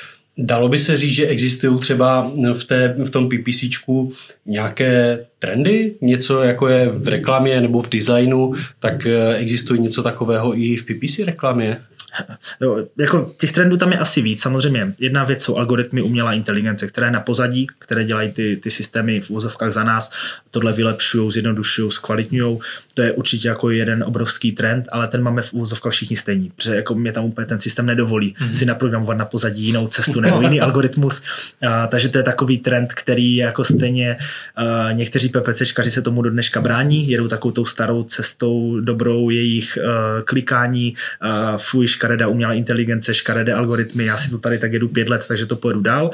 Dalo 0.41 0.68
by 0.68 0.78
se 0.78 0.97
říct, 0.97 1.14
že 1.14 1.26
existují 1.26 1.78
třeba 1.78 2.32
v, 2.55 2.64
té, 2.64 2.95
v 3.05 3.11
tom 3.11 3.28
PPCčku 3.28 4.12
nějaké 4.47 5.18
trendy, 5.39 5.95
něco 6.01 6.43
jako 6.43 6.68
je 6.68 6.89
v 6.89 7.09
reklamě 7.09 7.61
nebo 7.61 7.82
v 7.82 7.89
designu, 7.89 8.55
tak 8.78 9.07
eh, 9.07 9.36
existuje 9.36 9.78
něco 9.78 10.03
takového 10.03 10.59
i 10.59 10.76
v 10.76 10.84
PPC 10.84 11.18
reklamě? 11.18 11.76
Jo, 12.61 12.86
jako 12.98 13.34
těch 13.40 13.52
trendů 13.52 13.76
tam 13.76 13.92
je 13.92 13.98
asi 13.98 14.22
víc. 14.22 14.42
Samozřejmě 14.42 14.94
jedna 14.98 15.24
věc 15.24 15.42
jsou 15.42 15.56
algoritmy 15.56 16.02
umělá 16.02 16.32
inteligence, 16.32 16.86
které 16.86 17.11
na 17.11 17.20
pozadí, 17.20 17.66
které 17.78 18.04
dělají 18.04 18.32
ty, 18.32 18.56
ty 18.56 18.70
systémy 18.70 19.20
v 19.20 19.30
úzovkách 19.30 19.72
za 19.72 19.84
nás, 19.84 20.11
tohle 20.50 20.72
vylepšují, 20.72 21.32
zjednodušují, 21.32 21.92
zkvalitňují. 21.92 22.59
To 22.94 23.02
je 23.02 23.12
určitě 23.12 23.48
jako 23.48 23.70
jeden 23.70 24.04
obrovský 24.04 24.52
trend, 24.52 24.88
ale 24.92 25.09
ten 25.09 25.22
máme 25.22 25.42
v 25.42 25.54
úzovkách 25.54 25.92
všichni 25.92 26.16
stejní, 26.16 26.52
protože 26.56 26.76
jako 26.76 26.94
mě 26.94 27.12
tam 27.12 27.24
úplně 27.24 27.46
ten 27.46 27.61
systém 27.61 27.86
nedovolí 27.86 28.34
mm-hmm. 28.34 28.50
si 28.50 28.66
naprogramovat 28.66 29.16
na 29.16 29.24
pozadí 29.24 29.62
jinou 29.62 29.86
cestu 29.86 30.20
nebo 30.20 30.40
jiný 30.40 30.61
algoritmus. 30.66 31.22
A, 31.68 31.86
takže 31.86 32.09
to 32.09 32.18
je 32.18 32.24
takový 32.24 32.59
trend, 32.59 32.92
který 32.92 33.36
jako 33.36 33.64
stejně 33.64 34.16
a, 34.56 34.92
někteří 34.92 35.28
PPCčkaři 35.28 35.90
se 35.90 36.02
tomu 36.02 36.22
do 36.22 36.30
dneška 36.30 36.61
brání, 36.61 37.09
jedou 37.11 37.28
takovou 37.28 37.52
tou 37.52 37.64
starou 37.64 38.02
cestou 38.02 38.80
dobrou 38.80 39.30
jejich 39.30 39.78
a, 39.78 40.22
klikání, 40.22 40.94
a, 41.20 41.59
fuj, 41.59 41.88
škaredá 41.99 42.28
umělá 42.28 42.53
inteligence, 42.53 43.14
škaredé 43.14 43.53
algoritmy, 43.53 44.05
já 44.05 44.16
si 44.16 44.30
to 44.30 44.38
tady 44.38 44.59
tak 44.59 44.72
jedu 44.72 44.88
pět 44.88 45.09
let, 45.09 45.24
takže 45.28 45.46
to 45.46 45.57
pojedu 45.57 45.80
dál. 45.80 46.11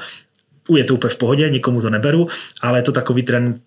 Je 0.76 0.84
to 0.84 0.94
úplně 0.94 1.10
v 1.10 1.16
pohodě, 1.16 1.50
nikomu 1.50 1.80
to 1.80 1.90
neberu, 1.90 2.28
ale 2.60 2.78
je 2.78 2.82
to 2.82 2.92
takový 2.92 3.22
trend, 3.22 3.60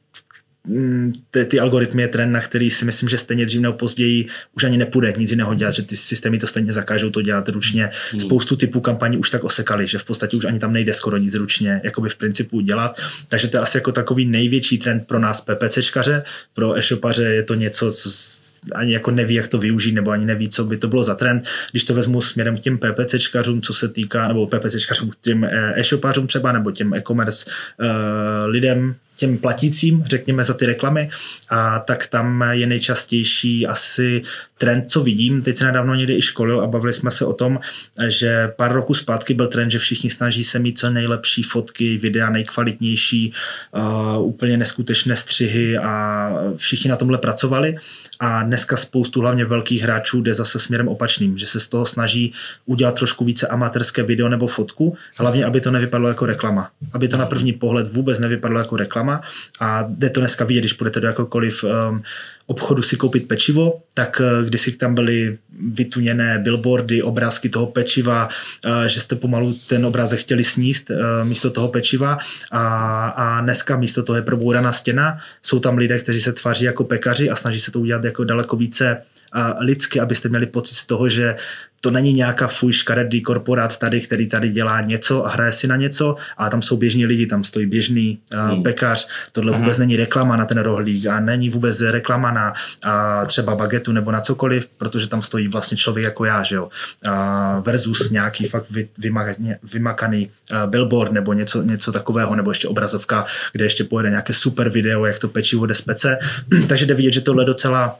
ty, 1.32 1.46
ty 1.46 1.60
algoritmy 1.60 2.02
je 2.02 2.08
trend, 2.08 2.32
na 2.32 2.42
který 2.42 2.70
si 2.70 2.86
myslím, 2.86 3.10
že 3.10 3.18
stejně 3.18 3.46
dřív 3.46 3.62
nebo 3.62 3.74
později 3.74 4.28
už 4.56 4.64
ani 4.64 4.78
nepůjde 4.78 5.14
nic 5.18 5.32
jiného 5.32 5.54
dělat, 5.54 5.72
že 5.72 5.82
ty 5.82 5.98
systémy 5.98 6.40
to 6.40 6.48
stejně 6.48 6.74
zakážou 6.74 7.10
to 7.10 7.22
dělat 7.22 7.50
ručně. 7.50 7.90
Hmm. 8.12 8.20
Spoustu 8.20 8.56
typů 8.56 8.82
kampaní 8.82 9.18
už 9.18 9.30
tak 9.30 9.44
osekali, 9.44 9.88
že 9.88 9.98
v 9.98 10.06
podstatě 10.06 10.38
už 10.38 10.46
ani 10.46 10.60
tam 10.60 10.74
nejde 10.74 10.94
skoro 10.94 11.18
nic 11.18 11.36
ručně 11.36 11.82
jakoby 11.84 12.10
v 12.10 12.16
principu 12.16 12.62
dělat. 12.62 13.00
Takže 13.28 13.48
to 13.48 13.58
je 13.58 13.62
asi 13.62 13.78
jako 13.78 13.92
takový 13.92 14.26
největší 14.26 14.78
trend 14.78 15.08
pro 15.08 15.20
nás 15.20 15.42
PPCčkaře, 15.42 16.24
pro 16.54 16.78
e-shopaře 16.78 17.24
je 17.24 17.44
to 17.44 17.54
něco, 17.54 17.92
co 17.92 18.10
ani 18.76 18.94
jako 18.94 19.12
neví, 19.12 19.36
jak 19.36 19.48
to 19.48 19.58
využít, 19.58 19.92
nebo 19.92 20.12
ani 20.12 20.26
neví, 20.26 20.50
co 20.50 20.66
by 20.66 20.78
to 20.78 20.88
bylo 20.88 21.04
za 21.04 21.16
trend. 21.16 21.48
Když 21.72 21.84
to 21.84 21.94
vezmu 21.94 22.22
směrem 22.22 22.58
k 22.58 22.60
těm 22.60 22.78
PPCčkařům, 22.78 23.62
co 23.62 23.74
se 23.74 23.90
týká, 23.90 24.28
nebo 24.28 24.48
PPCčkařům, 24.48 25.12
těm 25.22 25.44
e-shopařům 25.74 26.28
třeba, 26.28 26.52
nebo 26.52 26.72
těm 26.72 26.94
e-commerce 26.94 27.46
uh, 27.80 28.50
lidem, 28.50 28.96
těm 29.18 29.38
platícím, 29.38 30.04
řekněme, 30.06 30.44
za 30.44 30.54
ty 30.54 30.66
reklamy, 30.66 31.10
a 31.50 31.80
tak 31.80 32.08
tam 32.08 32.44
je 32.52 32.68
nejčastější 32.68 33.68
asi 33.68 34.22
trend, 34.58 34.92
co 34.92 35.04
vidím. 35.04 35.42
Teď 35.42 35.58
se 35.58 35.66
nedávno 35.66 35.96
někdy 35.96 36.18
i 36.18 36.22
školil 36.22 36.62
a 36.62 36.68
bavili 36.68 36.94
jsme 36.94 37.12
se 37.12 37.26
o 37.26 37.34
tom, 37.34 37.60
že 38.08 38.48
pár 38.56 38.74
roků 38.74 38.94
zpátky 38.94 39.34
byl 39.34 39.48
trend, 39.48 39.72
že 39.72 39.80
všichni 39.80 40.10
snaží 40.10 40.44
se 40.44 40.60
mít 40.60 40.78
co 40.78 40.90
nejlepší 40.90 41.44
fotky, 41.44 41.98
videa, 41.98 42.30
nejkvalitnější, 42.30 43.34
uh, 43.72 44.28
úplně 44.28 44.58
neskutečné 44.58 45.16
střihy 45.16 45.78
a 45.78 46.30
všichni 46.56 46.90
na 46.90 46.96
tomhle 46.96 47.18
pracovali. 47.18 47.76
A 48.20 48.44
dneska 48.44 48.78
spoustu 48.78 49.22
hlavně 49.22 49.46
velkých 49.46 49.82
hráčů 49.82 50.22
jde 50.22 50.34
zase 50.34 50.60
směrem 50.60 50.88
opačným, 50.88 51.38
že 51.38 51.46
se 51.46 51.60
z 51.60 51.68
toho 51.68 51.86
snaží 51.86 52.34
udělat 52.66 52.96
trošku 52.96 53.26
více 53.26 53.48
amatérské 53.48 54.04
video 54.04 54.30
nebo 54.30 54.48
fotku, 54.48 54.98
hlavně 55.18 55.46
aby 55.46 55.62
to 55.62 55.72
nevypadalo 55.72 56.10
jako 56.10 56.26
reklama. 56.26 56.70
Aby 56.94 57.08
to 57.08 57.18
na 57.18 57.26
první 57.26 57.54
pohled 57.54 57.94
vůbec 57.94 58.20
nevypadalo 58.20 58.60
jako 58.60 58.76
reklama. 58.78 59.07
A 59.60 59.86
jde 59.90 60.10
to 60.10 60.20
dneska 60.20 60.46
vidět, 60.46 60.62
když 60.62 60.74
půjdete 60.74 61.00
do 61.00 61.08
jakoukoliv 61.08 61.64
um, 61.64 62.04
obchodu 62.48 62.82
si 62.82 62.96
koupit 62.96 63.28
pečivo, 63.28 63.82
tak 63.94 64.22
eh, 64.22 64.46
kdysi 64.46 64.72
tam 64.72 64.96
byly 64.96 65.38
vytuněné 65.74 66.40
billboardy, 66.40 67.02
obrázky 67.02 67.50
toho 67.50 67.68
pečiva, 67.68 68.30
eh, 68.66 68.90
že 68.90 69.02
jste 69.02 69.16
pomalu 69.16 69.56
ten 69.68 69.86
obrázek 69.86 70.20
chtěli 70.20 70.44
sníst 70.44 70.92
eh, 70.92 70.96
místo 71.24 71.52
toho 71.52 71.68
pečiva 71.68 72.18
a, 72.52 73.08
a 73.08 73.42
dneska 73.42 73.78
místo 73.78 74.04
toho 74.04 74.16
je 74.16 74.22
proboudaná 74.22 74.74
stěna. 74.74 75.18
Jsou 75.42 75.60
tam 75.60 75.78
lidé, 75.78 76.00
kteří 76.00 76.22
se 76.22 76.34
tváří 76.34 76.66
jako 76.66 76.84
pekaři 76.84 77.30
a 77.30 77.36
snaží 77.36 77.60
se 77.60 77.72
to 77.72 77.80
udělat 77.80 78.04
jako 78.04 78.24
daleko 78.24 78.56
více 78.56 79.02
lidsky, 79.60 80.00
abyste 80.00 80.30
měli 80.30 80.46
pocit 80.46 80.76
z 80.76 80.86
toho, 80.86 81.10
že 81.10 81.36
to 81.82 81.92
není 81.92 82.14
nějaká 82.14 82.48
fuj 82.48 82.74
škaredý 82.74 83.22
korporát 83.22 83.78
tady, 83.78 84.02
který 84.02 84.28
tady 84.28 84.50
dělá 84.50 84.82
něco 84.82 85.26
a 85.26 85.30
hraje 85.30 85.52
si 85.52 85.68
na 85.68 85.76
něco 85.76 86.16
a 86.38 86.50
tam 86.50 86.62
jsou 86.62 86.78
běžní 86.78 87.06
lidi, 87.06 87.26
tam 87.26 87.44
stojí 87.44 87.66
běžný 87.66 88.20
uh, 88.34 88.40
hmm. 88.40 88.64
pekař, 88.64 89.08
tohle 89.32 89.52
vůbec 89.52 89.76
hmm. 89.76 89.80
není 89.80 89.98
reklama 89.98 90.38
na 90.38 90.46
ten 90.46 90.58
rohlík 90.58 91.06
a 91.06 91.20
není 91.20 91.50
vůbec 91.50 91.82
reklama 91.82 92.32
na 92.32 92.54
a 92.84 93.26
třeba 93.26 93.56
bagetu 93.56 93.92
nebo 93.92 94.12
na 94.12 94.22
cokoliv, 94.22 94.68
protože 94.78 95.08
tam 95.08 95.22
stojí 95.22 95.48
vlastně 95.48 95.78
člověk 95.78 96.06
jako 96.06 96.26
já, 96.26 96.44
že 96.44 96.56
jo, 96.56 96.70
a 97.06 97.60
versus 97.60 98.12
nějaký 98.12 98.46
fakt 98.46 98.66
vy, 98.70 98.90
vymakaný, 98.98 99.56
vymakaný 99.74 100.30
uh, 100.52 100.70
billboard 100.70 101.12
nebo 101.12 101.34
něco, 101.34 101.62
něco 101.62 101.92
takového, 101.92 102.36
nebo 102.36 102.52
ještě 102.52 102.68
obrazovka, 102.68 103.26
kde 103.52 103.66
ještě 103.66 103.84
pojede 103.84 104.10
nějaké 104.10 104.34
super 104.34 104.70
video, 104.70 105.06
jak 105.06 105.20
to 105.20 105.28
pečivo 105.28 105.66
jde 105.66 105.74
z 105.74 105.82
pece, 105.82 106.18
takže 106.68 106.86
jde 106.86 106.94
vidět, 106.94 107.14
že 107.14 107.22
tohle 107.22 107.46
docela 107.46 108.00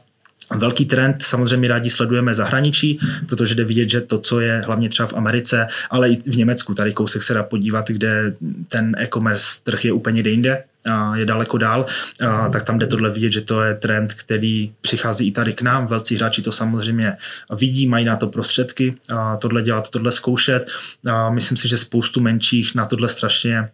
Velký 0.56 0.84
trend 0.84 1.22
samozřejmě 1.22 1.68
rádi 1.68 1.90
sledujeme 1.90 2.34
zahraničí, 2.34 3.00
protože 3.26 3.54
jde 3.54 3.64
vidět, 3.64 3.90
že 3.90 4.00
to, 4.00 4.18
co 4.18 4.40
je 4.40 4.62
hlavně 4.66 4.88
třeba 4.88 5.06
v 5.06 5.14
Americe, 5.14 5.66
ale 5.90 6.10
i 6.10 6.30
v 6.30 6.36
Německu, 6.36 6.74
tady 6.74 6.92
kousek 6.92 7.22
se 7.22 7.34
dá 7.34 7.42
podívat, 7.42 7.88
kde 7.88 8.34
ten 8.68 8.96
e-commerce 8.98 9.60
trh 9.64 9.84
je 9.84 9.92
úplně 9.92 10.22
jinde, 10.28 10.64
a 10.90 11.16
je 11.16 11.26
daleko 11.26 11.58
dál, 11.58 11.86
a 12.28 12.48
tak 12.48 12.62
tam 12.62 12.78
jde 12.78 12.86
tohle 12.86 13.10
vidět, 13.10 13.32
že 13.32 13.40
to 13.40 13.62
je 13.62 13.74
trend, 13.74 14.14
který 14.14 14.72
přichází 14.80 15.26
i 15.26 15.30
tady 15.30 15.52
k 15.52 15.62
nám. 15.62 15.86
Velcí 15.86 16.16
hráči 16.16 16.42
to 16.42 16.52
samozřejmě 16.52 17.16
vidí, 17.58 17.86
mají 17.86 18.04
na 18.04 18.16
to 18.16 18.26
prostředky, 18.26 18.94
a 19.08 19.36
tohle 19.36 19.62
dělat, 19.62 19.90
tohle 19.90 20.12
zkoušet. 20.12 20.66
A 21.10 21.30
myslím 21.30 21.56
si, 21.56 21.68
že 21.68 21.78
spoustu 21.78 22.20
menších 22.20 22.74
na 22.74 22.86
tohle 22.86 23.08
strašně 23.08 23.68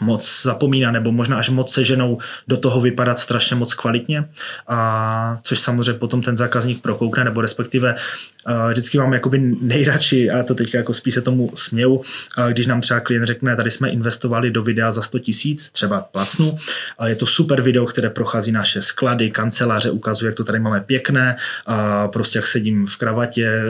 moc 0.00 0.42
zapomíná, 0.42 0.90
nebo 0.90 1.12
možná 1.12 1.38
až 1.38 1.48
moc 1.48 1.72
seženou 1.72 2.18
do 2.48 2.56
toho 2.56 2.80
vypadat 2.80 3.18
strašně 3.18 3.56
moc 3.56 3.74
kvalitně, 3.74 4.28
a 4.68 5.38
což 5.42 5.60
samozřejmě 5.60 5.92
potom 5.92 6.22
ten 6.22 6.36
zákazník 6.36 6.82
prokoukne, 6.82 7.24
nebo 7.24 7.40
respektive 7.40 7.94
uh, 7.94 8.70
vždycky 8.70 8.98
mám 8.98 9.12
jakoby 9.12 9.38
nejradši, 9.60 10.30
a 10.30 10.42
to 10.42 10.54
teď 10.54 10.74
jako 10.74 10.94
spíš 10.94 11.14
se 11.14 11.22
tomu 11.22 11.52
směju, 11.54 11.94
uh, 11.94 12.04
když 12.50 12.66
nám 12.66 12.80
třeba 12.80 13.00
klient 13.00 13.24
řekne, 13.24 13.56
tady 13.56 13.70
jsme 13.70 13.88
investovali 13.88 14.50
do 14.50 14.62
videa 14.62 14.92
za 14.92 15.02
100 15.02 15.18
tisíc, 15.18 15.70
třeba 15.70 16.00
placnu, 16.00 16.58
a 16.98 17.08
je 17.08 17.16
to 17.16 17.26
super 17.26 17.62
video, 17.62 17.86
které 17.86 18.10
prochází 18.10 18.52
naše 18.52 18.82
sklady, 18.82 19.30
kanceláře, 19.30 19.90
ukazuje, 19.90 20.28
jak 20.28 20.36
to 20.36 20.44
tady 20.44 20.58
máme 20.58 20.80
pěkné, 20.80 21.36
a 21.66 22.08
prostě 22.08 22.38
jak 22.38 22.46
sedím 22.46 22.86
v 22.86 22.96
kravatě 22.96 23.62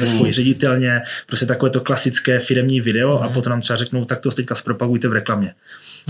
ve 0.00 0.06
svoji 0.06 0.22
hmm. 0.22 0.32
ředitelně, 0.32 1.02
prostě 1.26 1.46
takové 1.46 1.70
to 1.70 1.80
klasické 1.80 2.38
firemní 2.38 2.80
video 2.80 3.18
a 3.18 3.24
hmm. 3.24 3.34
potom 3.34 3.50
nám 3.50 3.60
třeba 3.60 3.76
řeknou, 3.76 4.04
tak 4.04 4.20
to 4.20 4.30
teďka 4.30 4.54
zpropagujte 4.54 5.08
v 5.08 5.12
reklamě. 5.12 5.54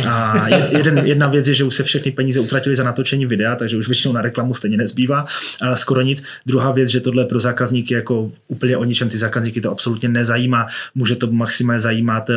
A 0.09 0.49
jeden, 0.49 0.99
jedna 0.99 1.27
věc 1.27 1.49
je, 1.49 1.55
že 1.55 1.65
už 1.65 1.75
se 1.75 1.83
všechny 1.83 2.13
peníze 2.13 2.41
utratili 2.41 2.77
za 2.77 2.85
natočení 2.85 3.27
videa, 3.27 3.57
takže 3.57 3.77
už 3.77 3.89
většinou 3.89 4.15
na 4.15 4.23
reklamu 4.23 4.55
stejně 4.55 4.77
nezbývá 4.77 5.27
skoro 5.75 6.01
nic. 6.01 6.23
Druhá 6.47 6.73
věc, 6.73 6.89
že 6.89 7.01
tohle 7.01 7.25
pro 7.25 7.41
zákazníky 7.41 7.95
jako 7.95 8.33
úplně 8.49 8.77
o 8.77 8.85
ničem 8.85 9.09
ty 9.09 9.19
zákazníky 9.19 9.61
to 9.61 9.71
absolutně 9.71 10.09
nezajímá. 10.09 10.67
Může 10.95 11.17
to 11.17 11.27
maximálně 11.27 11.81
zajímat 11.81 12.31
eh, 12.31 12.35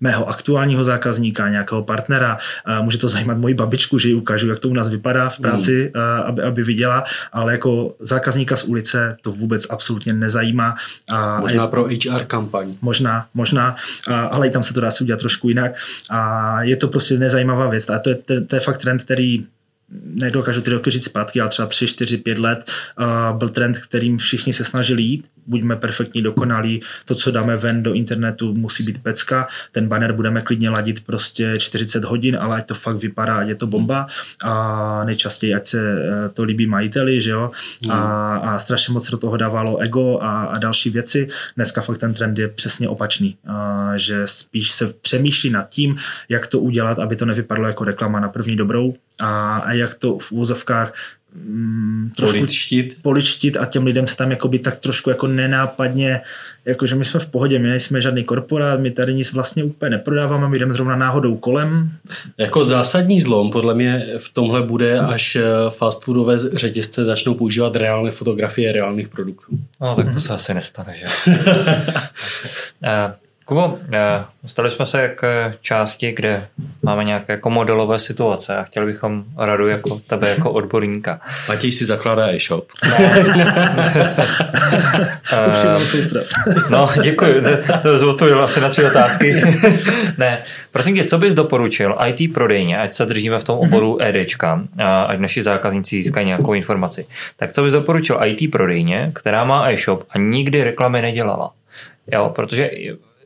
mého 0.00 0.28
aktuálního 0.28 0.84
zákazníka, 0.84 1.48
nějakého 1.48 1.82
partnera. 1.82 2.38
Může 2.82 2.98
to 2.98 3.08
zajímat 3.08 3.38
moji 3.38 3.54
babičku, 3.54 3.98
že 3.98 4.08
ji 4.08 4.14
ukážu, 4.14 4.48
jak 4.48 4.58
to 4.58 4.68
u 4.68 4.74
nás 4.74 4.88
vypadá 4.88 5.28
v 5.28 5.38
práci, 5.38 5.92
mm. 5.94 6.02
aby, 6.24 6.42
aby 6.42 6.62
viděla, 6.62 7.04
ale 7.32 7.52
jako 7.52 7.94
zákazníka 8.00 8.56
z 8.56 8.64
ulice 8.64 9.16
to 9.22 9.32
vůbec 9.32 9.66
absolutně 9.70 10.12
nezajímá. 10.12 10.74
A 11.08 11.40
možná 11.40 11.62
je, 11.62 11.68
pro 11.68 11.84
HR 11.84 12.24
kampaň. 12.26 12.74
Možná, 12.82 13.26
možná, 13.34 13.76
ale 14.30 14.48
i 14.48 14.50
tam 14.50 14.62
se 14.62 14.74
to 14.74 14.80
dá 14.80 14.90
si 14.90 15.04
udělat 15.04 15.20
trošku 15.20 15.48
jinak. 15.48 15.72
A 16.10 16.62
je 16.62 16.76
to 16.76 16.88
prostě 16.88 17.18
nezajímavá 17.18 17.68
věc. 17.68 17.90
A 17.90 17.98
to 17.98 18.10
je, 18.10 18.14
to, 18.14 18.44
to 18.44 18.56
je 18.56 18.60
fakt 18.60 18.78
trend, 18.78 19.02
který 19.02 19.44
nedokážu 20.04 20.60
ty 20.60 20.70
roky 20.70 20.90
říct 20.90 21.04
zpátky, 21.04 21.40
ale 21.40 21.50
třeba 21.50 21.68
3, 21.68 21.86
4, 21.86 22.16
5 22.16 22.38
let 22.38 22.70
uh, 22.98 23.38
byl 23.38 23.48
trend, 23.48 23.78
kterým 23.78 24.18
všichni 24.18 24.52
se 24.52 24.64
snažili 24.64 25.02
jít 25.02 25.24
buďme 25.50 25.76
perfektní, 25.76 26.22
dokonalí, 26.22 26.80
to, 27.04 27.14
co 27.14 27.30
dáme 27.30 27.56
ven 27.56 27.82
do 27.82 27.92
internetu, 27.92 28.54
musí 28.54 28.82
být 28.82 29.02
pecka, 29.02 29.48
ten 29.72 29.88
banner 29.88 30.12
budeme 30.12 30.42
klidně 30.42 30.70
ladit 30.70 31.04
prostě 31.04 31.54
40 31.58 32.04
hodin, 32.04 32.38
ale 32.40 32.56
ať 32.56 32.66
to 32.66 32.74
fakt 32.74 32.96
vypadá, 32.96 33.36
ať 33.36 33.48
je 33.48 33.54
to 33.54 33.66
bomba. 33.66 34.06
A 34.42 35.04
nejčastěji, 35.04 35.54
ať 35.54 35.66
se 35.66 35.80
eh, 35.80 36.28
to 36.28 36.44
líbí 36.44 36.66
majiteli, 36.66 37.20
že 37.20 37.30
jo, 37.30 37.50
a, 37.90 38.34
hmm. 38.34 38.48
a 38.48 38.58
strašně 38.58 38.92
moc 38.92 39.10
do 39.10 39.18
toho 39.18 39.36
dávalo 39.36 39.78
ego 39.78 40.18
a, 40.22 40.44
a 40.44 40.58
další 40.58 40.90
věci. 40.90 41.28
Dneska 41.56 41.80
fakt 41.80 41.98
ten 41.98 42.14
trend 42.14 42.38
je 42.38 42.48
přesně 42.48 42.88
opačný, 42.88 43.36
a, 43.46 43.92
že 43.96 44.26
spíš 44.26 44.72
se 44.72 44.92
přemýšlí 45.02 45.50
nad 45.50 45.68
tím, 45.68 45.96
jak 46.28 46.46
to 46.46 46.58
udělat, 46.60 46.98
aby 46.98 47.16
to 47.16 47.26
nevypadalo 47.26 47.66
jako 47.66 47.84
reklama 47.84 48.20
na 48.20 48.28
první 48.28 48.56
dobrou. 48.56 48.94
A, 49.20 49.56
a 49.56 49.72
jak 49.72 49.94
to 49.94 50.18
v 50.18 50.32
úvozovkách 50.32 50.94
mm, 51.34 52.10
trošku 52.16 52.38
poličtit. 52.38 52.96
poličtit 53.02 53.56
a 53.56 53.66
těm 53.66 53.86
lidem 53.86 54.06
se 54.06 54.16
tam 54.16 54.30
jakoby 54.30 54.58
tak 54.58 54.76
trošku 54.76 55.10
jako 55.10 55.26
nenápadně, 55.26 56.20
jakože 56.64 56.94
my 56.94 57.04
jsme 57.04 57.20
v 57.20 57.26
pohodě, 57.26 57.58
my 57.58 57.68
nejsme 57.68 58.02
žádný 58.02 58.24
korporát, 58.24 58.80
my 58.80 58.90
tady 58.90 59.14
nic 59.14 59.32
vlastně 59.32 59.64
úplně 59.64 59.90
neprodáváme, 59.90 60.48
my 60.48 60.58
jdeme 60.58 60.74
zrovna 60.74 60.96
náhodou 60.96 61.36
kolem. 61.36 61.90
Jako 62.38 62.64
zásadní 62.64 63.20
zlom 63.20 63.50
podle 63.50 63.74
mě 63.74 64.06
v 64.18 64.32
tomhle 64.32 64.62
bude, 64.62 65.00
až 65.00 65.36
eh, 65.36 65.42
fast 65.68 66.04
foodové 66.04 66.38
řetězce 66.38 67.04
začnou 67.04 67.34
používat 67.34 67.76
reálné 67.76 68.10
fotografie 68.10 68.72
reálných 68.72 69.08
produktů. 69.08 69.58
No 69.80 69.96
tak 69.96 70.14
to 70.14 70.20
se 70.20 70.32
asi 70.32 70.54
nestane, 70.54 70.96
že? 70.98 71.06
Kubo, 73.50 73.78
eh, 73.92 74.24
dostali 74.42 74.70
jsme 74.70 74.86
se 74.86 75.08
k 75.08 75.52
části, 75.60 76.12
kde 76.12 76.46
máme 76.82 77.04
nějaké 77.04 77.32
jako 77.32 77.50
modelové 77.50 77.98
situace 77.98 78.56
a 78.56 78.62
chtěli 78.62 78.86
bychom 78.86 79.24
radu 79.36 79.68
jako 79.68 80.00
tebe 80.06 80.30
jako 80.30 80.50
odborníka. 80.50 81.20
Matěj 81.48 81.72
si 81.72 81.84
zakládá 81.84 82.30
e-shop. 82.32 82.68
no, 86.70 86.90
děkuji, 87.02 87.42
to, 87.82 87.98
to 87.98 88.08
odpověděl 88.10 88.42
asi 88.42 88.60
na 88.60 88.68
tři 88.68 88.84
otázky. 88.84 89.42
ne, 90.18 90.42
prosím 90.72 90.94
tě, 90.94 91.04
co 91.04 91.18
bys 91.18 91.34
doporučil 91.34 91.96
IT 92.06 92.34
prodejně, 92.34 92.78
ať 92.78 92.94
se 92.94 93.06
držíme 93.06 93.38
v 93.38 93.44
tom 93.44 93.58
oboru 93.58 93.98
EDčka, 94.04 94.62
ať 95.06 95.18
naši 95.18 95.42
zákazníci 95.42 96.02
získají 96.02 96.26
nějakou 96.26 96.54
informaci. 96.54 97.06
Tak 97.36 97.52
co 97.52 97.62
bys 97.62 97.72
doporučil 97.72 98.20
IT 98.26 98.50
prodejně, 98.50 99.10
která 99.14 99.44
má 99.44 99.70
e-shop 99.70 100.04
a 100.10 100.18
nikdy 100.18 100.64
reklamy 100.64 101.02
nedělala? 101.02 101.52
Jo, 102.12 102.32
protože 102.34 102.70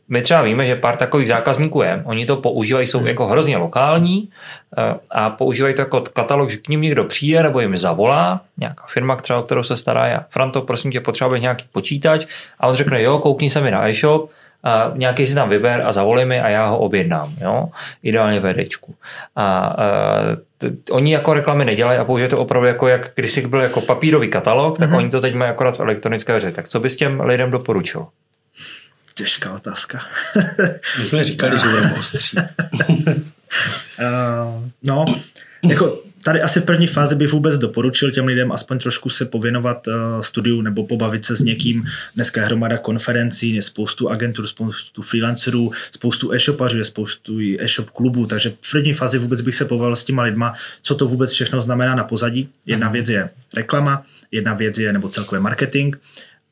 my 0.09 0.23
třeba 0.23 0.43
víme, 0.43 0.67
že 0.67 0.77
pár 0.77 0.97
takových 0.97 1.29
zákazníků 1.29 1.83
je, 1.83 2.03
oni 2.05 2.27
to 2.27 2.37
používají, 2.37 2.87
jsou 2.87 3.07
jako 3.07 3.27
hrozně 3.27 3.57
lokální 3.57 4.29
eh, 4.79 4.95
a 5.11 5.31
používají 5.31 5.75
to 5.75 5.81
jako 5.81 6.01
katalog, 6.01 6.51
že 6.51 6.57
k 6.57 6.69
ním 6.69 6.81
někdo 6.81 7.05
přijde 7.05 7.43
nebo 7.43 7.61
jim 7.61 7.77
zavolá, 7.77 8.41
nějaká 8.59 8.85
firma, 8.89 9.17
která, 9.17 9.39
o 9.39 9.43
kterou 9.43 9.63
se 9.63 9.77
stará, 9.77 10.07
já 10.07 10.25
Franto, 10.31 10.63
prosím 10.63 10.93
tě, 10.93 11.01
potřebuje 11.01 11.41
nějaký 11.41 11.65
počítač 11.73 12.27
a 12.61 12.67
on 12.67 12.75
řekne, 12.75 13.03
jo, 13.03 13.19
koukni 13.19 13.51
se 13.51 13.61
mi 13.61 13.71
na 13.71 13.89
e-shop, 13.89 14.31
a 14.65 14.93
nějaký 14.95 15.27
si 15.27 15.35
tam 15.35 15.49
vyber 15.49 15.83
a 15.87 15.93
zavolej 15.93 16.25
mi 16.25 16.41
a 16.41 16.49
já 16.49 16.67
ho 16.67 16.79
objednám, 16.79 17.35
jo? 17.41 17.69
ideálně 18.03 18.41
VDčku. 18.41 18.95
A, 19.37 19.59
a 19.59 19.77
t, 20.59 20.71
oni 20.91 21.13
jako 21.13 21.35
reklamy 21.35 21.65
nedělají 21.65 21.99
a 21.99 22.05
použijí 22.05 22.31
to 22.31 22.39
opravdu 22.39 22.67
jako, 22.69 22.89
jak 22.89 23.11
když 23.15 23.39
byl 23.39 23.61
jako 23.61 23.81
papírový 23.81 24.29
katalog, 24.29 24.79
tak 24.79 24.91
mm-hmm. 24.91 24.97
oni 24.97 25.11
to 25.11 25.21
teď 25.21 25.35
mají 25.35 25.51
akorát 25.51 25.77
v 25.77 25.81
elektronické 25.81 26.33
verzi. 26.33 26.53
Tak 26.53 26.69
co 26.69 26.81
bys 26.81 26.97
těm 26.97 27.21
lidem 27.21 27.51
doporučil? 27.51 28.07
Těžká 29.15 29.53
otázka. 29.53 30.07
My 30.99 31.07
jsme 31.07 31.25
říkali, 31.25 31.59
že 31.59 31.69
budeme 31.69 31.95
ostří. 31.95 32.37
uh, 32.37 32.45
no, 34.83 35.05
jako 35.63 36.03
tady 36.25 36.43
asi 36.43 36.61
v 36.61 36.65
první 36.65 36.87
fázi 36.87 37.17
bych 37.17 37.33
vůbec 37.33 37.59
doporučil 37.59 38.11
těm 38.11 38.27
lidem 38.27 38.53
aspoň 38.53 38.79
trošku 38.79 39.11
se 39.11 39.25
pověnovat 39.25 39.87
uh, 39.87 39.95
studiu 40.21 40.61
nebo 40.61 40.87
pobavit 40.87 41.25
se 41.25 41.37
s 41.37 41.41
někým. 41.41 41.85
Dneska 42.15 42.41
je 42.41 42.47
hromada 42.47 42.79
konferencí, 42.79 43.55
je 43.55 43.63
spoustu 43.63 44.11
agentur, 44.11 44.47
spoustu 44.47 45.03
freelancerů, 45.03 45.73
spoustu 45.91 46.33
e-shopařů, 46.33 46.79
je 46.79 46.85
spoustu 46.85 47.39
e-shop 47.41 47.91
klubů, 47.91 48.27
takže 48.27 48.53
v 48.61 48.71
první 48.71 48.93
fázi 48.93 49.19
vůbec 49.19 49.41
bych 49.41 49.55
se 49.55 49.65
pobavil 49.65 49.97
s 49.97 50.05
těma 50.05 50.23
lidma, 50.23 50.55
co 50.83 50.95
to 50.95 51.09
vůbec 51.09 51.33
všechno 51.33 51.61
znamená 51.61 51.95
na 51.95 52.05
pozadí. 52.05 52.49
Jedna 52.67 52.89
věc 52.89 53.09
je 53.09 53.31
reklama, 53.55 54.03
jedna 54.33 54.55
věc 54.55 54.79
je 54.79 54.93
nebo 54.93 55.09
celkově 55.09 55.41
marketing, 55.41 55.97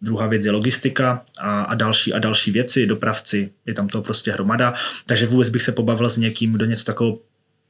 druhá 0.02 0.26
věc 0.26 0.44
je 0.44 0.52
logistika 0.52 1.22
a, 1.38 1.62
a 1.62 1.74
další 1.74 2.12
a 2.12 2.18
další 2.18 2.50
věci, 2.50 2.86
dopravci, 2.86 3.50
je 3.66 3.74
tam 3.74 3.88
to 3.88 4.02
prostě 4.02 4.32
hromada, 4.32 4.74
takže 5.06 5.26
vůbec 5.26 5.48
bych 5.48 5.62
se 5.62 5.72
pobavil 5.72 6.10
s 6.10 6.16
někým, 6.16 6.52
kdo 6.52 6.64
něco 6.64 6.84
takového 6.84 7.18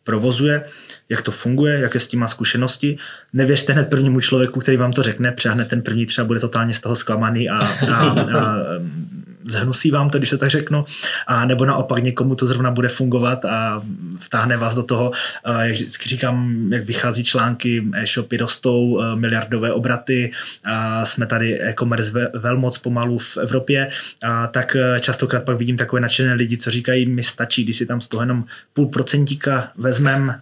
provozuje, 0.05 0.65
jak 1.09 1.23
to 1.23 1.31
funguje, 1.31 1.79
jaké 1.79 2.01
s 2.01 2.09
tím 2.09 2.21
má 2.21 2.29
zkušenosti. 2.29 2.97
Nevěřte 3.33 3.73
hned 3.73 3.91
prvnímu 3.91 4.21
člověku, 4.21 4.61
který 4.61 4.77
vám 4.77 4.93
to 4.93 5.03
řekne, 5.03 5.35
hned 5.49 5.69
ten 5.69 5.83
první 5.83 6.07
třeba 6.07 6.27
bude 6.27 6.41
totálně 6.41 6.75
z 6.75 6.81
toho 6.81 6.97
zklamaný 6.97 7.51
a, 7.51 7.59
a, 7.59 7.95
a 7.95 8.57
zhnusí 9.47 9.91
vám 9.91 10.11
to, 10.11 10.19
když 10.19 10.31
se 10.31 10.39
tak 10.39 10.51
řeknu, 10.51 10.85
a 11.27 11.47
nebo 11.47 11.65
naopak 11.65 12.03
někomu 12.03 12.35
to 12.35 12.47
zrovna 12.47 12.71
bude 12.71 12.89
fungovat 12.89 13.45
a 13.45 13.83
vtáhne 14.19 14.57
vás 14.57 14.75
do 14.75 14.83
toho, 14.83 15.13
jak 15.61 15.73
vždycky 15.73 16.09
říkám, 16.09 16.67
jak 16.73 16.85
vychází 16.85 17.25
články, 17.25 17.85
e-shopy 17.95 18.37
rostou, 18.37 19.03
miliardové 19.15 19.73
obraty, 19.73 20.33
a 20.65 21.05
jsme 21.05 21.27
tady 21.27 21.63
e-commerce 21.63 22.31
velmoc 22.35 22.79
pomalu 22.79 23.19
v 23.19 23.37
Evropě, 23.37 23.91
a 24.23 24.47
tak 24.47 24.77
častokrát 25.01 25.45
pak 25.45 25.57
vidím 25.57 25.77
takové 25.77 26.03
nadšené 26.03 26.35
lidi, 26.35 26.57
co 26.57 26.71
říkají, 26.71 27.07
mi 27.07 27.23
stačí, 27.23 27.65
když 27.65 27.77
si 27.77 27.87
tam 27.87 28.01
z 28.01 28.09
toho 28.09 28.23
jenom 28.23 28.45
půl 28.73 28.87
procentíka 28.87 29.73
vezmem, 29.77 30.35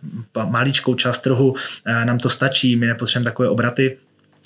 maličkou 0.44 0.94
část 0.94 1.18
trhu, 1.18 1.54
nám 2.04 2.18
to 2.18 2.30
stačí, 2.30 2.76
my 2.76 2.86
nepotřebujeme 2.86 3.30
takové 3.30 3.48
obraty, 3.48 3.96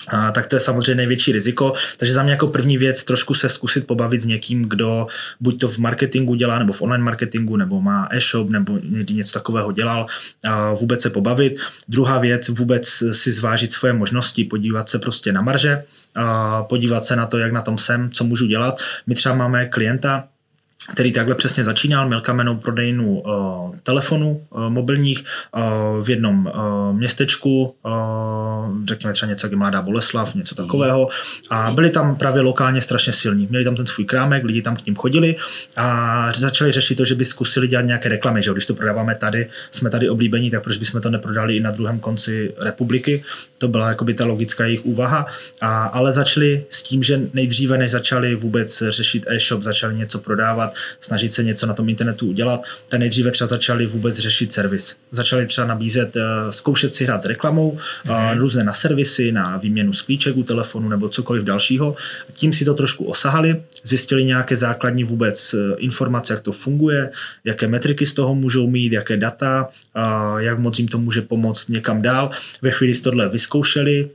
a, 0.09 0.31
tak 0.31 0.47
to 0.47 0.55
je 0.55 0.59
samozřejmě 0.59 0.95
největší 0.95 1.31
riziko. 1.31 1.73
Takže 1.97 2.13
za 2.13 2.23
mě 2.23 2.31
jako 2.31 2.47
první 2.47 2.77
věc 2.77 3.03
trošku 3.03 3.33
se 3.33 3.49
zkusit 3.49 3.87
pobavit 3.87 4.21
s 4.21 4.25
někým, 4.25 4.69
kdo 4.69 5.07
buď 5.39 5.59
to 5.59 5.69
v 5.69 5.77
marketingu 5.77 6.35
dělá, 6.35 6.59
nebo 6.59 6.73
v 6.73 6.81
online 6.81 7.03
marketingu, 7.03 7.55
nebo 7.55 7.81
má 7.81 8.07
e-shop, 8.11 8.49
nebo 8.49 8.79
někdy 8.83 9.13
něco 9.13 9.33
takového 9.33 9.71
dělal, 9.71 10.05
a 10.47 10.73
vůbec 10.73 11.01
se 11.01 11.09
pobavit. 11.09 11.59
Druhá 11.87 12.19
věc, 12.19 12.49
vůbec 12.49 13.03
si 13.11 13.31
zvážit 13.31 13.71
svoje 13.71 13.93
možnosti, 13.93 14.43
podívat 14.43 14.89
se 14.89 14.99
prostě 14.99 15.33
na 15.33 15.41
marže, 15.41 15.83
a 16.15 16.63
podívat 16.63 17.03
se 17.03 17.15
na 17.15 17.25
to, 17.25 17.37
jak 17.37 17.51
na 17.51 17.61
tom 17.61 17.77
jsem, 17.77 18.11
co 18.11 18.23
můžu 18.23 18.45
dělat. 18.45 18.79
My 19.07 19.15
třeba 19.15 19.35
máme 19.35 19.65
klienta, 19.65 20.27
který 20.93 21.11
takhle 21.11 21.35
přesně 21.35 21.63
začínal, 21.63 22.07
měl 22.07 22.21
kamenou 22.21 22.57
prodejnu 22.57 23.19
uh, 23.19 23.75
telefonů 23.83 24.41
uh, 24.49 24.69
mobilních 24.69 25.25
uh, 25.55 26.03
v 26.03 26.09
jednom 26.09 26.45
uh, 26.45 26.97
městečku, 26.97 27.75
uh, 27.85 28.85
řekněme 28.85 29.13
třeba 29.13 29.29
něco 29.29 29.47
jako 29.47 29.55
Mladá 29.55 29.81
Boleslav, 29.81 30.35
něco 30.35 30.55
takového 30.55 31.09
a 31.49 31.71
byli 31.71 31.89
tam 31.89 32.15
právě 32.15 32.41
lokálně 32.41 32.81
strašně 32.81 33.13
silní. 33.13 33.47
Měli 33.49 33.65
tam 33.65 33.75
ten 33.75 33.85
svůj 33.85 34.05
krámek, 34.05 34.43
lidi 34.43 34.61
tam 34.61 34.75
k 34.75 34.85
ním 34.85 34.95
chodili 34.95 35.35
a 35.75 36.31
začali 36.37 36.71
řešit 36.71 36.95
to, 36.95 37.05
že 37.05 37.15
by 37.15 37.25
zkusili 37.25 37.67
dělat 37.67 37.85
nějaké 37.85 38.09
reklamy, 38.09 38.43
že 38.43 38.51
když 38.51 38.65
to 38.65 38.75
prodáváme 38.75 39.15
tady, 39.15 39.49
jsme 39.71 39.89
tady 39.89 40.09
oblíbení, 40.09 40.51
tak 40.51 40.63
proč 40.63 40.77
bychom 40.77 41.01
to 41.01 41.09
neprodali 41.09 41.55
i 41.55 41.59
na 41.59 41.71
druhém 41.71 41.99
konci 41.99 42.53
republiky. 42.61 43.23
To 43.57 43.67
byla 43.67 43.89
jakoby 43.89 44.13
ta 44.13 44.25
logická 44.25 44.65
jejich 44.65 44.85
úvaha, 44.85 45.25
a, 45.61 45.85
ale 45.85 46.13
začali 46.13 46.65
s 46.69 46.83
tím, 46.83 47.03
že 47.03 47.21
nejdříve, 47.33 47.77
než 47.77 47.91
začali 47.91 48.35
vůbec 48.35 48.83
řešit 48.89 49.25
e-shop, 49.27 49.63
začali 49.63 49.95
něco 49.95 50.19
prodávat, 50.19 50.64
snažit 50.99 51.33
se 51.33 51.43
něco 51.43 51.67
na 51.67 51.73
tom 51.73 51.89
internetu 51.89 52.27
udělat, 52.27 52.61
tak 52.89 52.99
nejdříve 52.99 53.31
třeba 53.31 53.47
začali 53.47 53.85
vůbec 53.85 54.19
řešit 54.19 54.53
servis. 54.53 54.95
Začali 55.11 55.45
třeba 55.45 55.67
nabízet, 55.67 56.15
eh, 56.15 56.21
zkoušet 56.49 56.93
si 56.93 57.03
hrát 57.03 57.23
s 57.23 57.25
reklamou, 57.25 57.79
mm. 58.05 58.39
různé 58.39 58.63
na 58.63 58.73
servisy, 58.73 59.31
na 59.31 59.57
výměnu 59.57 59.93
sklíček 59.93 60.37
u 60.37 60.43
telefonu 60.43 60.89
nebo 60.89 61.09
cokoliv 61.09 61.43
dalšího. 61.43 61.95
Tím 62.33 62.53
si 62.53 62.65
to 62.65 62.73
trošku 62.73 63.05
osahali, 63.05 63.61
zjistili 63.85 64.25
nějaké 64.25 64.55
základní 64.55 65.03
vůbec 65.03 65.53
eh, 65.53 65.75
informace, 65.77 66.33
jak 66.33 66.41
to 66.41 66.51
funguje, 66.51 67.09
jaké 67.43 67.67
metriky 67.67 68.05
z 68.05 68.13
toho 68.13 68.35
můžou 68.35 68.67
mít, 68.67 68.93
jaké 68.93 69.17
data, 69.17 69.69
jak 70.37 70.59
moc 70.59 70.79
jim 70.79 70.87
to 70.87 70.97
může 70.97 71.21
pomoct 71.21 71.69
někam 71.69 72.01
dál. 72.01 72.31
Ve 72.61 72.71
chvíli 72.71 72.95
z 72.95 73.01
tohle 73.01 73.29
vyzkoušeli, 73.29 74.09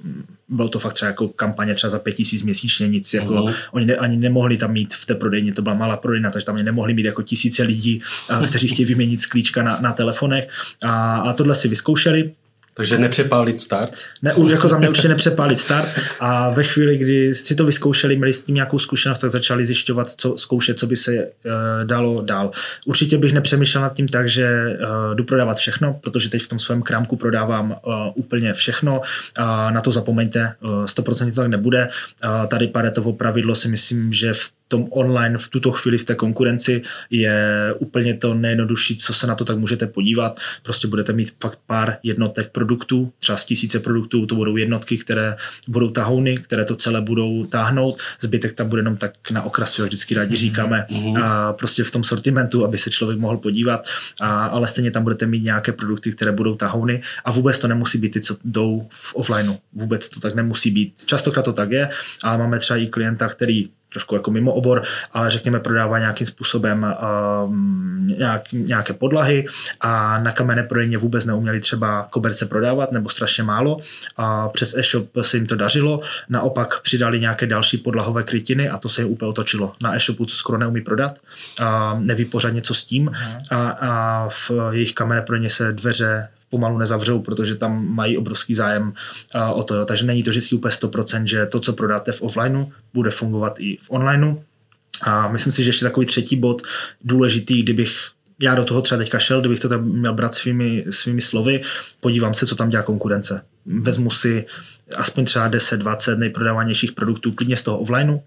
bylo 0.49 0.69
to 0.69 0.79
fakt 0.79 0.93
třeba 0.93 1.09
jako 1.09 1.29
kampaně 1.29 1.75
třeba 1.75 1.91
za 1.91 1.99
pět 1.99 2.13
tisíc 2.13 2.43
měsíčně, 2.43 2.89
nic 2.89 3.15
jako, 3.15 3.35
uh-huh. 3.35 3.55
oni 3.73 3.87
ne, 3.87 3.97
ani 3.97 4.17
nemohli 4.17 4.57
tam 4.57 4.73
mít 4.73 4.95
v 4.95 5.07
té 5.07 5.15
prodejně, 5.15 5.53
to 5.53 5.63
byla 5.63 5.75
malá 5.75 5.97
prodejna, 5.97 6.31
takže 6.31 6.47
tam 6.47 6.57
nemohli 6.57 6.95
mít 6.95 7.07
jako 7.07 7.23
tisíce 7.23 7.63
lidí, 7.63 8.03
kteří 8.49 8.69
chtějí 8.69 8.87
vyměnit 8.87 9.21
sklíčka 9.21 9.63
na, 9.63 9.79
na 9.81 9.93
telefonech 9.93 10.49
a, 10.83 11.17
a 11.17 11.33
tohle 11.33 11.55
si 11.55 11.69
vyzkoušeli, 11.69 12.33
takže 12.81 12.99
nepřepálit 12.99 13.61
start? 13.61 13.95
Ne, 14.23 14.35
jako 14.51 14.69
za 14.69 14.79
mě 14.79 14.89
určitě 14.89 15.09
nepřepálit 15.09 15.59
start 15.59 15.89
a 16.21 16.51
ve 16.51 16.63
chvíli, 16.63 16.97
kdy 16.97 17.35
si 17.35 17.55
to 17.55 17.65
vyzkoušeli, 17.65 18.17
měli 18.17 18.33
s 18.33 18.43
tím 18.43 18.55
nějakou 18.55 18.79
zkušenost, 18.79 19.19
tak 19.19 19.31
začali 19.31 19.65
zjišťovat, 19.65 20.11
co 20.11 20.39
zkoušet, 20.39 20.79
co 20.79 20.87
by 20.87 20.97
se 20.97 21.13
uh, 21.13 21.53
dalo 21.85 22.23
dál. 22.23 22.51
Určitě 22.85 23.19
bych 23.19 23.33
nepřemýšlel 23.33 23.83
nad 23.83 23.95
tím 23.95 24.09
tak, 24.09 24.29
že 24.29 24.77
uh, 24.81 25.15
jdu 25.15 25.25
prodávat 25.25 25.57
všechno, 25.57 25.99
protože 26.01 26.31
teď 26.31 26.43
v 26.43 26.49
tom 26.49 26.59
svém 26.59 26.83
krámku 26.83 27.17
prodávám 27.17 27.71
uh, 27.71 27.93
úplně 28.15 28.53
všechno. 28.53 28.99
Uh, 28.99 29.45
na 29.71 29.81
to 29.81 29.93
zapomeňte, 29.93 30.55
uh, 30.61 30.71
100% 30.85 31.35
to 31.35 31.41
tak 31.41 31.49
nebude. 31.49 31.89
Uh, 32.25 32.47
tady 32.47 32.67
Paretovo 32.67 33.13
pravidlo 33.13 33.55
si 33.55 33.69
myslím, 33.69 34.13
že 34.13 34.33
v 34.33 34.51
tom 34.71 34.87
online 34.91 35.39
v 35.39 35.49
tuto 35.49 35.73
chvíli 35.73 35.99
v 35.99 36.05
té 36.05 36.15
konkurenci 36.15 36.83
je 37.11 37.35
úplně 37.79 38.15
to 38.15 38.35
nejjednodušší, 38.35 38.97
co 38.97 39.15
se 39.15 39.27
na 39.27 39.35
to 39.35 39.45
tak 39.45 39.59
můžete 39.59 39.87
podívat. 39.87 40.41
Prostě 40.63 40.89
budete 40.89 41.13
mít 41.13 41.33
fakt 41.43 41.59
pár 41.67 41.97
jednotek 42.03 42.51
produktů, 42.51 43.13
třeba 43.19 43.37
z 43.37 43.45
tisíce 43.45 43.81
produktů, 43.81 44.27
to 44.27 44.35
budou 44.35 44.57
jednotky, 44.57 44.99
které 44.99 45.37
budou 45.69 45.91
tahouny, 45.91 46.37
které 46.37 46.65
to 46.65 46.77
celé 46.77 47.01
budou 47.01 47.47
táhnout, 47.47 47.99
zbytek 48.21 48.53
tam 48.53 48.69
bude 48.69 48.81
jenom 48.81 48.97
tak 48.97 49.31
na 49.31 49.43
okrasu, 49.43 49.83
jak 49.83 49.89
vždycky 49.89 50.15
rádi 50.15 50.31
mhm. 50.31 50.37
říkáme, 50.37 50.87
mm-hmm. 50.91 51.25
a 51.25 51.53
prostě 51.53 51.85
v 51.85 51.91
tom 51.91 52.05
sortimentu, 52.05 52.65
aby 52.65 52.79
se 52.79 52.91
člověk 52.91 53.19
mohl 53.19 53.37
podívat, 53.37 53.87
a, 54.21 54.47
ale 54.47 54.69
stejně 54.69 54.91
tam 54.91 55.03
budete 55.03 55.27
mít 55.27 55.45
nějaké 55.45 55.73
produkty, 55.73 56.13
které 56.13 56.33
budou 56.33 56.55
tahouny 56.55 57.03
a 57.25 57.33
vůbec 57.33 57.59
to 57.59 57.69
nemusí 57.69 57.99
být 57.99 58.11
ty, 58.11 58.21
co 58.21 58.37
jdou 58.45 58.89
v 58.91 59.15
offlineu. 59.15 59.55
Vůbec 59.73 60.09
to 60.09 60.21
tak 60.21 60.35
nemusí 60.35 60.71
být. 60.71 60.95
Častokrát 61.05 61.45
to 61.45 61.53
tak 61.53 61.71
je, 61.71 61.89
ale 62.23 62.39
máme 62.39 62.59
třeba 62.59 62.77
i 62.77 62.87
klienta, 62.87 63.29
který 63.29 63.69
trošku 63.93 64.15
jako 64.15 64.31
mimo 64.31 64.53
obor, 64.53 64.83
ale 65.13 65.31
řekněme 65.31 65.61
prodává 65.61 65.99
nějakým 65.99 66.27
způsobem 66.27 66.97
um, 67.45 68.07
nějak, 68.19 68.53
nějaké 68.53 68.93
podlahy 68.93 69.47
a 69.81 70.19
na 70.19 70.33
kamenné 70.33 70.63
prodejně 70.63 70.99
vůbec 70.99 71.25
neuměli 71.25 71.61
třeba 71.61 72.07
koberce 72.11 72.47
prodávat 72.47 72.93
nebo 72.93 73.09
strašně 73.09 73.43
málo 73.43 73.79
a 74.17 74.49
přes 74.49 74.75
e-shop 74.75 75.09
se 75.23 75.37
jim 75.37 75.47
to 75.47 75.57
dařilo, 75.57 76.01
naopak 76.29 76.81
přidali 76.83 77.21
nějaké 77.21 77.47
další 77.47 77.79
podlahové 77.79 78.23
krytiny 78.23 78.69
a 78.69 78.79
to 78.79 78.89
se 78.89 79.03
jim 79.03 79.11
úplně 79.11 79.29
otočilo. 79.29 79.73
Na 79.81 79.97
e-shopu 79.97 80.27
to 80.27 80.33
skoro 80.33 80.59
neumí 80.59 80.81
prodat, 80.81 81.19
a 81.61 81.97
neví 82.01 82.25
pořád 82.25 82.51
něco 82.51 82.75
s 82.75 82.85
tím 82.85 83.11
a, 83.51 83.69
a 83.69 84.29
v 84.29 84.51
jejich 84.71 84.95
kamenné 84.95 85.23
prodejně 85.23 85.51
se 85.51 85.73
dveře 85.73 86.29
pomalu 86.51 86.79
nezavřou, 86.79 87.21
protože 87.21 87.57
tam 87.57 87.87
mají 87.87 88.19
obrovský 88.19 88.55
zájem 88.55 88.93
o 89.53 89.63
to. 89.63 89.85
Takže 89.85 90.07
není 90.07 90.23
to 90.23 90.31
vždycky 90.31 90.55
úplně 90.55 90.73
100%, 90.73 91.25
že 91.25 91.47
to, 91.47 91.61
co 91.61 91.73
prodáte 91.73 92.13
v 92.13 92.23
offlineu, 92.23 92.67
bude 92.95 93.11
fungovat 93.11 93.55
i 93.59 93.77
v 93.83 93.91
onlineu. 93.91 94.37
A 95.03 95.29
myslím 95.29 95.53
si, 95.53 95.65
že 95.65 95.69
ještě 95.69 95.85
takový 95.85 96.07
třetí 96.07 96.37
bod 96.37 96.63
důležitý, 97.05 97.63
kdybych 97.63 97.97
já 98.43 98.55
do 98.55 98.65
toho 98.65 98.83
třeba 98.83 98.99
teďka 98.99 99.19
šel, 99.19 99.41
kdybych 99.41 99.61
to 99.61 99.69
tam 99.69 99.85
měl 99.85 100.15
brát 100.15 100.35
svými, 100.35 100.85
svými 100.91 101.21
slovy, 101.21 101.63
podívám 102.01 102.35
se, 102.35 102.47
co 102.47 102.55
tam 102.55 102.71
dělá 102.71 102.83
konkurence. 102.83 103.43
Vezmu 103.67 104.11
si 104.11 104.47
aspoň 104.97 105.25
třeba 105.25 105.51
10-20 105.51 106.19
nejprodávanějších 106.19 106.93
produktů, 106.93 107.33
klidně 107.33 107.57
z 107.57 107.63
toho 107.63 107.79
offlineu, 107.79 108.19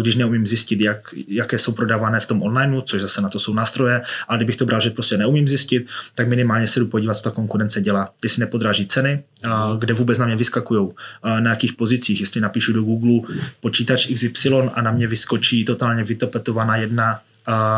když 0.00 0.14
neumím 0.14 0.46
zjistit, 0.46 0.80
jak, 0.80 1.14
jaké 1.28 1.58
jsou 1.58 1.72
prodávané 1.72 2.20
v 2.20 2.26
tom 2.26 2.42
onlineu, 2.42 2.80
což 2.80 3.02
zase 3.02 3.20
na 3.20 3.28
to 3.28 3.38
jsou 3.38 3.54
nástroje, 3.54 4.02
ale 4.28 4.38
kdybych 4.38 4.56
to 4.56 4.66
bral, 4.66 4.80
že 4.80 4.90
prostě 4.90 5.16
neumím 5.16 5.48
zjistit, 5.48 5.86
tak 6.14 6.28
minimálně 6.28 6.66
se 6.66 6.80
jdu 6.80 6.86
podívat, 6.86 7.14
co 7.14 7.22
ta 7.22 7.30
konkurence 7.30 7.80
dělá. 7.80 8.10
Jestli 8.22 8.40
nepodráží 8.40 8.86
ceny, 8.86 9.22
kde 9.78 9.94
vůbec 9.94 10.18
na 10.18 10.26
mě 10.26 10.36
vyskakují, 10.36 10.88
na 11.40 11.50
jakých 11.50 11.72
pozicích, 11.72 12.20
jestli 12.20 12.40
napíšu 12.40 12.72
do 12.72 12.82
Google 12.82 13.36
počítač 13.60 14.06
XY 14.06 14.54
a 14.74 14.82
na 14.82 14.92
mě 14.92 15.06
vyskočí 15.06 15.64
totálně 15.64 16.04
vytopetovaná 16.04 16.76
jedna 16.76 17.20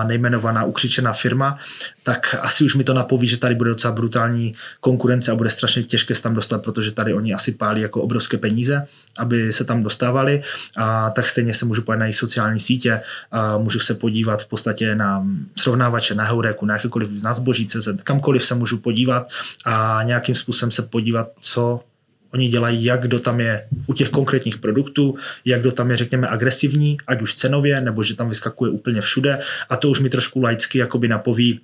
nejmenovaná 0.07 0.65
ukřičená 0.65 1.13
firma, 1.13 1.59
tak 2.03 2.37
asi 2.41 2.65
už 2.65 2.75
mi 2.75 2.85
to 2.85 2.95
napoví, 2.95 3.29
že 3.29 3.37
tady 3.37 3.55
bude 3.55 3.71
docela 3.71 3.93
brutální 3.93 4.53
konkurence 4.81 5.33
a 5.33 5.35
bude 5.35 5.51
strašně 5.51 5.83
těžké 5.83 6.15
se 6.15 6.23
tam 6.23 6.35
dostat, 6.35 6.63
protože 6.63 6.93
tady 6.93 7.15
oni 7.15 7.35
asi 7.35 7.53
pálí 7.53 7.81
jako 7.83 8.03
obrovské 8.03 8.37
peníze, 8.37 8.87
aby 9.19 9.53
se 9.53 9.65
tam 9.65 9.83
dostávali. 9.83 10.43
A 10.77 11.11
tak 11.11 11.29
stejně 11.29 11.55
se 11.55 11.65
můžu 11.65 11.83
podívat 11.83 11.99
na 11.99 12.05
jejich 12.05 12.17
sociální 12.17 12.61
sítě, 12.61 13.01
a 13.33 13.57
můžu 13.57 13.81
se 13.81 13.95
podívat 13.95 14.43
v 14.43 14.49
podstatě 14.49 14.95
na 14.95 15.27
srovnávače, 15.57 16.15
na 16.15 16.25
Heureku, 16.25 16.67
na 16.67 16.75
jakékoliv 16.75 17.23
na 17.23 17.33
zboží.cz, 17.33 17.89
kamkoliv 18.05 18.47
se 18.47 18.55
můžu 18.55 18.79
podívat 18.79 19.29
a 19.65 20.01
nějakým 20.03 20.35
způsobem 20.35 20.71
se 20.71 20.83
podívat, 20.83 21.29
co 21.41 21.81
Oni 22.37 22.49
dělají, 22.49 22.85
jak 22.85 23.03
kdo 23.03 23.21
tam 23.21 23.41
je 23.41 23.65
u 23.87 23.95
těch 23.95 24.09
konkrétních 24.09 24.59
produktů, 24.59 25.15
jak 25.45 25.61
kdo 25.61 25.73
tam 25.73 25.91
je, 25.91 25.97
řekněme, 25.97 26.29
agresivní, 26.29 26.97
ať 27.07 27.23
už 27.23 27.35
cenově, 27.35 27.81
nebo 27.81 28.03
že 28.03 28.17
tam 28.17 28.29
vyskakuje 28.29 28.71
úplně 28.71 29.01
všude. 29.01 29.39
A 29.69 29.77
to 29.77 29.89
už 29.89 30.01
mi 30.01 30.11
trošku 30.11 30.43
laicky 30.43 30.79
jakoby 30.79 31.09
napoví, 31.09 31.61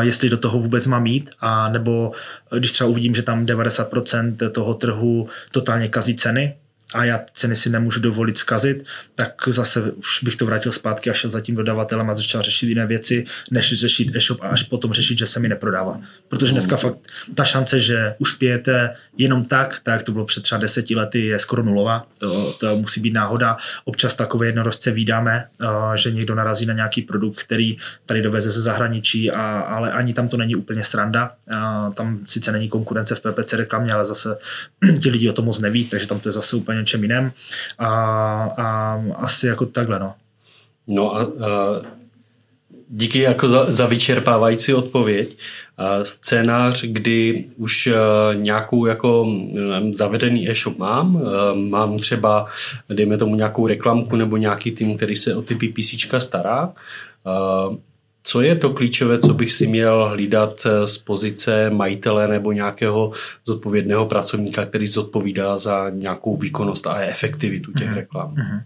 jestli 0.00 0.28
do 0.28 0.36
toho 0.36 0.58
vůbec 0.58 0.86
mám 0.86 1.06
jít, 1.06 1.30
a 1.40 1.68
nebo 1.68 2.12
když 2.58 2.72
třeba 2.72 2.90
uvidím, 2.90 3.14
že 3.14 3.22
tam 3.22 3.46
90% 3.46 4.50
toho 4.50 4.74
trhu 4.74 5.28
totálně 5.50 5.88
kazí 5.88 6.16
ceny, 6.16 6.56
a 6.94 7.04
já 7.04 7.20
ceny 7.34 7.56
si 7.56 7.70
nemůžu 7.70 8.00
dovolit 8.00 8.38
zkazit, 8.38 8.84
tak 9.14 9.34
zase 9.46 9.92
už 9.92 10.22
bych 10.22 10.36
to 10.36 10.46
vrátil 10.46 10.72
zpátky 10.72 11.10
a 11.10 11.12
šel 11.12 11.30
za 11.30 11.40
tím 11.40 11.54
dodavatelem 11.54 12.10
a 12.10 12.14
začal 12.14 12.42
řešit 12.42 12.66
jiné 12.66 12.86
věci, 12.86 13.24
než 13.50 13.72
řešit 13.72 14.16
e-shop 14.16 14.42
a 14.42 14.48
až 14.48 14.62
potom 14.62 14.92
řešit, 14.92 15.18
že 15.18 15.26
se 15.26 15.40
mi 15.40 15.48
neprodává. 15.48 16.00
Protože 16.28 16.52
dneska 16.52 16.76
fakt 16.76 16.96
ta 17.34 17.44
šance, 17.44 17.80
že 17.80 18.14
uspějete 18.18 18.96
jenom 19.18 19.44
tak, 19.44 19.80
tak 19.82 20.02
to 20.02 20.12
bylo 20.12 20.24
před 20.24 20.42
třeba 20.42 20.60
deseti 20.60 20.94
lety, 20.94 21.26
je 21.26 21.38
skoro 21.38 21.62
nulová. 21.62 22.06
To, 22.18 22.52
to 22.52 22.76
musí 22.76 23.00
být 23.00 23.12
náhoda. 23.12 23.56
Občas 23.84 24.14
takové 24.14 24.46
jednorožce 24.46 24.90
vydáme, 24.90 25.46
že 25.94 26.10
někdo 26.10 26.34
narazí 26.34 26.66
na 26.66 26.74
nějaký 26.74 27.02
produkt, 27.02 27.42
který 27.42 27.76
tady 28.06 28.22
doveze 28.22 28.50
ze 28.50 28.60
zahraničí, 28.60 29.30
a, 29.30 29.60
ale 29.60 29.92
ani 29.92 30.12
tam 30.12 30.28
to 30.28 30.36
není 30.36 30.56
úplně 30.56 30.84
sranda. 30.84 31.32
A 31.50 31.90
tam 31.90 32.18
sice 32.26 32.52
není 32.52 32.68
konkurence 32.68 33.14
v 33.14 33.20
PPC 33.20 33.52
reklamě, 33.52 33.92
ale 33.92 34.06
zase 34.06 34.38
ti 35.02 35.10
lidi 35.10 35.30
o 35.30 35.32
tom 35.32 35.44
moc 35.44 35.58
neví, 35.58 35.84
takže 35.84 36.06
tam 36.06 36.20
to 36.20 36.28
je 36.28 36.32
zase 36.32 36.56
úplně 36.56 36.79
něčem 36.80 37.02
jiném. 37.02 37.32
A, 37.78 37.88
a 38.56 39.00
asi 39.14 39.46
jako 39.46 39.66
takhle, 39.66 39.98
no. 39.98 40.14
No 40.86 41.16
a, 41.16 41.22
a 41.22 41.26
díky 42.88 43.18
jako 43.18 43.48
za, 43.48 43.72
za 43.72 43.86
vyčerpávající 43.86 44.74
odpověď. 44.74 45.36
A 45.78 46.04
scénář, 46.04 46.84
kdy 46.84 47.44
už 47.56 47.88
nějakou 48.34 48.86
jako 48.86 49.32
zavedený 49.92 50.50
e-shop 50.50 50.78
mám, 50.78 51.22
mám 51.54 51.98
třeba, 51.98 52.46
dejme 52.88 53.18
tomu 53.18 53.34
nějakou 53.34 53.66
reklamku 53.66 54.16
nebo 54.16 54.36
nějaký 54.36 54.70
tým, 54.70 54.96
který 54.96 55.16
se 55.16 55.34
o 55.34 55.42
ty 55.42 55.54
PPC 55.54 55.94
stará, 56.18 56.72
co 58.22 58.40
je 58.40 58.56
to 58.56 58.70
klíčové, 58.70 59.18
co 59.18 59.34
bych 59.34 59.52
si 59.52 59.66
měl 59.66 60.08
hlídat 60.08 60.66
eh, 60.66 60.88
z 60.88 60.98
pozice 60.98 61.70
majitele 61.70 62.28
nebo 62.28 62.52
nějakého 62.52 63.12
zodpovědného 63.46 64.06
pracovníka, 64.06 64.66
který 64.66 64.86
zodpovídá 64.86 65.58
za 65.58 65.90
nějakou 65.90 66.36
výkonnost 66.36 66.86
a 66.86 67.00
efektivitu 67.00 67.72
těch 67.72 67.86
mhm. 67.86 67.96
reklam? 67.96 68.34
Mm-hmm. 68.34 68.62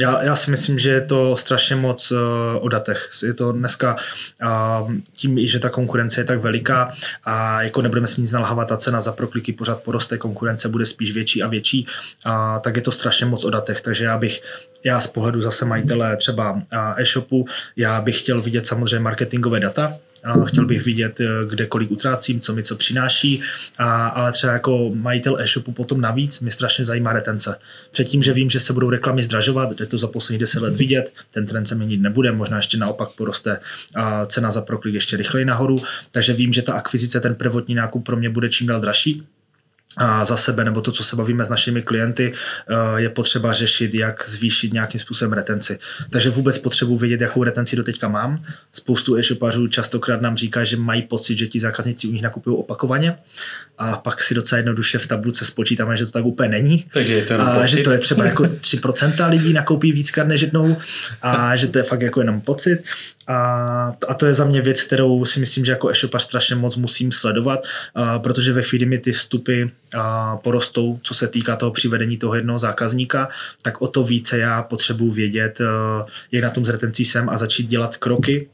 Já, 0.00 0.22
já 0.22 0.36
si 0.36 0.50
myslím, 0.50 0.78
že 0.78 0.90
je 0.90 1.00
to 1.00 1.36
strašně 1.36 1.76
moc 1.76 2.12
uh, 2.12 2.18
o 2.60 2.68
datech. 2.68 3.10
Je 3.22 3.34
to 3.34 3.52
dneska 3.52 3.96
uh, 4.42 4.92
tím, 5.12 5.46
že 5.46 5.58
ta 5.58 5.68
konkurence 5.68 6.20
je 6.20 6.24
tak 6.24 6.38
veliká 6.38 6.92
a 7.24 7.62
jako 7.62 7.82
nebudeme 7.82 8.06
si 8.06 8.20
nic 8.20 8.32
nalhávat, 8.32 8.68
ta 8.68 8.76
cena 8.76 9.00
za 9.00 9.12
prokliky 9.12 9.52
pořád 9.52 9.82
poroste, 9.82 10.18
konkurence 10.18 10.68
bude 10.68 10.86
spíš 10.86 11.12
větší 11.12 11.42
a 11.42 11.46
větší, 11.46 11.86
a 12.24 12.58
tak 12.58 12.76
je 12.76 12.82
to 12.82 12.92
strašně 12.92 13.26
moc 13.26 13.44
o 13.44 13.50
datech. 13.50 13.80
Takže 13.80 14.04
já 14.04 14.18
bych 14.18 14.42
já 14.84 15.00
z 15.00 15.06
pohledu 15.06 15.40
zase 15.40 15.64
majitele 15.64 16.16
třeba 16.16 16.62
e-shopu, 16.96 17.46
já 17.76 18.00
bych 18.00 18.18
chtěl 18.18 18.42
vidět 18.42 18.66
samozřejmě 18.66 18.98
marketingové 18.98 19.60
data, 19.60 19.98
chtěl 20.44 20.66
bych 20.66 20.84
vidět, 20.84 21.20
eh, 21.20 21.26
kde 21.48 21.66
kolik 21.66 21.90
utrácím, 21.90 22.40
co 22.40 22.54
mi 22.54 22.62
co 22.62 22.76
přináší, 22.76 23.40
a, 23.78 24.06
ale 24.06 24.32
třeba 24.32 24.52
jako 24.52 24.90
majitel 24.94 25.40
e-shopu 25.40 25.72
potom 25.72 26.00
navíc 26.00 26.40
mě 26.40 26.50
strašně 26.50 26.84
zajímá 26.84 27.12
retence. 27.12 27.58
Předtím, 27.90 28.22
že 28.22 28.32
vím, 28.32 28.50
že 28.50 28.60
se 28.60 28.72
budou 28.72 28.90
reklamy 28.90 29.22
zdražovat, 29.22 29.72
jde 29.72 29.86
to 29.86 29.98
za 29.98 30.06
posledních 30.06 30.40
10 30.40 30.62
let 30.62 30.76
vidět, 30.76 31.12
ten 31.30 31.46
trend 31.46 31.66
se 31.66 31.74
měnit 31.74 32.00
nebude, 32.00 32.32
možná 32.32 32.56
ještě 32.56 32.76
naopak 32.76 33.08
poroste 33.10 33.60
a 33.94 34.26
cena 34.26 34.50
za 34.50 34.60
proklik 34.60 34.94
ještě 34.94 35.16
rychleji 35.16 35.44
nahoru, 35.44 35.82
takže 36.10 36.32
vím, 36.32 36.52
že 36.52 36.62
ta 36.62 36.72
akvizice, 36.72 37.20
ten 37.20 37.34
prvotní 37.34 37.74
nákup 37.74 38.04
pro 38.04 38.16
mě 38.16 38.30
bude 38.30 38.48
čím 38.48 38.66
dál 38.66 38.80
dražší, 38.80 39.22
za 40.24 40.36
sebe, 40.36 40.64
nebo 40.64 40.80
to, 40.80 40.92
co 40.92 41.04
se 41.04 41.16
bavíme 41.16 41.44
s 41.44 41.48
našimi 41.48 41.82
klienty, 41.82 42.32
eh, 42.32 43.00
je 43.00 43.08
potřeba 43.08 43.52
řešit, 43.52 43.94
jak 43.94 44.28
zvýšit 44.28 44.72
nějakým 44.72 45.00
způsobem 45.00 45.32
retenci. 45.32 45.78
Takže 46.10 46.30
vůbec 46.30 46.58
potřebuji 46.58 46.96
vědět, 46.98 47.20
jakou 47.20 47.44
retenci 47.44 47.76
do 47.76 47.84
teďka 47.84 48.08
mám. 48.08 48.44
Spoustu 48.72 49.16
e-shopařů 49.16 49.66
častokrát 49.66 50.20
nám 50.20 50.36
říká, 50.36 50.64
že 50.64 50.76
mají 50.76 51.02
pocit, 51.02 51.38
že 51.38 51.46
ti 51.46 51.60
zákazníci 51.60 52.08
u 52.08 52.12
nich 52.12 52.22
nakupují 52.22 52.56
opakovaně 52.56 53.18
a 53.78 53.96
pak 53.96 54.22
si 54.22 54.34
docela 54.34 54.56
jednoduše 54.56 54.98
v 54.98 55.06
tabulce 55.06 55.44
spočítáme, 55.44 55.96
že 55.96 56.06
to 56.06 56.12
tak 56.12 56.24
úplně 56.24 56.48
není. 56.48 56.84
Takže 56.92 57.14
je 57.14 57.24
to 57.24 57.40
a 57.40 57.66
že 57.66 57.76
to 57.76 57.90
je 57.90 57.98
třeba 57.98 58.24
jako 58.24 58.42
3% 58.42 59.30
lidí 59.30 59.52
nakoupí 59.52 59.92
víckrát 59.92 60.28
než 60.28 60.40
jednou 60.40 60.76
a 61.22 61.56
že 61.56 61.66
to 61.66 61.78
je 61.78 61.82
fakt 61.82 62.02
jako 62.02 62.20
jenom 62.20 62.40
pocit. 62.40 62.84
A, 63.26 63.96
a 64.08 64.14
to 64.14 64.26
je 64.26 64.34
za 64.34 64.44
mě 64.44 64.60
věc, 64.60 64.82
kterou 64.82 65.24
si 65.24 65.40
myslím, 65.40 65.64
že 65.64 65.72
jako 65.72 65.90
e-shopař 65.90 66.22
strašně 66.22 66.56
moc 66.56 66.76
musím 66.76 67.12
sledovat, 67.12 67.60
protože 68.18 68.52
ve 68.52 68.62
chvíli 68.62 68.86
mi 68.86 68.98
ty 68.98 69.12
vstupy 69.12 69.64
porostou, 70.42 70.98
co 71.02 71.14
se 71.14 71.28
týká 71.28 71.56
toho 71.56 71.72
přivedení 71.72 72.16
toho 72.16 72.34
jednoho 72.34 72.58
zákazníka, 72.58 73.28
tak 73.62 73.82
o 73.82 73.86
to 73.86 74.04
více 74.04 74.38
já 74.38 74.62
potřebuji 74.62 75.10
vědět, 75.10 75.60
a, 75.60 76.04
jak 76.32 76.42
na 76.42 76.50
tom 76.50 76.66
z 76.66 76.68
retencí 76.68 77.04
jsem 77.04 77.28
a 77.28 77.36
začít 77.36 77.68
dělat 77.68 77.96
kroky, 77.96 78.48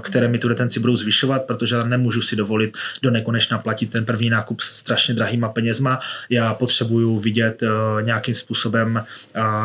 které 0.00 0.28
mi 0.28 0.38
tu 0.38 0.48
retenci 0.48 0.80
budou 0.80 0.96
zvyšovat, 0.96 1.44
protože 1.44 1.84
nemůžu 1.84 2.22
si 2.22 2.36
dovolit 2.36 2.76
do 3.02 3.10
nekonečna 3.10 3.58
platit 3.58 3.90
ten 3.90 4.04
první 4.04 4.30
nákup 4.30 4.60
s 4.60 4.66
strašně 4.66 5.14
drahýma 5.14 5.48
penězma. 5.48 5.98
Já 6.30 6.54
potřebuju 6.54 7.18
vidět 7.18 7.62
a, 7.62 8.00
nějakým 8.00 8.34
způsobem, 8.34 9.04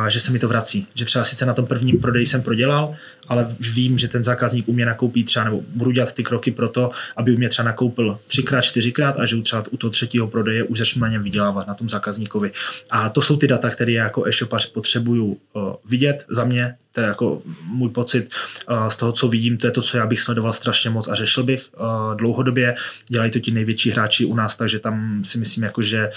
že 0.08 0.20
se 0.20 0.32
mi 0.32 0.40
to 0.40 0.48
vrací. 0.48 0.88
Že 0.96 1.06
třeba 1.06 1.26
sice 1.26 1.46
na 1.46 1.54
tom 1.54 1.66
prvním 1.66 2.00
prodeji 2.00 2.26
jsem 2.26 2.42
prodělal, 2.42 2.96
ale 3.28 3.56
vím, 3.60 3.98
že 3.98 4.08
ten 4.08 4.24
zákazník 4.24 4.68
u 4.68 4.74
mě 4.74 4.86
nakoupí 4.86 5.24
třeba, 5.24 5.46
nebo 5.46 5.62
budu 5.76 5.92
dělat 5.92 6.14
ty 6.14 6.24
kroky 6.24 6.52
pro 6.52 6.70
to, 6.70 6.92
aby 7.16 7.34
u 7.34 7.38
mě 7.38 7.50
třeba 7.50 7.66
nakoupil 7.66 8.20
třikrát, 8.28 8.62
čtyřikrát 8.62 9.20
a 9.20 9.26
že 9.26 9.42
třeba 9.42 9.64
u 9.72 9.78
toho 9.78 9.92
třetího 9.92 10.28
prodeje 10.28 10.64
už 10.64 10.78
něm 10.96 11.24
vydělávat, 11.24 11.68
na 11.68 11.74
tom 11.74 11.90
zákazníkovi. 11.90 12.52
A 12.90 13.10
to 13.10 13.22
jsou 13.22 13.38
ty 13.38 13.48
data, 13.48 13.70
které 13.70 13.92
jako 13.92 14.26
e-shopař 14.26 14.66
potřebuju 14.66 15.26
uh, 15.26 15.74
vidět 15.86 16.26
za 16.30 16.44
mě, 16.44 16.76
teda 16.92 17.08
jako 17.08 17.42
můj 17.68 17.90
pocit 17.90 18.30
uh, 18.70 18.88
z 18.88 18.96
toho, 18.96 19.12
co 19.12 19.28
vidím, 19.28 19.58
to 19.58 19.68
je 19.68 19.72
to, 19.72 19.82
co 19.82 19.98
já 19.98 20.08
bych 20.08 20.20
sledoval 20.20 20.54
strašně 20.54 20.90
moc 20.90 21.08
a 21.08 21.16
řešil 21.16 21.44
bych 21.44 21.66
uh, 21.78 22.16
dlouhodobě. 22.16 22.76
Dělají 23.08 23.32
to 23.32 23.40
ti 23.40 23.52
největší 23.52 23.92
hráči 23.92 24.26
u 24.26 24.36
nás, 24.36 24.56
takže 24.56 24.80
tam 24.80 25.22
si 25.26 25.38
myslím, 25.38 25.64
jako, 25.64 25.82
že 25.82 26.10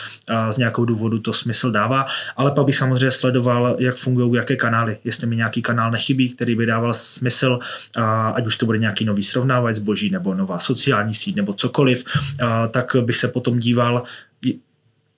z 0.50 0.58
nějakého 0.58 0.84
důvodu 0.84 1.18
to 1.18 1.32
smysl 1.32 1.70
dává. 1.70 2.06
Ale 2.36 2.50
pak 2.50 2.66
bych 2.66 2.76
samozřejmě 2.76 3.10
sledoval, 3.10 3.76
jak 3.78 3.96
fungují 3.96 4.34
jaké 4.34 4.56
kanály. 4.56 4.98
Jestli 5.04 5.26
mi 5.26 5.36
nějaký 5.36 5.62
kanál 5.62 5.90
nechybí, 5.90 6.28
který 6.28 6.54
by 6.54 6.66
dával 6.66 6.94
smysl, 6.94 7.58
ať 8.34 8.46
už 8.46 8.56
to 8.56 8.66
bude 8.66 8.78
nějaký 8.78 9.04
nový 9.04 9.22
srovnávač 9.22 9.76
zboží 9.76 10.10
nebo 10.10 10.34
nová 10.34 10.58
sociální 10.58 11.14
síť 11.14 11.36
nebo 11.36 11.52
cokoliv, 11.52 12.04
tak 12.70 12.96
bych 13.00 13.16
se 13.16 13.28
potom 13.28 13.58
díval, 13.58 14.02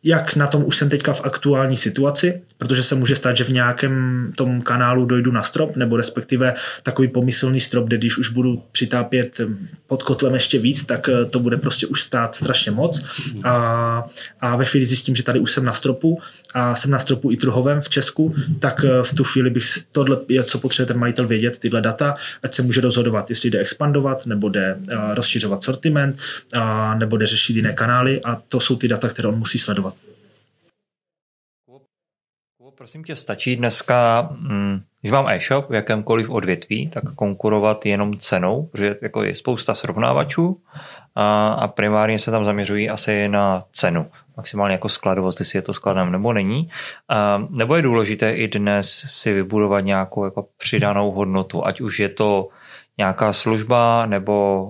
jak 0.04 0.36
na 0.36 0.46
tom 0.46 0.64
už 0.64 0.76
jsem 0.76 0.88
teďka 0.88 1.12
v 1.12 1.20
aktuální 1.24 1.76
situaci, 1.76 2.42
protože 2.58 2.82
se 2.82 2.94
může 2.94 3.16
stát, 3.16 3.36
že 3.36 3.44
v 3.44 3.52
nějakém 3.52 4.32
tom 4.36 4.62
kanálu 4.62 5.04
dojdu 5.04 5.32
na 5.32 5.42
strop, 5.42 5.76
nebo 5.76 5.96
respektive 5.96 6.54
takový 6.82 7.08
pomyslný 7.08 7.60
strop, 7.60 7.86
kde 7.86 7.98
když 7.98 8.18
už 8.18 8.30
budu 8.30 8.62
přitápět 8.72 9.40
pod 9.86 10.02
kotlem 10.02 10.34
ještě 10.34 10.58
víc, 10.58 10.84
tak 10.84 11.08
eh, 11.08 11.24
to 11.24 11.40
bude 11.40 11.56
prostě 11.56 11.86
už 11.86 12.02
stát 12.02 12.34
strašně 12.34 12.70
moc. 12.70 13.04
A, 13.44 14.04
a 14.40 14.56
ve 14.56 14.64
chvíli 14.64 14.86
zjistím, 14.86 15.16
že 15.16 15.22
tady 15.22 15.38
už 15.40 15.52
jsem 15.52 15.64
na 15.64 15.72
stropu 15.72 16.20
a 16.54 16.74
jsem 16.74 16.90
na 16.90 16.98
stropu 16.98 17.30
i 17.30 17.36
trhovém 17.36 17.80
v 17.80 17.88
Česku, 17.88 18.34
tak 18.58 18.84
eh, 18.84 19.02
v 19.02 19.14
tu 19.14 19.24
chvíli 19.24 19.50
bych 19.50 19.64
tohle, 19.92 20.18
co 20.44 20.58
potřebuje 20.58 20.86
ten 20.86 20.98
majitel 20.98 21.26
vědět, 21.26 21.58
tyhle 21.58 21.80
data, 21.80 22.14
ať 22.42 22.54
se 22.54 22.62
může 22.62 22.80
rozhodovat, 22.80 23.30
jestli 23.30 23.50
jde 23.50 23.58
expandovat, 23.58 24.26
nebo 24.26 24.48
jde 24.48 24.76
eh, 24.88 25.14
rozšiřovat 25.14 25.62
sortiment, 25.62 26.16
nebo 26.98 27.16
jde 27.16 27.26
řešit 27.26 27.56
jiné 27.56 27.72
kanály 27.72 28.20
a 28.24 28.42
to 28.48 28.60
jsou 28.60 28.76
ty 28.76 28.88
data, 28.88 29.08
které 29.08 29.28
on 29.28 29.38
musí 29.38 29.58
sledovat 29.58 29.89
prosím 32.80 33.04
tě, 33.04 33.16
stačí 33.16 33.56
dneska 33.56 34.28
mm, 34.32 34.80
Když 35.00 35.12
mám 35.12 35.28
e-shop 35.28 35.70
v 35.70 35.74
jakémkoliv 35.74 36.30
odvětví, 36.30 36.88
tak 36.88 37.14
konkurovat 37.14 37.86
jenom 37.86 38.18
cenou, 38.18 38.68
protože 38.72 38.96
jako 39.02 39.22
je 39.22 39.34
spousta 39.34 39.74
srovnávačů 39.74 40.60
a, 41.14 41.48
a 41.48 41.68
primárně 41.68 42.18
se 42.18 42.30
tam 42.30 42.44
zaměřují 42.44 42.90
asi 42.90 43.28
na 43.28 43.64
cenu. 43.72 44.06
Maximálně 44.36 44.72
jako 44.72 44.88
skladovost, 44.88 45.40
jestli 45.40 45.58
je 45.58 45.62
to 45.62 45.74
skladem 45.74 46.12
nebo 46.12 46.32
není. 46.32 46.70
A, 47.08 47.38
nebo 47.50 47.76
je 47.76 47.82
důležité 47.82 48.32
i 48.32 48.48
dnes 48.48 49.04
si 49.06 49.32
vybudovat 49.32 49.80
nějakou 49.80 50.24
jako 50.24 50.46
přidanou 50.56 51.10
hodnotu, 51.10 51.66
ať 51.66 51.80
už 51.80 52.00
je 52.00 52.08
to 52.08 52.48
nějaká 52.98 53.32
služba 53.32 54.06
nebo 54.06 54.68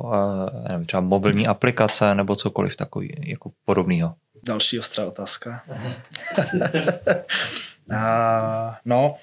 nevím, 0.68 0.86
třeba 0.86 1.00
mobilní 1.00 1.46
aplikace 1.46 2.14
nebo 2.14 2.36
cokoliv 2.36 2.76
takový 2.76 3.14
jako 3.26 3.50
podobného. 3.64 4.14
Další 4.46 4.78
ostrá 4.78 5.06
otázka. 5.06 5.62
no, 7.90 9.18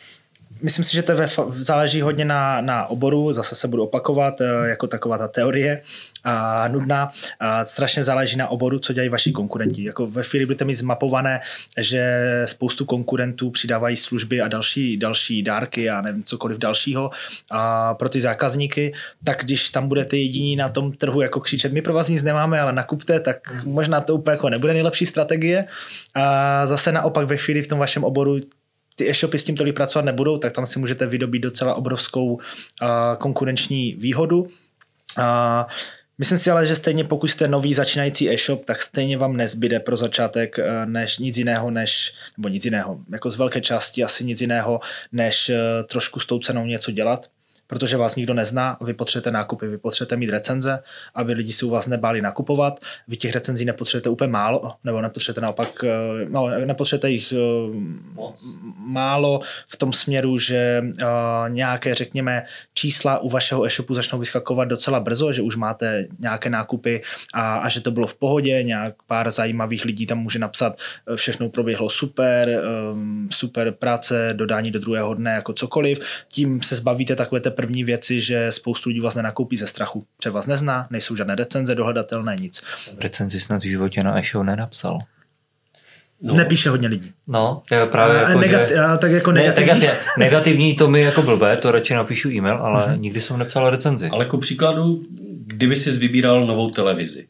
myslím 0.61 0.85
si, 0.85 0.95
že 0.95 1.03
to 1.03 1.15
ve, 1.15 1.27
záleží 1.49 2.01
hodně 2.01 2.25
na, 2.25 2.61
na 2.61 2.87
oboru, 2.87 3.33
zase 3.33 3.55
se 3.55 3.67
budu 3.67 3.83
opakovat, 3.83 4.41
eh, 4.41 4.69
jako 4.69 4.87
taková 4.87 5.17
ta 5.17 5.27
teorie 5.27 5.81
a 6.23 6.67
nudná. 6.67 7.09
A 7.39 7.65
strašně 7.65 8.03
záleží 8.03 8.37
na 8.37 8.47
oboru, 8.47 8.79
co 8.79 8.93
dělají 8.93 9.09
vaši 9.09 9.31
konkurenti. 9.31 9.83
Jako 9.83 10.07
ve 10.07 10.23
chvíli 10.23 10.45
budete 10.45 10.65
mít 10.65 10.75
zmapované, 10.75 11.41
že 11.77 12.21
spoustu 12.45 12.85
konkurentů 12.85 13.49
přidávají 13.49 13.95
služby 13.95 14.41
a 14.41 14.47
další, 14.47 14.97
další 14.97 15.43
dárky 15.43 15.89
a 15.89 16.01
nevím, 16.01 16.23
cokoliv 16.23 16.57
dalšího 16.57 17.09
a 17.51 17.93
pro 17.93 18.09
ty 18.09 18.21
zákazníky, 18.21 18.93
tak 19.23 19.43
když 19.43 19.71
tam 19.71 19.87
budete 19.87 20.17
jediní 20.17 20.55
na 20.55 20.69
tom 20.69 20.91
trhu 20.91 21.21
jako 21.21 21.39
křičet, 21.39 21.73
my 21.73 21.81
pro 21.81 21.93
vás 21.93 22.09
nic 22.09 22.21
nemáme, 22.21 22.59
ale 22.59 22.73
nakupte, 22.73 23.19
tak 23.19 23.63
možná 23.63 24.01
to 24.01 24.15
úplně 24.15 24.31
jako 24.31 24.49
nebude 24.49 24.73
nejlepší 24.73 25.05
strategie. 25.05 25.65
A 26.13 26.65
zase 26.67 26.91
naopak 26.91 27.27
ve 27.27 27.37
chvíli 27.37 27.61
v 27.61 27.67
tom 27.67 27.79
vašem 27.79 28.03
oboru 28.03 28.39
ty 28.97 29.09
e-shopy 29.09 29.39
s 29.39 29.43
tím 29.43 29.55
tolik 29.55 29.75
pracovat 29.75 30.05
nebudou, 30.05 30.37
tak 30.37 30.53
tam 30.53 30.65
si 30.65 30.79
můžete 30.79 31.07
vydobít 31.07 31.41
docela 31.41 31.75
obrovskou 31.75 32.39
konkurenční 33.17 33.95
výhodu. 33.95 34.47
Myslím 36.17 36.37
si 36.37 36.51
ale, 36.51 36.65
že 36.65 36.75
stejně 36.75 37.03
pokud 37.03 37.27
jste 37.27 37.47
nový 37.47 37.73
začínající 37.73 38.29
e-shop, 38.29 38.65
tak 38.65 38.81
stejně 38.81 39.17
vám 39.17 39.37
nezbyde 39.37 39.79
pro 39.79 39.97
začátek 39.97 40.57
než 40.85 41.17
nic 41.17 41.37
jiného, 41.37 41.71
než, 41.71 42.13
nebo 42.37 42.49
nic 42.49 42.65
jiného, 42.65 42.99
jako 43.11 43.29
z 43.29 43.35
velké 43.35 43.61
části 43.61 44.03
asi 44.03 44.23
nic 44.23 44.41
jiného, 44.41 44.79
než 45.11 45.51
trošku 45.87 46.19
s 46.19 46.25
tou 46.25 46.39
cenou 46.39 46.65
něco 46.65 46.91
dělat 46.91 47.29
protože 47.67 47.97
vás 47.97 48.15
nikdo 48.15 48.33
nezná, 48.33 48.77
vy 48.81 48.93
potřebujete 48.93 49.31
nákupy, 49.31 49.67
vy 49.67 49.77
potřebujete 49.77 50.15
mít 50.15 50.29
recenze, 50.29 50.79
aby 51.15 51.33
lidi 51.33 51.53
si 51.53 51.65
u 51.65 51.69
vás 51.69 51.87
nebáli 51.87 52.21
nakupovat, 52.21 52.79
vy 53.07 53.17
těch 53.17 53.33
recenzí 53.33 53.65
nepotřebujete 53.65 54.09
úplně 54.09 54.31
málo, 54.31 54.73
nebo 54.83 55.01
nepotřebujete 55.01 55.41
naopak, 55.41 55.83
eh, 55.83 56.25
no, 56.29 56.49
nepotřebujete 56.65 57.09
jich 57.09 57.33
eh, 57.33 57.37
málo 58.77 59.41
v 59.67 59.77
tom 59.77 59.93
směru, 59.93 60.37
že 60.37 60.83
uh, 60.83 60.99
nějaké, 61.47 61.95
řekněme, 61.95 62.45
čísla 62.73 63.19
u 63.19 63.29
vašeho 63.29 63.65
e-shopu 63.65 63.95
začnou 63.95 64.19
vyskakovat 64.19 64.67
docela 64.67 64.99
brzo, 64.99 65.33
že 65.33 65.41
už 65.41 65.55
máte 65.55 66.07
nějaké 66.19 66.49
nákupy 66.49 67.01
a, 67.33 67.57
a 67.57 67.69
že 67.69 67.81
to 67.81 67.91
bylo 67.91 68.07
v 68.07 68.15
pohodě, 68.15 68.63
nějak 68.63 68.93
pár 69.07 69.31
zajímavých 69.31 69.85
lidí 69.85 70.05
tam 70.05 70.17
může 70.17 70.39
napsat, 70.39 70.77
všechno 71.15 71.49
proběhlo 71.49 71.89
super, 71.89 72.63
super 73.29 73.71
práce, 73.71 74.33
dodání 74.33 74.71
do 74.71 74.79
druhého 74.79 75.13
dne, 75.13 75.31
jako 75.31 75.53
cokoliv, 75.53 75.99
tím 76.27 76.61
se 76.61 76.75
zbavíte 76.75 77.15
takové 77.15 77.41
té 77.41 77.51
první 77.57 77.83
věci, 77.83 78.21
že 78.21 78.51
spoustu 78.51 78.89
lidí 78.89 78.99
vás 78.99 79.15
nenakoupí 79.15 79.57
ze 79.57 79.67
strachu. 79.67 80.05
Třeba 80.17 80.33
vás 80.33 80.47
nezná, 80.47 80.87
nejsou 80.89 81.15
žádné 81.15 81.35
recenze 81.35 81.75
dohledatelné, 81.75 82.35
nic. 82.35 82.63
Recenzi 82.97 83.39
snad 83.39 83.63
v 83.63 83.67
životě 83.67 84.03
na 84.03 84.19
e-show 84.19 84.43
nenapsal. 84.43 84.99
No. 86.21 86.33
Nepíše 86.33 86.69
hodně 86.69 86.87
lidí. 86.87 87.11
No, 87.27 87.61
je 87.71 87.85
právě 87.85 88.25
a, 88.25 88.29
jako, 88.29 88.41
negat, 88.41 88.69
že... 88.69 88.79
a, 88.79 88.97
tak 88.97 89.11
jako 89.11 89.31
ne, 89.31 89.41
negativní. 89.41 89.67
tak 89.67 89.67
jasně, 89.67 89.99
negativní 90.17 90.75
to 90.75 90.87
mi 90.87 91.01
jako 91.01 91.21
blbé, 91.21 91.57
to 91.57 91.71
radši 91.71 91.93
napíšu 91.93 92.29
e-mail, 92.29 92.57
ale 92.57 92.85
uh-huh. 92.85 92.99
nikdy 92.99 93.21
jsem 93.21 93.37
nepsal 93.37 93.69
recenzi. 93.69 94.09
Ale 94.09 94.25
jako 94.25 94.37
příkladu, 94.37 95.03
kdyby 95.45 95.77
si 95.77 95.91
vybíral 95.91 96.45
novou 96.45 96.69
televizi, 96.69 97.27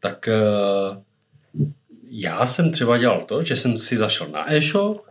tak 0.00 0.28
uh, 0.90 0.96
já 2.10 2.46
jsem 2.46 2.72
třeba 2.72 2.98
dělal 2.98 3.20
to, 3.20 3.42
že 3.42 3.56
jsem 3.56 3.76
si 3.76 3.96
zašel 3.96 4.28
na 4.32 4.52
e-shop, 4.52 5.06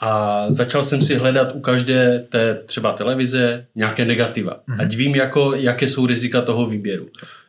a 0.00 0.44
začal 0.48 0.84
jsem 0.84 1.02
si 1.02 1.14
hledat 1.14 1.54
u 1.54 1.60
každé 1.60 2.18
té 2.28 2.54
třeba 2.54 2.92
televize 2.92 3.66
nějaké 3.74 4.04
negativa. 4.04 4.52
Mm-hmm. 4.52 4.82
Ať 4.82 4.96
vím, 4.96 5.14
jako, 5.14 5.54
jaké 5.54 5.88
jsou 5.88 6.06
rizika 6.06 6.40
toho 6.40 6.66
výběru. 6.66 7.06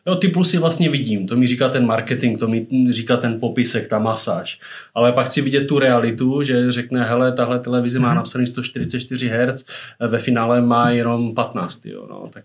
Jo, 0.08 0.16
ty 0.16 0.28
plusy 0.28 0.58
vlastně 0.58 0.90
vidím, 0.90 1.28
to 1.28 1.36
mi 1.36 1.48
říká 1.48 1.70
ten 1.70 1.86
marketing, 1.86 2.40
to 2.40 2.48
mi 2.48 2.68
říká 2.90 3.18
ten 3.18 3.40
popisek, 3.40 3.88
ta 3.88 4.00
masáž. 4.00 4.60
Ale 4.96 5.12
pak 5.12 5.26
chci 5.26 5.42
vidět 5.42 5.62
tu 5.62 5.80
realitu, 5.80 6.42
že 6.42 6.72
řekne, 6.72 7.04
hele, 7.04 7.32
tahle 7.32 7.60
televize 7.60 8.00
má 8.00 8.08
mhm. 8.08 8.18
napsaný 8.18 8.48
144 8.48 9.30
Hz, 9.30 9.66
ve 10.00 10.20
finále 10.20 10.62
má 10.62 10.90
jenom 10.90 11.36
15, 11.36 11.86
jo, 11.86 12.08
no, 12.10 12.30
tak... 12.34 12.44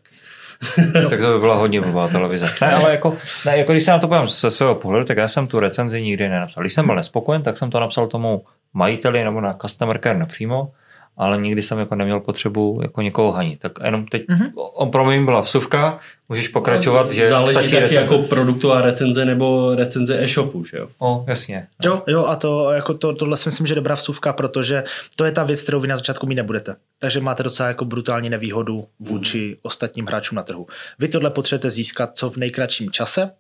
tak 0.93 1.21
to 1.21 1.33
by 1.33 1.39
byla 1.39 1.55
hodně 1.55 1.81
blbá 1.81 2.09
televize. 2.09 2.49
Ne, 2.61 2.75
ale 2.75 2.91
jako, 2.91 3.17
ne, 3.47 3.59
jako 3.59 3.73
když 3.73 3.85
se 3.85 3.91
na 3.91 3.99
to 3.99 4.09
povím 4.09 4.29
ze 4.29 4.51
svého 4.51 4.75
pohledu, 4.75 5.05
tak 5.05 5.17
já 5.17 5.29
jsem 5.29 5.47
tu 5.47 5.61
recenzi 5.61 6.03
nikdy 6.03 6.29
nenapsal. 6.29 6.63
Když 6.63 6.73
jsem 6.73 6.87
byl 6.87 6.97
nespokojen, 6.97 7.43
tak 7.43 7.59
jsem 7.59 7.71
to 7.71 7.81
napsal 7.81 8.07
tomu 8.07 8.45
majiteli 8.77 9.25
nebo 9.25 9.41
na 9.41 9.53
customer 9.53 10.01
care 10.03 10.19
napřímo, 10.19 10.73
ale 11.17 11.39
nikdy 11.39 11.63
jsem 11.63 11.79
jako 11.79 11.95
neměl 11.95 12.21
potřebu 12.21 12.81
jako 12.83 13.03
někoho 13.03 13.33
hanit. 13.33 13.61
Tak 13.61 13.73
jenom 13.85 14.07
teď, 14.07 14.29
mm-hmm. 14.29 14.51
on 14.55 14.91
pro 14.91 15.05
mě 15.05 15.25
byla 15.25 15.41
vsuvka, 15.41 15.99
můžeš 16.29 16.49
pokračovat, 16.49 17.11
že 17.11 17.29
Záleží 17.29 17.55
taky 17.55 17.79
recenze. 17.79 18.15
jako 18.15 18.19
produktová 18.19 18.83
recenze 18.83 19.25
nebo 19.25 19.75
recenze 19.75 20.23
e-shopu, 20.23 20.65
že 20.65 20.77
jo? 20.77 20.89
O, 20.99 21.25
jasně. 21.29 21.67
Jo, 21.85 22.03
jo 22.07 22.25
a 22.25 22.37
to, 22.37 22.73
jako 22.73 22.95
to, 22.95 23.13
tohle 23.13 23.37
si 23.37 23.49
myslím, 23.49 23.67
že 23.67 23.73
je 23.73 23.77
dobrá 23.77 23.95
vsuvka, 23.95 24.33
protože 24.33 24.85
to 25.17 25.25
je 25.25 25.33
ta 25.33 25.45
věc, 25.45 25.63
kterou 25.63 25.81
vy 25.81 25.89
na 25.89 25.97
začátku 25.97 26.27
mít 26.27 26.35
nebudete. 26.35 26.77
Takže 26.99 27.21
máte 27.21 27.43
docela 27.43 27.69
jako 27.69 27.85
brutální 27.85 28.31
nevýhodu 28.31 28.87
vůči 29.01 29.49
mm. 29.49 29.55
ostatním 29.63 30.07
hráčům 30.07 30.37
na 30.37 30.43
trhu. 30.43 30.67
Vy 30.99 31.09
tohle 31.09 31.31
potřebujete 31.31 31.71
získat 31.71 32.11
co 32.15 32.31
v 32.31 32.37
nejkratším 32.37 32.91
čase, 32.91 33.31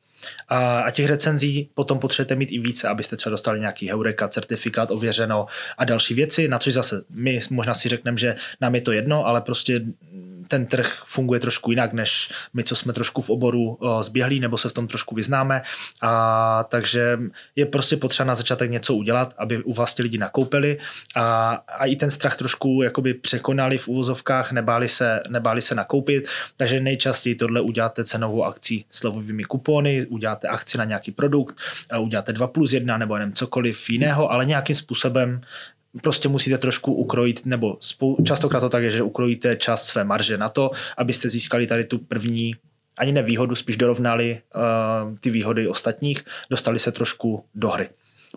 a, 0.48 0.80
a 0.80 0.90
těch 0.90 1.06
recenzí 1.06 1.70
potom 1.74 1.98
potřebujete 1.98 2.34
mít 2.34 2.52
i 2.52 2.58
více, 2.58 2.88
abyste 2.88 3.16
třeba 3.16 3.30
dostali 3.30 3.60
nějaký 3.60 3.88
heureka, 3.88 4.28
certifikát 4.28 4.90
ověřeno 4.90 5.46
a 5.78 5.84
další 5.84 6.14
věci, 6.14 6.48
na 6.48 6.58
což 6.58 6.74
zase 6.74 7.04
my 7.10 7.40
možná 7.50 7.74
si 7.74 7.88
řekneme, 7.88 8.18
že 8.18 8.34
nám 8.60 8.74
je 8.74 8.80
to 8.80 8.92
jedno, 8.92 9.26
ale 9.26 9.40
prostě 9.40 9.80
ten 10.48 10.66
trh 10.66 11.02
funguje 11.06 11.40
trošku 11.40 11.70
jinak, 11.70 11.92
než 11.92 12.30
my, 12.54 12.64
co 12.64 12.76
jsme 12.76 12.92
trošku 12.92 13.22
v 13.22 13.30
oboru 13.30 13.78
zběhlí 14.00 14.40
nebo 14.40 14.58
se 14.58 14.68
v 14.68 14.72
tom 14.72 14.88
trošku 14.88 15.14
vyznáme. 15.14 15.62
A 16.02 16.64
takže 16.68 17.18
je 17.56 17.66
prostě 17.66 17.96
potřeba 17.96 18.26
na 18.26 18.34
začátek 18.34 18.70
něco 18.70 18.94
udělat, 18.94 19.34
aby 19.38 19.62
u 19.62 19.72
vás 19.72 19.94
ti 19.94 20.02
lidi 20.02 20.18
nakoupili 20.18 20.78
a, 21.16 21.52
a 21.68 21.86
i 21.86 21.96
ten 21.96 22.10
strach 22.10 22.36
trošku 22.36 22.82
jakoby 22.82 23.14
překonali 23.14 23.78
v 23.78 23.88
úvozovkách, 23.88 24.52
nebáli 24.52 24.88
se, 24.88 25.22
nebáli 25.28 25.62
se 25.62 25.74
nakoupit. 25.74 26.28
Takže 26.56 26.80
nejčastěji 26.80 27.34
tohle 27.34 27.60
uděláte 27.60 28.04
cenovou 28.04 28.44
akcí 28.44 28.84
slovovými 28.90 29.44
kupony, 29.44 30.06
uděláte 30.06 30.48
akci 30.48 30.78
na 30.78 30.84
nějaký 30.84 31.12
produkt, 31.12 31.56
uděláte 32.00 32.32
2 32.32 32.46
plus 32.46 32.72
1 32.72 32.98
nebo 32.98 33.18
nevím 33.18 33.34
cokoliv 33.34 33.90
jiného, 33.90 34.32
ale 34.32 34.44
nějakým 34.44 34.76
způsobem 34.76 35.40
prostě 36.02 36.28
musíte 36.28 36.58
trošku 36.58 36.94
ukrojit, 36.94 37.46
nebo 37.46 37.76
spou, 37.80 38.16
častokrát 38.24 38.60
to 38.60 38.68
tak 38.68 38.82
je, 38.82 38.90
že 38.90 39.02
ukrojíte 39.02 39.56
čas 39.56 39.86
své 39.86 40.04
marže 40.04 40.38
na 40.38 40.48
to, 40.48 40.70
abyste 40.96 41.28
získali 41.28 41.66
tady 41.66 41.84
tu 41.84 41.98
první 41.98 42.54
ani 42.98 43.12
nevýhodu, 43.12 43.54
spíš 43.54 43.76
dorovnali 43.76 44.40
uh, 44.54 45.16
ty 45.20 45.30
výhody 45.30 45.68
ostatních, 45.68 46.24
dostali 46.50 46.78
se 46.78 46.92
trošku 46.92 47.44
do 47.54 47.68
hry. 47.68 47.88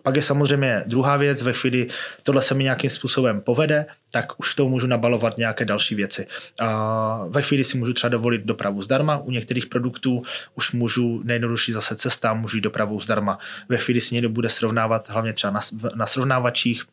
Pak 0.03 0.16
je 0.16 0.22
samozřejmě 0.22 0.84
druhá 0.86 1.18
věc, 1.18 1.41
ve 1.41 1.53
chvíli 1.53 1.88
tohle 2.24 2.41
se 2.41 2.53
mi 2.53 2.64
nějakým 2.64 2.89
způsobem 2.89 3.41
povede, 3.41 3.86
tak 4.12 4.39
už 4.39 4.55
to 4.55 4.68
můžu 4.68 4.88
nabalovat 4.88 5.38
nějaké 5.38 5.66
další 5.66 5.95
věci. 5.95 6.28
A 6.60 7.26
ve 7.28 7.41
chvíli 7.41 7.64
si 7.64 7.78
můžu 7.78 7.93
třeba 7.93 8.10
dovolit 8.10 8.41
dopravu 8.41 8.82
zdarma, 8.82 9.18
u 9.18 9.32
některých 9.32 9.66
produktů 9.66 10.22
už 10.55 10.72
můžu 10.72 11.22
nejjednodušší 11.24 11.72
zase 11.72 11.95
cesta, 11.95 12.34
můžu 12.34 12.57
jít 12.57 12.62
dopravu 12.62 13.01
zdarma. 13.01 13.39
Ve 13.70 13.78
chvíli 13.78 14.01
si 14.01 14.16
někdo 14.16 14.30
bude 14.30 14.49
srovnávat, 14.49 15.10
hlavně 15.10 15.34
třeba 15.34 15.51
na, 15.51 15.60
na 15.95 16.05
srovnávačích, 16.05 16.84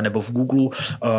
nebo 0.00 0.22
v 0.22 0.30
Google, 0.30 0.68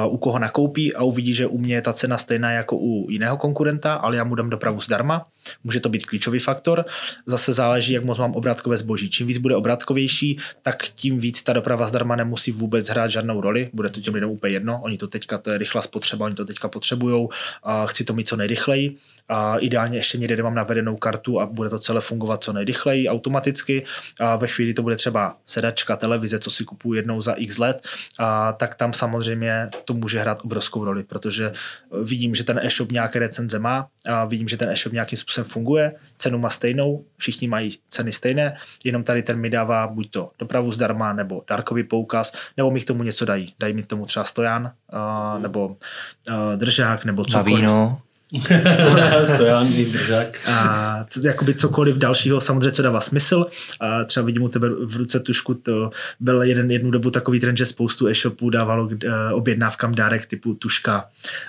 u 0.07 0.17
koho 0.17 0.39
nakoupí 0.39 0.95
a 0.95 1.03
uvidí, 1.03 1.33
že 1.33 1.47
u 1.47 1.57
mě 1.57 1.75
je 1.75 1.81
ta 1.81 1.93
cena 1.93 2.17
stejná 2.17 2.51
jako 2.51 2.77
u 2.77 3.07
jiného 3.09 3.37
konkurenta, 3.37 3.93
ale 3.93 4.17
já 4.17 4.23
mu 4.23 4.35
dám 4.35 4.49
dopravu 4.49 4.81
zdarma. 4.81 5.25
Může 5.63 5.79
to 5.79 5.89
být 5.89 6.05
klíčový 6.05 6.39
faktor. 6.39 6.85
Zase 7.25 7.53
záleží, 7.53 7.93
jak 7.93 8.03
moc 8.03 8.17
mám 8.17 8.31
obrátkové 8.31 8.77
zboží. 8.77 9.09
Čím 9.09 9.27
víc 9.27 9.37
bude 9.37 9.55
obrátkovější, 9.55 10.37
tak 10.61 10.83
tím 10.83 11.19
víc 11.19 11.43
ta 11.43 11.53
doprava 11.53 11.87
zdarma 11.87 12.15
nemusí 12.15 12.51
vůbec 12.51 12.89
hrát 12.89 13.11
žádnou 13.11 13.41
roli. 13.41 13.69
Bude 13.73 13.89
to 13.89 14.01
těm 14.01 14.13
lidem 14.13 14.29
úplně 14.29 14.53
jedno. 14.53 14.81
Oni 14.83 14.97
to 14.97 15.07
teďka, 15.07 15.37
to 15.37 15.51
je 15.51 15.57
rychlá 15.57 15.81
spotřeba, 15.81 16.25
oni 16.25 16.35
to 16.35 16.45
teďka 16.45 16.67
potřebují. 16.67 17.27
Chci 17.85 18.03
to 18.03 18.13
mít 18.13 18.27
co 18.27 18.35
nejrychleji 18.35 18.95
a 19.29 19.57
ideálně 19.57 19.97
ještě 19.97 20.17
někde, 20.17 20.35
kde 20.35 20.43
mám 20.43 20.55
navedenou 20.55 20.95
kartu 20.95 21.39
a 21.39 21.45
bude 21.45 21.69
to 21.69 21.79
celé 21.79 22.01
fungovat 22.01 22.43
co 22.43 22.53
nejrychleji, 22.53 23.07
automaticky. 23.07 23.85
A 24.19 24.35
ve 24.35 24.47
chvíli 24.47 24.73
to 24.73 24.81
bude 24.81 24.95
třeba 24.95 25.37
sedačka, 25.45 25.95
televize, 25.95 26.39
co 26.39 26.51
si 26.51 26.63
kupuju 26.63 26.93
jednou 26.93 27.21
za 27.21 27.33
x 27.33 27.57
let, 27.57 27.87
a 28.19 28.53
tak 28.53 28.75
tam 28.75 28.93
samozřejmě 28.93 29.69
to 29.85 29.93
může 29.93 30.19
hrát 30.19 30.39
obrovskou 30.43 30.85
roli, 30.85 31.03
protože 31.03 31.51
vidím, 32.01 32.35
že 32.35 32.43
ten 32.43 32.59
e-shop 32.63 32.91
nějaké 32.91 33.19
recenze 33.19 33.59
má, 33.59 33.87
a 34.05 34.25
vidím, 34.25 34.47
že 34.47 34.57
ten 34.57 34.69
e-shop 34.69 34.93
nějakým 34.93 35.17
způsobem 35.17 35.32
funguje, 35.43 35.95
cenu 36.17 36.37
má 36.37 36.49
stejnou, 36.49 37.05
všichni 37.17 37.47
mají 37.47 37.77
ceny 37.89 38.11
stejné, 38.11 38.57
jenom 38.83 39.03
tady 39.03 39.23
ten 39.23 39.39
mi 39.39 39.49
dává 39.49 39.87
buď 39.87 40.11
to 40.11 40.31
dopravu 40.39 40.71
zdarma, 40.71 41.13
nebo 41.13 41.43
dárkový 41.49 41.83
poukaz, 41.83 42.33
nebo 42.57 42.71
mi 42.71 42.81
k 42.81 42.85
tomu 42.85 43.03
něco 43.03 43.25
dají. 43.25 43.53
Dají 43.59 43.73
mi 43.73 43.83
k 43.83 43.87
tomu 43.87 44.05
třeba 44.05 44.25
stojan, 44.25 44.71
uh, 44.93 45.41
nebo 45.41 45.67
uh, 45.67 45.75
držák, 46.55 47.05
nebo 47.05 47.25
cokoliv. 47.25 47.59
víno. 47.59 48.01
Stojan, 49.23 49.67
držák. 49.91 50.39
A 50.45 51.05
co, 51.09 51.27
jakoby 51.27 51.53
cokoliv 51.53 51.95
dalšího, 51.97 52.41
samozřejmě, 52.41 52.71
co 52.71 52.81
dává 52.81 53.01
smysl. 53.01 53.45
A 53.79 54.03
třeba 54.03 54.25
vidím 54.25 54.41
u 54.43 54.49
tebe 54.49 54.69
v 54.69 54.95
ruce 54.97 55.19
tušku, 55.19 55.53
to 55.53 55.91
byl 56.19 56.43
jeden, 56.43 56.71
jednu 56.71 56.91
dobu 56.91 57.11
takový 57.11 57.39
trend, 57.39 57.57
že 57.57 57.65
spoustu 57.65 58.07
e-shopů 58.07 58.49
dávalo 58.49 58.83
uh, 58.83 58.91
objednávkám 59.31 59.95
dárek 59.95 60.25
typu 60.25 60.53
tuška, 60.53 61.05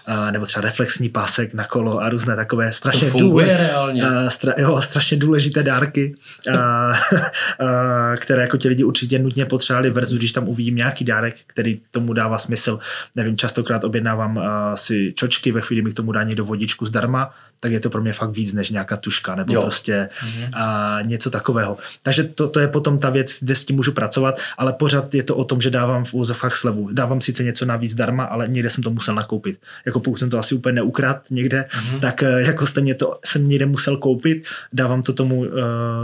uh, 0.08 0.30
nebo 0.30 0.46
třeba 0.46 0.62
reflexní 0.62 1.08
pásek 1.08 1.54
na 1.54 1.64
kolo 1.64 1.98
a 2.00 2.08
různé 2.08 2.36
takové 2.36 2.72
strašně, 2.72 3.06
To 3.10 3.18
funguje 3.18 3.46
důle- 3.46 3.56
reálně. 3.56 4.02
Uh, 4.02 4.28
stra, 4.28 4.54
jo, 4.58 4.80
strašně 4.82 5.16
důležité 5.16 5.62
dárky, 5.62 6.14
uh, 6.48 6.54
uh, 6.54 8.16
které 8.16 8.42
jako 8.42 8.56
ti 8.56 8.68
lidi 8.68 8.84
určitě 8.84 9.18
nutně 9.18 9.44
potřebovali 9.46 9.90
versus, 9.90 10.18
když 10.18 10.32
tam 10.32 10.48
uvidím 10.48 10.76
nějaký 10.76 11.04
dárek, 11.04 11.36
který 11.46 11.80
tomu 11.90 12.12
dává 12.12 12.38
smysl. 12.38 12.78
Nevím, 13.16 13.36
častokrát 13.36 13.84
objednávám 13.84 14.36
uh, 14.36 14.42
si 14.74 15.12
čočky, 15.16 15.52
ve 15.52 15.60
chvíli 15.60 15.82
mi 15.82 15.90
k 15.90 15.94
tomu 15.94 16.12
dá 16.12 16.22
někdo 16.22 16.44
vodičku 16.74 16.86
zdarma, 16.86 17.30
tak 17.60 17.72
je 17.72 17.80
to 17.80 17.90
pro 17.90 18.02
mě 18.02 18.12
fakt 18.12 18.30
víc 18.30 18.52
než 18.52 18.70
nějaká 18.70 18.96
tuška 18.96 19.34
nebo 19.34 19.54
Jo. 19.54 19.62
prostě 19.62 20.08
uh, 20.52 21.06
něco 21.06 21.30
takového. 21.30 21.78
Takže 22.02 22.24
to, 22.24 22.48
to 22.48 22.60
je 22.60 22.68
potom 22.68 22.98
ta 22.98 23.10
věc, 23.10 23.38
kde 23.40 23.54
s 23.54 23.64
tím 23.64 23.76
můžu 23.76 23.92
pracovat, 23.92 24.40
ale 24.58 24.72
pořád 24.72 25.14
je 25.14 25.22
to 25.22 25.36
o 25.36 25.44
tom, 25.44 25.60
že 25.60 25.70
dávám 25.70 26.04
v 26.04 26.14
úzovkách 26.14 26.56
slevu. 26.56 26.92
Dávám 26.92 27.20
sice 27.20 27.44
něco 27.44 27.64
navíc 27.64 27.92
zdarma, 27.92 28.24
ale 28.24 28.48
někde 28.48 28.70
jsem 28.70 28.84
to 28.84 28.90
musel 28.90 29.14
nakoupit. 29.14 29.58
Jako 29.86 30.00
pokud 30.00 30.18
jsem 30.18 30.30
to 30.30 30.38
asi 30.38 30.54
úplně 30.54 30.72
neukrát 30.72 31.30
někde, 31.30 31.68
mm-hmm. 31.70 32.00
tak 32.00 32.22
uh, 32.22 32.28
jako 32.38 32.66
stejně 32.66 32.94
to 32.94 33.18
jsem 33.24 33.48
někde 33.48 33.66
musel 33.66 33.96
koupit, 33.96 34.44
dávám 34.72 35.02
to 35.02 35.12
tomu, 35.12 35.40
uh, 35.40 35.48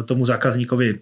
tomu 0.05 0.25
zákazníkovi 0.25 0.99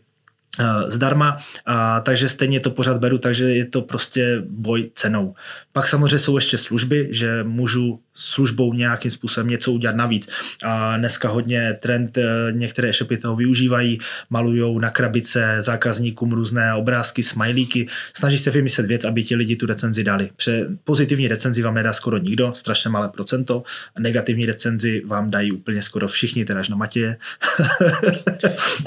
eh, 0.58 0.90
zdarma, 0.90 1.38
a, 1.66 2.00
takže 2.00 2.28
stejně 2.28 2.60
to 2.60 2.70
pořád 2.70 2.98
beru, 2.98 3.18
takže 3.18 3.44
je 3.44 3.66
to 3.66 3.82
prostě 3.82 4.42
boj 4.48 4.90
cenou. 4.94 5.34
Pak 5.72 5.88
samozřejmě 5.88 6.18
jsou 6.18 6.36
ještě 6.36 6.58
služby, 6.58 7.08
že 7.10 7.44
můžu 7.44 8.00
službou 8.18 8.72
nějakým 8.72 9.10
způsobem 9.10 9.50
něco 9.50 9.72
udělat 9.72 9.96
navíc. 9.96 10.28
A 10.64 10.96
dneska 10.96 11.28
hodně 11.28 11.78
trend, 11.80 12.18
eh, 12.18 12.22
některé 12.50 12.88
e-shopy 12.88 13.16
toho 13.16 13.36
využívají, 13.36 13.98
malujou 14.30 14.78
na 14.78 14.90
krabice 14.90 15.56
zákazníkům 15.58 16.32
různé 16.32 16.74
obrázky, 16.74 17.22
smajlíky, 17.22 17.86
snaží 18.16 18.38
se 18.38 18.50
vymyslet 18.50 18.86
věc, 18.86 19.04
aby 19.04 19.22
ti 19.24 19.36
lidi 19.36 19.56
tu 19.56 19.66
recenzi 19.66 20.04
dali. 20.04 20.30
Pře 20.36 20.66
pozitivní 20.84 21.28
recenzi 21.28 21.62
vám 21.62 21.74
nedá 21.74 21.92
skoro 21.92 22.18
nikdo, 22.18 22.54
strašně 22.54 22.90
malé 22.90 23.08
procento, 23.08 23.62
negativní 23.98 24.46
recenzi 24.46 25.02
vám 25.06 25.30
dají 25.30 25.52
úplně 25.52 25.82
skoro 25.82 26.08
všichni, 26.08 26.44
teda 26.44 26.60
až 26.60 26.68
na 26.68 26.76
Matěje. 26.76 27.16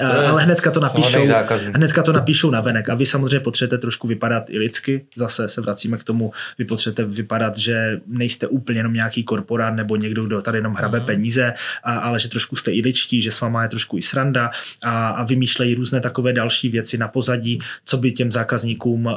Ale 0.00 0.42
hnedka 0.42 0.70
to 0.70 0.80
napíšou, 0.80 1.26
hnedka 1.74 2.02
to 2.02 2.12
napíšou 2.12 2.50
na 2.50 2.60
venek 2.60 2.88
a 2.88 2.94
vy 2.94 3.06
samozřejmě 3.06 3.40
potřebujete 3.40 3.78
trošku 3.78 4.06
vypadat 4.06 4.50
i 4.50 4.58
lidsky, 4.58 5.06
zase 5.16 5.48
se 5.48 5.60
vracíme 5.60 5.96
k 5.98 6.04
tomu, 6.04 6.32
vy 6.58 6.64
potřebujete 6.64 7.04
vypadat, 7.04 7.58
že 7.58 8.00
nejste 8.06 8.46
úplně 8.46 8.78
jenom 8.78 8.92
nějaký 8.92 9.21
korporát 9.24 9.74
nebo 9.74 9.96
někdo, 9.96 10.24
kdo 10.24 10.42
tady 10.42 10.58
jenom 10.58 10.74
hrabe 10.74 11.00
peníze, 11.00 11.54
a, 11.84 11.98
ale 11.98 12.20
že 12.20 12.28
trošku 12.28 12.56
jste 12.56 12.72
i 12.72 12.80
ličtí, 12.80 13.22
že 13.22 13.30
s 13.30 13.40
váma 13.40 13.62
je 13.62 13.68
trošku 13.68 13.98
i 13.98 14.02
sranda 14.02 14.50
a, 14.82 15.08
a 15.08 15.24
vymýšlejí 15.24 15.74
různé 15.74 16.00
takové 16.00 16.32
další 16.32 16.68
věci 16.68 16.98
na 16.98 17.08
pozadí, 17.08 17.58
co 17.84 17.96
by 17.96 18.12
těm 18.12 18.32
zákazníkům 18.32 19.06
uh, 19.06 19.12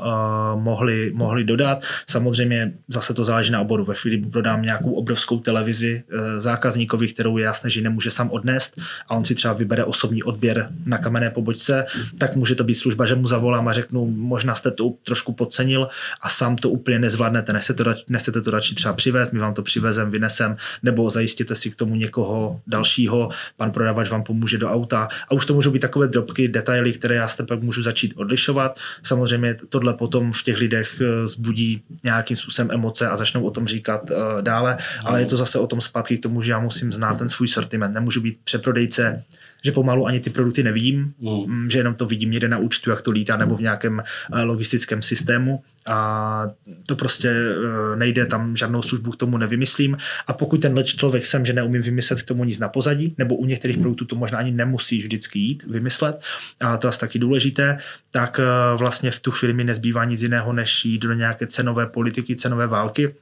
mohli, 0.55 1.11
mohli 1.15 1.43
dodat. 1.43 1.83
Samozřejmě 2.09 2.73
zase 2.87 3.13
to 3.13 3.23
záleží 3.23 3.51
na 3.51 3.61
oboru. 3.61 3.85
Ve 3.85 3.95
chvíli 3.95 4.15
kdy 4.17 4.29
prodám 4.29 4.61
nějakou 4.61 4.93
obrovskou 4.93 5.39
televizi 5.39 6.03
uh, 6.13 6.19
zákazníkovi, 6.37 7.07
kterou 7.07 7.37
je 7.37 7.43
jasné, 7.43 7.69
že 7.69 7.81
nemůže 7.81 8.11
sám 8.11 8.29
odnést 8.31 8.81
a 9.07 9.15
on 9.15 9.25
si 9.25 9.35
třeba 9.35 9.53
vybere 9.53 9.83
osobní 9.83 10.23
odběr 10.23 10.69
na 10.85 10.97
kamenné 10.97 11.29
pobočce, 11.29 11.85
tak 12.17 12.35
může 12.35 12.55
to 12.55 12.63
být 12.63 12.75
služba, 12.75 13.05
že 13.05 13.15
mu 13.15 13.27
zavolám 13.27 13.67
a 13.67 13.73
řeknu, 13.73 14.05
možná 14.11 14.55
jste 14.55 14.71
to 14.71 14.93
trošku 15.03 15.33
podcenil 15.33 15.87
a 16.21 16.29
sám 16.29 16.55
to 16.55 16.69
úplně 16.69 16.99
nezvládnete, 16.99 17.53
nechcete 17.53 17.83
to, 17.83 17.95
nechcete 18.09 18.41
to 18.41 18.51
radši 18.51 18.75
třeba 18.75 18.93
přivést, 18.93 19.31
my 19.31 19.39
vám 19.39 19.53
to 19.53 19.61
přivezem, 19.95 20.11
vynesem, 20.11 20.57
nebo 20.83 21.09
zajistěte 21.09 21.55
si 21.55 21.71
k 21.71 21.75
tomu 21.75 21.95
někoho 21.95 22.61
dalšího, 22.67 23.29
pan 23.57 23.71
prodavač 23.71 24.09
vám 24.09 24.23
pomůže 24.23 24.57
do 24.57 24.69
auta 24.69 25.07
a 25.27 25.31
už 25.31 25.45
to 25.45 25.53
můžou 25.53 25.71
být 25.71 25.79
takové 25.79 26.07
drobky, 26.07 26.47
detaily, 26.47 26.93
které 26.93 27.15
já 27.15 27.27
pak 27.47 27.61
můžu 27.61 27.83
začít 27.83 28.13
odlišovat. 28.15 28.77
Samozřejmě 29.03 29.55
tohle 29.69 29.93
potom 29.93 30.33
v 30.33 30.43
těch 30.43 30.57
lidech 30.57 31.01
eh, 31.01 31.27
zbudí 31.27 31.81
nějakým 32.03 32.37
způsobem 32.37 32.71
emoce 32.71 33.09
a 33.09 33.17
začnou 33.17 33.43
o 33.43 33.51
tom 33.51 33.67
říkat 33.67 34.09
uh, 34.09 34.41
dále, 34.41 34.77
ale 35.05 35.21
je 35.21 35.25
to 35.25 35.37
zase 35.37 35.59
o 35.59 35.67
tom 35.67 35.81
zpátky 35.81 36.17
k 36.17 36.21
tomu, 36.21 36.41
že 36.41 36.51
já 36.51 36.59
musím 36.59 36.93
znát 36.93 37.17
ten 37.17 37.29
svůj 37.29 37.47
sortiment, 37.47 37.93
nemůžu 37.93 38.21
být 38.21 38.37
přeprodejce, 38.43 39.23
že 39.63 39.71
pomalu 39.71 40.05
ani 40.05 40.19
ty 40.19 40.29
produkty 40.29 40.63
nevidím, 40.63 41.13
Mm. 41.19 41.29
mm. 41.47 41.69
že 41.69 41.79
jenom 41.79 41.93
to 41.93 42.05
vidím 42.05 42.31
někde 42.31 42.47
na 42.47 42.57
účtu, 42.57 42.89
jak 42.89 43.01
to 43.01 43.11
lítá, 43.11 43.37
nebo 43.37 43.55
v 43.55 43.61
nějakém 43.61 44.03
eh, 44.03 44.43
logistickém 44.43 45.01
systému 45.01 45.63
a 45.85 46.47
to 46.85 46.95
prostě 46.95 47.29
eh, 47.29 47.95
nejde, 47.95 48.25
tam 48.25 48.57
žádnou 48.57 48.81
službu 48.81 49.11
k 49.11 49.17
tomu 49.17 49.37
nevymyslím 49.37 49.97
a 50.27 50.33
pokud 50.33 50.61
tenhle 50.61 50.83
člověk 50.83 51.25
jsem, 51.25 51.45
že 51.45 51.53
neumím 51.53 51.81
vymyslet 51.81 52.21
k 52.21 52.25
tomu 52.25 52.43
nic 52.43 52.59
na 52.59 52.69
pozadí, 52.69 53.15
nebo 53.17 53.35
u 53.35 53.45
některých 53.45 53.77
produktů 53.77 54.05
to 54.05 54.15
možná 54.15 54.37
ani 54.37 54.51
nemusí 54.51 55.01
vždycky 55.01 55.39
jít 55.39 55.63
vymyslet, 55.63 56.21
a 56.59 56.77
to 56.77 56.87
je 56.87 56.89
asi 56.89 56.99
taky 56.99 57.19
důležité, 57.19 57.77
tak 58.11 58.39
eh, 58.39 58.77
vlastně 58.77 59.11
v 59.11 59.19
tu 59.19 59.31
chvíli 59.31 59.53
mi 59.53 59.63
nezbývá 59.63 60.05
nic 60.05 60.21
jiného, 60.21 60.53
než 60.53 60.85
jít 60.85 61.01
do 61.01 61.13
nějaké 61.13 61.47
cenové 61.47 61.85
politiky, 61.85 62.35
cenové 62.35 62.67
války, 62.67 63.15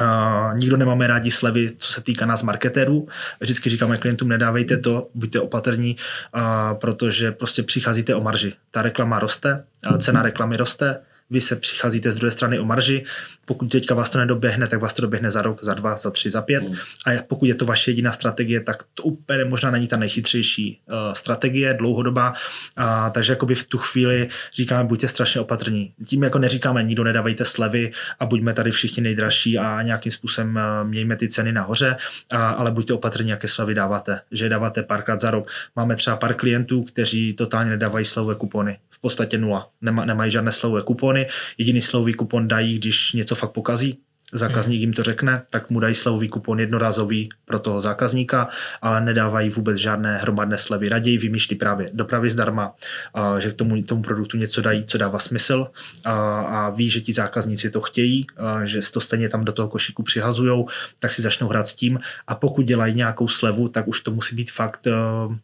Uh, 0.00 0.58
nikdo 0.58 0.76
nemáme 0.76 1.06
rádi 1.06 1.30
slevy, 1.30 1.70
co 1.76 1.92
se 1.92 2.00
týká 2.00 2.26
nás 2.26 2.42
marketérů. 2.42 3.08
Vždycky 3.40 3.70
říkáme 3.70 3.98
klientům, 3.98 4.28
nedávejte 4.28 4.76
to, 4.76 5.08
buďte 5.14 5.40
opatrní, 5.40 5.96
uh, 6.34 6.42
protože 6.78 7.32
prostě 7.32 7.62
přicházíte 7.62 8.14
o 8.14 8.20
marži. 8.20 8.54
Ta 8.70 8.82
reklama 8.82 9.18
roste, 9.18 9.64
uh, 9.90 9.98
cena 9.98 10.22
reklamy 10.22 10.56
roste, 10.56 11.00
vy 11.30 11.40
se 11.40 11.56
přicházíte 11.56 12.12
z 12.12 12.14
druhé 12.14 12.30
strany 12.30 12.58
o 12.58 12.64
marži, 12.64 13.04
pokud 13.44 13.72
teďka 13.72 13.94
vás 13.94 14.10
to 14.10 14.18
nedoběhne, 14.18 14.68
tak 14.68 14.80
vás 14.80 14.92
to 14.92 15.02
doběhne 15.02 15.30
za 15.30 15.42
rok, 15.42 15.64
za 15.64 15.74
dva, 15.74 15.96
za 15.96 16.10
tři, 16.10 16.30
za 16.30 16.42
pět. 16.42 16.64
A 17.06 17.10
pokud 17.28 17.46
je 17.46 17.54
to 17.54 17.66
vaše 17.66 17.90
jediná 17.90 18.12
strategie, 18.12 18.60
tak 18.60 18.82
to 18.94 19.02
úplně 19.02 19.44
možná 19.44 19.70
není 19.70 19.88
ta 19.88 19.96
nejchytřejší 19.96 20.80
uh, 20.86 21.12
strategie, 21.12 21.74
dlouhodobá. 21.74 22.30
Uh, 22.30 22.84
takže 23.12 23.32
jakoby 23.32 23.54
v 23.54 23.64
tu 23.64 23.78
chvíli 23.78 24.28
říkáme, 24.54 24.88
buďte 24.88 25.08
strašně 25.08 25.40
opatrní. 25.40 25.92
Tím 26.04 26.22
jako 26.22 26.38
neříkáme, 26.38 26.82
nikdo 26.82 27.04
nedávejte 27.04 27.44
slevy 27.44 27.92
a 28.20 28.26
buďme 28.26 28.54
tady 28.54 28.70
všichni 28.70 29.02
nejdražší 29.02 29.58
a 29.58 29.82
nějakým 29.82 30.12
způsobem 30.12 30.56
uh, 30.56 30.88
mějme 30.88 31.16
ty 31.16 31.28
ceny 31.28 31.52
nahoře, 31.52 31.96
uh, 32.32 32.38
ale 32.38 32.70
buďte 32.70 32.92
opatrní, 32.92 33.30
jaké 33.30 33.48
slevy 33.48 33.74
dáváte. 33.74 34.20
Že 34.30 34.48
dáváte 34.48 34.82
párkrát 34.82 35.20
za 35.20 35.30
rok. 35.30 35.50
Máme 35.76 35.96
třeba 35.96 36.16
pár 36.16 36.34
klientů, 36.34 36.82
kteří 36.82 37.32
totálně 37.32 37.70
nedávají 37.70 38.04
slevové 38.04 38.34
kupony 38.34 38.78
v 38.98 39.00
podstatě 39.00 39.38
nula. 39.38 39.68
Nema, 39.80 40.04
nemají 40.04 40.30
žádné 40.30 40.52
slovové 40.52 40.82
kupony. 40.82 41.26
Jediný 41.58 41.80
slový 41.80 42.14
kupon 42.14 42.48
dají, 42.48 42.78
když 42.78 43.12
něco 43.12 43.34
fakt 43.34 43.50
pokazí. 43.50 43.98
Zákazník 44.32 44.80
jim 44.80 44.92
to 44.92 45.02
řekne, 45.02 45.42
tak 45.50 45.70
mu 45.70 45.80
dají 45.80 45.94
slovový 45.94 46.28
kupon 46.28 46.60
jednorázový 46.60 47.28
pro 47.44 47.58
toho 47.58 47.80
zákazníka, 47.80 48.48
ale 48.82 49.00
nedávají 49.00 49.50
vůbec 49.50 49.78
žádné 49.78 50.18
hromadné 50.18 50.58
slevy. 50.58 50.88
Raději 50.88 51.18
vymýšlí 51.18 51.56
právě 51.56 51.88
dopravy 51.92 52.30
zdarma, 52.30 52.74
a 53.14 53.40
že 53.40 53.50
k 53.50 53.54
tomu, 53.54 53.82
tomu 53.82 54.02
produktu 54.02 54.36
něco 54.36 54.62
dají, 54.62 54.84
co 54.84 54.98
dává 54.98 55.18
smysl 55.18 55.66
a, 56.04 56.40
a 56.40 56.70
ví, 56.70 56.90
že 56.90 57.00
ti 57.00 57.12
zákazníci 57.12 57.70
to 57.70 57.80
chtějí, 57.80 58.26
a 58.36 58.64
že 58.64 58.80
to 58.92 59.00
stejně 59.00 59.28
tam 59.28 59.44
do 59.44 59.52
toho 59.52 59.68
košíku 59.68 60.02
přihazujou, 60.02 60.68
tak 60.98 61.12
si 61.12 61.22
začnou 61.22 61.48
hrát 61.48 61.66
s 61.66 61.74
tím 61.74 61.98
a 62.26 62.34
pokud 62.34 62.62
dělají 62.62 62.94
nějakou 62.94 63.28
slevu, 63.28 63.68
tak 63.68 63.88
už 63.88 64.00
to 64.00 64.10
musí 64.10 64.36
být 64.36 64.52
fakt 64.52 64.86
uh, 64.86 65.34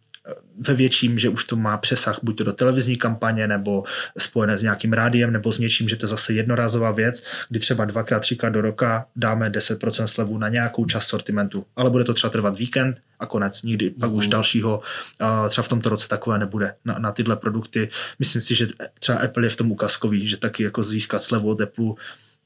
ve 0.59 0.75
větším, 0.75 1.19
že 1.19 1.29
už 1.29 1.45
to 1.45 1.57
má 1.57 1.79
přesah 1.79 2.19
buď 2.23 2.39
to 2.39 2.45
do 2.45 2.53
televizní 2.53 2.97
kampaně, 2.97 3.49
nebo 3.49 3.85
spojené 4.19 4.59
s 4.59 4.63
nějakým 4.63 4.93
rádiem, 4.93 5.33
nebo 5.33 5.53
s 5.53 5.59
něčím, 5.59 5.89
že 5.89 5.97
to 5.97 6.05
je 6.05 6.09
zase 6.09 6.33
jednorázová 6.33 6.91
věc, 6.91 7.25
kdy 7.49 7.61
třeba 7.61 7.85
dvakrát, 7.85 8.21
třikrát 8.21 8.51
do 8.51 8.61
roka 8.61 9.07
dáme 9.17 9.51
10% 9.51 10.05
slevu 10.05 10.39
na 10.39 10.49
nějakou 10.49 10.85
část 10.85 11.07
sortimentu. 11.07 11.67
Ale 11.77 11.91
bude 11.91 12.05
to 12.05 12.15
třeba 12.15 12.31
trvat 12.31 12.59
víkend 12.59 13.01
a 13.19 13.27
konec. 13.27 13.63
Nikdy 13.63 13.91
pak 13.91 14.13
už 14.13 14.29
dalšího, 14.29 14.81
uh, 15.21 15.49
třeba 15.49 15.63
v 15.63 15.69
tomto 15.69 15.89
roce 15.89 16.09
takové 16.09 16.39
nebude 16.39 16.75
na, 16.85 16.99
na 16.99 17.13
tyhle 17.13 17.37
produkty. 17.37 17.91
Myslím 18.19 18.43
si, 18.43 18.55
že 18.55 18.67
třeba 18.99 19.19
Apple 19.19 19.47
je 19.47 19.51
v 19.51 19.57
tom 19.57 19.71
ukazkový, 19.71 20.29
že 20.29 20.37
taky 20.37 20.63
jako 20.63 20.83
získat 20.83 21.19
slevu 21.19 21.51
od 21.51 21.61
Apple 21.61 21.95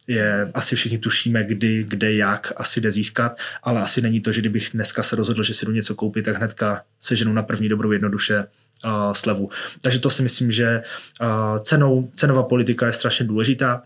je, 0.09 0.51
asi 0.55 0.77
všichni 0.77 0.99
tušíme, 0.99 1.45
kdy, 1.45 1.85
kde, 1.89 2.13
jak 2.13 2.53
asi 2.57 2.81
jde 2.81 2.91
získat, 2.91 3.39
ale 3.63 3.81
asi 3.81 4.03
není 4.03 4.21
to, 4.21 4.33
že 4.33 4.41
kdybych 4.41 4.71
dneska 4.73 5.03
se 5.03 5.17
rozhodl, 5.17 5.43
že 5.43 5.55
si 5.55 5.67
jdu 5.67 5.73
něco 5.73 5.95
koupit, 5.95 6.25
tak 6.25 6.37
hnedka 6.37 6.83
seženu 7.01 7.33
na 7.33 7.43
první 7.43 7.69
dobrou 7.69 7.93
jednoduše 7.93 8.45
uh, 8.85 9.13
slevu. 9.13 9.51
Takže 9.81 10.01
to 10.01 10.11
si 10.11 10.23
myslím, 10.23 10.53
že 10.53 10.83
uh, 11.21 11.59
cenou, 11.63 12.11
cenová 12.15 12.43
politika 12.43 12.87
je 12.87 12.93
strašně 12.93 13.27
důležitá. 13.27 13.83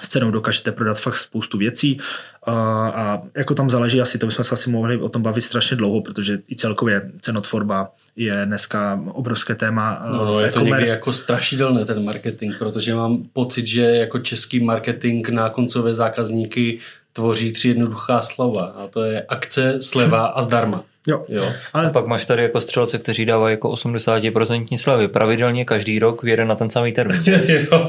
S 0.00 0.08
cenou 0.08 0.30
dokážete 0.30 0.72
prodat 0.72 1.00
fakt 1.00 1.16
spoustu 1.16 1.58
věcí 1.58 1.98
a, 2.42 2.52
a 2.88 3.22
jako 3.36 3.54
tam 3.54 3.70
záleží 3.70 4.00
asi, 4.00 4.18
to 4.18 4.26
bychom 4.26 4.44
se 4.44 4.54
asi 4.54 4.70
mohli 4.70 4.96
o 4.96 5.08
tom 5.08 5.22
bavit 5.22 5.40
strašně 5.40 5.76
dlouho, 5.76 6.00
protože 6.00 6.38
i 6.48 6.56
celkově 6.56 7.10
cenotvorba 7.20 7.90
je 8.16 8.42
dneska 8.44 9.00
obrovské 9.12 9.54
téma 9.54 10.06
No, 10.12 10.24
no 10.24 10.38
v 10.38 10.42
je 10.42 10.50
to 10.50 10.60
někdy 10.60 10.88
jako 10.88 11.12
strašidelné 11.12 11.84
ten 11.84 12.04
marketing, 12.04 12.54
protože 12.58 12.94
mám 12.94 13.22
pocit, 13.32 13.66
že 13.66 13.82
jako 13.82 14.18
český 14.18 14.60
marketing 14.60 15.28
na 15.28 15.48
koncové 15.48 15.94
zákazníky 15.94 16.78
tvoří 17.12 17.52
tři 17.52 17.68
jednoduchá 17.68 18.22
slova 18.22 18.64
a 18.64 18.86
to 18.86 19.02
je 19.02 19.22
akce, 19.28 19.82
sleva 19.82 20.26
a 20.26 20.42
zdarma. 20.42 20.84
Jo. 21.08 21.24
Jo. 21.28 21.52
Ale 21.72 21.86
A 21.86 21.92
pak 21.92 22.06
máš 22.06 22.24
tady 22.24 22.42
jako 22.42 22.60
střelce, 22.60 22.98
kteří 22.98 23.26
dávají 23.26 23.52
jako 23.52 23.72
80% 23.72 24.76
slevy. 24.76 25.08
Pravidelně 25.08 25.64
každý 25.64 25.98
rok 25.98 26.22
vyjede 26.22 26.44
na 26.44 26.54
ten 26.54 26.70
samý 26.70 26.92
termín. 26.92 27.22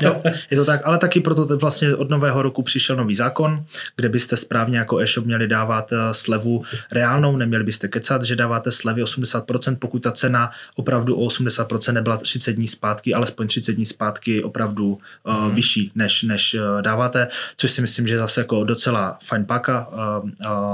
Jo, 0.01 0.21
je 0.51 0.57
to 0.57 0.65
tak, 0.65 0.81
ale 0.83 0.97
taky 0.97 1.19
proto 1.19 1.57
vlastně 1.57 1.95
od 1.95 2.09
nového 2.09 2.41
roku 2.41 2.63
přišel 2.63 2.95
nový 2.95 3.15
zákon, 3.15 3.65
kde 3.95 4.09
byste 4.09 4.37
správně 4.37 4.77
jako 4.77 4.99
e-shop 4.99 5.25
měli 5.25 5.47
dávat 5.47 5.93
eh, 5.93 6.13
slevu 6.13 6.63
reálnou, 6.91 7.37
neměli 7.37 7.63
byste 7.63 7.87
kecat, 7.87 8.23
že 8.23 8.35
dáváte 8.35 8.71
slevy 8.71 9.03
80%, 9.03 9.75
pokud 9.79 9.99
ta 9.99 10.11
cena 10.11 10.51
opravdu 10.75 11.15
o 11.15 11.27
80% 11.27 11.93
nebyla 11.93 12.17
30 12.17 12.53
dní 12.53 12.67
zpátky, 12.67 13.13
alespoň 13.13 13.47
30 13.47 13.73
dní 13.73 13.85
zpátky 13.85 14.43
opravdu 14.43 14.97
uh, 15.23 15.53
vyšší, 15.53 15.91
než, 15.95 16.23
než 16.23 16.53
uh, 16.53 16.81
dáváte, 16.81 17.27
což 17.57 17.71
si 17.71 17.81
myslím, 17.81 18.07
že 18.07 18.13
je 18.13 18.19
zase 18.19 18.41
jako 18.41 18.63
docela 18.63 19.17
fajn 19.23 19.45
páka 19.45 19.87
uh, 19.87 20.29
uh, 20.29 20.29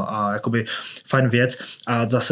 a 0.07 0.29
jakoby 0.33 0.65
fajn 1.07 1.29
věc 1.29 1.57
a 1.87 2.09
zase 2.09 2.30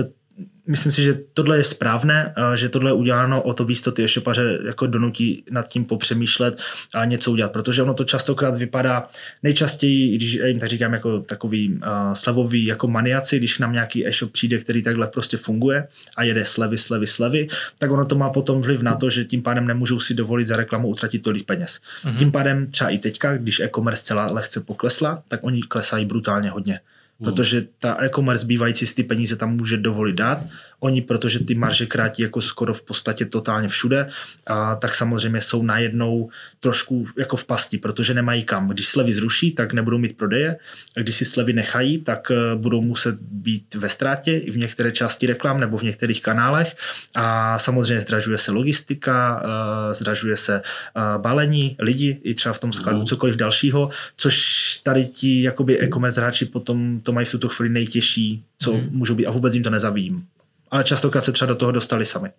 myslím 0.70 0.92
si, 0.92 1.04
že 1.04 1.20
tohle 1.34 1.58
je 1.58 1.64
správné, 1.64 2.34
že 2.56 2.70
tohle 2.70 2.90
je 2.90 2.94
uděláno 2.94 3.42
o 3.42 3.54
to 3.54 3.66
víc 3.66 3.82
to 3.82 3.92
ty 3.92 4.04
e-shopaře 4.04 4.60
jako 4.66 4.88
donutí 4.88 5.44
nad 5.52 5.68
tím 5.68 5.86
popřemýšlet 5.86 6.62
a 6.94 7.06
něco 7.06 7.32
udělat, 7.32 7.52
protože 7.52 7.84
ono 7.84 7.94
to 7.94 8.04
častokrát 8.04 8.56
vypadá 8.56 9.10
nejčastěji, 9.44 10.16
když 10.16 10.34
jim 10.34 10.60
tak 10.60 10.70
říkám 10.70 10.94
jako 10.94 11.20
takový 11.20 11.70
uh, 11.70 11.78
slevový 12.14 12.66
jako 12.66 12.88
maniaci, 12.88 13.38
když 13.38 13.54
k 13.54 13.60
nám 13.60 13.74
nějaký 13.74 14.08
e-shop 14.08 14.32
přijde, 14.32 14.58
který 14.58 14.84
takhle 14.84 15.08
prostě 15.08 15.38
funguje 15.38 15.88
a 16.18 16.24
jede 16.24 16.46
slevy, 16.46 16.78
slevy, 16.78 17.08
slevy, 17.08 17.48
tak 17.78 17.92
ono 17.92 18.06
to 18.06 18.16
má 18.16 18.30
potom 18.30 18.62
vliv 18.62 18.82
na 18.82 18.96
to, 18.96 19.10
že 19.10 19.26
tím 19.26 19.42
pádem 19.42 19.68
nemůžou 19.68 20.00
si 20.00 20.14
dovolit 20.14 20.48
za 20.48 20.56
reklamu 20.56 20.88
utratit 20.88 21.24
tolik 21.24 21.46
peněz. 21.46 21.80
Mm-hmm. 22.04 22.18
Tím 22.18 22.32
pádem 22.32 22.72
třeba 22.72 22.90
i 22.90 22.98
teďka, 22.98 23.38
když 23.38 23.60
e-commerce 23.60 24.04
celá 24.04 24.32
lehce 24.32 24.60
poklesla, 24.60 25.24
tak 25.28 25.40
oni 25.44 25.62
klesají 25.62 26.06
brutálně 26.06 26.50
hodně 26.50 26.80
protože 27.24 27.68
ta 27.80 27.98
e-commerce 28.04 28.42
zbývající 28.42 28.86
si 28.86 28.96
ty 28.96 29.04
peníze 29.04 29.36
tam 29.36 29.56
může 29.58 29.78
dovolit 29.78 30.14
dát. 30.16 30.46
Oni, 30.80 31.02
protože 31.02 31.44
ty 31.44 31.56
marže 31.56 31.86
krátí 31.86 32.22
jako 32.22 32.42
skoro 32.42 32.74
v 32.74 32.82
podstatě 32.82 33.26
totálně 33.26 33.68
všude, 33.68 34.10
a 34.48 34.76
tak 34.76 34.96
samozřejmě 34.96 35.42
jsou 35.42 35.64
najednou 35.64 36.30
trošku 36.60 37.08
jako 37.18 37.36
v 37.38 37.46
pasti, 37.46 37.78
protože 37.78 38.14
nemají 38.14 38.44
kam. 38.44 38.68
Když 38.68 38.88
slevy 38.88 39.14
zruší, 39.14 39.52
tak 39.52 39.74
nebudou 39.74 39.98
mít 39.98 40.18
prodeje 40.18 40.58
a 40.98 41.00
když 41.00 41.16
si 41.16 41.26
slevy 41.26 41.54
nechají, 41.54 41.98
tak 42.02 42.32
eh, 42.32 42.56
budou 42.56 42.82
muset 42.82 43.16
být 43.22 43.76
ve 43.76 43.90
ztrátě 43.90 44.38
i 44.38 44.52
v 44.52 44.58
některé 44.58 44.92
části 44.92 45.28
reklam 45.28 45.60
nebo 45.60 45.78
v 45.78 45.84
některých 45.84 46.22
kanálech 46.22 46.76
a 47.16 47.60
samozřejmě 47.60 48.02
zdražuje 48.02 48.38
se 48.38 48.52
logistika, 48.52 49.44
eh, 49.46 49.94
zdražuje 49.94 50.38
se 50.38 50.62
eh, 50.62 51.02
balení, 51.18 51.76
lidi 51.80 52.20
i 52.24 52.34
třeba 52.34 52.54
v 52.54 52.60
tom 52.60 52.74
skladu, 52.74 53.04
cokoliv 53.04 53.36
dalšího, 53.36 53.90
což 54.18 54.60
tady 54.84 55.06
ti 55.06 55.42
jakoby 55.42 55.80
e-commerce 55.82 56.22
hráči 56.22 56.46
potom 56.46 57.00
to 57.00 57.12
mají 57.12 57.26
v 57.26 57.32
tuto 57.32 57.50
chvíli 57.50 57.70
nejtěžší, 57.74 58.44
co 58.58 58.74
Mhm. 58.74 58.88
můžou 58.92 59.16
být 59.16 59.26
a 59.28 59.32
vůbec 59.32 59.54
jim 59.54 59.64
to 59.64 59.70
nezavíjím. 59.70 60.24
Ale 60.72 60.84
častokrát 60.84 61.24
se 61.24 61.32
třeba 61.32 61.50
do 61.50 61.56
toho 61.56 61.72
dostali 61.72 62.06
sami. 62.06 62.30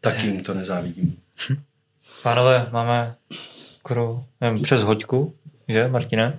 Taky 0.00 0.26
jim 0.26 0.42
to 0.44 0.54
nezávidím. 0.54 1.16
Pánové, 2.22 2.66
máme 2.72 3.14
skoro 3.52 4.24
nevím, 4.40 4.62
přes 4.62 4.82
hoďku, 4.82 5.34
že 5.68 5.88
Martine? 5.88 6.38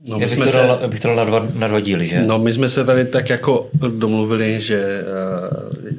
No, 0.00 0.18
my 0.18 0.24
bych 0.24 0.32
jsme 0.32 0.44
to 0.44 0.52
se, 0.52 0.58
dal, 0.58 0.88
bych 0.88 1.00
to 1.00 1.08
dal 1.08 1.16
na 1.16 1.24
dva, 1.24 1.48
na 1.54 1.68
dva 1.68 1.80
díly, 1.80 2.06
že? 2.06 2.22
no, 2.22 2.38
my 2.38 2.52
jsme 2.52 2.68
se 2.68 2.84
tady 2.84 3.04
tak 3.04 3.30
jako 3.30 3.70
domluvili, 3.88 4.60
že 4.60 4.76
eh, 4.76 5.04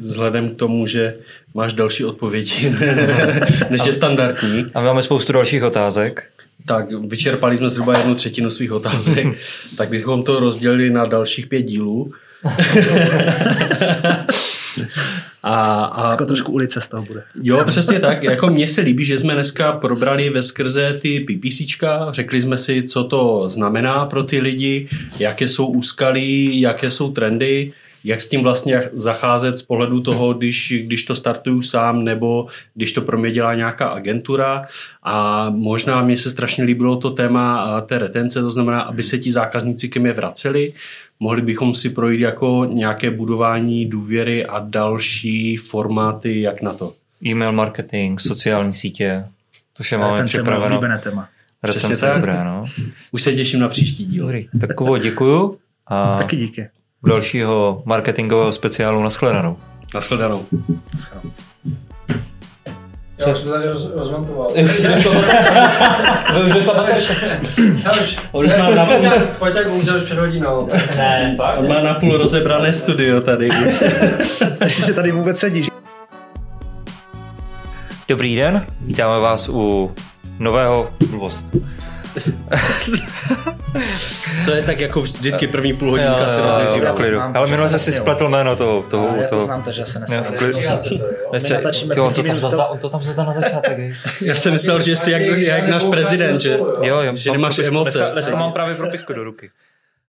vzhledem 0.01 0.49
k 0.49 0.57
tomu, 0.57 0.87
že 0.87 1.15
máš 1.53 1.73
další 1.73 2.05
odpovědi, 2.05 2.75
než 3.69 3.85
je 3.85 3.93
standardní, 3.93 4.65
A 4.73 4.79
my 4.81 4.85
máme 4.85 5.01
spoustu 5.01 5.33
dalších 5.33 5.63
otázek. 5.63 6.23
tak 6.67 6.91
vyčerpali 6.91 7.57
jsme 7.57 7.69
zhruba 7.69 7.97
jednu 7.97 8.15
třetinu 8.15 8.49
svých 8.49 8.71
otázek, 8.71 9.27
tak 9.77 9.89
bychom 9.89 10.23
to 10.23 10.39
rozdělili 10.39 10.89
na 10.89 11.05
dalších 11.05 11.47
pět 11.47 11.61
dílů. 11.61 12.13
A, 15.43 15.85
a 15.85 16.11
Jako 16.11 16.25
trošku 16.25 16.51
ulice 16.51 16.81
z 16.81 16.87
toho 16.87 17.03
bude. 17.03 17.23
Jo, 17.43 17.63
přesně 17.67 17.99
tak. 17.99 18.23
Jako 18.23 18.47
mně 18.47 18.67
se 18.67 18.81
líbí, 18.81 19.05
že 19.05 19.19
jsme 19.19 19.33
dneska 19.33 19.71
probrali 19.71 20.29
ve 20.29 20.43
skrze 20.43 20.99
ty 21.01 21.19
PPCčka, 21.19 22.07
řekli 22.11 22.41
jsme 22.41 22.57
si, 22.57 22.83
co 22.83 23.03
to 23.03 23.49
znamená 23.49 24.05
pro 24.05 24.23
ty 24.23 24.39
lidi, 24.39 24.87
jaké 25.19 25.47
jsou 25.47 25.65
úskalí, 25.65 26.61
jaké 26.61 26.89
jsou 26.89 27.11
trendy, 27.11 27.73
jak 28.03 28.21
s 28.21 28.29
tím 28.29 28.43
vlastně 28.43 28.89
zacházet 28.93 29.57
z 29.57 29.61
pohledu 29.61 29.99
toho, 29.99 30.33
když, 30.33 30.73
když 30.85 31.03
to 31.03 31.15
startuju 31.15 31.61
sám 31.61 32.03
nebo 32.03 32.47
když 32.75 32.93
to 32.93 33.01
pro 33.01 33.17
mě 33.17 33.31
dělá 33.31 33.55
nějaká 33.55 33.87
agentura 33.87 34.65
a 35.03 35.49
možná 35.49 36.01
mně 36.01 36.17
se 36.17 36.29
strašně 36.29 36.63
líbilo 36.63 36.95
to 36.95 37.09
téma 37.09 37.81
té 37.81 37.97
retence, 37.97 38.41
to 38.41 38.51
znamená, 38.51 38.81
aby 38.81 39.03
se 39.03 39.17
ti 39.17 39.31
zákazníci 39.31 39.89
ke 39.89 39.99
mně 39.99 40.13
vraceli, 40.13 40.73
mohli 41.21 41.41
bychom 41.41 41.75
si 41.75 41.89
projít 41.89 42.21
jako 42.21 42.65
nějaké 42.69 43.11
budování 43.11 43.85
důvěry 43.85 44.45
a 44.45 44.59
další 44.59 45.57
formáty, 45.57 46.41
jak 46.41 46.61
na 46.61 46.73
to. 46.73 46.93
E-mail 47.25 47.51
marketing, 47.51 48.19
sociální 48.19 48.73
sítě, 48.73 49.25
to 49.73 49.83
vše 49.83 49.97
máme 49.97 50.25
připraveno. 50.25 50.65
oblíbené 50.65 50.97
téma. 50.97 51.29
Přesně 51.67 51.97
tak. 51.97 52.15
dobré, 52.15 52.43
no. 52.43 52.65
Už 53.11 53.21
se 53.21 53.33
těším 53.35 53.59
na 53.59 53.67
příští 53.67 54.05
díl. 54.05 54.25
Dobrý. 54.25 54.47
Tak 54.61 54.75
Kubo, 54.75 54.97
děkuju 54.97 55.57
a 55.87 56.17
Taky 56.17 56.35
díky. 56.35 56.69
u 57.03 57.07
dalšího 57.07 57.83
marketingového 57.85 58.53
speciálu 58.53 59.03
nashledanou. 59.03 59.57
Naschledanou. 59.93 60.45
Naschledanou. 60.93 61.31
Já 63.21 63.27
už 63.27 63.39
to 63.39 63.49
tady 63.49 63.67
roz, 63.67 63.91
rozmontoval. 63.95 64.47
On 68.31 68.45
už 68.45 68.51
má 68.57 68.69
na 68.69 68.85
půl, 68.85 69.09
Pojď 69.39 69.53
tak 69.53 69.67
umřel 69.67 69.97
už 69.97 70.03
před 70.03 70.17
hodinou. 70.19 70.69
Ne, 70.97 71.35
fakt? 71.37 71.59
on 71.59 71.67
má 71.67 71.81
na 71.81 71.93
půl 71.93 72.17
rozebrané 72.17 72.73
studio 72.73 73.21
tady 73.21 73.49
už. 73.69 73.83
Ještě, 74.63 74.81
že 74.85 74.93
tady 74.93 75.11
vůbec 75.11 75.39
sedíš. 75.39 75.67
Dobrý 78.07 78.35
den, 78.35 78.65
vítáme 78.81 79.19
vás 79.19 79.49
u 79.49 79.91
nového 80.39 80.89
blbost. 81.09 81.45
To 84.45 84.51
je 84.51 84.61
tak 84.61 84.79
jako 84.79 85.01
vždycky 85.01 85.47
první 85.47 85.73
půl 85.73 85.91
hodinka 85.91 86.29
se 86.29 86.39
jo, 86.39 86.45
rozehřívá. 86.45 86.95
Ale 87.33 87.47
minule 87.47 87.69
se 87.69 87.79
jsem 87.79 87.93
si 87.93 87.99
spletl 87.99 88.29
jméno 88.29 88.55
toho. 88.55 88.81
toho, 88.81 89.15
já 89.21 89.27
to 89.27 89.41
znám, 89.41 89.63
takže 89.63 89.85
se 89.85 89.99
Ty, 91.93 91.99
on 91.99 92.13
to 92.13 92.23
tam 92.23 92.37
zazda- 92.37 92.67
on 92.69 92.77
to 92.77 92.89
tam 92.89 93.03
zazda 93.03 93.23
na 93.23 93.33
začátek. 93.33 93.77
Já 94.21 94.35
jsem 94.35 94.53
myslel, 94.53 94.81
že 94.81 94.95
jsi 94.95 95.11
jak, 95.11 95.21
jak 95.21 95.67
náš 95.67 95.83
prezident, 95.83 96.41
že, 96.41 96.57
Jo, 96.81 96.81
jo, 96.81 97.01
že 97.13 97.31
nemáš 97.31 97.59
emoce. 97.59 98.09
Dneska 98.13 98.35
mám 98.35 98.51
právě 98.51 98.75
propisku 98.75 99.13
do 99.13 99.23
ruky. 99.23 99.49